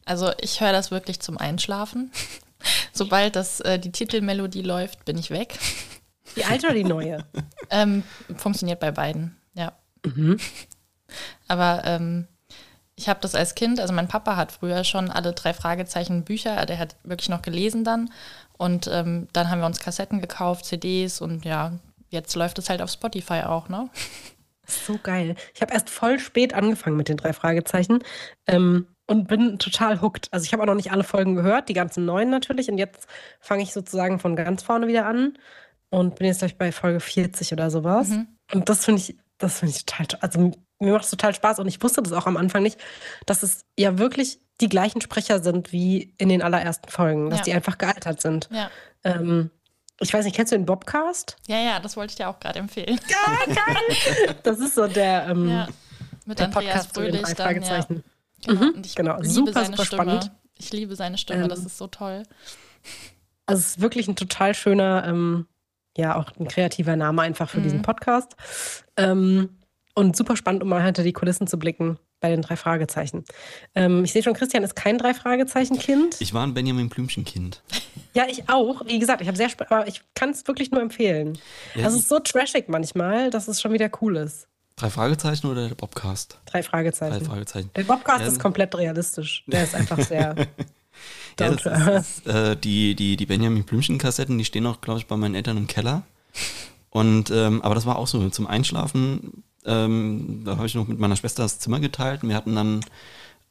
Also 0.04 0.32
ich 0.40 0.60
höre 0.60 0.72
das 0.72 0.90
wirklich 0.90 1.20
zum 1.20 1.38
Einschlafen. 1.38 2.10
Sobald 2.92 3.36
das, 3.36 3.60
äh, 3.60 3.78
die 3.78 3.92
Titelmelodie 3.92 4.62
läuft, 4.62 5.04
bin 5.04 5.16
ich 5.16 5.30
weg. 5.30 5.58
Die 6.36 6.44
alte 6.44 6.66
oder 6.66 6.74
die 6.74 6.84
neue? 6.84 7.24
Ähm, 7.72 8.04
funktioniert 8.36 8.80
bei 8.80 8.92
beiden, 8.92 9.36
ja. 9.54 9.72
Aber 11.48 11.82
ähm, 11.84 12.28
ich 12.94 13.08
habe 13.08 13.20
das 13.20 13.34
als 13.34 13.54
Kind, 13.54 13.80
also 13.80 13.92
mein 13.92 14.08
Papa 14.08 14.36
hat 14.36 14.52
früher 14.52 14.84
schon 14.84 15.10
alle 15.10 15.32
drei 15.32 15.54
Fragezeichen 15.54 16.24
Bücher, 16.24 16.64
der 16.66 16.78
hat 16.78 16.96
wirklich 17.02 17.28
noch 17.28 17.42
gelesen 17.42 17.82
dann. 17.82 18.10
Und 18.58 18.88
ähm, 18.92 19.26
dann 19.32 19.50
haben 19.50 19.60
wir 19.60 19.66
uns 19.66 19.80
Kassetten 19.80 20.20
gekauft, 20.20 20.66
CDs 20.66 21.20
und 21.20 21.44
ja, 21.44 21.72
jetzt 22.10 22.36
läuft 22.36 22.58
es 22.58 22.70
halt 22.70 22.82
auf 22.82 22.90
Spotify 22.90 23.42
auch, 23.46 23.68
ne? 23.68 23.88
So 24.66 24.98
geil. 25.02 25.34
Ich 25.54 25.62
habe 25.62 25.72
erst 25.72 25.90
voll 25.90 26.18
spät 26.18 26.54
angefangen 26.54 26.96
mit 26.96 27.08
den 27.08 27.16
drei 27.16 27.32
Fragezeichen 27.32 28.00
ähm, 28.46 28.86
und 29.06 29.26
bin 29.26 29.58
total 29.58 30.00
hooked. 30.00 30.28
Also 30.30 30.44
ich 30.44 30.52
habe 30.52 30.62
auch 30.62 30.66
noch 30.66 30.74
nicht 30.74 30.92
alle 30.92 31.04
Folgen 31.04 31.34
gehört, 31.34 31.68
die 31.68 31.74
ganzen 31.74 32.04
neuen 32.04 32.30
natürlich. 32.30 32.70
Und 32.70 32.78
jetzt 32.78 33.08
fange 33.40 33.62
ich 33.62 33.72
sozusagen 33.72 34.20
von 34.20 34.36
ganz 34.36 34.62
vorne 34.62 34.86
wieder 34.86 35.06
an 35.06 35.36
und 35.92 36.16
bin 36.16 36.26
jetzt 36.26 36.40
gleich 36.40 36.58
bei 36.58 36.72
Folge 36.72 36.98
40 37.00 37.52
oder 37.52 37.70
sowas. 37.70 38.10
Und 38.52 38.68
das 38.68 38.84
finde 38.84 39.00
ich, 39.02 39.16
das 39.38 39.60
finde 39.60 39.74
ich 39.76 39.84
total, 39.86 40.06
to- 40.06 40.16
also 40.20 40.52
mir 40.80 40.92
macht 40.92 41.04
es 41.04 41.10
total 41.10 41.34
Spaß 41.34 41.60
und 41.60 41.68
ich 41.68 41.80
wusste 41.82 42.02
das 42.02 42.12
auch 42.12 42.26
am 42.26 42.36
Anfang 42.36 42.62
nicht, 42.64 42.78
dass 43.26 43.42
es 43.44 43.64
ja 43.78 43.98
wirklich 43.98 44.40
die 44.60 44.68
gleichen 44.68 45.00
Sprecher 45.00 45.42
sind 45.42 45.70
wie 45.72 46.14
in 46.18 46.28
den 46.28 46.42
allerersten 46.42 46.88
Folgen, 46.90 47.30
dass 47.30 47.40
Ja. 47.40 47.44
die 47.44 47.52
einfach 47.54 47.78
gealtert 47.78 48.20
sind. 48.20 48.48
Ja. 48.52 48.70
Ähm, 49.04 49.50
ich 50.00 50.12
weiß 50.12 50.24
nicht, 50.24 50.34
kennst 50.34 50.50
du 50.52 50.56
den 50.56 50.66
Bobcast? 50.66 51.36
Ja, 51.46 51.58
ja, 51.58 51.78
das 51.80 51.96
wollte 51.96 52.12
ich 52.12 52.16
dir 52.16 52.28
auch 52.28 52.40
gerade 52.40 52.58
empfehlen. 52.58 52.98
Das 54.42 54.58
ist 54.58 54.74
so 54.74 54.86
der, 54.86 55.26
ähm, 55.28 55.48
Ja. 55.48 55.68
Mit 56.24 56.38
der 56.38 56.46
Andreas 56.46 56.86
Podcast 56.88 56.94
Fröhlich 56.94 57.22
drei 57.34 57.54
dann, 57.54 57.62
ja. 57.62 57.86
Genau. 58.46 58.64
Mhm, 58.64 58.82
genau. 58.94 59.22
Super, 59.22 59.64
super 59.64 59.84
Stimme. 59.84 60.02
spannend. 60.02 60.30
Ich 60.58 60.72
liebe 60.72 60.94
seine 60.96 61.18
Stimme, 61.18 61.48
das 61.48 61.60
Ähm, 61.60 61.66
ist 61.66 61.78
so 61.78 61.86
toll. 61.88 62.22
Also 63.46 63.60
es 63.60 63.66
ist 63.70 63.80
wirklich 63.80 64.06
ein 64.08 64.16
total 64.16 64.54
schöner, 64.54 65.04
ähm, 65.06 65.46
ja, 65.96 66.16
auch 66.16 66.30
ein 66.38 66.48
kreativer 66.48 66.96
Name 66.96 67.22
einfach 67.22 67.48
für 67.50 67.60
diesen 67.60 67.78
Mhm. 67.78 67.82
Podcast. 67.82 68.34
Ähm, 68.96 69.50
und 69.94 70.16
super 70.16 70.36
spannend, 70.36 70.62
um 70.62 70.68
mal 70.70 70.82
hinter 70.82 71.02
die 71.02 71.12
Kulissen 71.12 71.46
zu 71.46 71.58
blicken 71.58 71.98
bei 72.20 72.30
den 72.30 72.40
drei 72.40 72.56
Fragezeichen. 72.56 73.24
Ähm, 73.74 74.04
ich 74.04 74.12
sehe 74.12 74.22
schon, 74.22 74.32
Christian 74.32 74.62
ist 74.62 74.74
kein 74.76 74.96
drei 74.96 75.12
Fragezeichen-Kind. 75.12 76.20
Ich 76.20 76.32
war 76.32 76.46
ein 76.46 76.54
Benjamin 76.54 76.88
Blümchen-Kind. 76.88 77.62
Ja, 78.14 78.24
ich 78.28 78.48
auch. 78.48 78.86
Wie 78.86 78.98
gesagt, 78.98 79.20
ich 79.20 79.26
habe 79.28 79.36
sehr, 79.36 79.48
aber 79.68 79.86
ich 79.88 80.00
kann 80.14 80.30
es 80.30 80.46
wirklich 80.46 80.70
nur 80.70 80.80
empfehlen. 80.80 81.36
Ja, 81.74 81.84
also 81.84 81.96
es 81.96 82.04
ist 82.04 82.08
so 82.08 82.20
trashig 82.20 82.68
manchmal, 82.68 83.28
dass 83.30 83.48
es 83.48 83.60
schon 83.60 83.72
wieder 83.72 83.90
cool 84.00 84.16
ist. 84.16 84.46
Drei 84.76 84.88
Fragezeichen 84.88 85.46
oder 85.48 85.68
der 85.68 85.74
Bobcast? 85.74 86.38
Drei 86.46 86.60
Drei 86.60 86.62
Fragezeichen. 86.62 87.24
Fragezeichen. 87.26 87.70
Der 87.76 87.82
Bobcast 87.84 88.20
Ja, 88.20 88.26
ist 88.28 88.40
komplett 88.40 88.74
realistisch. 88.76 89.44
Der 89.46 89.64
ist 89.64 89.74
einfach 89.74 89.98
sehr. 90.00 90.34
Ja, 91.40 91.50
das 91.50 91.66
ist, 91.66 92.18
ist, 92.18 92.26
äh, 92.26 92.56
die, 92.56 92.94
die, 92.94 93.16
die 93.16 93.26
Benjamin 93.26 93.64
Blümchen-Kassetten, 93.64 94.38
die 94.38 94.44
stehen 94.44 94.66
auch, 94.66 94.80
glaube 94.80 95.00
ich, 95.00 95.06
bei 95.06 95.16
meinen 95.16 95.34
Eltern 95.34 95.56
im 95.56 95.66
Keller. 95.66 96.02
Und 96.90 97.30
ähm, 97.30 97.62
aber 97.62 97.74
das 97.74 97.86
war 97.86 97.96
auch 97.96 98.06
so 98.06 98.28
zum 98.30 98.46
Einschlafen. 98.46 99.44
Ähm, 99.64 100.42
da 100.44 100.56
habe 100.56 100.66
ich 100.66 100.74
noch 100.74 100.88
mit 100.88 100.98
meiner 100.98 101.16
Schwester 101.16 101.42
das 101.42 101.58
Zimmer 101.58 101.80
geteilt. 101.80 102.22
Und 102.22 102.28
wir 102.28 102.36
hatten 102.36 102.54
dann 102.54 102.80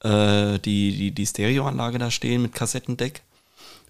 äh, 0.04 0.60
die, 0.60 0.96
die, 0.96 1.12
die 1.12 1.26
Stereoanlage 1.26 1.98
da 1.98 2.12
stehen 2.12 2.44
mit 2.44 2.54
Kassettendeck. 2.54 3.22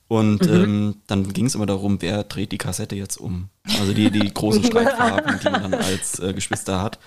Und 0.07 0.45
ähm, 0.45 0.97
dann 1.07 1.31
ging 1.31 1.45
es 1.45 1.55
immer 1.55 1.65
darum, 1.65 2.01
wer 2.01 2.25
dreht 2.25 2.51
die 2.51 2.57
Kassette 2.57 2.95
jetzt 2.95 3.15
um. 3.15 3.47
Also 3.79 3.93
die, 3.93 4.11
die 4.11 4.33
großen 4.33 4.63
Streitfarben, 4.65 5.39
die 5.39 5.49
man 5.49 5.71
dann 5.71 5.73
als 5.73 6.19
äh, 6.19 6.33
Geschwister 6.33 6.81
hat. 6.81 6.99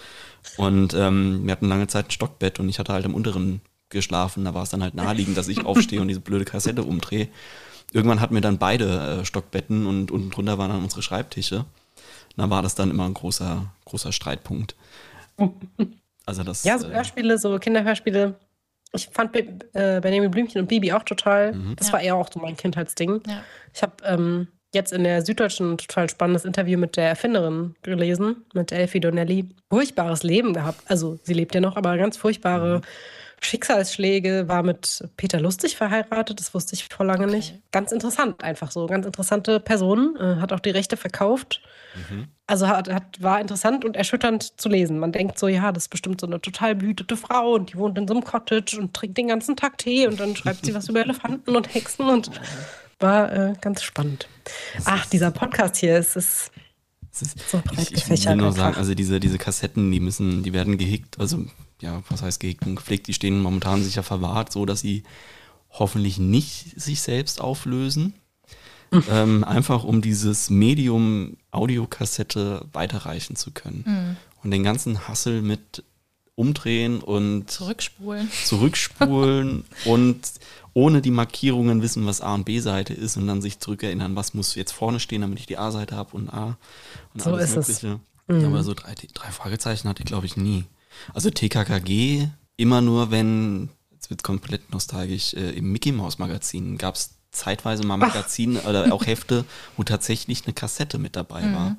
Und 0.56 0.94
ähm, 0.94 1.42
wir 1.44 1.52
hatten 1.52 1.68
lange 1.68 1.86
Zeit 1.86 2.08
ein 2.08 2.10
Stockbett 2.10 2.60
und 2.60 2.68
ich 2.68 2.78
hatte 2.78 2.94
halt 2.94 3.04
im 3.04 3.14
unteren 3.14 3.60
geschlafen. 3.94 4.44
Da 4.44 4.52
war 4.52 4.62
es 4.62 4.68
dann 4.70 4.82
halt 4.82 4.94
naheliegend, 4.94 5.38
dass 5.38 5.48
ich 5.48 5.64
aufstehe 5.64 6.02
und 6.02 6.08
diese 6.08 6.20
blöde 6.20 6.44
Kassette 6.44 6.82
umdrehe. 6.82 7.28
Irgendwann 7.92 8.20
hatten 8.20 8.34
wir 8.34 8.42
dann 8.42 8.58
beide 8.58 9.20
äh, 9.20 9.24
Stockbetten 9.24 9.86
und 9.86 10.10
unten 10.10 10.30
drunter 10.30 10.58
waren 10.58 10.70
dann 10.70 10.82
unsere 10.82 11.00
Schreibtische. 11.02 11.64
Da 12.36 12.50
war 12.50 12.60
das 12.62 12.74
dann 12.74 12.90
immer 12.90 13.04
ein 13.06 13.14
großer, 13.14 13.64
großer 13.86 14.12
Streitpunkt. 14.12 14.74
Also 16.26 16.42
das. 16.42 16.64
Ja, 16.64 16.78
so 16.78 16.88
äh, 16.88 16.94
Hörspiele, 16.94 17.38
so 17.38 17.58
Kinderhörspiele. 17.58 18.34
Ich 18.92 19.08
fand 19.08 19.34
äh, 19.36 20.00
Benjamin 20.00 20.30
Blümchen 20.30 20.60
und 20.60 20.68
Bibi 20.68 20.92
auch 20.92 21.02
total. 21.02 21.54
Das 21.76 21.88
Ja. 21.88 21.92
war 21.94 22.00
eher 22.00 22.14
auch 22.16 22.28
so 22.32 22.40
mein 22.40 22.56
Kindheitsding. 22.56 23.20
Ja. 23.26 23.42
Ich 23.72 23.82
habe 23.82 23.92
ähm, 24.04 24.48
jetzt 24.72 24.92
in 24.92 25.02
der 25.04 25.24
Süddeutschen 25.24 25.72
ein 25.72 25.78
total 25.78 26.08
spannendes 26.08 26.44
Interview 26.44 26.78
mit 26.78 26.96
der 26.96 27.08
Erfinderin 27.08 27.74
gelesen, 27.82 28.44
mit 28.54 28.70
Elfie 28.72 29.00
Donnelly. 29.00 29.48
Furchtbares 29.70 30.22
Leben 30.22 30.54
gehabt. 30.54 30.80
Also 30.86 31.18
sie 31.22 31.34
lebt 31.34 31.54
ja 31.54 31.60
noch, 31.60 31.76
aber 31.76 31.96
ganz 31.98 32.16
furchtbare 32.16 32.82
Schicksalsschläge. 33.44 34.48
War 34.48 34.62
mit 34.62 35.04
Peter 35.16 35.40
Lustig 35.40 35.76
verheiratet, 35.76 36.40
das 36.40 36.54
wusste 36.54 36.74
ich 36.74 36.84
vor 36.84 37.06
lange 37.06 37.26
Okay. 37.26 37.36
nicht. 37.36 37.54
Ganz 37.72 37.92
interessant 37.92 38.42
einfach 38.42 38.70
so. 38.70 38.86
Ganz 38.86 39.06
interessante 39.06 39.60
Person. 39.60 40.16
Äh, 40.18 40.36
hat 40.40 40.52
auch 40.52 40.60
die 40.60 40.70
Rechte 40.70 40.96
verkauft. 40.96 41.60
Also 42.48 42.66
hat, 42.66 42.92
hat, 42.92 43.22
war 43.22 43.40
interessant 43.40 43.84
und 43.84 43.94
erschütternd 43.96 44.60
zu 44.60 44.68
lesen. 44.68 44.98
Man 44.98 45.12
denkt 45.12 45.38
so, 45.38 45.46
ja, 45.46 45.70
das 45.70 45.84
ist 45.84 45.88
bestimmt 45.90 46.20
so 46.20 46.26
eine 46.26 46.40
total 46.40 46.74
behütete 46.74 47.16
Frau 47.16 47.52
und 47.54 47.72
die 47.72 47.78
wohnt 47.78 47.96
in 47.96 48.08
so 48.08 48.14
einem 48.14 48.24
Cottage 48.24 48.78
und 48.78 48.94
trinkt 48.94 49.16
den 49.16 49.28
ganzen 49.28 49.54
Tag 49.56 49.78
Tee 49.78 50.06
und 50.08 50.18
dann 50.18 50.34
schreibt 50.34 50.66
sie 50.66 50.74
was 50.74 50.88
über 50.88 51.00
Elefanten 51.02 51.54
und 51.54 51.72
Hexen 51.72 52.08
und 52.08 52.30
war 52.98 53.32
äh, 53.32 53.52
ganz 53.60 53.82
spannend. 53.82 54.28
Ach, 54.84 55.06
dieser 55.06 55.30
Podcast 55.30 55.76
hier, 55.76 55.96
es 55.96 56.16
ist 56.16 56.50
Es 57.12 57.22
ist, 57.22 57.48
So 57.48 57.60
breit 57.64 57.92
ich, 57.92 57.92
ich 58.10 58.26
will 58.26 58.36
nur 58.36 58.48
einfach. 58.48 58.58
sagen, 58.58 58.76
also 58.76 58.94
diese, 58.94 59.20
diese 59.20 59.38
Kassetten, 59.38 59.92
die 59.92 60.00
müssen, 60.00 60.42
die 60.42 60.52
werden 60.52 60.76
gehegt, 60.78 61.20
also 61.20 61.44
ja, 61.80 62.02
was 62.08 62.22
heißt 62.22 62.42
und 62.44 62.76
gepflegt, 62.76 63.06
die 63.06 63.14
stehen 63.14 63.40
momentan 63.40 63.82
sicher 63.82 64.02
verwahrt, 64.02 64.52
so 64.52 64.66
dass 64.66 64.80
sie 64.80 65.02
hoffentlich 65.70 66.18
nicht 66.18 66.80
sich 66.80 67.02
selbst 67.02 67.40
auflösen. 67.40 68.14
ähm, 69.10 69.42
einfach 69.42 69.82
um 69.82 70.02
dieses 70.02 70.50
Medium 70.50 71.36
Audiokassette 71.50 72.64
weiterreichen 72.72 73.34
zu 73.34 73.50
können. 73.50 74.16
Und 74.42 74.50
den 74.50 74.62
ganzen 74.62 75.08
Hassel 75.08 75.42
mit 75.42 75.82
umdrehen 76.36 77.00
und 77.00 77.50
Zurückspulen. 77.50 78.30
zurückspulen 78.44 79.64
und 79.84 80.20
ohne 80.72 81.00
die 81.00 81.12
Markierungen 81.12 81.82
wissen, 81.82 82.06
was 82.06 82.20
A 82.20 82.34
und 82.34 82.44
B-Seite 82.44 82.92
ist 82.92 83.16
und 83.16 83.26
dann 83.28 83.40
sich 83.40 83.60
zurückerinnern, 83.60 84.16
was 84.16 84.34
muss 84.34 84.54
jetzt 84.56 84.72
vorne 84.72 84.98
stehen, 84.98 85.20
damit 85.20 85.38
ich 85.38 85.46
die 85.46 85.58
A-Seite 85.58 85.96
habe 85.96 86.16
und 86.16 86.30
A 86.30 86.56
und 87.14 87.22
So 87.22 87.36
ist 87.36 87.56
es. 87.56 87.82
Ja, 87.82 87.98
aber 88.28 88.62
so 88.64 88.74
drei, 88.74 88.94
drei 89.12 89.30
Fragezeichen 89.30 89.88
hatte 89.88 90.02
ich, 90.02 90.06
glaube 90.06 90.26
ich, 90.26 90.36
nie. 90.36 90.64
Also 91.12 91.30
TKKG 91.30 92.28
immer 92.56 92.80
nur, 92.80 93.10
wenn, 93.10 93.70
jetzt 93.92 94.10
wird 94.10 94.22
komplett 94.22 94.72
nostalgisch, 94.72 95.34
äh, 95.34 95.50
im 95.50 95.72
Mickey 95.72 95.92
Mouse 95.92 96.18
Magazin 96.18 96.78
gab 96.78 96.94
es 96.94 97.14
zeitweise 97.30 97.84
mal 97.84 97.96
Magazine 97.96 98.60
oder 98.62 98.92
auch 98.92 99.06
Hefte, 99.06 99.44
wo 99.76 99.82
tatsächlich 99.82 100.44
eine 100.44 100.54
Kassette 100.54 100.98
mit 100.98 101.16
dabei 101.16 101.42
war. 101.52 101.76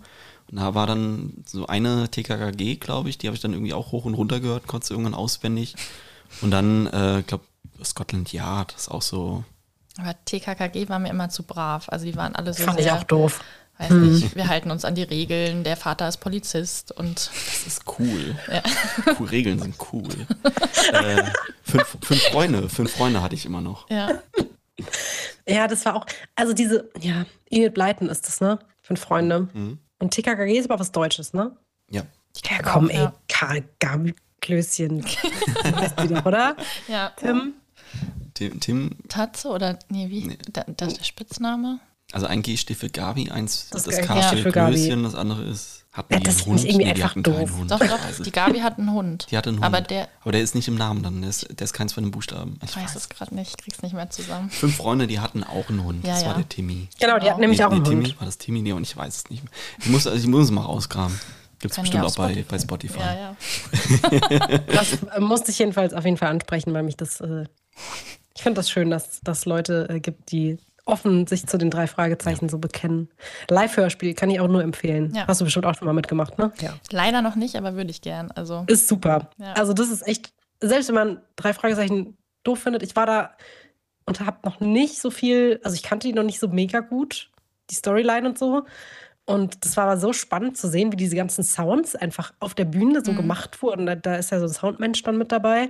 Und 0.52 0.60
da 0.60 0.76
war 0.76 0.86
dann 0.86 1.44
so 1.46 1.66
eine 1.68 2.10
TKKG, 2.10 2.76
glaube 2.76 3.10
ich, 3.10 3.18
die 3.18 3.28
habe 3.28 3.36
ich 3.36 3.42
dann 3.42 3.54
irgendwie 3.54 3.74
auch 3.74 3.92
hoch 3.92 4.06
und 4.06 4.14
runter 4.14 4.40
gehört, 4.40 4.68
konnte 4.68 4.94
irgendwann 4.94 5.16
auswendig. 5.16 5.76
Und 6.42 6.52
dann, 6.52 6.88
äh, 6.88 7.24
glaube 7.26 7.46
Scotland 7.84 8.32
Yard 8.32 8.74
ist 8.76 8.90
auch 8.90 9.02
so. 9.02 9.44
Aber 9.98 10.16
TKKG 10.26 10.90
war 10.90 11.00
mir 11.00 11.10
immer 11.10 11.30
zu 11.30 11.44
brav. 11.44 11.88
Also 11.90 12.06
die 12.06 12.16
waren 12.16 12.36
alle 12.36 12.54
so 12.54 12.64
fand 12.64 12.80
ich 12.80 12.86
sehr, 12.86 12.96
auch 12.96 13.04
doof. 13.04 13.44
Weiß 13.78 13.92
nicht, 13.92 14.36
wir 14.36 14.48
halten 14.48 14.72
uns 14.72 14.86
an 14.86 14.96
die 14.96 15.04
Regeln, 15.04 15.64
der 15.64 15.78
Vater 15.78 16.08
ist 16.08 16.18
Polizist 16.18 16.92
und 16.92 17.30
Das 17.48 17.68
ist 17.68 17.84
cool. 18.00 18.36
cool 19.20 19.28
Regeln 19.28 19.60
sind 19.60 19.76
cool. 19.92 20.08
äh, 20.94 21.24
fünf, 21.64 21.98
fünf 22.02 22.22
Freunde, 22.24 22.70
fünf 22.70 22.92
Freunde 22.92 23.22
hatte 23.22 23.36
ich 23.36 23.46
immer 23.46 23.62
noch. 23.62 23.90
ja. 23.90 24.10
Ja, 25.48 25.68
das 25.68 25.86
war 25.86 25.96
auch, 25.96 26.06
also 26.36 26.54
diese, 26.54 26.90
ja, 27.00 27.26
Enid 27.50 27.74
Blyton 27.76 28.10
ist 28.10 28.28
das, 28.28 28.42
ne? 28.42 28.60
Fünf 28.82 29.00
Freunde. 29.00 29.48
Und 30.00 30.12
TKKG 30.12 30.58
ist 30.58 30.70
aber 30.70 30.80
was 30.80 30.92
Deutsches, 30.92 31.34
ne? 31.34 31.56
Ja. 31.90 32.02
Ja, 32.50 32.62
komm, 32.64 32.90
ey, 32.90 32.98
Ja. 32.98 33.14
Karl 33.30 33.64
doch, 36.10 36.26
oder? 36.26 36.56
ja. 36.88 37.12
Tim? 37.16 37.54
Tim, 38.34 38.60
Tim 38.60 38.92
Tatze 39.08 39.48
oder, 39.50 39.80
nee, 39.90 40.10
wie? 40.10 40.26
Nee. 40.26 40.38
Da, 40.52 40.66
das 40.68 40.90
ist 40.90 40.98
der 41.00 41.04
Spitzname? 41.06 41.80
Also 42.16 42.28
ein 42.28 42.42
G 42.42 42.56
steht 42.56 42.78
für 42.78 42.90
Gabi, 42.90 43.30
eins 43.30 43.70
Das 43.72 43.84
das, 43.84 43.98
K 44.00 44.22
steht 44.24 44.40
für. 44.40 44.52
Klößchen, 44.52 45.04
das 45.04 45.16
andere 45.16 45.44
ist, 45.44 45.84
hatten 45.92 46.14
Ja, 46.14 46.20
das 46.22 46.46
Hund? 46.46 46.62
irgendwie 46.64 46.78
Nee, 46.86 46.94
die 46.94 47.04
einfach 47.04 47.10
hatten 47.10 47.24
doof. 47.24 47.52
Hund. 47.58 47.70
Doch, 47.72 47.80
doch, 47.80 48.00
es. 48.10 48.18
die 48.24 48.32
Gabi 48.32 48.60
hat 48.60 48.80
einen 48.80 48.92
Hund. 48.94 49.28
Die 49.30 49.38
hatte 49.38 49.50
einen 49.50 49.58
Hund. 49.58 49.66
Aber 49.66 49.82
der, 49.82 50.08
Aber 50.22 50.32
der 50.32 50.42
ist 50.42 50.56
nicht 50.56 50.70
im 50.70 50.76
Namen 50.76 51.04
dann, 51.04 51.20
der 51.20 51.30
ist, 51.30 51.48
der 51.50 51.66
ist 51.66 51.74
keins 51.74 51.92
von 51.92 52.04
den 52.06 52.12
Buchstaben. 52.12 52.58
Ich 52.64 52.70
ich 52.70 52.78
weiß 52.78 52.96
es 52.96 53.10
gerade 53.10 53.36
nicht, 53.36 53.50
ich 53.52 53.58
krieg's 53.58 53.82
nicht 53.82 53.94
mehr 53.94 54.10
zusammen. 54.10 54.50
Fünf 54.50 54.78
Freunde, 54.78 55.08
die 55.08 55.20
hatten 55.20 55.44
auch 55.44 55.68
einen 55.68 55.84
Hund. 55.84 56.06
Ja, 56.08 56.14
das 56.14 56.22
war 56.24 56.32
ja. 56.32 56.38
der 56.38 56.48
Timmy. 56.48 56.88
Genau, 57.00 57.16
die 57.20 57.26
hat 57.26 57.36
Genau. 57.36 57.38
nämlich 57.40 57.60
nee, 57.60 57.66
auch 57.66 57.72
einen 57.72 57.84
nee, 57.84 57.90
Timmy, 57.90 58.06
Hund. 58.06 58.20
war 58.22 58.26
das 58.26 58.38
Timmy? 58.38 58.62
Nee, 58.62 58.72
und 58.72 58.84
ich 58.84 58.96
weiß 58.96 59.16
es 59.18 59.30
nicht 59.30 59.44
mehr. 59.44 59.52
Ich 59.80 59.88
muss, 59.90 60.08
also 60.08 60.18
ich 60.18 60.28
muss 60.28 60.46
es 60.46 60.52
mal 60.52 60.62
rauskramen. 60.62 61.20
Gibt 61.60 61.74
es 61.74 61.80
bestimmt 61.82 61.96
ja 61.96 62.02
auch 62.04 62.08
auf 62.08 62.16
bei, 62.16 62.30
Spotify. 62.32 62.48
bei 62.50 62.60
Spotify. 62.60 63.00
Ja, 63.00 63.14
ja. 63.16 64.58
Das 64.68 65.04
äh, 65.16 65.20
musste 65.20 65.52
ich 65.52 65.60
jedenfalls 65.60 65.94
auf 65.94 66.06
jeden 66.06 66.18
Fall 66.18 66.30
ansprechen, 66.30 66.74
weil 66.74 66.84
mich 66.84 66.96
das, 66.96 67.20
äh, 67.20 67.44
ich 68.36 68.42
finde 68.44 68.60
das 68.60 68.70
schön, 68.70 68.90
dass 68.90 69.20
dass 69.22 69.46
Leute 69.46 69.88
äh, 69.90 70.00
gibt, 70.00 70.32
die 70.32 70.58
offen 70.86 71.26
sich 71.28 71.48
zu 71.48 71.57
den 71.57 71.70
drei 71.72 71.88
Fragezeichen 71.88 72.48
so 72.48 72.57
bekennen. 72.60 73.10
Live-Hörspiel 73.49 74.14
kann 74.14 74.30
ich 74.30 74.40
auch 74.40 74.48
nur 74.48 74.62
empfehlen. 74.64 75.14
Ja. 75.16 75.28
Hast 75.28 75.41
du 75.41 75.45
bestimmt 75.45 75.66
auch 75.66 75.76
schon 75.76 75.86
mal 75.88 75.94
mitgemacht, 75.94 76.38
ne? 76.38 76.52
Ja. 76.62 76.74
Leider 76.91 77.22
noch 77.22 77.36
nicht, 77.36 77.56
aber 77.56 77.76
würde 77.76 77.90
ich 77.91 78.02
gern. 78.02 78.32
Also, 78.32 78.64
Ist 78.68 78.88
super. 78.88 79.30
Ja. 79.38 79.53
Also 79.53 79.74
das 79.74 79.90
ist 79.90 80.07
echt, 80.07 80.32
selbst 80.62 80.88
wenn 80.90 80.95
man 80.95 81.22
drei 81.36 81.53
Fragezeichen 81.53 82.18
doof 82.44 82.60
findet, 82.60 82.84
ich 82.84 82.95
war 82.95 83.06
da 83.07 83.32
und 84.06 84.20
habe 84.20 84.38
noch 84.44 84.60
nicht 84.60 84.99
so 85.02 85.10
viel, 85.10 85.60
also 85.64 85.76
ich 85.76 85.82
kannte 85.84 86.07
die 86.07 86.14
noch 86.14 86.24
nicht 86.24 86.40
so 86.40 86.48
mega 86.48 86.80
gut, 86.82 87.32
die 87.72 87.76
Storyline 87.76 88.28
und 88.30 88.38
so. 88.38 88.66
Und 89.28 89.66
das 89.66 89.76
war 89.76 89.86
aber 89.86 89.98
so 89.98 90.14
spannend 90.14 90.56
zu 90.56 90.68
sehen, 90.68 90.91
wie 90.91 90.98
diese 90.98 91.16
ganzen 91.16 91.44
Sounds 91.44 91.95
einfach 91.95 92.32
auf 92.40 92.53
der 92.53 92.66
Bühne 92.66 93.03
so 93.03 93.12
Mhm. 93.14 93.16
gemacht 93.18 93.64
wurden. 93.64 93.88
Da, 93.88 93.95
da 93.95 94.18
ist 94.18 94.32
ja 94.32 94.38
so 94.40 94.45
ein 94.45 94.53
Soundmensch 94.53 95.02
dann 95.02 95.18
mit 95.18 95.32
dabei. 95.32 95.70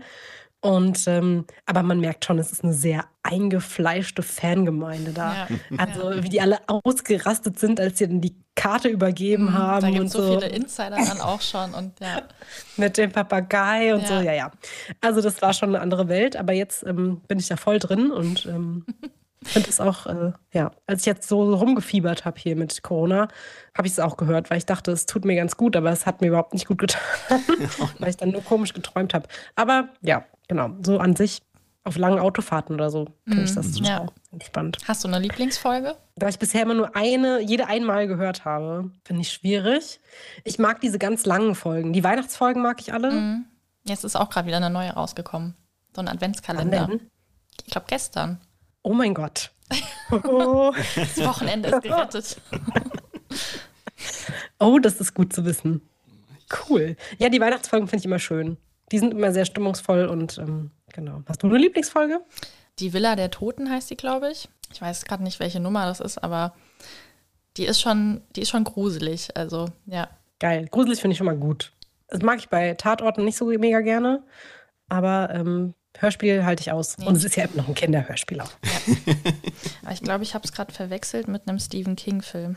Und 0.66 1.08
ähm, 1.08 1.46
aber 1.66 1.84
man 1.84 2.00
merkt 2.00 2.26
schon, 2.26 2.40
es 2.40 2.52
ist 2.52 2.64
eine 2.64 2.74
sehr 2.74 3.06
eingefleischte 3.24 4.24
Fangemeinde 4.24 5.12
da. 5.12 5.34
ja. 5.36 5.48
Also 5.78 6.24
wie 6.24 6.30
die 6.30 6.42
alle 6.42 6.60
ausgerastet 6.68 7.60
sind, 7.60 7.80
als 7.80 7.98
sie 8.00 8.08
dann 8.08 8.22
die 8.22 8.36
Karte 8.56 8.88
übergeben 8.88 9.54
haben 9.54 9.78
Mhm. 9.78 9.82
da 9.82 9.90
gibt 9.92 10.06
es 10.08 10.14
so, 10.14 10.22
so 10.24 10.34
viele 10.40 10.48
Insider 10.52 10.92
dann 10.98 11.22
auch 11.22 11.42
schon. 11.42 11.74
Und 11.74 12.00
ja, 12.00 12.22
mit 12.78 12.98
dem 12.98 13.12
Papagei 13.12 13.94
und 13.94 14.02
Ja. 14.02 14.08
so, 14.08 14.14
ja, 14.24 14.34
ja. 14.34 14.52
Also 15.02 15.22
das 15.22 15.42
war 15.42 15.54
schon 15.54 15.70
eine 15.70 15.82
andere 15.82 16.08
Welt, 16.08 16.36
aber 16.38 16.54
jetzt 16.54 16.84
ähm, 16.86 17.22
bin 17.28 17.38
ich 17.40 17.48
da 17.48 17.58
voll 17.58 17.80
drin 17.80 18.12
und 18.12 18.46
ähm, 18.46 18.86
finde 19.44 19.70
es 19.70 19.80
auch, 19.80 20.06
äh, 20.08 20.32
ja, 20.54 20.72
als 20.88 21.02
ich 21.02 21.06
jetzt 21.06 21.28
so 21.28 21.54
rumgefiebert 21.54 22.26
habe 22.26 22.40
hier 22.40 22.56
mit 22.56 22.82
Corona, 22.82 23.28
habe 23.78 23.88
ich 23.88 23.94
es 23.94 24.00
auch 24.00 24.18
gehört, 24.18 24.50
weil 24.50 24.58
ich 24.58 24.66
dachte, 24.66 24.92
es 24.92 25.06
tut 25.06 25.26
mir 25.26 25.36
ganz 25.36 25.58
gut, 25.58 25.76
aber 25.76 25.92
es 25.92 26.06
hat 26.06 26.22
mir 26.22 26.28
überhaupt 26.30 26.54
nicht 26.54 26.68
gut 26.68 26.80
getan, 26.80 27.02
weil 28.00 28.10
ich 28.10 28.18
dann 28.18 28.30
nur 28.32 28.42
komisch 28.44 28.74
geträumt 28.74 29.14
habe. 29.14 29.28
Aber 29.56 29.90
ja, 30.02 30.24
genau, 30.48 30.72
so 30.84 31.00
an 31.00 31.16
sich 31.16 31.42
auf 31.84 31.98
langen 31.98 32.18
Autofahrten 32.20 32.74
oder 32.76 32.90
so 32.90 33.08
finde 33.28 33.44
ich 33.44 33.54
das 33.54 33.78
Ja. 33.80 34.00
total 34.00 34.10
entspannt. 34.32 34.78
hast 34.88 35.04
du 35.04 35.08
eine 35.08 35.20
Lieblingsfolge? 35.20 35.96
Da 36.16 36.28
ich 36.30 36.40
bisher 36.40 36.64
immer 36.64 36.74
nur 36.74 36.96
eine, 36.96 37.42
jede 37.42 37.68
einmal 37.68 38.08
gehört 38.08 38.44
habe, 38.44 38.90
finde 39.04 39.22
ich 39.22 39.32
schwierig. 39.32 40.00
Ich 40.44 40.58
mag 40.58 40.82
diese 40.82 40.98
ganz 40.98 41.26
langen 41.28 41.54
Folgen. 41.54 41.94
Die 41.94 42.04
Weihnachtsfolgen 42.04 42.62
mag 42.64 42.82
ich 42.82 42.92
alle. 42.94 43.12
Mhm. 43.12 43.46
Jetzt 43.84 44.04
ist 44.04 44.16
auch 44.16 44.30
gerade 44.32 44.48
wieder 44.48 44.58
eine 44.58 44.72
neue 44.72 44.92
rausgekommen. 44.94 45.54
So 45.96 46.02
ein 46.02 46.08
Adventskalender. 46.08 46.90
Ich 47.66 47.72
glaube 47.72 47.86
gestern. 47.88 48.42
Oh 48.82 48.94
mein 48.94 49.14
Gott. 49.14 49.52
Oh, 50.24 50.74
Das 50.96 51.24
Wochenende 51.24 51.70
ist 51.70 51.82
gerettet. 51.84 52.42
oh, 54.60 54.80
das 54.80 55.00
ist 55.00 55.14
gut 55.14 55.34
zu 55.34 55.46
wissen. 55.46 55.82
Cool. 56.70 56.96
Ja, 57.18 57.30
die 57.30 57.40
Weihnachtsfolgen 57.42 57.88
finde 57.88 58.00
ich 58.02 58.06
immer 58.06 58.20
schön. 58.20 58.58
Die 58.92 59.00
sind 59.00 59.14
immer 59.14 59.32
sehr 59.32 59.46
stimmungsvoll 59.46 60.06
und 60.06 60.38
ähm, 60.38 60.72
genau. 60.94 61.24
Hast 61.28 61.44
du 61.44 61.48
eine 61.48 61.58
Lieblingsfolge? 61.58 62.22
Die 62.80 62.94
Villa 62.94 63.16
der 63.16 63.32
Toten 63.32 63.70
heißt 63.70 63.90
die, 63.90 63.98
glaube 63.98 64.32
ich. 64.32 64.50
Ich 64.72 64.82
weiß 64.82 65.06
gerade 65.06 65.24
nicht, 65.24 65.40
welche 65.40 65.60
Nummer 65.60 65.86
das 65.86 66.00
ist, 66.00 66.18
aber 66.18 66.54
die 67.58 67.66
ist 67.66 67.82
schon, 67.82 68.22
die 68.36 68.42
ist 68.42 68.50
schon 68.50 68.64
gruselig. 68.64 69.36
Also, 69.36 69.68
ja. 69.86 70.10
Geil. 70.40 70.68
Gruselig 70.70 71.00
finde 71.00 71.14
ich 71.14 71.18
schon 71.18 71.26
mal 71.26 71.38
gut. 71.38 71.72
Das 72.10 72.22
mag 72.22 72.40
ich 72.40 72.50
bei 72.50 72.74
Tatorten 72.74 73.26
nicht 73.26 73.38
so 73.38 73.46
mega 73.46 73.82
gerne, 73.82 74.24
aber 74.90 75.30
ähm, 75.34 75.74
Hörspiel 76.00 76.44
halte 76.46 76.62
ich 76.62 76.72
aus. 76.72 76.98
Nee. 76.98 77.06
Und 77.06 77.16
es 77.16 77.24
ist 77.24 77.36
ja 77.36 77.46
immer 77.46 77.58
noch 77.64 77.68
ein 77.70 77.76
Kinderhörspiel 77.76 78.42
auch. 78.42 78.52
Aber 79.84 79.94
ich 79.94 80.02
glaube, 80.02 80.24
ich 80.24 80.34
habe 80.34 80.44
es 80.46 80.52
gerade 80.52 80.74
verwechselt 80.74 81.28
mit 81.28 81.48
einem 81.48 81.60
Stephen 81.60 81.96
King-Film. 81.96 82.56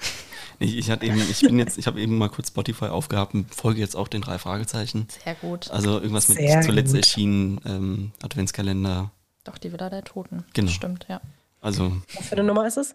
Ich, 0.59 0.77
ich 0.77 0.91
hatte 0.91 1.07
eben, 1.07 1.19
ich 1.21 1.41
bin 1.41 1.59
jetzt, 1.59 1.79
ich 1.79 1.87
habe 1.87 2.01
eben 2.01 2.19
mal 2.19 2.29
kurz 2.29 2.49
Spotify 2.49 2.87
aufgehabt 2.87 3.35
und 3.35 3.55
folge 3.55 3.81
jetzt 3.81 3.95
auch 3.97 4.09
den 4.09 4.23
drei 4.23 4.39
Fragezeichen. 4.39 5.07
Sehr 5.25 5.35
gut. 5.37 5.71
Also 5.71 5.99
irgendwas 6.01 6.29
mit 6.29 6.39
Sehr 6.39 6.61
zuletzt 6.63 6.93
gut. 6.93 7.03
erschienen, 7.03 7.61
ähm, 7.65 8.13
Adventskalender. 8.23 9.11
Doch, 9.45 9.59
die 9.59 9.73
Villa 9.73 9.89
der 9.89 10.05
Toten. 10.05 10.45
Genau. 10.55 10.71
Stimmt, 10.71 11.07
ja. 11.09 11.21
Also 11.61 11.97
Was 12.17 12.27
für 12.29 12.33
eine 12.37 12.45
Nummer 12.45 12.67
ist 12.67 12.77
es? 12.77 12.95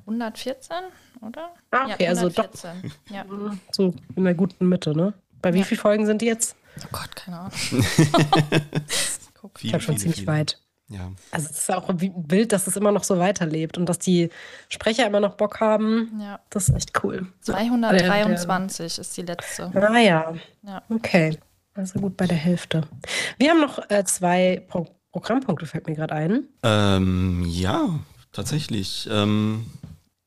114, 0.00 0.76
oder? 1.22 1.50
Ah, 1.70 1.86
okay, 1.92 2.04
ja, 2.04 2.10
also 2.10 2.28
doch. 2.28 2.44
114. 2.44 2.92
Ja. 3.10 3.24
So 3.72 3.94
in 4.16 4.24
der 4.24 4.34
guten 4.34 4.68
Mitte, 4.68 4.94
ne? 4.96 5.14
Bei 5.40 5.52
wie 5.54 5.58
Ja. 5.60 5.64
vielen 5.64 5.80
Folgen 5.80 6.06
sind 6.06 6.20
die 6.22 6.26
jetzt? 6.26 6.56
Oh 6.82 6.88
Gott, 6.92 7.14
keine 7.16 7.38
Ahnung. 7.38 7.52
Guck. 9.44 9.56
Ich 9.56 9.60
viele, 9.60 9.70
glaube 9.72 9.82
schon 9.84 9.94
viele, 9.98 10.00
ziemlich 10.14 10.20
viele. 10.20 10.26
weit. 10.38 10.58
Ja. 10.88 11.12
Also 11.30 11.48
es 11.50 11.58
ist 11.58 11.70
auch 11.74 11.86
wild, 11.98 12.50
dass 12.52 12.66
es 12.66 12.76
immer 12.76 12.92
noch 12.92 13.04
so 13.04 13.18
weiterlebt 13.18 13.76
und 13.76 13.86
dass 13.86 13.98
die 13.98 14.30
Sprecher 14.70 15.06
immer 15.06 15.20
noch 15.20 15.34
Bock 15.34 15.60
haben. 15.60 16.18
Ja. 16.18 16.40
Das 16.48 16.70
ist 16.70 16.74
echt 16.76 17.04
cool. 17.04 17.26
223 17.40 18.98
ist 18.98 19.16
die 19.18 19.22
letzte. 19.22 19.70
Ah 19.74 19.98
ja, 19.98 20.34
Ja. 20.62 20.82
okay. 20.88 21.38
Also 21.74 21.98
gut 22.00 22.16
bei 22.16 22.26
der 22.26 22.38
Hälfte. 22.38 22.82
Wir 23.38 23.50
haben 23.50 23.60
noch 23.60 23.78
äh, 23.90 24.04
zwei 24.04 24.62
Pro 24.68 24.86
Programmpunkte, 25.12 25.66
fällt 25.66 25.86
mir 25.88 25.94
gerade 25.94 26.14
ein. 26.14 26.48
Ähm, 26.62 27.44
ja, 27.46 28.00
tatsächlich. 28.32 29.06
Ähm, 29.12 29.66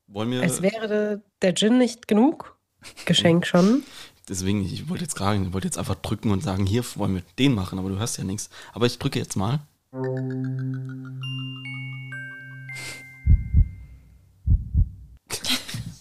wollen 0.07 0.29
wir. 0.31 0.43
Es 0.43 0.61
wäre 0.61 1.21
der 1.41 1.55
Gin 1.55 1.77
nicht 1.79 2.07
genug. 2.07 2.55
Geschenk 3.05 3.47
schon. 3.47 3.83
Deswegen, 4.29 4.65
ich 4.65 4.89
wollte 4.89 5.03
jetzt 5.03 5.15
gerade, 5.15 5.41
ich 5.41 5.53
wollte 5.53 5.67
jetzt 5.67 5.77
einfach 5.77 5.95
drücken 5.95 6.31
und 6.31 6.43
sagen, 6.43 6.65
hier 6.65 6.83
wollen 6.95 7.15
wir 7.15 7.23
den 7.39 7.53
machen, 7.53 7.79
aber 7.79 7.89
du 7.89 7.97
hörst 7.97 8.17
ja 8.17 8.23
nichts. 8.23 8.49
Aber 8.73 8.85
ich 8.85 8.99
drücke 8.99 9.19
jetzt 9.19 9.35
mal. 9.35 9.59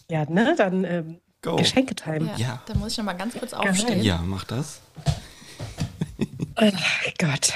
Ja, 0.08 0.24
ne? 0.30 0.54
Dann 0.56 0.84
ähm, 0.84 1.20
Go. 1.42 1.56
Geschenketime. 1.56 2.26
Ja. 2.36 2.36
Ja. 2.36 2.62
Da 2.66 2.74
muss 2.74 2.92
ich 2.92 2.98
noch 2.98 3.04
mal 3.04 3.14
ganz 3.14 3.34
kurz 3.34 3.52
aufstehen. 3.52 4.02
Ja, 4.02 4.22
mach 4.24 4.44
das. 4.44 4.80
Ach 6.54 6.72
Gott. 7.18 7.52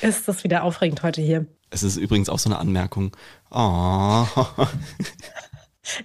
Ist 0.00 0.28
das 0.28 0.44
wieder 0.44 0.62
aufregend 0.62 1.02
heute 1.02 1.20
hier. 1.20 1.46
Es 1.70 1.82
ist 1.82 1.96
übrigens 1.96 2.28
auch 2.28 2.38
so 2.38 2.48
eine 2.48 2.58
Anmerkung. 2.58 3.16
Oh. 3.50 4.26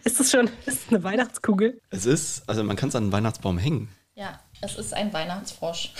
Ist 0.04 0.20
das 0.20 0.32
schon 0.32 0.48
ist 0.66 0.84
das 0.86 0.90
eine 0.90 1.04
Weihnachtskugel? 1.04 1.82
Es 1.90 2.06
ist, 2.06 2.48
also 2.48 2.64
man 2.64 2.76
kann 2.76 2.90
es 2.90 2.96
an 2.96 3.06
den 3.06 3.12
Weihnachtsbaum 3.12 3.58
hängen. 3.58 3.90
Ja, 4.16 4.40
es 4.62 4.76
ist 4.78 4.94
ein 4.94 5.12
Weihnachtsfrosch. 5.14 5.94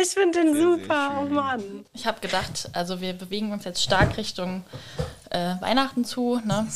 Ich 0.00 0.10
finde 0.10 0.42
den 0.42 0.54
Sehr, 0.54 0.62
sehr 0.62 0.78
super, 0.78 1.14
oh 1.20 1.24
schön. 1.24 1.34
Mann. 1.34 1.84
Ich 1.92 2.06
habe 2.06 2.20
gedacht, 2.20 2.68
also 2.74 3.00
wir 3.00 3.12
bewegen 3.14 3.52
uns 3.52 3.64
jetzt 3.64 3.82
stark 3.82 4.16
Richtung 4.16 4.64
äh, 5.30 5.54
Weihnachten 5.60 6.04
zu. 6.04 6.40
Ne? 6.44 6.66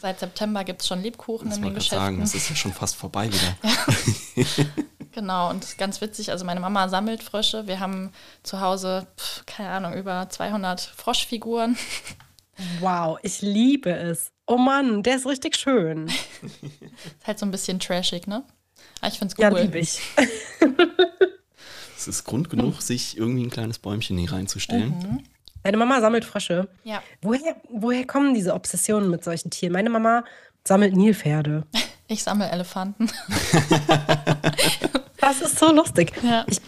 Seit 0.00 0.18
September 0.18 0.64
gibt 0.64 0.80
es 0.82 0.88
schon 0.88 1.02
Lebkuchen 1.02 1.50
Das 1.50 1.58
in 1.58 1.64
den 1.64 1.74
gerade 1.74 1.84
sagen, 1.86 2.16
Geschäften. 2.20 2.22
es 2.22 2.34
ist 2.34 2.50
ja 2.50 2.56
schon 2.56 2.72
fast 2.72 2.96
vorbei 2.96 3.30
wieder. 3.30 3.56
Genau, 5.14 5.50
und 5.50 5.76
ganz 5.76 6.00
witzig. 6.00 6.30
Also 6.30 6.46
meine 6.46 6.60
Mama 6.60 6.88
sammelt 6.88 7.22
Frösche. 7.22 7.66
Wir 7.66 7.80
haben 7.80 8.12
zu 8.42 8.60
Hause, 8.62 9.06
pf, 9.18 9.44
keine 9.44 9.68
Ahnung, 9.68 9.92
über 9.92 10.26
200 10.30 10.80
Froschfiguren. 10.80 11.76
Wow, 12.80 13.18
ich 13.22 13.42
liebe 13.42 13.90
es. 13.90 14.31
Oh 14.46 14.58
Mann, 14.58 15.02
der 15.02 15.16
ist 15.16 15.26
richtig 15.26 15.56
schön. 15.56 16.08
Ist 16.42 17.26
halt 17.26 17.38
so 17.38 17.46
ein 17.46 17.50
bisschen 17.50 17.78
trashig, 17.78 18.26
ne? 18.26 18.44
Aber 19.00 19.12
ich 19.12 19.18
finde 19.18 19.32
es 19.34 19.38
Ja, 19.40 19.50
cool. 19.52 19.60
liebe 19.60 19.78
ich. 19.78 20.00
Es 21.96 22.08
ist 22.08 22.24
Grund 22.24 22.50
genug, 22.50 22.82
sich 22.82 23.16
irgendwie 23.16 23.44
ein 23.44 23.50
kleines 23.50 23.78
Bäumchen 23.78 24.18
hier 24.18 24.32
reinzustellen. 24.32 24.88
Mhm. 24.98 25.24
Deine 25.62 25.76
Mama 25.76 26.00
sammelt 26.00 26.24
Frösche. 26.24 26.66
Ja, 26.82 27.00
Woher, 27.20 27.54
woher 27.70 28.04
kommen 28.08 28.34
diese 28.34 28.54
Obsessionen 28.54 29.08
mit 29.08 29.22
solchen 29.22 29.50
Tieren? 29.50 29.72
Meine 29.72 29.88
Mama 29.88 30.24
sammelt 30.66 30.96
Nilpferde. 30.96 31.64
ich 32.08 32.24
sammle 32.24 32.50
Elefanten. 32.50 33.08
Das 35.18 35.40
ist 35.40 35.58
so 35.60 35.72
lustig. 35.72 36.12
Ja. 36.24 36.44
Ich, 36.48 36.60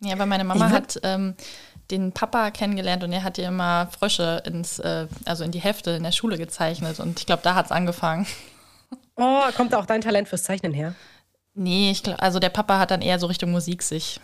Ja, 0.00 0.14
aber 0.14 0.24
meine 0.24 0.44
Mama 0.44 0.70
hat 0.70 0.98
ähm, 1.02 1.34
den 1.90 2.12
Papa 2.12 2.50
kennengelernt 2.50 3.04
und 3.04 3.12
er 3.12 3.22
hat 3.22 3.38
ihr 3.38 3.48
immer 3.48 3.88
Frösche 3.88 4.42
ins, 4.46 4.78
äh, 4.78 5.06
also 5.24 5.44
in 5.44 5.50
die 5.50 5.60
Hefte 5.60 5.90
in 5.92 6.02
der 6.02 6.12
Schule 6.12 6.38
gezeichnet. 6.38 7.00
Und 7.00 7.18
ich 7.20 7.26
glaube, 7.26 7.42
da 7.42 7.54
hat 7.54 7.66
es 7.66 7.72
angefangen. 7.72 8.26
oh, 9.16 9.40
kommt 9.56 9.72
da 9.72 9.78
auch 9.78 9.86
dein 9.86 10.00
Talent 10.00 10.28
fürs 10.28 10.44
Zeichnen 10.44 10.72
her? 10.72 10.94
Nee, 11.54 11.90
ich 11.90 12.02
glaube, 12.02 12.20
also 12.20 12.38
der 12.40 12.48
Papa 12.48 12.78
hat 12.78 12.90
dann 12.90 13.02
eher 13.02 13.18
so 13.18 13.26
Richtung 13.26 13.50
Musik 13.52 13.82
sich. 13.82 14.20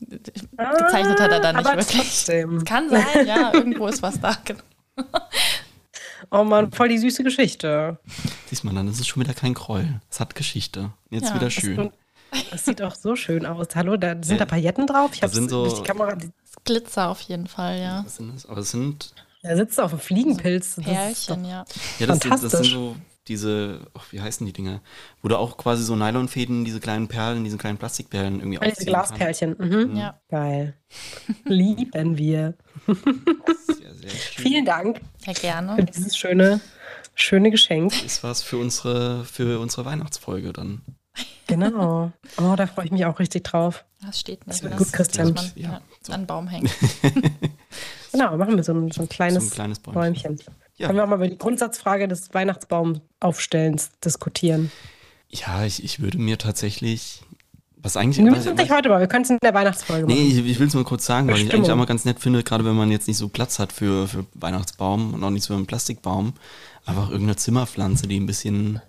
Gezeichnet 0.00 1.20
hat 1.20 1.30
er 1.30 1.40
dann 1.40 1.56
nicht 1.56 1.66
Ah, 1.66 1.70
aber 1.72 1.80
wirklich. 1.80 2.02
Trotzdem. 2.02 2.64
Kann 2.66 2.90
sein, 2.90 3.26
ja, 3.26 3.52
irgendwo 3.54 3.86
ist 3.86 4.02
was 4.02 4.20
da. 4.20 4.36
genau. 4.44 4.60
Oh 6.30 6.42
Mann, 6.44 6.72
voll 6.72 6.88
die 6.88 6.98
süße 6.98 7.22
Geschichte. 7.22 7.98
Siehst 8.46 8.64
man, 8.64 8.74
dann 8.74 8.88
ist 8.88 8.98
es 9.00 9.06
schon 9.06 9.22
wieder 9.22 9.34
kein 9.34 9.54
Groll. 9.54 10.00
Es 10.10 10.20
hat 10.20 10.34
Geschichte. 10.34 10.90
Jetzt 11.10 11.28
Ja, 11.28 11.34
wieder 11.36 11.46
das 11.46 11.52
schön. 11.52 11.92
Das 12.50 12.64
sieht 12.64 12.82
auch 12.82 12.94
so 12.94 13.16
schön 13.16 13.46
aus. 13.46 13.68
Hallo, 13.74 13.96
da 13.96 14.10
sind 14.12 14.32
Ja. 14.32 14.36
da 14.38 14.44
Pailletten 14.46 14.86
drauf. 14.86 15.10
Ich 15.14 15.20
Da 15.20 15.26
habe 15.26 15.34
sind 15.34 15.50
so- 15.50 15.64
durch 15.64 15.74
die 15.80 15.82
Kamera. 15.82 16.14
die- 16.14 16.30
Glitzer 16.64 17.08
auf 17.10 17.20
jeden 17.22 17.46
Fall, 17.46 17.78
ja. 17.78 18.02
Was 18.04 18.16
sind 18.16 18.34
das? 18.34 18.46
Aber 18.46 18.60
es 18.60 18.70
sind, 18.70 19.12
Da 19.42 19.56
sitzt 19.56 19.78
auf 19.80 19.90
einem 19.92 20.00
Fliegenpilz. 20.00 20.76
Das 20.76 20.78
ist 20.78 20.84
Pärchen, 20.92 21.44
ja. 21.44 21.64
ja, 21.98 22.06
das 22.06 22.20
sind, 22.20 22.32
das 22.32 22.40
sind 22.40 22.40
Fantastisch. 22.40 22.72
so 22.72 22.96
diese, 23.28 23.80
ach, 23.94 24.04
wie 24.10 24.20
heißen 24.20 24.46
die 24.46 24.52
Dinger? 24.54 24.80
Wo 25.22 25.28
du 25.28 25.36
auch 25.38 25.56
quasi 25.58 25.82
so 25.82 25.96
Nylonfäden, 25.96 26.64
diese 26.64 26.80
kleinen 26.80 27.08
Perlen, 27.08 27.44
diese 27.44 27.58
kleinen 27.58 27.76
Plastikperlen 27.78 28.38
irgendwie 28.40 28.58
Ah, 28.60 28.64
Diese. 28.70 28.84
Glasperlchen. 28.86 29.56
Mhm. 29.58 29.96
Ja, 29.96 30.20
Geil. 30.30 30.74
Lieben 31.44 32.16
wir. 32.16 32.54
Sehr, 32.86 33.94
sehr 33.94 34.10
schön. 34.10 34.42
Vielen 34.44 34.64
Dank 34.64 35.00
ja, 35.26 35.34
für 35.34 35.40
gerne. 35.40 35.84
dieses 35.84 36.16
schöne, 36.16 36.60
schöne 37.14 37.50
Geschenk. 37.50 38.02
Ist 38.04 38.22
was 38.24 38.42
für 38.42 38.56
unsere, 38.58 39.24
für 39.24 39.58
unsere 39.60 39.84
Weihnachtsfolge 39.84 40.52
dann. 40.52 40.82
Genau. 41.46 42.10
Oh, 42.38 42.54
da 42.56 42.66
freue 42.66 42.86
ich 42.86 42.90
mich 42.90 43.04
auch 43.04 43.18
richtig 43.18 43.44
drauf. 43.44 43.84
Das 44.04 44.18
steht 44.18 44.46
nicht. 44.46 44.62
wird 44.62 44.72
Das 44.72 44.78
gut, 44.78 44.92
Christian. 44.92 45.34
man 45.34 45.52
Ja, 45.54 45.80
so. 46.02 46.12
an 46.12 46.22
den 46.22 46.26
Baum 46.26 46.48
hängen. 46.48 46.70
Genau, 48.12 48.36
machen 48.36 48.54
wir 48.54 48.62
so 48.62 48.72
ein, 48.72 48.92
so 48.92 49.02
ein 49.02 49.08
kleines, 49.08 49.42
So 49.46 49.50
ein 49.50 49.54
kleines 49.54 49.80
Bäumchen. 49.80 50.36
Bäumchen. 50.36 50.38
Ja. 50.76 50.86
Können 50.86 50.98
wir 50.98 51.04
auch 51.04 51.08
mal 51.08 51.16
über 51.16 51.26
die 51.26 51.36
Grundsatzfrage 51.36 52.06
des 52.06 52.32
Weihnachtsbaumaufstellens 52.32 53.90
diskutieren? 54.04 54.70
Ja, 55.30 55.64
ich, 55.64 55.82
ich 55.82 55.98
würde 55.98 56.18
mir 56.18 56.38
tatsächlich 56.38 57.22
was 57.76 57.96
eigentlich. 57.96 58.24
Wir 58.24 58.30
müssen 58.30 58.52
es 58.52 58.56
nicht 58.56 58.70
heute 58.70 58.88
mal, 58.88 59.00
wir 59.00 59.08
können 59.08 59.24
es 59.24 59.30
in 59.30 59.38
der 59.42 59.52
Weihnachtsfolge 59.52 60.06
machen. 60.06 60.16
Nee, 60.16 60.28
ich, 60.28 60.46
ich 60.46 60.58
will 60.60 60.68
es 60.68 60.74
nur 60.74 60.84
kurz 60.84 61.04
sagen, 61.04 61.26
weil 61.28 61.38
ich 61.38 61.52
eigentlich 61.52 61.70
auch 61.72 61.76
mal 61.76 61.86
ganz 61.86 62.04
nett 62.04 62.20
finde, 62.20 62.42
gerade 62.44 62.64
wenn 62.64 62.76
man 62.76 62.90
jetzt 62.92 63.08
nicht 63.08 63.18
so 63.18 63.28
Platz 63.28 63.58
hat 63.58 63.72
für, 63.72 64.06
für 64.06 64.24
Weihnachtsbaum 64.34 65.12
und 65.14 65.24
auch 65.24 65.30
nicht 65.30 65.44
so 65.44 65.54
einen 65.54 65.66
Plastikbaum, 65.66 66.34
einfach 66.86 67.10
irgendeine 67.10 67.36
Zimmerpflanze, 67.36 68.06
die 68.06 68.18
ein 68.20 68.26
bisschen 68.26 68.80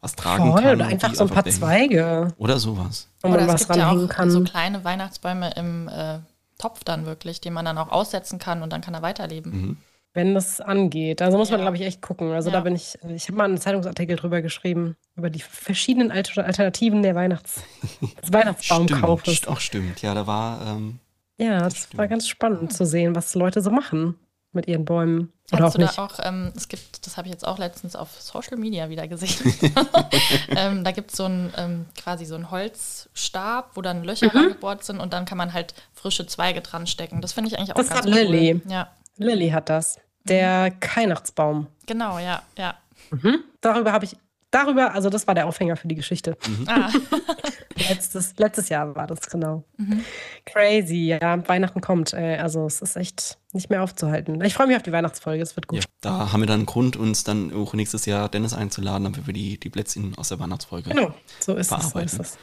was 0.00 0.14
tragen 0.14 0.52
Voll, 0.52 0.62
kann. 0.62 0.74
Oder 0.76 0.86
einfach 0.86 1.14
so 1.14 1.24
ein 1.24 1.30
paar 1.30 1.42
denken. 1.42 1.58
Zweige. 1.58 2.34
Oder 2.38 2.58
sowas. 2.58 3.08
Wo 3.20 3.28
man 3.28 3.38
oder 3.38 3.48
was 3.48 3.62
es 3.62 3.68
gibt 3.68 3.78
ja 3.78 3.90
auch 3.90 4.08
kann. 4.08 4.30
so 4.30 4.42
kleine 4.44 4.84
Weihnachtsbäume 4.84 5.52
im 5.56 5.88
äh, 5.88 6.18
Topf 6.58 6.84
dann 6.84 7.06
wirklich, 7.06 7.40
den 7.40 7.52
man 7.52 7.64
dann 7.64 7.78
auch 7.78 7.90
aussetzen 7.90 8.38
kann 8.38 8.62
und 8.62 8.72
dann 8.72 8.80
kann 8.80 8.94
er 8.94 9.02
weiterleben. 9.02 9.52
Mhm 9.52 9.76
wenn 10.14 10.34
das 10.34 10.60
angeht. 10.60 11.22
Also 11.22 11.38
muss 11.38 11.50
man, 11.50 11.60
ja. 11.60 11.64
glaube 11.64 11.76
ich, 11.76 11.82
echt 11.84 12.02
gucken. 12.02 12.32
Also 12.32 12.50
ja. 12.50 12.56
da 12.56 12.60
bin 12.62 12.74
ich, 12.74 12.98
ich 13.08 13.28
habe 13.28 13.36
mal 13.36 13.44
einen 13.44 13.58
Zeitungsartikel 13.58 14.16
drüber 14.16 14.42
geschrieben, 14.42 14.96
über 15.14 15.30
die 15.30 15.40
verschiedenen 15.40 16.10
Alternativen 16.10 17.02
der 17.02 17.14
Weihnachts 17.14 17.62
des 18.22 18.32
Weihnachtsbaumkaufes. 18.32 19.36
Stimmt, 19.36 19.52
auch 19.52 19.60
stimmt. 19.60 20.02
Ja, 20.02 20.14
da 20.14 20.26
war. 20.26 20.66
Ähm, 20.66 20.98
ja, 21.38 21.60
das, 21.60 21.88
das 21.88 21.96
war 21.96 22.08
ganz 22.08 22.26
spannend 22.26 22.72
zu 22.72 22.84
sehen, 22.84 23.14
was 23.14 23.34
Leute 23.34 23.60
so 23.60 23.70
machen 23.70 24.16
mit 24.58 24.66
ihren 24.66 24.84
Bäumen. 24.84 25.32
Oder 25.52 25.64
Hast 25.64 25.70
auch 25.70 25.76
du 25.76 25.82
nicht. 25.82 25.96
da 25.96 26.04
auch, 26.04 26.18
ähm, 26.22 26.52
es 26.56 26.68
gibt, 26.68 27.06
das 27.06 27.16
habe 27.16 27.28
ich 27.28 27.32
jetzt 27.32 27.46
auch 27.46 27.58
letztens 27.58 27.96
auf 27.96 28.20
Social 28.20 28.58
Media 28.58 28.90
wieder 28.90 29.06
gesehen. 29.06 29.54
ähm, 30.48 30.84
da 30.84 30.90
gibt 30.90 31.12
es 31.12 31.16
so 31.16 31.24
ein, 31.24 31.52
ähm, 31.56 31.86
quasi 31.96 32.26
so 32.26 32.34
einen 32.34 32.50
Holzstab, 32.50 33.70
wo 33.74 33.80
dann 33.80 34.04
Löcher 34.04 34.26
mhm. 34.26 34.38
reingebohrt 34.38 34.84
sind 34.84 35.00
und 35.00 35.12
dann 35.12 35.24
kann 35.24 35.38
man 35.38 35.52
halt 35.52 35.74
frische 35.94 36.26
Zweige 36.26 36.60
dran 36.60 36.86
stecken. 36.86 37.20
Das 37.20 37.32
finde 37.32 37.48
ich 37.48 37.58
eigentlich 37.58 37.72
auch 37.72 37.76
das 37.76 37.88
ganz 37.88 38.06
cool. 38.06 38.12
Lilly. 38.12 38.60
Ja. 38.68 38.88
Lilly 39.16 39.50
hat 39.50 39.68
das. 39.70 39.98
Der 40.24 40.72
Weihnachtsbaum. 40.94 41.68
Genau, 41.86 42.18
ja, 42.18 42.42
ja. 42.58 42.74
Mhm. 43.10 43.44
Darüber 43.60 43.92
habe 43.92 44.04
ich, 44.04 44.16
darüber, 44.50 44.94
also 44.94 45.10
das 45.10 45.26
war 45.26 45.34
der 45.34 45.46
Aufhänger 45.46 45.76
für 45.76 45.88
die 45.88 45.94
Geschichte. 45.94 46.36
Mhm. 46.46 46.68
Ah. 46.68 46.90
letztes, 47.88 48.34
letztes 48.36 48.68
Jahr 48.68 48.94
war 48.94 49.06
das, 49.06 49.20
genau. 49.28 49.64
Mhm. 49.76 50.04
Crazy, 50.44 51.16
ja, 51.20 51.46
Weihnachten 51.48 51.80
kommt. 51.80 52.14
Also 52.14 52.66
es 52.66 52.80
ist 52.80 52.96
echt 52.96 53.38
nicht 53.52 53.70
mehr 53.70 53.82
aufzuhalten. 53.82 54.42
Ich 54.42 54.54
freue 54.54 54.66
mich 54.66 54.76
auf 54.76 54.82
die 54.82 54.92
Weihnachtsfolge, 54.92 55.42
es 55.42 55.56
wird 55.56 55.68
gut. 55.68 55.78
Ja, 55.78 55.84
da 56.00 56.32
haben 56.32 56.40
wir 56.40 56.46
dann 56.46 56.60
einen 56.60 56.66
Grund, 56.66 56.96
uns 56.96 57.24
dann 57.24 57.52
auch 57.52 57.74
nächstes 57.74 58.06
Jahr 58.06 58.28
Dennis 58.28 58.54
einzuladen, 58.54 59.04
damit 59.04 59.26
wir 59.26 59.34
die, 59.34 59.58
die 59.58 59.70
Plätzchen 59.70 60.16
aus 60.16 60.28
der 60.28 60.38
Weihnachtsfolge 60.38 60.90
Genau, 60.90 61.14
so 61.40 61.54
ist 61.54 61.72
es. 61.72 61.90
So, 61.90 61.98
ist 61.98 62.18
es. 62.18 62.38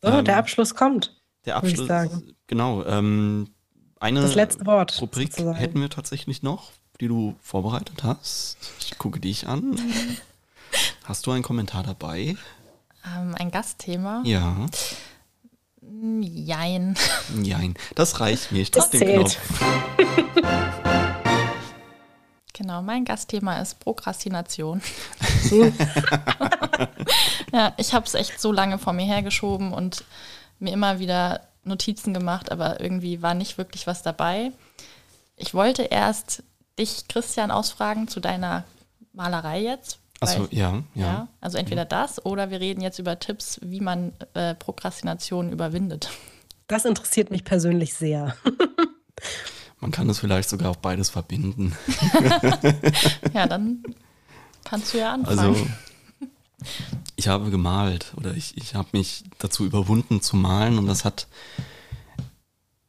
so 0.00 0.08
ähm, 0.08 0.24
der 0.24 0.36
Abschluss 0.36 0.74
kommt. 0.74 1.20
Der 1.44 1.56
Abschluss, 1.56 1.88
genau. 2.46 2.84
Ähm, 2.84 3.48
eine 3.98 4.20
das 4.20 4.34
letzte 4.34 4.66
Wort. 4.66 5.00
Rubrik 5.00 5.32
sozusagen. 5.32 5.56
hätten 5.56 5.80
wir 5.80 5.90
tatsächlich 5.90 6.42
noch 6.42 6.70
die 7.02 7.08
du 7.08 7.34
vorbereitet 7.40 8.04
hast. 8.04 8.56
Ich 8.78 8.96
gucke 8.96 9.18
dich 9.18 9.48
an. 9.48 9.76
Hast 11.04 11.26
du 11.26 11.32
einen 11.32 11.42
Kommentar 11.42 11.82
dabei? 11.82 12.36
Ähm, 13.04 13.34
ein 13.36 13.50
Gastthema? 13.50 14.22
Ja. 14.24 14.66
Jein. 15.80 16.96
Jein. 17.42 17.74
Das 17.94 18.20
reicht 18.20 18.52
mir. 18.52 18.60
Ich 18.60 18.70
drücke 18.70 18.98
den 18.98 19.20
Knopf. 19.20 19.36
Genau, 22.54 22.82
mein 22.82 23.06
Gastthema 23.06 23.60
ist 23.60 23.80
Prokrastination. 23.80 24.82
ja, 27.52 27.72
ich 27.78 27.94
habe 27.94 28.06
es 28.06 28.12
echt 28.14 28.38
so 28.40 28.52
lange 28.52 28.78
vor 28.78 28.92
mir 28.92 29.06
hergeschoben 29.06 29.72
und 29.72 30.04
mir 30.58 30.72
immer 30.72 30.98
wieder 30.98 31.40
Notizen 31.64 32.12
gemacht, 32.12 32.52
aber 32.52 32.80
irgendwie 32.80 33.22
war 33.22 33.32
nicht 33.32 33.56
wirklich 33.56 33.86
was 33.86 34.02
dabei. 34.02 34.52
Ich 35.36 35.54
wollte 35.54 35.84
erst 35.84 36.42
dich, 36.78 37.08
Christian, 37.08 37.50
ausfragen 37.50 38.06
zu 38.06 38.20
deiner 38.20 38.64
Malerei 39.14 39.62
jetzt. 39.62 39.98
Achso, 40.22 40.48
ja, 40.50 40.82
ja, 40.94 41.06
ja. 41.06 41.28
Also 41.40 41.58
entweder 41.58 41.84
das 41.84 42.24
oder 42.24 42.50
wir 42.50 42.60
reden 42.60 42.80
jetzt 42.80 42.98
über 42.98 43.18
Tipps, 43.18 43.58
wie 43.62 43.80
man 43.80 44.12
äh, 44.34 44.54
Prokrastination 44.54 45.50
überwindet. 45.52 46.10
Das 46.66 46.84
interessiert 46.84 47.30
mich 47.30 47.44
persönlich 47.44 47.94
sehr. 47.94 48.36
Man 49.80 49.90
kann 49.90 50.08
es 50.08 50.20
vielleicht 50.20 50.48
sogar 50.48 50.70
auch 50.70 50.76
beides 50.76 51.10
verbinden. 51.10 51.76
ja, 53.34 53.48
dann 53.48 53.82
kannst 54.64 54.94
du 54.94 54.98
ja 54.98 55.12
anfangen. 55.12 55.38
Also, 55.38 55.66
ich 57.16 57.26
habe 57.26 57.50
gemalt 57.50 58.12
oder 58.16 58.34
ich, 58.34 58.56
ich 58.56 58.76
habe 58.76 58.88
mich 58.92 59.24
dazu 59.38 59.64
überwunden 59.64 60.22
zu 60.22 60.36
malen 60.36 60.78
und 60.78 60.86
das 60.86 61.04
hat, 61.04 61.26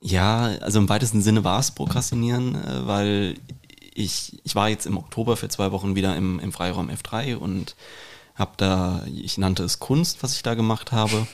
ja, 0.01 0.43
also 0.61 0.79
im 0.79 0.87
weitesten 0.87 1.23
Sinne 1.23 1.43
war 1.43 1.59
es 1.59 1.71
Prokrastinieren, 1.71 2.55
äh, 2.55 2.87
weil 2.87 3.39
ich, 3.95 4.39
ich 4.43 4.55
war 4.55 4.69
jetzt 4.69 4.85
im 4.85 4.97
Oktober 4.97 5.37
für 5.37 5.49
zwei 5.49 5.71
Wochen 5.71 5.95
wieder 5.95 6.15
im, 6.15 6.39
im 6.39 6.51
Freiraum 6.51 6.89
F3 6.89 7.35
und 7.35 7.75
habe 8.35 8.51
da, 8.57 9.03
ich 9.13 9.37
nannte 9.37 9.63
es 9.63 9.79
Kunst, 9.79 10.23
was 10.23 10.35
ich 10.35 10.43
da 10.43 10.55
gemacht 10.55 10.91
habe. 10.91 11.27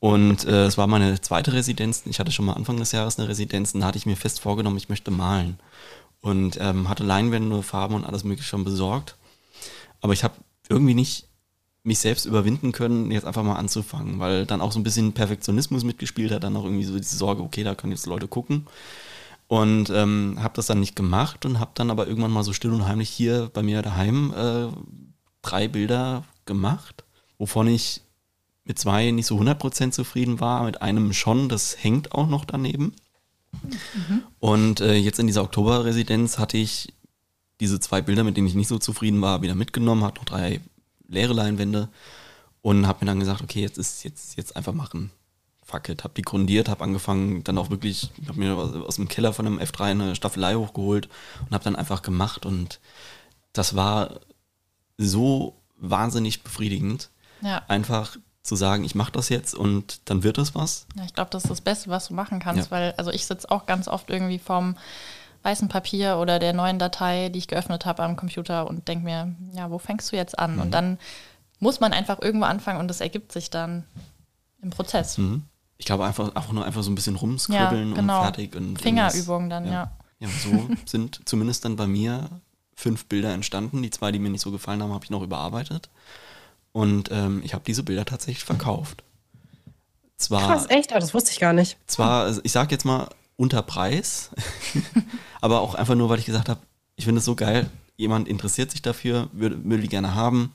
Und 0.00 0.44
äh, 0.44 0.66
es 0.66 0.78
war 0.78 0.86
meine 0.86 1.20
zweite 1.20 1.52
Residenz. 1.52 2.02
Ich 2.06 2.20
hatte 2.20 2.30
schon 2.30 2.44
mal 2.44 2.52
Anfang 2.52 2.76
des 2.76 2.92
Jahres 2.92 3.18
eine 3.18 3.28
Residenz 3.28 3.74
und 3.74 3.80
da 3.80 3.86
hatte 3.86 3.98
ich 3.98 4.06
mir 4.06 4.16
fest 4.16 4.40
vorgenommen, 4.40 4.76
ich 4.76 4.88
möchte 4.88 5.10
malen. 5.10 5.58
Und 6.20 6.58
ähm, 6.60 6.88
hatte 6.88 7.04
Leinwände, 7.04 7.62
Farben 7.62 7.94
und 7.94 8.04
alles 8.04 8.24
mögliche 8.24 8.48
schon 8.48 8.64
besorgt. 8.64 9.16
Aber 10.00 10.12
ich 10.12 10.24
habe 10.24 10.34
irgendwie 10.68 10.94
nicht 10.94 11.26
mich 11.84 11.98
selbst 12.00 12.26
überwinden 12.26 12.72
können, 12.72 13.10
jetzt 13.10 13.24
einfach 13.24 13.42
mal 13.42 13.56
anzufangen, 13.56 14.18
weil 14.18 14.46
dann 14.46 14.60
auch 14.60 14.72
so 14.72 14.78
ein 14.78 14.82
bisschen 14.82 15.12
Perfektionismus 15.12 15.84
mitgespielt 15.84 16.30
hat, 16.30 16.44
dann 16.44 16.56
auch 16.56 16.64
irgendwie 16.64 16.84
so 16.84 16.96
diese 16.96 17.16
Sorge, 17.16 17.42
okay, 17.42 17.64
da 17.64 17.74
können 17.74 17.92
jetzt 17.92 18.06
Leute 18.06 18.28
gucken. 18.28 18.66
Und 19.48 19.88
ähm, 19.88 20.36
habe 20.40 20.54
das 20.54 20.66
dann 20.66 20.80
nicht 20.80 20.94
gemacht 20.94 21.46
und 21.46 21.58
habe 21.58 21.70
dann 21.74 21.90
aber 21.90 22.06
irgendwann 22.06 22.30
mal 22.30 22.44
so 22.44 22.52
still 22.52 22.72
und 22.72 22.86
heimlich 22.86 23.08
hier 23.08 23.50
bei 23.52 23.62
mir 23.62 23.80
daheim 23.80 24.32
äh, 24.36 24.68
drei 25.40 25.68
Bilder 25.68 26.24
gemacht, 26.44 27.04
wovon 27.38 27.66
ich 27.66 28.02
mit 28.64 28.78
zwei 28.78 29.10
nicht 29.10 29.24
so 29.24 29.38
100% 29.40 29.92
zufrieden 29.92 30.40
war, 30.40 30.64
mit 30.64 30.82
einem 30.82 31.14
schon, 31.14 31.48
das 31.48 31.82
hängt 31.82 32.12
auch 32.12 32.28
noch 32.28 32.44
daneben. 32.44 32.92
Mhm. 33.62 34.22
Und 34.38 34.80
äh, 34.80 34.96
jetzt 34.96 35.18
in 35.18 35.26
dieser 35.26 35.44
Oktoberresidenz 35.44 36.38
hatte 36.38 36.58
ich 36.58 36.92
diese 37.60 37.80
zwei 37.80 38.02
Bilder, 38.02 38.24
mit 38.24 38.36
denen 38.36 38.46
ich 38.46 38.54
nicht 38.54 38.68
so 38.68 38.78
zufrieden 38.78 39.22
war, 39.22 39.40
wieder 39.40 39.54
mitgenommen, 39.54 40.04
hatte 40.04 40.20
noch 40.20 40.26
drei 40.26 40.60
leere 41.08 41.32
Leinwände 41.32 41.88
und 42.60 42.86
habe 42.86 43.02
mir 43.02 43.10
dann 43.10 43.20
gesagt, 43.20 43.42
okay, 43.42 43.62
jetzt 43.62 43.78
ist 43.78 44.04
jetzt 44.04 44.36
jetzt 44.36 44.56
einfach 44.56 44.74
machen 44.74 45.10
fuck 45.68 45.88
it, 45.90 46.02
hab 46.02 46.14
die 46.14 46.22
grundiert, 46.22 46.68
hab 46.68 46.80
angefangen, 46.80 47.44
dann 47.44 47.58
auch 47.58 47.68
wirklich, 47.68 48.10
hab 48.26 48.36
mir 48.36 48.56
aus 48.56 48.96
dem 48.96 49.06
Keller 49.06 49.34
von 49.34 49.46
einem 49.46 49.58
F3 49.58 49.90
eine 49.90 50.16
Staffelei 50.16 50.54
hochgeholt 50.54 51.08
und 51.44 51.54
hab 51.54 51.62
dann 51.62 51.76
einfach 51.76 52.00
gemacht 52.00 52.46
und 52.46 52.80
das 53.52 53.76
war 53.76 54.20
so 54.96 55.60
wahnsinnig 55.76 56.42
befriedigend. 56.42 57.10
Ja. 57.42 57.62
Einfach 57.68 58.16
zu 58.42 58.56
sagen, 58.56 58.82
ich 58.82 58.94
mache 58.94 59.12
das 59.12 59.28
jetzt 59.28 59.54
und 59.54 60.00
dann 60.08 60.22
wird 60.22 60.38
es 60.38 60.54
was. 60.54 60.86
Ja, 60.96 61.04
ich 61.04 61.12
glaube, 61.12 61.30
das 61.30 61.44
ist 61.44 61.50
das 61.50 61.60
Beste, 61.60 61.90
was 61.90 62.08
du 62.08 62.14
machen 62.14 62.40
kannst, 62.40 62.66
ja. 62.66 62.70
weil 62.70 62.94
also 62.96 63.10
ich 63.10 63.26
sitze 63.26 63.50
auch 63.50 63.66
ganz 63.66 63.88
oft 63.88 64.08
irgendwie 64.08 64.38
vorm 64.38 64.76
weißen 65.42 65.68
Papier 65.68 66.16
oder 66.16 66.38
der 66.38 66.54
neuen 66.54 66.78
Datei, 66.78 67.28
die 67.28 67.38
ich 67.38 67.46
geöffnet 67.46 67.84
habe 67.84 68.02
am 68.02 68.16
Computer 68.16 68.66
und 68.66 68.88
denke 68.88 69.04
mir, 69.04 69.36
ja, 69.52 69.70
wo 69.70 69.78
fängst 69.78 70.10
du 70.10 70.16
jetzt 70.16 70.38
an? 70.38 70.54
Mhm. 70.54 70.62
Und 70.62 70.70
dann 70.70 70.98
muss 71.60 71.78
man 71.78 71.92
einfach 71.92 72.22
irgendwo 72.22 72.46
anfangen 72.46 72.80
und 72.80 72.88
das 72.88 73.02
ergibt 73.02 73.32
sich 73.32 73.50
dann 73.50 73.84
im 74.62 74.70
Prozess. 74.70 75.18
Mhm 75.18 75.44
ich 75.78 75.86
glaube 75.86 76.04
einfach, 76.04 76.34
einfach 76.34 76.52
nur 76.52 76.64
einfach 76.64 76.82
so 76.82 76.90
ein 76.90 76.94
bisschen 76.94 77.16
rumskribbeln 77.16 77.90
ja, 77.90 77.94
genau. 77.94 78.18
und 78.18 78.24
fertig. 78.24 78.56
Und 78.56 78.80
Fingerübung 78.80 79.48
dann, 79.48 79.64
ja. 79.64 79.72
ja. 79.72 79.92
Ja, 80.20 80.28
so 80.28 80.68
sind 80.84 81.20
zumindest 81.24 81.64
dann 81.64 81.76
bei 81.76 81.86
mir 81.86 82.28
fünf 82.74 83.06
Bilder 83.06 83.32
entstanden. 83.32 83.82
Die 83.82 83.90
zwei, 83.90 84.12
die 84.12 84.18
mir 84.18 84.30
nicht 84.30 84.40
so 84.40 84.50
gefallen 84.50 84.82
haben, 84.82 84.92
habe 84.92 85.04
ich 85.04 85.10
noch 85.10 85.22
überarbeitet. 85.22 85.88
Und 86.72 87.10
ähm, 87.12 87.42
ich 87.44 87.54
habe 87.54 87.64
diese 87.66 87.82
Bilder 87.82 88.04
tatsächlich 88.04 88.44
verkauft. 88.44 89.02
Zwar, 90.16 90.46
Krass, 90.48 90.66
echt? 90.68 90.90
Oh, 90.92 90.98
das 90.98 91.14
wusste 91.14 91.30
ich 91.30 91.38
gar 91.38 91.52
nicht. 91.52 91.76
Zwar, 91.86 92.24
also 92.24 92.40
ich 92.42 92.52
sage 92.52 92.72
jetzt 92.72 92.84
mal 92.84 93.08
unter 93.36 93.62
Preis, 93.62 94.30
aber 95.40 95.60
auch 95.60 95.76
einfach 95.76 95.94
nur, 95.94 96.08
weil 96.08 96.18
ich 96.18 96.26
gesagt 96.26 96.48
habe, 96.48 96.60
ich 96.96 97.04
finde 97.04 97.20
es 97.20 97.24
so 97.24 97.36
geil, 97.36 97.70
jemand 97.96 98.26
interessiert 98.26 98.72
sich 98.72 98.82
dafür, 98.82 99.28
würde, 99.32 99.62
würde 99.64 99.82
die 99.82 99.88
gerne 99.88 100.16
haben. 100.16 100.52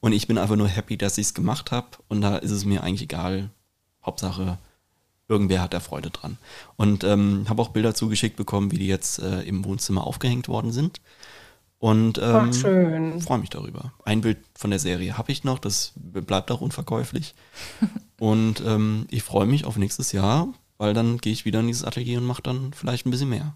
Und 0.00 0.12
ich 0.12 0.26
bin 0.26 0.38
einfach 0.38 0.56
nur 0.56 0.68
happy, 0.68 0.96
dass 0.96 1.18
ich 1.18 1.26
es 1.26 1.34
gemacht 1.34 1.70
habe. 1.70 1.88
Und 2.08 2.22
da 2.22 2.36
ist 2.36 2.50
es 2.50 2.64
mir 2.64 2.82
eigentlich 2.82 3.02
egal, 3.02 3.50
Hauptsache, 4.04 4.58
irgendwer 5.28 5.62
hat 5.62 5.74
da 5.74 5.80
Freude 5.80 6.10
dran. 6.10 6.38
Und 6.76 7.04
ähm, 7.04 7.46
habe 7.48 7.62
auch 7.62 7.68
Bilder 7.68 7.94
zugeschickt 7.94 8.36
bekommen, 8.36 8.70
wie 8.70 8.78
die 8.78 8.86
jetzt 8.86 9.18
äh, 9.18 9.42
im 9.42 9.64
Wohnzimmer 9.64 10.06
aufgehängt 10.06 10.48
worden 10.48 10.72
sind. 10.72 11.00
Und 11.78 12.18
ähm, 12.22 12.52
freue 12.52 13.38
mich 13.38 13.50
darüber. 13.50 13.92
Ein 14.04 14.22
Bild 14.22 14.38
von 14.54 14.70
der 14.70 14.78
Serie 14.78 15.18
habe 15.18 15.32
ich 15.32 15.44
noch, 15.44 15.58
das 15.58 15.92
bleibt 15.96 16.50
auch 16.50 16.60
unverkäuflich. 16.60 17.34
und 18.18 18.62
ähm, 18.64 19.06
ich 19.10 19.22
freue 19.22 19.46
mich 19.46 19.64
auf 19.66 19.76
nächstes 19.76 20.12
Jahr, 20.12 20.48
weil 20.78 20.94
dann 20.94 21.18
gehe 21.18 21.32
ich 21.32 21.44
wieder 21.44 21.60
in 21.60 21.66
dieses 21.66 21.84
Atelier 21.84 22.18
und 22.18 22.26
mache 22.26 22.42
dann 22.42 22.72
vielleicht 22.72 23.06
ein 23.06 23.10
bisschen 23.10 23.28
mehr. 23.28 23.54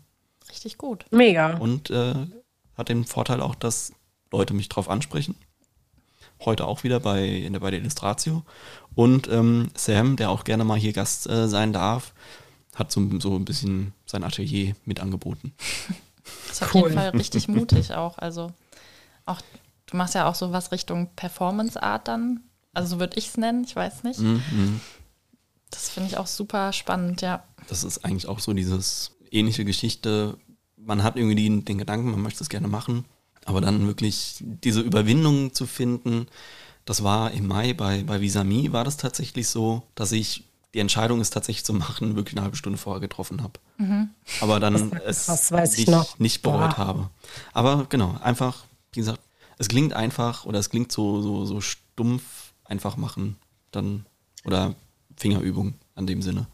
Richtig 0.51 0.77
gut. 0.77 1.07
Mega. 1.11 1.57
Und 1.57 1.91
äh, 1.91 2.15
hat 2.77 2.89
den 2.91 3.05
Vorteil 3.05 3.41
auch, 3.41 3.55
dass 3.55 3.93
Leute 4.31 4.53
mich 4.53 4.69
drauf 4.69 4.91
ansprechen 4.91 5.37
heute 6.44 6.66
auch 6.66 6.85
wieder 6.85 7.01
bei, 7.01 7.24
in 7.27 7.52
der, 7.52 7.60
bei 7.60 7.70
der 7.70 7.81
Illustratio. 7.81 8.43
Und 8.94 9.28
ähm, 9.28 9.70
Sam, 9.74 10.16
der 10.16 10.31
auch 10.31 10.44
gerne 10.44 10.65
mal 10.65 10.78
hier 10.78 10.93
Gast 10.93 11.28
äh, 11.28 11.48
sein 11.48 11.73
darf, 11.73 12.12
hat 12.74 12.93
so, 12.93 13.01
so 13.20 13.36
ein 13.36 13.44
bisschen 13.44 13.93
sein 14.06 14.24
Atelier 14.24 14.74
mit 14.85 15.01
angeboten. 15.01 15.52
ist 16.51 16.62
auf 16.62 16.74
Cool. 16.74 16.82
jeden 16.90 16.94
Fall 16.94 17.10
richtig 17.10 17.48
mutig 17.48 17.93
auch. 17.94 18.19
Also 18.19 18.52
auch, 19.27 19.40
du 19.86 19.97
machst 19.97 20.15
ja 20.15 20.28
auch 20.28 20.35
so 20.35 20.52
was 20.52 20.73
Richtung 20.73 21.10
Performance 21.16 21.82
Art 21.82 22.09
dann. 22.09 22.40
Also 22.73 22.90
so 22.97 23.01
würde 23.01 23.19
ich 23.19 23.28
es 23.28 23.36
nennen, 23.36 23.65
ich 23.65 23.74
weiß 23.74 24.05
nicht. 24.05 24.20
Mhm, 24.20 24.43
mhm. 24.52 24.81
Das 25.70 25.90
finde 25.90 26.09
ich 26.09 26.16
auch 26.16 26.27
super 26.27 26.73
spannend, 26.73 27.20
ja. 27.20 27.43
Das 27.69 27.85
ist 27.85 28.05
eigentlich 28.05 28.27
auch 28.27 28.39
so 28.39 28.52
dieses 28.55 29.16
ähnliche 29.31 29.65
Geschichte. 29.65 30.39
Man 30.77 31.02
hat 31.02 31.16
irgendwie 31.16 31.35
den, 31.35 31.65
den 31.65 31.78
Gedanken, 31.78 32.10
man 32.10 32.23
möchte 32.23 32.43
es 32.43 32.48
gerne 32.48 32.69
machen, 32.69 33.05
aber 33.49 33.62
dann 33.62 33.87
wirklich 33.87 34.37
diese 34.41 34.83
Überwindung 34.83 35.55
zu 35.55 35.66
finden, 35.66 36.27
das 36.85 37.03
war 37.03 37.31
im 37.33 37.47
Mai 37.47 37.73
bei, 37.73 38.03
bei 38.03 38.20
Visami 38.20 38.73
war 38.73 38.85
das 38.85 38.99
tatsächlich 38.99 39.49
so, 39.49 39.83
dass 39.95 40.12
ich 40.12 40.45
die 40.75 40.81
Entscheidung, 40.81 41.20
es 41.20 41.31
tatsächlich 41.31 41.65
zu 41.65 41.73
machen, 41.73 42.15
wirklich 42.15 42.37
eine 42.37 42.45
halbe 42.45 42.57
Stunde 42.57 42.79
vorher 42.79 43.01
getroffen 43.01 43.43
habe. 43.43 43.59
Aber 44.43 44.61
dann 44.61 44.93
es 45.07 45.25
das 45.27 45.51
weiß 45.51 45.73
ich 45.73 45.87
nicht, 45.87 45.89
noch. 45.89 46.19
nicht 46.19 46.43
bereut 46.43 46.77
Boah. 46.77 46.79
habe. 46.79 47.11
Aber 47.55 47.87
genau, 47.89 48.19
einfach, 48.23 48.65
wie 48.93 49.01
gesagt, 49.01 49.20
es 49.57 49.69
klingt 49.69 49.95
einfach 49.95 50.45
oder 50.45 50.59
es 50.59 50.69
klingt 50.69 50.93
so, 50.93 51.23
so, 51.23 51.47
so 51.47 51.62
stumpf, 51.62 52.53
einfach 52.65 52.99
machen, 52.99 53.37
dann 53.70 54.05
oder 54.45 54.75
Fingerübung 55.16 55.73
an 55.95 56.07
dem 56.07 56.20
Sinne. 56.20 56.47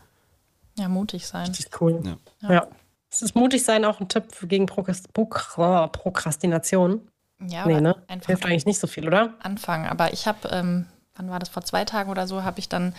Ja, 0.79 0.89
mutig 0.89 1.27
sein. 1.27 1.49
Richtig 1.49 1.81
cool. 1.81 2.01
Ja. 2.41 2.49
Ja. 2.49 2.69
Es 3.15 3.23
ist 3.23 3.37
mutig 3.37 3.65
sein 3.65 3.85
auch 3.85 4.01
ein 4.01 4.09
Tipp 4.09 4.25
gegen 4.49 4.67
Prokrast 4.67 5.13
Prokra 5.13 5.87
Prokrastination. 5.87 7.09
Ja, 7.47 7.65
nee, 7.65 7.81
ne? 7.81 7.95
einfach 8.09 8.27
Hilft 8.27 8.45
eigentlich 8.45 8.67
nicht 8.67 8.81
so 8.81 8.89
viel, 8.89 9.07
oder? 9.07 9.35
anfangen. 9.41 9.87
Aber 9.87 10.13
ich 10.13 10.27
habe, 10.27 10.49
ähm, 10.49 10.87
wann 11.15 11.31
war 11.31 11.39
das, 11.39 11.49
vor 11.49 11.63
zwei 11.63 11.85
Tagen 11.85 12.11
oder 12.11 12.27
so, 12.27 12.43
habe 12.43 12.59
ich 12.59 12.69
dann 12.69 12.93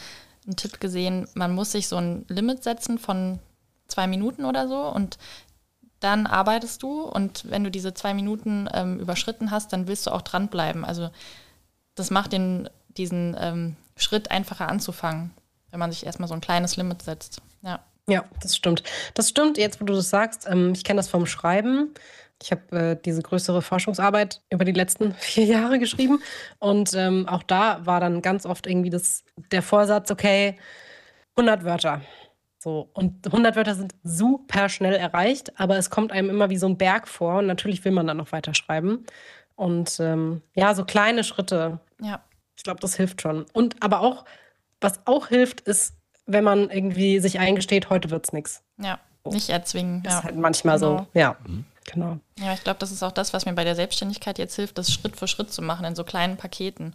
einen 0.45 0.55
Tipp 0.55 0.79
gesehen, 0.79 1.27
man 1.33 1.53
muss 1.53 1.73
sich 1.73 1.89
so 1.89 1.97
ein 1.97 2.23
Limit 2.29 2.63
setzen 2.63 2.97
von 2.97 3.39
zwei 3.87 4.07
Minuten 4.07 4.45
oder 4.45 4.69
so 4.69 4.87
und 4.87 5.17
dann 5.99 6.27
arbeitest 6.27 6.81
du 6.81 7.01
und 7.01 7.49
wenn 7.49 7.63
du 7.65 7.71
diese 7.71 7.93
zwei 7.93 8.13
Minuten 8.13 8.69
ähm, 8.73 8.99
überschritten 8.99 9.51
hast, 9.51 9.73
dann 9.73 9.87
willst 9.87 10.07
du 10.07 10.11
auch 10.11 10.21
dranbleiben. 10.21 10.85
Also 10.85 11.09
das 11.95 12.09
macht 12.09 12.31
den, 12.31 12.69
diesen 12.89 13.35
ähm, 13.37 13.75
Schritt 13.97 14.31
einfacher 14.31 14.69
anzufangen, 14.69 15.31
wenn 15.71 15.79
man 15.79 15.91
sich 15.91 16.05
erstmal 16.05 16.29
so 16.29 16.35
ein 16.35 16.41
kleines 16.41 16.77
Limit 16.77 17.01
setzt. 17.01 17.41
Ja. 17.63 17.79
Ja, 18.07 18.25
das 18.41 18.55
stimmt. 18.55 18.83
Das 19.15 19.29
stimmt, 19.29 19.57
jetzt 19.57 19.81
wo 19.81 19.85
du 19.85 19.93
das 19.93 20.09
sagst, 20.09 20.47
ähm, 20.49 20.73
ich 20.75 20.83
kenne 20.83 20.97
das 20.99 21.09
vom 21.09 21.25
Schreiben. 21.25 21.93
Ich 22.41 22.51
habe 22.51 22.77
äh, 22.77 22.97
diese 23.03 23.21
größere 23.21 23.61
Forschungsarbeit 23.61 24.41
über 24.51 24.65
die 24.65 24.73
letzten 24.73 25.13
vier 25.19 25.45
Jahre 25.45 25.79
geschrieben. 25.79 26.21
Und 26.59 26.93
ähm, 26.93 27.27
auch 27.27 27.43
da 27.43 27.85
war 27.85 27.99
dann 27.99 28.21
ganz 28.21 28.45
oft 28.45 28.67
irgendwie 28.67 28.89
das, 28.91 29.23
der 29.51 29.61
Vorsatz, 29.63 30.11
okay, 30.11 30.57
100 31.35 31.63
Wörter. 31.63 32.01
So, 32.59 32.89
und 32.93 33.25
100 33.25 33.55
Wörter 33.55 33.75
sind 33.75 33.93
super 34.03 34.69
schnell 34.69 34.93
erreicht, 34.95 35.59
aber 35.59 35.77
es 35.77 35.89
kommt 35.91 36.11
einem 36.11 36.29
immer 36.29 36.49
wie 36.49 36.57
so 36.57 36.67
ein 36.67 36.77
Berg 36.77 37.07
vor. 37.07 37.39
Und 37.39 37.47
natürlich 37.47 37.83
will 37.85 37.91
man 37.91 38.07
dann 38.07 38.17
noch 38.17 38.31
weiter 38.31 38.53
schreiben. 38.53 39.05
Und 39.55 39.99
ähm, 39.99 40.41
ja, 40.55 40.75
so 40.75 40.85
kleine 40.85 41.23
Schritte, 41.23 41.79
Ja. 42.01 42.23
ich 42.55 42.63
glaube, 42.63 42.79
das 42.81 42.95
hilft 42.95 43.21
schon. 43.21 43.45
Und 43.53 43.81
aber 43.81 44.01
auch, 44.01 44.25
was 44.81 44.99
auch 45.07 45.27
hilft, 45.27 45.61
ist, 45.61 45.94
wenn 46.25 46.43
man 46.43 46.69
irgendwie 46.69 47.19
sich 47.19 47.39
eingesteht, 47.39 47.89
heute 47.89 48.09
wird's 48.09 48.33
nix. 48.33 48.61
Ja. 48.77 48.99
Nicht 49.25 49.49
erzwingen. 49.49 50.03
Ist 50.05 50.11
Ja. 50.11 50.23
halt 50.23 50.35
manchmal 50.35 50.79
Genau. 50.79 50.97
so. 51.13 51.19
Ja, 51.19 51.35
genau. 51.91 52.19
Ja, 52.39 52.53
ich 52.53 52.63
glaube, 52.63 52.79
das 52.79 52.91
ist 52.91 53.01
auch 53.03 53.11
das, 53.11 53.33
was 53.33 53.45
mir 53.45 53.53
bei 53.53 53.63
der 53.63 53.75
Selbstständigkeit 53.75 54.37
jetzt 54.37 54.55
hilft, 54.55 54.77
das 54.77 54.91
Schritt 54.93 55.15
für 55.17 55.27
Schritt 55.27 55.51
zu 55.51 55.61
machen 55.61 55.85
in 55.85 55.95
so 55.95 56.03
kleinen 56.03 56.37
Paketen. 56.37 56.93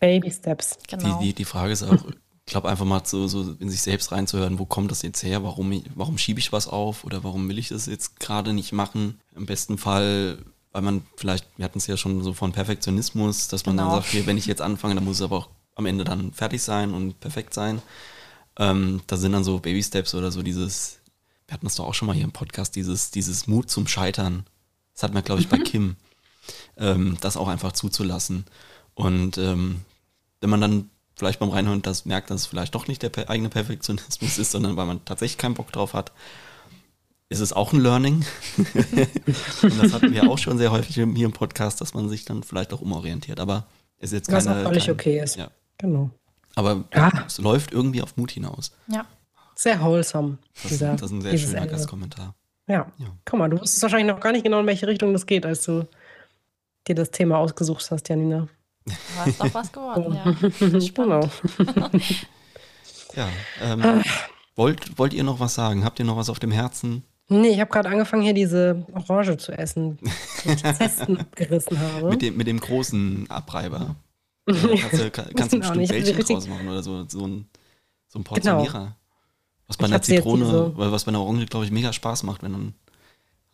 Baby 0.00 0.30
Steps. 0.30 0.78
Genau. 0.88 1.18
Die, 1.18 1.26
die, 1.28 1.32
die 1.34 1.44
Frage 1.44 1.72
ist 1.72 1.82
auch, 1.82 1.92
ich 1.94 2.52
glaube, 2.52 2.68
einfach 2.68 2.84
mal 2.84 3.02
so, 3.04 3.26
so 3.28 3.54
in 3.58 3.68
sich 3.70 3.82
selbst 3.82 4.12
reinzuhören, 4.12 4.58
wo 4.58 4.64
kommt 4.66 4.90
das 4.90 5.02
jetzt 5.02 5.22
her? 5.22 5.42
Warum, 5.42 5.82
warum 5.94 6.18
schiebe 6.18 6.38
ich 6.38 6.52
was 6.52 6.68
auf 6.68 7.04
oder 7.04 7.24
warum 7.24 7.48
will 7.48 7.58
ich 7.58 7.68
das 7.68 7.86
jetzt 7.86 8.20
gerade 8.20 8.52
nicht 8.52 8.72
machen? 8.72 9.18
Im 9.34 9.46
besten 9.46 9.76
Fall, 9.78 10.38
weil 10.72 10.82
man 10.82 11.02
vielleicht, 11.16 11.46
wir 11.56 11.64
hatten 11.64 11.78
es 11.78 11.86
ja 11.86 11.96
schon 11.96 12.22
so 12.22 12.32
von 12.34 12.52
Perfektionismus, 12.52 13.48
dass 13.48 13.66
man 13.66 13.76
Genau. 13.76 13.90
dann 13.94 14.02
sagt, 14.02 14.14
okay, 14.14 14.26
wenn 14.26 14.36
ich 14.38 14.46
jetzt 14.46 14.62
anfange, 14.62 14.94
dann 14.94 15.04
muss 15.04 15.16
es 15.16 15.22
aber 15.22 15.36
auch 15.38 15.48
am 15.74 15.86
Ende 15.86 16.04
dann 16.04 16.32
fertig 16.32 16.62
sein 16.62 16.92
und 16.94 17.18
perfekt 17.20 17.54
sein. 17.54 17.80
Ähm, 18.58 19.00
da 19.06 19.16
sind 19.16 19.32
dann 19.32 19.44
so 19.44 19.58
Baby 19.60 19.82
Steps 19.82 20.14
oder 20.14 20.30
so 20.32 20.42
dieses, 20.42 20.98
wir 21.46 21.54
hatten 21.54 21.66
das 21.66 21.76
doch 21.76 21.86
auch 21.86 21.94
schon 21.94 22.06
mal 22.06 22.14
hier 22.14 22.24
im 22.24 22.32
Podcast, 22.32 22.74
dieses, 22.76 23.10
dieses 23.10 23.46
Mut 23.46 23.70
zum 23.70 23.86
Scheitern. 23.86 24.44
Das 24.94 25.04
hatten 25.04 25.14
wir, 25.14 25.22
glaube 25.22 25.40
ich, 25.40 25.48
bei 25.48 25.58
Kim, 25.58 25.96
ähm, 26.76 27.16
das 27.20 27.36
auch 27.36 27.48
einfach 27.48 27.72
zuzulassen. 27.72 28.44
Und 28.94 29.38
ähm, 29.38 29.82
wenn 30.40 30.50
man 30.50 30.60
dann 30.60 30.90
vielleicht 31.14 31.38
beim 31.38 31.50
Reinhören 31.50 31.82
das 31.82 32.04
merkt, 32.04 32.30
dass 32.30 32.42
es 32.42 32.46
vielleicht 32.46 32.74
doch 32.74 32.88
nicht 32.88 33.02
der 33.02 33.08
per 33.10 33.30
eigene 33.30 33.48
Perfektionismus 33.48 34.38
ist, 34.38 34.50
sondern 34.52 34.76
weil 34.76 34.86
man 34.86 35.04
tatsächlich 35.04 35.38
keinen 35.38 35.54
Bock 35.54 35.70
drauf 35.72 35.94
hat, 35.94 36.12
ist 37.28 37.40
es 37.40 37.52
auch 37.52 37.72
ein 37.72 37.80
Learning. 37.80 38.24
Und 39.62 39.82
das 39.82 39.92
hatten 39.92 40.12
wir 40.12 40.28
auch 40.30 40.38
schon 40.38 40.58
sehr 40.58 40.72
häufig 40.72 40.94
hier 40.94 41.04
im 41.04 41.32
Podcast, 41.32 41.80
dass 41.80 41.94
man 41.94 42.08
sich 42.08 42.24
dann 42.24 42.42
vielleicht 42.42 42.72
auch 42.72 42.80
umorientiert. 42.80 43.38
Aber 43.38 43.66
ist 43.98 44.12
jetzt 44.12 44.30
Was 44.32 44.46
keine. 44.46 44.60
auch 44.60 44.64
völlig 44.64 44.86
kein- 44.86 44.94
okay 44.94 45.20
ist. 45.20 45.36
Ja. 45.36 45.50
Genau. 45.76 46.10
Aber 46.58 46.84
Ja. 46.92 47.12
es 47.24 47.38
läuft 47.38 47.70
irgendwie 47.70 48.02
auf 48.02 48.16
Mut 48.16 48.32
hinaus. 48.32 48.72
Ja. 48.88 49.04
Sehr 49.54 49.80
wholesome. 49.80 50.38
Das, 50.54 50.70
dieser, 50.72 50.92
das 50.94 51.02
ist 51.02 51.10
ein 51.12 51.20
sehr 51.20 51.38
schöner 51.38 51.58
Ende. 51.58 51.70
Gastkommentar. 51.70 52.34
Ja. 52.66 52.90
Ja. 52.98 53.06
Guck 53.24 53.38
mal, 53.38 53.48
du 53.48 53.60
wusstest 53.60 53.80
wahrscheinlich 53.82 54.12
noch 54.12 54.18
gar 54.20 54.32
nicht 54.32 54.42
genau, 54.44 54.58
in 54.58 54.66
welche 54.66 54.88
Richtung 54.88 55.12
das 55.12 55.24
geht, 55.24 55.46
als 55.46 55.62
du 55.62 55.86
dir 56.88 56.96
das 56.96 57.12
Thema 57.12 57.38
ausgesucht 57.38 57.88
hast, 57.92 58.08
Janina. 58.08 58.48
War 59.16 59.26
es 59.28 59.38
doch 59.38 59.54
was 59.54 59.70
geworden, 59.70 60.14
ja. 60.14 60.78
genau. 60.94 61.28
Ja. 63.14 63.28
Ähm, 63.62 64.02
wollt, 64.54 64.98
wollt 64.98 65.14
ihr 65.14 65.24
noch 65.24 65.40
was 65.40 65.54
sagen? 65.54 65.84
Habt 65.84 65.98
ihr 65.98 66.04
noch 66.04 66.16
was 66.16 66.28
auf 66.28 66.38
dem 66.38 66.50
Herzen? 66.50 67.04
Nee, 67.28 67.48
ich 67.48 67.60
habe 67.60 67.70
gerade 67.70 67.88
angefangen, 67.88 68.22
hier 68.22 68.34
diese 68.34 68.84
Orange 68.92 69.36
zu 69.38 69.52
essen, 69.52 69.98
die 70.44 70.50
ich 70.52 70.64
abgerissen 70.64 71.78
habe. 71.80 72.10
Mit 72.10 72.22
dem, 72.22 72.36
mit 72.36 72.46
dem 72.46 72.60
großen 72.60 73.28
Abreiber. 73.30 73.96
Ja, 74.74 74.76
kannst 74.88 75.02
du, 75.04 75.10
kann- 75.10 75.34
kannst 75.34 75.52
du 75.52 75.56
Auch 75.56 75.60
bestimmt 75.60 75.76
nicht. 75.78 75.90
Bällchen 75.90 76.16
Richtig- 76.16 76.36
draus 76.36 76.48
machen 76.48 76.68
oder 76.68 76.82
so, 76.82 77.04
so 77.08 77.26
ein, 77.26 77.46
so 78.08 78.18
ein 78.18 78.24
Genau. 78.24 78.28
Portionierer. 78.34 78.96
Was 79.66 79.76
bei 79.76 79.86
Ich 79.86 79.92
einer 79.92 80.02
Zitrone, 80.02 80.46
so- 80.46 80.72
weil 80.76 80.90
was 80.92 81.04
bei 81.04 81.10
einer 81.10 81.20
Orange, 81.20 81.46
glaube 81.46 81.64
ich, 81.66 81.70
mega 81.70 81.92
Spaß 81.92 82.22
macht, 82.22 82.42
wenn 82.42 82.52
dann 82.52 82.74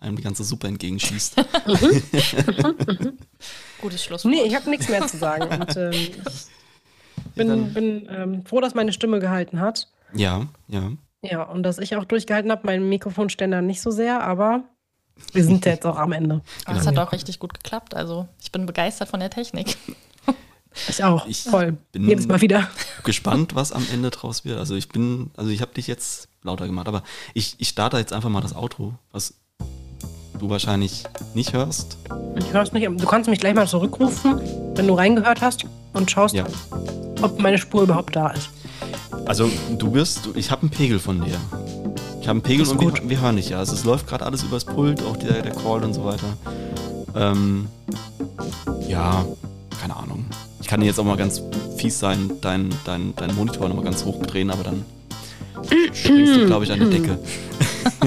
einem 0.01 0.17
die 0.17 0.23
ganze 0.23 0.45
Suppe 0.45 0.69
entgegenschießt. 0.69 1.37
Gutes 3.81 4.05
Schlusswort. 4.05 4.33
Nee, 4.35 4.43
ich 4.43 4.55
habe 4.55 4.69
nichts 4.71 4.89
mehr 4.89 5.07
zu 5.07 5.17
sagen. 5.17 5.61
Und, 5.61 5.77
ähm, 5.77 5.93
ich 5.93 7.33
bin, 7.35 7.49
Dann- 7.49 7.73
bin 7.75 8.09
ähm, 8.11 8.45
froh, 8.47 8.61
dass 8.61 8.75
meine 8.75 8.93
Stimme 8.93 9.19
gehalten 9.21 9.61
hat. 9.61 9.89
ja, 10.15 10.47
ja. 10.69 10.93
Ja, 11.27 11.43
und 11.45 11.63
dass 11.63 11.79
ich 11.79 11.97
auch 11.97 12.05
durchgehalten 12.05 12.51
habe, 12.51 12.67
meinen 12.67 12.87
Mikrofonständer 12.91 13.63
nicht 13.63 13.81
so 13.81 13.91
sehr, 13.91 14.23
aber 14.23 14.65
wir 15.33 15.43
sind 15.43 15.65
jetzt 15.65 15.87
auch 15.87 15.97
am 15.97 16.13
Ende. 16.13 16.43
Aber 16.67 16.79
es 16.79 16.87
hat 16.87 16.99
auch 16.99 17.13
richtig 17.13 17.39
gut 17.39 17.55
geklappt. 17.55 17.95
Also 17.95 18.29
ich 18.43 18.53
bin 18.53 18.67
begeistert 18.67 19.09
von 19.09 19.21
der 19.21 19.31
Technik. 19.31 19.79
Ich 20.89 21.03
auch. 21.05 21.27
Ich 21.27 21.43
Voll. 21.45 21.77
bin- 21.93 22.09
Jedes 22.09 22.27
Mal 22.27 22.41
wieder. 22.41 22.69
Gespannt, 23.05 23.55
was 23.55 23.73
am 23.73 23.87
Ende 23.93 24.11
draus 24.11 24.45
wird. 24.45 24.59
Also 24.59 24.75
ich 24.75 24.89
bin, 24.89 25.31
also 25.37 25.51
ich 25.51 25.61
habe 25.61 25.73
dich 25.75 25.87
jetzt 25.87 26.29
lauter 26.43 26.67
gemacht, 26.67 26.89
aber 26.89 27.03
ich, 27.33 27.55
ich 27.59 27.69
starte 27.69 27.97
jetzt 27.99 28.13
einfach 28.13 28.29
mal 28.29 28.41
das 28.41 28.55
Outro, 28.55 28.95
was 29.13 29.35
du 30.39 30.51
wahrscheinlich 30.51 31.05
nicht 31.35 31.53
hörst. 31.53 31.97
Ich 32.37 32.53
hör's 32.53 32.73
nicht. 32.73 32.87
Du 32.87 33.07
kannst 33.07 33.31
mich 33.31 33.39
gleich 33.41 33.55
mal 33.55 33.67
zurückrufen, 33.69 34.41
wenn 34.77 34.87
du 34.87 34.95
reingehört 34.95 35.41
hast 35.41 35.65
und 35.93 36.11
schaust, 36.11 36.35
Ja. 36.35 36.45
ob 37.23 37.39
meine 37.41 37.59
Spur 37.59 37.83
überhaupt 37.83 38.17
da 38.17 38.31
ist. 38.31 38.51
Also 39.27 39.49
du 39.79 39.95
wirst, 39.95 40.29
ich 40.35 40.51
habe 40.51 40.63
einen 40.63 40.71
Pegel 40.71 40.99
von 40.99 41.21
dir. 41.25 41.37
Ich 42.21 42.27
habe 42.29 42.37
einen 42.39 42.43
Pegel 42.43 42.67
und 42.67 42.81
wir, 42.81 43.09
wir 43.09 43.21
hören 43.21 43.37
dich 43.37 43.51
ja. 43.51 43.59
Also 43.59 43.75
es 43.75 43.85
läuft 43.85 44.07
gerade 44.07 44.27
alles 44.27 44.43
übers 44.43 44.65
Pult, 44.65 45.03
auch 45.05 45.17
der, 45.17 45.41
der 45.43 45.53
Call 45.53 45.85
und 45.85 45.95
so 45.95 46.05
weiter. 46.05 46.37
Ähm, 47.15 47.69
ja, 48.89 49.25
keine 49.81 49.97
Ahnung. 49.97 50.25
Ich 50.65 50.69
kann 50.71 50.81
dir 50.81 50.87
jetzt 50.87 50.99
auch 50.99 51.05
mal 51.05 51.19
ganz 51.19 51.43
fies 51.77 51.99
sein, 51.99 52.31
deinen 52.41 52.71
dein, 52.87 53.13
dein 53.17 53.35
Monitor 53.35 53.69
nochmal 53.69 53.85
ganz 53.85 54.03
hoch 54.07 54.25
drehen, 54.25 54.51
aber 54.51 54.63
dann 54.65 54.83
springst 55.93 56.37
du, 56.37 56.47
glaube 56.47 56.65
ich, 56.65 56.73
an 56.73 56.81
die 56.81 56.89
Decke. 56.89 57.19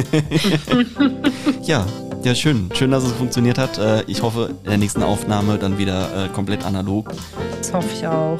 ja, 1.61 1.85
ja, 2.23 2.33
schön. 2.33 2.67
Schön, 2.73 2.89
dass 2.89 3.03
es 3.03 3.11
funktioniert 3.11 3.59
hat. 3.59 3.77
Äh, 3.77 4.05
Ich 4.07 4.23
hoffe, 4.23 4.55
in 4.63 4.69
der 4.71 4.79
nächsten 4.79 5.03
Aufnahme 5.03 5.59
dann 5.59 5.77
wieder 5.77 6.25
äh, 6.25 6.29
komplett 6.29 6.65
analog 6.65 7.11
Das 7.59 7.71
hoffe 7.71 7.89
ich 7.93 8.07
auch. 8.07 8.39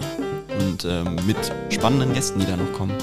und 0.61 0.83
ähm, 0.89 1.15
mit 1.27 1.37
spannenden 1.69 2.11
Gästen, 2.15 2.39
die 2.39 2.47
da 2.47 2.57
noch 2.57 2.73
kommen. 2.73 2.93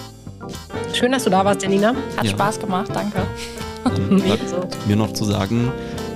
Schön, 0.95 1.13
dass 1.13 1.23
du 1.23 1.31
da 1.31 1.45
warst, 1.45 1.63
Janina. 1.63 1.95
Hat 2.17 2.25
Ja. 2.25 2.31
Spaß 2.33 2.59
gemacht, 2.59 2.91
danke. 2.93 3.23
Dann 3.85 4.09
bleibt 4.21 4.41
Ebenso. 4.43 4.67
mir 4.89 4.97
noch 4.97 5.13
zu 5.13 5.25
sagen, 5.25 5.71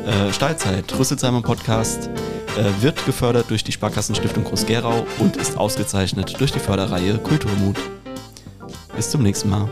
äh, 0.09 0.33
Steilzeit, 0.33 0.99
Rüsselsheimer 0.99 1.43
Podcast, 1.43 2.09
äh, 2.57 2.83
wird 2.83 3.05
gefördert 3.05 3.51
durch 3.51 3.63
die 3.63 3.73
Sparkassenstiftung 3.73 4.45
Groß-Gerau 4.45 5.07
und 5.19 5.37
ist 5.37 5.57
ausgezeichnet 5.59 6.41
durch 6.41 6.51
die 6.51 6.59
Förderreihe 6.59 7.19
Kulturmut. 7.19 7.77
Bis 8.97 9.11
zum 9.11 9.23
nächsten 9.23 9.51
Mal. 9.51 9.69